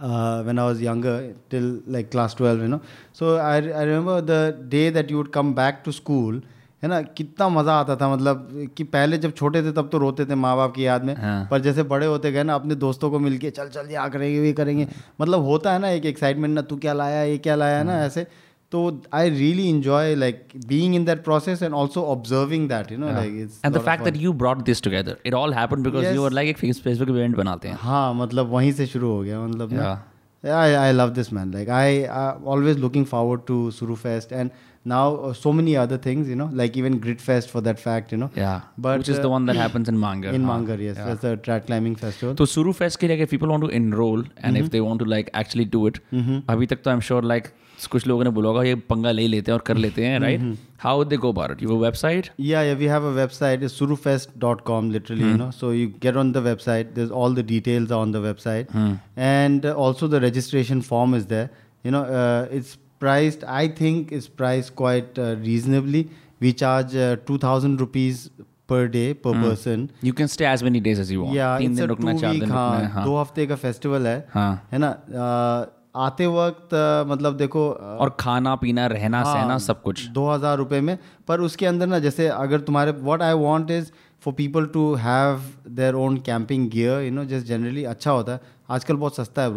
uh, 0.02 0.44
when 0.48 0.60
I 0.60 0.66
was 0.66 0.82
younger, 0.82 1.14
till 1.50 1.70
like 1.88 2.12
class 2.12 2.34
12, 2.36 2.60
you 2.62 2.68
know. 2.68 2.82
So 3.14 3.36
I, 3.38 3.56
I 3.56 3.84
remember 3.84 4.22
the 4.22 4.42
day 4.74 4.90
that 4.92 5.10
you 5.10 5.18
would 5.18 5.32
come 5.38 5.54
back 5.54 5.84
to 5.86 5.94
school, 6.00 6.40
है 6.84 6.90
ना 6.90 7.02
कितना 7.18 7.48
मज़ा 7.50 7.74
आता 7.80 7.96
था 7.96 8.08
मतलब 8.14 8.70
कि 8.78 8.84
पहले 8.84 9.18
जब 9.24 9.34
छोटे 9.36 9.62
थे 9.64 9.72
तब 9.72 9.90
तो 9.92 9.98
रोते 9.98 10.26
थे 10.26 10.36
माँ 10.36 10.56
बाप 10.58 10.74
की 10.76 10.86
याद 10.86 11.04
में 11.06 11.16
हाँ। 11.16 11.48
पर 11.52 11.60
जैसे 11.62 11.84
बड़े 11.92 12.06
होते 12.06 12.32
गए 12.32 12.44
ना 12.44 12.56
अपने 12.56 12.76
दोस्तों 12.84 13.10
को 13.12 13.20
मिलके 13.20 13.50
चल 13.50 13.68
चल 13.70 13.90
ये 13.90 13.96
आ 13.96 14.08
करेंगे 14.10 14.46
ये 14.46 14.54
करेंगे 14.54 14.88
मतलब 15.22 15.44
होता 15.46 15.74
है 15.74 15.80
ना 15.80 15.90
एक 15.90 16.06
एक्साइटमेंट 16.06 16.54
ना 16.56 16.62
तू 16.72 16.78
क्या 16.86 16.94
लाया 16.94 17.24
ये 17.24 17.38
क्या 17.38 17.56
लाया 17.56 17.84
ना 17.84 18.04
ऐसे 18.06 18.26
तो 18.72 18.82
I 19.14 19.30
really 19.30 19.68
enjoy 19.70 20.16
like 20.16 20.48
being 20.68 20.96
in 20.96 21.06
that 21.06 21.24
process 21.24 21.64
and 21.64 21.74
also 21.74 22.04
observing 22.12 22.68
that 22.70 22.92
you 22.92 22.98
know 22.98 23.08
like 23.08 23.50
And 23.66 23.78
the 23.78 23.84
fact 23.88 24.06
that 24.10 24.22
you 24.26 24.34
brought 24.44 24.64
this 24.70 24.82
together, 24.88 25.16
it 25.32 25.38
all 25.40 25.58
happened 25.58 25.90
because 25.90 26.08
Yes. 26.08 26.16
you 26.16 26.24
were 26.26 26.36
like 26.38 26.54
एक 26.54 26.60
Facebook 26.86 27.12
event 27.16 27.38
बनाते 27.38 27.68
हैं. 27.68 27.78
हाँ 27.82 28.14
मतलब 28.14 28.50
वहीं 28.52 28.72
से 28.72 28.88
शुरू 28.88 29.12
हो 29.12 29.22
गया 29.22 29.42
मतलब 29.42 29.74
ना 29.74 29.84
Yeah. 29.84 30.00
Yeah, 30.44 30.58
I, 30.58 30.90
I 30.90 30.92
love 30.92 31.14
this 31.14 31.32
man. 31.32 31.52
Like 31.52 31.70
I, 31.70 32.08
I'm 32.20 32.48
always 32.48 32.78
looking 32.78 33.04
forward 33.06 33.46
to 33.48 33.58
Suru 33.72 33.96
Fest 33.96 34.32
and 34.32 34.52
now 34.85 35.17
uh, 35.17 35.33
so 35.33 35.53
many 35.53 35.77
other 35.77 35.99
things, 35.99 36.29
you 36.29 36.37
know, 36.37 36.49
like 36.53 36.77
even 36.77 36.99
Grit 36.99 37.21
Fest 37.21 37.51
for 37.51 37.61
that 37.61 37.81
fact, 37.81 38.13
you 38.13 38.19
know. 38.19 38.31
Yeah. 38.37 38.61
But, 38.79 38.99
Which 38.99 39.09
is 39.09 39.19
uh, 39.19 39.23
the 39.23 39.29
one 39.29 39.47
that 39.47 39.57
happens 39.57 39.89
in 39.89 39.99
Mangar. 39.99 40.33
In 40.33 40.45
हाँ. 40.45 40.51
Mangar, 40.51 40.81
yes, 40.81 40.97
that's 40.97 41.23
the 41.23 41.37
track 41.37 41.67
climbing 41.67 41.97
festival. 41.97 42.35
तो 42.37 42.47
Suru 42.47 42.73
Fest 42.73 43.01
के 43.01 43.09
लिए 43.09 43.23
if 43.23 43.31
people 43.31 43.49
want 43.49 43.65
to 43.65 43.71
enroll 43.83 44.25
and 44.39 44.57
if 44.57 44.71
they 44.71 44.81
want 44.81 45.01
to 45.01 45.05
like 45.05 45.31
actually 45.35 45.65
do 45.77 45.87
it, 45.87 45.99
अभी 46.15 46.67
तक 46.67 46.83
तो 46.85 46.91
I'm 46.91 47.01
sure 47.01 47.23
like 47.23 47.53
कुछ 47.91 48.07
लोगों 48.07 48.25
ने 48.25 48.31
बोला 48.31 48.49
होगा 48.49 48.63
ये 48.63 48.75
पंगा 48.91 49.11
ले 49.11 49.27
लेते 49.29 49.51
हैं 49.51 49.59
और 49.59 49.65
कर 49.67 49.77
लेते 49.77 50.05
हैं 50.07 50.21
right? 50.21 50.47
How 50.85 50.97
would 50.99 51.11
they 51.11 51.19
go 51.25 51.29
about 51.29 51.51
it? 51.51 51.61
You 51.61 51.69
have 51.69 51.83
a 51.83 51.91
website? 51.91 52.31
Yeah, 52.37 52.63
yeah, 52.63 52.75
we 52.75 52.87
have 52.93 53.05
a 53.11 53.13
website. 53.13 53.63
It's 53.63 53.79
surufest.com, 53.81 54.91
literally, 54.91 55.25
you 55.25 55.37
know. 55.37 55.51
So 55.51 55.71
you 55.71 55.89
get 56.07 56.17
on 56.17 56.33
the 56.33 56.43
website. 56.47 56.95
There's 56.95 57.11
all 57.11 57.37
the 57.39 57.43
details 57.43 57.91
are 57.91 58.01
on 58.07 58.13
the 58.13 58.21
website, 58.21 58.75
and 59.17 59.67
uh, 59.67 59.75
also 59.75 60.07
the 60.07 60.21
registration 60.21 60.83
form 60.83 61.15
is 61.15 61.27
there. 61.27 61.51
You 61.83 61.91
know, 61.91 62.05
uh, 62.05 62.49
it's 62.51 62.77
priced. 63.02 63.44
I 63.58 63.68
think 63.82 64.12
it's 64.20 64.30
priced 64.42 64.76
quite 64.84 65.20
uh, 65.26 65.36
reasonably. 65.50 66.02
We 66.40 66.54
charge 66.62 66.96
uh, 66.96 67.10
two 67.30 67.38
thousand 67.46 67.82
rupees 67.86 68.24
per 68.68 68.82
day 68.96 69.08
per 69.26 69.34
mm. 69.34 69.42
person. 69.48 69.86
You 70.10 70.14
can 70.22 70.30
stay 70.36 70.46
as 70.52 70.64
many 70.70 70.80
days 70.88 71.00
as 71.06 71.12
you 71.16 71.22
want. 71.24 71.36
या 71.38 71.58
तीन 71.60 71.76
दिन 71.76 71.84
अ 71.84 71.88
रुकना 71.94 72.12
to 72.14 72.20
चार 72.20 72.34
दिन 72.34 72.44
है 72.44 72.56
हाँ 72.58 72.90
हाँ 72.96 73.04
दो 73.06 73.16
हफ़्ते 73.22 73.46
का 73.48 73.56
फेस्टिवल 73.66 74.08
है 74.08 74.18
हाँ 74.34 74.52
है 74.72 74.80
ना 74.86 74.90
अ, 74.90 75.72
आते 76.06 76.28
वक्त 76.36 76.74
अ, 76.74 77.04
मतलब 77.08 77.38
देखो 77.38 77.68
अ, 77.70 77.98
और 78.04 78.16
खाना 78.20 78.56
पीना 78.64 78.86
रहना 78.96 79.24
हाँ, 79.24 79.34
सहना 79.34 79.58
सब 79.68 79.82
कुछ 79.82 80.06
दो 80.20 80.30
हज़ार 80.30 80.58
रुपये 80.58 80.82
में 80.90 80.98
पर 81.28 81.42
उसके 81.50 81.66
अंदर 81.66 81.88
ना 81.88 82.00
जैसे 82.08 82.28
अगर 82.38 82.60
तुम्हारे 82.70 82.92
what 83.10 83.22
I 83.30 83.34
want 83.48 83.72
is 83.80 83.92
for 84.24 84.32
people 84.38 84.66
to 84.74 84.82
have 85.04 85.46
their 85.78 85.94
own 86.00 86.18
camping 86.26 86.66
gear 86.74 86.98
you 87.04 87.14
know 87.14 87.22
just 87.30 87.48
generally 87.52 87.86
अच्छा 87.92 88.12
होता 88.12 88.32
है 88.34 88.40
आजकल 88.72 88.96
बहुत 88.96 89.16
सस्ता 89.16 89.42
है 89.42 89.50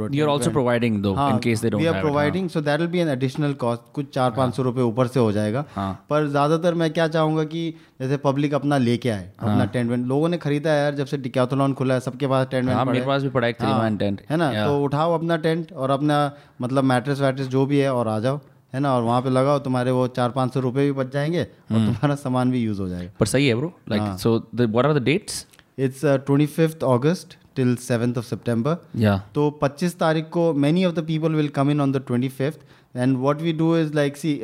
providing 0.55 0.97
though 1.03 1.15
हाँ, 1.17 1.31
in 1.33 1.39
case 1.39 1.61
they 1.63 1.71
don't 1.71 1.83
we 1.83 1.89
are 1.89 1.95
have 1.95 1.97
it, 1.97 2.03
हाँ. 2.03 2.03
providing 2.03 2.49
so 2.49 2.63
that 2.69 2.81
will 2.81 2.91
be 2.95 3.01
an 3.01 3.11
additional 3.13 3.55
cost 3.65 3.83
कुछ 3.95 4.09
चार 4.15 4.31
पाँच 4.31 4.55
सौ 4.55 4.63
रुपये 4.63 4.85
ऊपर 4.85 5.07
से 5.07 5.21
हो 5.21 5.33
जाएगा। 5.33 5.65
हाँ. 5.75 6.07
पर 6.11 6.27
ज़्यादातर 6.29 6.75
मैं 6.75 6.91
क्या 6.93 7.09
चाहूँगा 7.09 7.45
कि 7.45 7.63
जैसे 8.01 8.17
पब्लिक 8.17 8.55
अपना 8.55 8.79
लेके 8.79 9.11
आए 9.11 9.31
हाँ। 9.41 9.51
अपना 9.51 9.65
टेंट 9.65 9.91
वेंट 9.91 10.07
लोगों 10.07 10.29
ने 10.29 10.39
खरीदा 10.39 10.71
है 10.71 10.83
यार 10.83 10.95
जब 10.95 11.07
से 11.07 11.19
डिकैथलॉन 11.19 11.75
खुला 11.75 11.95
है 11.95 12.01
सबके 12.01 12.27
पास 12.27 12.47
टेंट 12.51 12.65
वेंट 12.65 12.77
हाँ 12.77 12.85
मेरे 12.85 13.05
पास 13.07 13.23
भी 13.23 13.29
पड़ा 13.29 13.47
है 13.47 13.55
हाँ, 13.61 13.97
टेंट 13.97 14.23
है 14.31 14.37
ना? 14.37 14.51
तो 14.67 14.83
उठाओ 14.85 15.15
अपना 15.15 15.37
टेंट 15.37 15.73
और 15.73 15.91
अपना 15.91 16.19
मतलब 16.61 16.85
मैट्रेस 16.85 17.21
वैट्रेस 17.21 17.47
जो 17.47 17.67
भी 17.67 17.79
है 17.79 17.93
और 17.95 18.09
आ 18.09 18.19
जाओ 18.19 18.41
है 18.75 18.81
ना? 18.81 18.95
और 18.97 19.03
वहाँ 19.03 19.21
पे 19.23 19.31
लगाओ 19.31 19.59
तुम्हारे 19.59 19.91
वो 19.91 20.07
चार 20.09 20.31
पाँच 20.31 20.55
सौ 20.55 20.61
रुपये 20.61 20.85
भी 20.85 20.93
बच 20.93 21.13
जाएँगे 21.13 21.43
और 21.43 21.77
हम्म। 21.77 21.87
तुम्हारा 21.87 22.15
सामान 22.15 22.51
भी 22.51 22.63
यूज़ 22.63 22.81
हो 22.81 22.89
जाएगा। 22.89 23.11
पर 23.21 23.27
सही 23.27 23.47
है 23.49 23.55
ब्रो 23.55 23.73
लाइक 23.91 24.03
हाँ। 24.03 24.17
So 24.19 24.39
the 24.55 24.71
what 24.71 24.87
are 24.87 24.99
the 24.99 25.03
dates 25.05 25.47
it's 25.79 26.05
twenty 26.05 26.47
fifth 26.47 26.83
August 26.85 27.37
till 27.56 27.76
seventh 27.76 28.18
of 28.18 28.26
September 28.26 28.78
या 29.02 29.18
तो 29.36 29.50
25 29.64 29.96
तारीख 30.00 30.30
को 30.34 30.54
many 30.66 30.86
of 30.86 30.94
the 30.96 31.04
people 31.08 31.36
will 31.36 31.48
come 31.56 31.72
in 31.72 31.82
on 31.82 31.92
the 31.92 32.04
twenty 32.08 32.30
fifth 32.40 32.98
and 32.98 33.18
what 33.18 33.42
we 33.42 33.54
do 33.54 33.76
is 33.78 33.94
like 33.96 34.18
see 34.18 34.40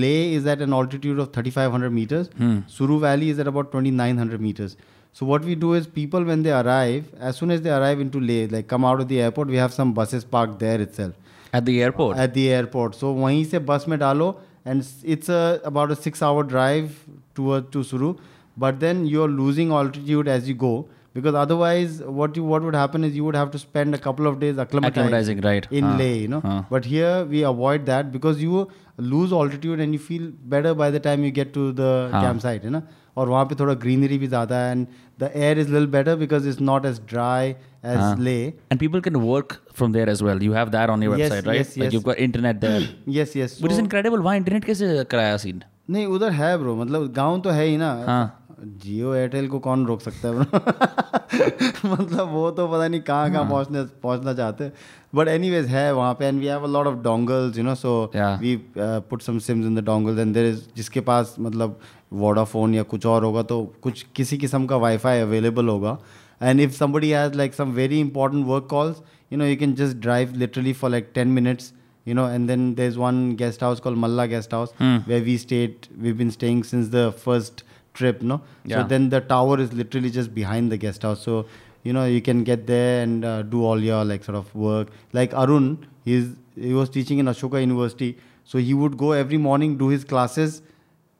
Leh 0.00 0.14
is 0.34 0.48
at 0.48 0.62
an 0.62 0.72
altitude 0.72 1.20
of 1.20 1.32
thirty 1.36 1.50
five 1.50 1.72
hundred 1.72 1.92
metres 1.92 2.30
Suru 2.78 2.98
valley 3.00 3.30
is 3.30 3.40
at 3.40 3.46
about 3.46 3.70
twenty 3.70 3.90
nine 4.02 4.18
hundred 4.18 4.40
metres 4.40 4.76
So 5.16 5.26
what 5.26 5.44
we 5.44 5.54
do 5.54 5.74
is 5.74 5.86
people 5.86 6.24
when 6.24 6.42
they 6.42 6.50
arrive, 6.50 7.04
as 7.20 7.36
soon 7.36 7.52
as 7.52 7.60
they 7.62 7.70
arrive 7.70 8.00
into 8.00 8.18
Leh, 8.20 8.48
like 8.50 8.66
come 8.66 8.84
out 8.84 9.00
of 9.00 9.06
the 9.06 9.20
airport, 9.20 9.46
we 9.46 9.56
have 9.56 9.72
some 9.72 9.92
buses 9.92 10.24
parked 10.24 10.58
there 10.58 10.80
itself. 10.86 11.12
At 11.54 11.62
the 11.62 11.68
airport 11.68 12.18
at 12.18 12.34
the 12.36 12.46
airport. 12.54 12.96
So 13.00 13.12
वहीं 13.18 13.44
से 13.44 13.58
बस 13.68 13.84
में 13.88 13.98
डालो 13.98 14.26
and 14.72 14.86
it's 15.14 15.28
a, 15.28 15.60
about 15.70 15.92
a 15.92 15.96
six 16.06 16.22
hour 16.22 16.42
drive 16.54 16.96
to 17.38 17.60
to 17.76 17.82
Suru. 17.90 18.08
But 18.56 18.80
then 18.80 19.06
you're 19.12 19.30
losing 19.36 19.74
altitude 19.80 20.32
as 20.36 20.48
you 20.48 20.56
go 20.64 20.72
because 21.16 21.36
otherwise 21.40 21.98
what 22.20 22.36
you 22.36 22.44
what 22.52 22.64
would 22.68 22.74
happen 22.74 23.04
is 23.08 23.16
you 23.18 23.24
would 23.24 23.36
have 23.40 23.50
to 23.50 23.58
spend 23.64 23.94
a 23.94 23.98
couple 24.06 24.26
of 24.30 24.38
days 24.40 24.56
acclimatizing, 24.64 24.90
Acclimatizing, 24.92 25.44
right. 25.44 25.68
in 25.70 25.84
हाँ, 25.84 25.98
Leh, 25.98 26.14
you 26.22 26.28
know. 26.28 26.40
हाँ. 26.40 26.56
But 26.70 26.84
here 26.94 27.12
we 27.34 27.42
avoid 27.52 27.86
that 27.86 28.10
because 28.16 28.42
you 28.42 28.66
lose 29.14 29.32
altitude 29.32 29.80
and 29.86 29.92
you 29.98 30.00
feel 30.08 30.26
better 30.56 30.74
by 30.74 30.90
the 30.90 31.00
time 31.08 31.24
you 31.28 31.30
get 31.40 31.52
to 31.58 31.70
the 31.82 31.92
हाँ. 32.12 32.22
campsite, 32.24 32.64
है 32.64 32.70
ना 32.70 32.82
और 33.16 33.28
वहाँ 33.28 33.44
पे 33.46 33.54
थोड़ा 33.60 33.74
greenery 33.82 34.16
भी 34.18 34.26
ज़्यादा 34.26 34.56
है 34.58 34.70
and 34.70 34.86
the 35.20 35.30
air 35.36 35.58
is 35.58 35.70
lil 35.72 35.86
better 35.86 36.16
because 36.16 36.46
it's 36.48 36.60
not 36.60 36.86
as 36.86 37.00
dry 37.10 37.52
हाँ. 37.84 38.12
As 38.12 38.20
Leh 38.20 38.36
And 38.72 38.80
people 38.80 39.04
can 39.08 39.18
work 39.26 39.54
from 39.80 39.92
there 39.96 40.08
as 40.14 40.22
well. 40.28 40.42
You 40.46 40.56
have 40.60 40.72
that 40.72 40.90
on 40.94 41.04
your 41.06 41.18
Yes, 41.18 41.30
website, 41.30 41.46
right? 41.50 41.60
yes, 41.60 41.76
Like 41.76 41.84
yes. 41.84 41.92
you've 41.96 42.08
got 42.08 42.22
internet 42.26 42.60
there. 42.64 42.82
Yes 43.18 43.36
yes 43.36 43.60
Which 43.62 43.76
is 43.76 43.82
incredible. 43.84 44.24
वहाँ 44.24 44.36
internet 44.36 44.64
कैसे 44.64 45.04
कराया 45.10 45.36
scene 45.44 45.62
नहीं 45.90 46.06
उधर 46.16 46.30
है 46.32 46.56
bro 46.58 46.74
मतलब 46.76 47.12
गांव 47.12 47.40
तो 47.40 47.50
है 47.50 47.64
ही 47.66 47.76
ना 47.76 47.92
हाँ. 48.06 48.37
जियो 48.63 49.13
एयरटेल 49.15 49.47
को 49.47 49.59
कौन 49.59 49.85
रोक 49.85 50.01
सकता 50.01 50.27
है 50.27 50.35
मतलब 51.85 52.31
वो 52.31 52.49
तो 52.51 52.67
पता 52.67 52.87
नहीं 52.87 53.01
कहाँ 53.01 53.21
हाँ। 53.21 53.31
कहाँ 53.33 53.49
पहुँचने 53.49 53.83
पहुँचना 54.03 54.33
चाहते 54.33 54.63
हैं। 54.63 54.73
बट 55.15 55.27
एनीवेज 55.27 55.65
है 55.67 55.93
वहाँ 55.93 56.13
पे 56.13 56.25
and 56.25 56.39
we 56.39 56.45
have 56.45 56.63
a 56.63 56.67
lot 56.67 56.87
of 56.87 56.95
dongles 57.03 57.57
you 57.57 57.63
know 57.63 57.75
so 57.75 58.11
we 58.15 58.55
put 58.81 59.21
some 59.21 59.39
SIMs 59.39 59.65
in 59.65 59.75
the 59.75 59.83
dongles 59.85 60.19
and 60.19 60.33
there 60.33 60.47
is 60.53 60.61
जिसके 60.75 60.99
पास 61.09 61.35
मतलब 61.39 61.79
वोडाफोन 62.13 62.73
या 62.75 62.83
कुछ 62.83 63.05
और 63.05 63.23
होगा 63.23 63.43
तो 63.43 63.61
कुछ 63.81 64.05
किसी 64.15 64.37
किस्म 64.37 64.65
का 64.65 64.77
वाईफाई 64.85 65.19
अवेलेबल 65.19 65.67
होगा। 65.67 65.97
And 66.41 66.61
if 66.61 66.83
somebody 66.83 67.11
has 67.13 67.33
like 67.37 67.53
some 67.53 67.71
very 67.71 67.99
important 67.99 68.45
work 68.47 68.67
calls 68.69 69.01
you 69.31 69.37
know 69.39 69.45
you 69.45 69.55
can 69.57 69.73
just 69.75 69.97
drive 69.97 70.33
literally 70.35 70.73
for 70.73 70.91
like 70.91 71.11
ten 71.15 71.27
minutes 71.39 71.73
you 72.07 72.15
know 72.17 72.23
and 72.35 72.49
then 72.49 72.61
there's 72.77 72.95
one 72.99 73.17
guest 73.39 73.63
house 73.63 73.81
called 73.85 73.99
malla 74.03 74.23
guest 74.29 74.53
house 74.55 74.71
where 75.09 75.25
we 75.25 75.33
stayed 75.41 75.87
we've 76.03 76.15
been 76.21 76.31
staying 76.35 76.61
since 76.69 76.87
the 76.93 77.01
first 77.25 77.59
trip 77.99 78.21
no? 78.21 78.41
Yeah. 78.65 78.81
so 78.81 78.87
then 78.93 79.09
the 79.15 79.21
tower 79.33 79.59
is 79.65 79.73
literally 79.81 80.09
just 80.17 80.33
behind 80.35 80.71
the 80.75 80.77
guest 80.85 81.03
house. 81.09 81.21
So 81.29 81.45
you 81.83 81.93
know 81.97 82.05
you 82.05 82.21
can 82.21 82.43
get 82.43 82.65
there 82.67 83.03
and 83.03 83.25
uh, 83.25 83.41
do 83.53 83.63
all 83.65 83.83
your 83.89 84.03
like 84.13 84.23
sort 84.29 84.37
of 84.41 84.53
work. 84.55 84.89
Like 85.19 85.33
arun 85.43 85.69
he's 86.05 86.27
he 86.55 86.73
was 86.73 86.89
teaching 86.97 87.19
in 87.25 87.31
ashoka 87.35 87.61
university. 87.67 88.11
So 88.43 88.57
he 88.57 88.73
would 88.73 88.97
go 88.97 89.11
every 89.23 89.37
morning 89.37 89.77
do 89.77 89.89
his 89.95 90.03
classes 90.13 90.61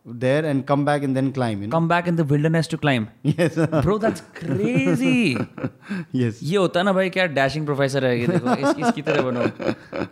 there 0.06 0.44
and 0.48 0.64
come 0.68 0.82
back 0.86 1.05
and 1.06 1.16
then 1.18 1.28
climb 1.36 1.60
you 1.62 1.66
know 1.66 1.72
Come 1.74 1.86
back 1.90 2.09
in 2.10 2.16
the 2.16 2.24
wilderness 2.32 2.66
to 2.72 2.78
climb. 2.81 3.05
yes 3.28 3.55
Bro, 3.85 3.94
that's 4.02 4.22
crazy. 4.40 5.20
yes 6.12 6.43
ये 6.43 6.56
होता 6.56 6.81
है 6.81 6.85
ना 6.85 6.93
भाई 6.98 7.10
क्या 7.14 7.24
dashing 7.39 7.64
professor 7.66 8.05
है 8.06 8.18
ये 8.20 8.26
देखो 8.26 8.55
इसकी 8.68 8.82
इसकी 8.89 9.02
तरह 9.09 9.22
बनो 9.31 9.47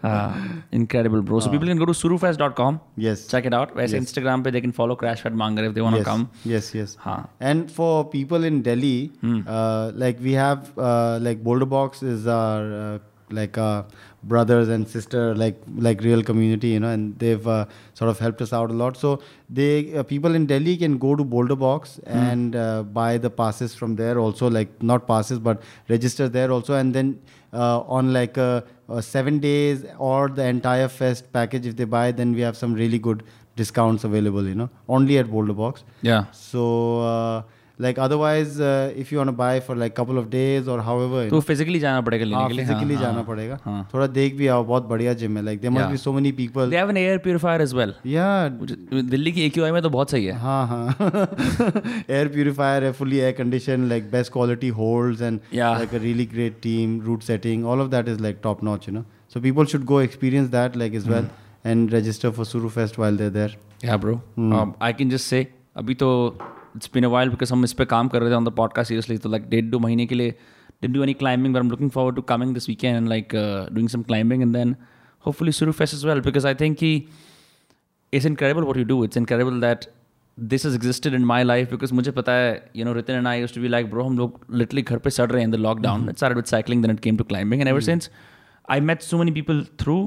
हाँ 0.06 0.64
incredible 0.80 1.20
bro 1.30 1.40
so 1.40 1.50
people 1.50 1.66
can 1.72 1.78
go 1.78 1.84
to 1.92 1.92
surufest.com 2.00 2.78
yes 3.06 3.26
check 3.34 3.50
it 3.50 3.58
out 3.60 3.76
वैसे 3.76 3.96
इंस्टाग्राम 3.98 4.42
पे 4.42 4.52
they 4.56 4.62
can 4.68 4.74
follow 4.80 4.96
crash 5.04 5.22
pad 5.28 5.38
manger 5.44 5.68
if 5.70 5.74
they 5.78 5.86
want 5.88 5.98
to 6.00 6.02
yes, 6.02 6.08
come 6.10 6.26
Yes, 6.54 6.72
yes. 6.80 6.96
हाँ. 7.06 7.20
And 7.52 7.70
for 7.78 7.92
people 8.18 8.50
in 8.52 8.62
Delhi, 8.70 8.96
Hmm. 9.26 9.38
uh, 9.46 9.92
like 10.06 10.24
we 10.30 10.38
have, 10.42 10.72
uh, 10.78 11.18
like 11.28 11.44
Boulder 11.50 11.68
Box 11.78 12.02
is 12.14 12.26
our 12.40 12.74
uh, 12.78 12.98
like 13.29 13.57
uh, 13.57 13.83
brothers 14.23 14.69
and 14.69 14.87
sister, 14.87 15.35
like 15.35 15.57
like 15.77 16.01
real 16.01 16.23
community, 16.23 16.69
you 16.69 16.79
know, 16.79 16.89
and 16.89 17.17
they've 17.19 17.47
uh, 17.47 17.65
sort 17.93 18.09
of 18.09 18.19
helped 18.19 18.41
us 18.41 18.53
out 18.53 18.69
a 18.71 18.73
lot. 18.73 18.97
So 18.97 19.21
they 19.49 19.95
uh, 19.97 20.03
people 20.03 20.35
in 20.35 20.45
Delhi 20.45 20.77
can 20.77 20.97
go 20.97 21.15
to 21.15 21.23
Boulder 21.23 21.55
Box 21.55 21.99
Hmm. 22.05 22.17
and 22.17 22.55
uh, 22.55 22.83
buy 22.83 23.17
the 23.17 23.29
passes 23.29 23.75
from 23.75 23.95
there 23.95 24.17
also, 24.19 24.49
like 24.49 24.69
not 24.81 25.07
passes 25.07 25.39
but 25.39 25.61
register 25.89 26.29
there 26.29 26.51
also, 26.51 26.73
and 26.75 26.93
then 26.93 27.19
uh, 27.53 27.79
on 27.81 28.13
like 28.13 28.37
uh, 28.37 28.61
uh, 28.89 29.01
seven 29.01 29.39
days 29.39 29.85
or 29.97 30.29
the 30.29 30.45
entire 30.45 30.87
fest 30.87 31.31
package, 31.33 31.65
if 31.65 31.75
they 31.75 31.85
buy, 31.85 32.11
then 32.11 32.33
we 32.33 32.41
have 32.41 32.55
some 32.57 32.73
really 32.73 32.99
good 32.99 33.23
discounts 33.55 34.03
available, 34.03 34.47
you 34.47 34.55
know, 34.55 34.69
only 34.87 35.17
at 35.17 35.29
Boulder 35.31 35.53
Box. 35.53 35.83
yeah 36.01 36.25
So, 36.31 37.01
uh, 37.01 37.41
like 37.78 37.98
otherwise, 38.04 38.58
uh, 38.60 38.92
if 39.02 39.10
you 39.10 39.18
want 39.18 39.28
to 39.28 39.32
buy 39.36 39.58
for 39.66 39.74
like 39.82 39.94
couple 39.94 40.18
of 40.18 40.26
days 40.32 40.66
or 40.72 40.74
however, 40.88 41.22
you 41.24 41.30
तो 41.30 41.36
know, 41.36 41.40
physically 41.46 41.78
जाना 41.80 42.00
पड़ेगा 42.08 42.24
लेने 42.24 42.36
हाँ, 42.36 42.48
के 42.48 42.54
लिए 42.54 42.64
physically 42.66 42.94
हाँ, 42.96 43.02
जाना 43.02 43.14
हाँ, 43.14 43.24
पड़ेगा 43.26 43.58
हाँ 43.64 43.88
थोड़ा 43.94 44.06
देख 44.18 44.34
भी 44.36 44.46
आओ 44.54 44.64
बहुत 44.64 44.86
बढ़िया 44.88 45.12
जिम 45.22 45.36
है 45.38 45.42
like 45.44 45.60
there 45.62 45.72
must 45.76 45.84
Yeah. 45.84 45.94
be 45.94 46.00
so 46.02 46.12
many 46.18 46.32
people 46.40 46.68
they 46.74 46.78
have 46.80 46.92
an 46.94 47.00
air 47.02 47.18
purifier 47.26 47.62
as 47.66 47.74
well 47.78 47.94
yeah 48.12 48.50
which 48.60 48.74
is- 48.76 49.04
Delhi 49.14 49.32
की 49.38 49.48
AQI 49.50 49.72
में 49.72 49.80
तो 49.82 49.90
बहुत 49.96 50.10
सही 50.10 50.24
है 50.26 50.36
हाँ 50.42 50.66
हाँ 50.68 50.86
एयर 52.10 52.28
प्यूरिफायर 52.36 52.84
है 52.84 52.92
fully 53.00 53.20
air 53.28 53.32
conditioned 53.40 53.88
like 53.94 54.10
best 54.16 54.32
quality 54.36 54.70
holds 54.80 55.24
and 55.30 55.40
Yeah. 55.60 55.78
like 55.84 55.92
a 56.00 56.02
really 56.06 56.26
great 56.36 56.60
team 56.68 56.94
route 57.08 57.26
setting 57.32 57.64
all 57.72 57.84
of 57.86 57.90
that 57.96 58.12
is 58.14 58.20
like 58.28 58.42
top 58.48 58.62
notch 58.70 58.88
you 58.90 58.94
know 58.98 59.04
so 59.34 59.40
people 59.48 59.72
should 59.74 59.86
go 59.94 59.98
experience 60.06 60.52
that 60.56 60.76
like 60.84 60.94
as 61.02 61.08
well 61.14 61.28
and 61.72 61.92
register 62.00 62.32
for 62.40 62.44
Suru 62.54 62.70
Fest 62.78 62.98
while 63.04 63.20
they're 63.22 63.36
there 63.42 63.52
Yeah, 63.86 63.96
bro. 64.02 64.12
Hmm. 64.40 64.52
Um, 64.56 64.72
I 64.88 64.92
can 65.02 65.08
just 65.12 65.32
say 65.34 65.38
अभी 65.76 65.94
तो 66.02 66.08
it's 66.77 66.89
been 66.93 67.03
अवाइल 67.03 67.29
because 67.29 67.53
हम 67.53 67.63
इस 67.63 67.73
पर 67.73 67.85
काम 67.91 68.07
कर 68.07 68.21
रहे 68.21 68.31
थे 68.31 68.35
on 68.35 68.45
the 68.45 68.51
podcast 68.55 68.87
seriously 68.87 69.17
तो 69.17 69.29
लाइक 69.29 69.49
डेढ़ 69.49 69.65
दो 69.65 69.79
महीने 69.79 70.05
के 70.05 70.15
लिए 70.15 70.31
didn't 70.81 70.93
do 70.93 71.03
any 71.03 71.13
climbing 71.15 71.55
I 71.55 71.61
am 71.61 71.69
looking 71.69 71.89
for 71.91 72.13
to 72.13 72.21
coming 72.31 72.53
this 72.53 72.69
weekend 72.85 73.07
like 73.09 73.35
doing 73.73 73.89
some 73.89 74.01
climbing 74.03 74.41
and 74.41 74.53
then 74.53 74.75
hopefully 75.25 75.51
Suru 75.51 75.71
fest 75.73 75.93
is 75.93 76.07
well 76.07 76.21
because 76.21 76.47
I 76.47 76.55
think 76.55 76.83
it's 76.83 78.25
incredible 78.25 78.63
what 78.63 78.77
you 78.77 78.83
do 78.85 79.03
it's 79.05 79.17
incredible 79.17 79.59
that 79.61 79.85
this 80.37 80.65
is 80.65 80.75
existed 80.75 81.13
in 81.13 81.25
my 81.25 81.43
life 81.43 81.71
because 81.71 81.93
मुझे 81.93 82.11
पता 82.11 82.31
है 82.31 82.53
you 82.75 82.85
know 82.85 82.93
Ritin 82.93 83.15
and 83.15 83.27
I 83.27 83.39
use 83.39 83.53
to 83.55 83.61
be 83.61 83.67
like 83.67 83.89
bro 83.91 84.03
हम 84.03 84.17
लोग 84.17 84.39
literally 84.53 84.81
घर 84.81 84.97
पर 84.97 85.09
सड़ 85.09 85.29
रहे 85.31 85.41
हैं 85.41 85.47
in 85.47 85.51
the 85.51 85.59
lockdown 85.59 86.09
it's 86.09 86.23
are 86.23 86.33
with 86.33 86.45
cycling 86.45 86.81
then 86.81 86.91
it 86.91 86.99
came 86.99 87.17
to 87.17 87.23
climbing 87.23 87.61
and 87.61 87.69
ever 87.69 87.81
since 87.81 88.09
I 88.71 88.81
met 88.81 89.01
so 89.01 89.17
many 89.17 89.31
people 89.31 89.65
through 89.79 89.97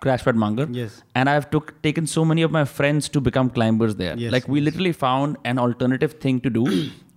Crash 0.00 0.24
Pad 0.24 0.36
Mangar 0.36 0.66
Yes. 0.72 1.02
and 1.14 1.28
I've 1.28 1.48
took 1.50 1.72
taken 1.82 2.06
so 2.06 2.24
many 2.24 2.42
of 2.42 2.50
my 2.50 2.64
friends 2.64 3.08
to 3.10 3.20
become 3.20 3.50
climbers 3.50 3.96
there. 3.96 4.16
Yes, 4.16 4.32
like 4.32 4.48
we 4.48 4.60
yes. 4.60 4.66
literally 4.66 4.92
found 4.92 5.36
an 5.44 5.58
alternative 5.58 6.14
thing 6.24 6.40
to 6.40 6.50
do 6.50 6.64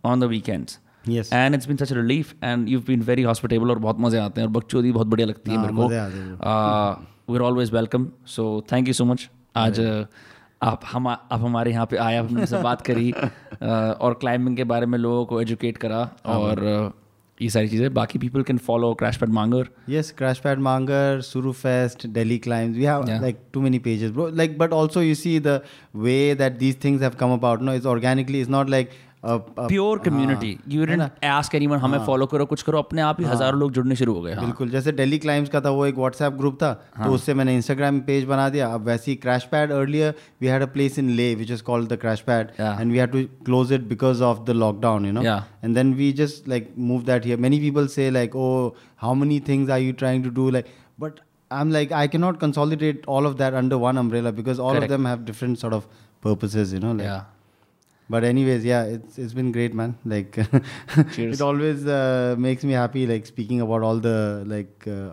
on 0.04 0.20
the 0.20 0.28
weekends. 0.28 0.80
yes 1.14 1.30
And 1.38 1.56
it's 1.56 1.66
been 1.70 1.80
such 1.80 1.90
a 1.94 1.96
relief 1.96 2.30
and 2.50 2.70
you've 2.74 2.86
been 2.90 3.02
very 3.08 3.24
hospitable 3.30 3.70
और 3.72 3.80
बहुत 3.86 4.00
मज़े 4.00 4.20
आते 4.20 4.42
हैं 4.42 4.48
और 4.48 4.54
बकचोदी 4.58 4.92
बहुत 4.92 5.08
बढ़िया 5.14 5.28
लगती 5.28 5.52
है 5.52 5.58
हाँ, 5.58 5.66
मेरे 5.66 5.76
को 5.76 5.88
हैं 5.90 7.08
we're 7.32 7.44
always 7.48 7.72
welcome 7.78 8.06
so 8.36 8.46
thank 8.74 8.92
you 8.92 8.96
so 9.00 9.08
much 9.10 9.26
आज 9.64 9.80
uh, 9.80 10.06
आप 10.64 10.82
हम 10.92 11.08
आप 11.08 11.40
हमारे 11.42 11.72
यहाँ 11.72 11.86
पे 11.92 11.98
आए 11.98 12.18
हमने 12.18 12.46
से 12.46 12.62
बात 12.64 12.82
करी 12.90 13.12
uh, 13.12 13.64
और 13.64 14.14
क्लाइंबिंग 14.22 14.58
के 14.58 14.64
बारे 14.72 14.86
में 14.86 14.98
लोगों 15.00 15.26
को 15.26 15.42
एजुकेट 15.42 15.78
करा 15.78 16.00
हाँ, 16.26 16.38
और 16.40 16.62
uh, 16.74 17.03
ये 17.44 17.50
सारी 17.50 17.68
चीज़ें। 17.68 17.94
बाकी 17.94 18.20
people 18.20 18.44
can 18.44 18.58
follow 18.68 18.94
Crash 19.00 19.18
Pad 19.18 19.30
Mangar 19.34 19.70
yes 19.90 20.12
Crash 20.18 20.40
Pad 20.40 20.60
Mangar 20.60 21.22
Suru 21.22 21.52
fest 21.54 22.08
daily 22.14 22.38
climbs 22.40 22.78
we 22.78 22.84
have 22.84 23.06
like 23.22 23.40
too 23.54 23.62
many 23.62 23.80
pages 23.88 24.12
like 24.34 24.58
but 24.58 24.74
also 24.74 25.02
you 25.02 25.16
see 25.16 25.40
the 25.40 25.60
way 25.96 26.14
that 26.36 26.58
these 26.58 26.84
things 26.84 27.02
have 27.02 27.16
come 27.20 27.34
about 27.34 27.62
no 27.62 27.74
is 27.74 27.88
organically 27.88 28.42
is 28.42 28.50
not 28.50 28.70
like 28.70 28.90
pure 29.26 30.00
community 30.06 30.58
you 30.68 30.86
ask 31.26 31.56
anyone 31.56 31.78
हमें 31.80 31.98
फॉलो 32.06 32.26
करो 32.26 32.46
कुछ 32.46 32.62
करो. 32.62 32.78
अपने 32.80 33.02
आप 33.02 33.20
ही 33.20 33.26
हाँ, 33.26 33.34
हज़ारों 33.34 33.60
लोग 33.60 33.72
जुड़ने 33.74 33.96
शुरू 33.96 34.14
हो 34.14 34.22
गए। 34.22 34.34
हाँ। 34.34 34.44
बिल्कुल 34.46 34.70
जैसे 34.70 34.92
डेली 34.92 35.18
क्लाइम्स 35.18 35.50
का 35.50 35.62
था 35.62 35.70
वो 35.70 35.86
एक 35.86 35.98
व्हाट्सएप 35.98 36.34
ग्रुप 36.38 36.56
था 36.62 36.70
हाँ. 36.96 37.08
तो 37.08 37.14
उससे 37.14 37.34
मैंने 37.34 37.56
इंस्टाग्राम 37.56 38.00
पेज 38.08 38.26
बना 38.26 38.48
दिया। 38.50 38.68
अब 38.74 38.86
वैसे 38.86 39.12
ही 39.12 39.16
Crash 39.18 39.44
Pad 39.52 39.72
earlier 39.72 40.14
we 40.42 40.48
had 40.48 40.62
a 40.62 40.66
place 40.74 41.00
in 41.00 41.10
Leh 41.20 41.34
which 41.36 41.52
is 41.52 41.64
called 41.64 41.90
the 41.94 41.98
Crash 42.02 42.22
Pad 42.28 42.52
and 42.60 42.92
we 42.92 42.98
had 42.98 43.12
to 43.12 43.24
close 43.46 43.74
it 43.74 43.88
because 43.90 44.24
of 44.24 44.44
the 44.46 44.56
lockdown 44.58 45.06
you 45.06 45.12
know 45.12 45.24
and 45.24 45.76
then 45.76 45.94
we 45.94 46.12
just 46.14 46.48
like 46.50 46.74
move 46.80 47.04
that 47.04 47.26
here 47.26 47.40
many 47.40 47.60
people 47.60 47.88
say 47.98 48.10
like 48.12 48.36
oh 48.36 48.50
how 49.02 49.14
many 49.16 49.40
things 49.48 49.72
are 49.72 49.80
you 49.82 49.94
trying 50.00 50.24
to 50.24 50.30
do 50.32 50.50
like 50.50 50.66
but 51.00 51.20
I 51.52 51.62
am 51.62 51.72
like 51.72 51.94
I 51.94 52.08
can 52.08 52.22
not 52.22 52.40
consolidate 52.40 53.06
all 53.10 53.28
of 53.28 53.38
that 53.38 53.54
under 53.54 53.76
one 53.86 53.98
umbrella 53.98 54.32
because 54.32 54.60
all 54.62 54.78
of 54.78 54.90
them 54.90 55.08
have 55.08 55.24
different 55.26 55.58
sort 55.58 55.74
of 55.74 55.86
purposes 56.24 56.74
you 56.74 56.80
know 56.80 56.94
like 56.94 57.32
but 58.15 58.25
anyways 58.27 58.63
yeah 58.67 58.85
it's 58.93 59.17
it's 59.23 59.33
been 59.39 59.49
great 59.55 59.75
man 59.79 59.91
like 60.13 60.37
Cheers. 61.15 61.33
it 61.35 61.41
always 61.47 61.83
uh, 61.97 62.35
makes 62.45 62.63
me 62.69 62.73
happy 62.73 63.03
like 63.11 63.27
speaking 63.31 63.61
about 63.65 63.83
all 63.89 63.99
the 64.07 64.15
like 64.53 64.87
uh, 64.93 65.11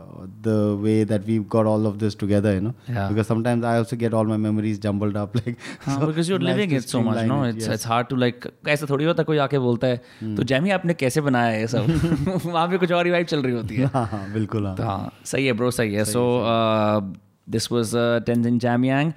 the 0.47 0.55
way 0.85 0.93
that 1.09 1.25
we've 1.31 1.43
got 1.55 1.65
all 1.71 1.87
of 1.89 1.97
this 2.03 2.15
together 2.21 2.53
you 2.57 2.61
know 2.67 2.73
Yeah. 2.87 3.09
because 3.09 3.27
sometimes 3.33 3.67
i 3.71 3.73
also 3.81 3.97
get 4.05 4.15
all 4.19 4.23
my 4.31 4.37
memories 4.45 4.79
jumbled 4.85 5.19
up 5.23 5.35
like 5.41 5.57
हाँ, 5.87 5.97
so 5.99 6.07
because 6.13 6.29
you're 6.33 6.39
nice 6.45 6.53
living 6.53 6.69
to 6.69 6.79
it 6.83 6.87
so 6.95 7.01
much, 7.09 7.17
streamline 7.17 7.27
no? 7.33 7.41
it, 7.49 7.57
It's 7.57 7.67
yes. 7.67 7.75
it's 7.79 7.89
hard 7.93 8.09
to 8.13 8.21
like 8.25 8.47
ऐसा 8.77 8.89
थोड़ी 8.93 9.05
होता 9.11 9.23
कोई 9.33 9.37
आके 9.49 9.59
बोलता 9.67 9.87
है 9.93 10.35
तो 10.39 10.43
Jamie 10.53 10.69
आपने 10.79 10.93
कैसे 11.03 11.21
बनाया 11.29 11.57
ये 11.57 11.67
सब 11.75 12.41
वहाँ 12.45 12.67
पे 12.69 12.77
कुछ 12.85 12.91
और 13.01 13.05
ही 13.05 13.11
वाइब 13.19 13.27
चल 13.35 13.41
रही 13.49 13.55
होती 13.55 13.75
है 13.75 13.91
हाँ 13.99 14.05
हाँ 14.15 14.23
बिल्कुल 14.39 14.65
हाँ 14.67 14.75
तो 14.77 14.83
हाँ 14.93 15.11
सही 15.33 15.45
है 15.45 15.53
ब्रो 15.63 15.71
सही 15.83 15.93
है 15.99 16.05
so 16.15 16.25
this 17.59 17.71
was 17.71 17.91
Tenzin 18.31 18.59
Jamyang 18.59 19.11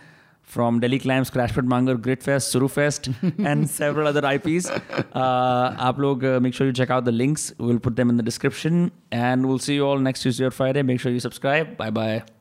from 0.53 0.79
Delhi 0.79 0.99
Climbs, 0.99 1.29
Crash 1.29 1.53
Pit 1.53 1.65
Manger, 1.65 1.95
Gritfest, 1.95 2.53
Surufest, 2.53 3.13
and 3.45 3.69
several 3.69 4.07
other 4.07 4.23
IPs. 4.35 4.69
Uh, 4.69 5.87
aap 5.87 5.97
log, 5.97 6.23
uh, 6.23 6.39
make 6.39 6.53
sure 6.53 6.67
you 6.67 6.73
check 6.73 6.91
out 6.91 7.05
the 7.05 7.11
links. 7.11 7.51
We'll 7.57 7.79
put 7.79 7.95
them 7.95 8.09
in 8.09 8.17
the 8.17 8.23
description. 8.23 8.91
And 9.11 9.47
we'll 9.47 9.59
see 9.59 9.75
you 9.75 9.85
all 9.87 9.97
next 9.97 10.21
Tuesday 10.21 10.45
or 10.45 10.51
Friday. 10.51 10.83
Make 10.83 10.99
sure 10.99 11.11
you 11.11 11.19
subscribe. 11.19 11.75
Bye 11.77 11.89
bye. 11.89 12.33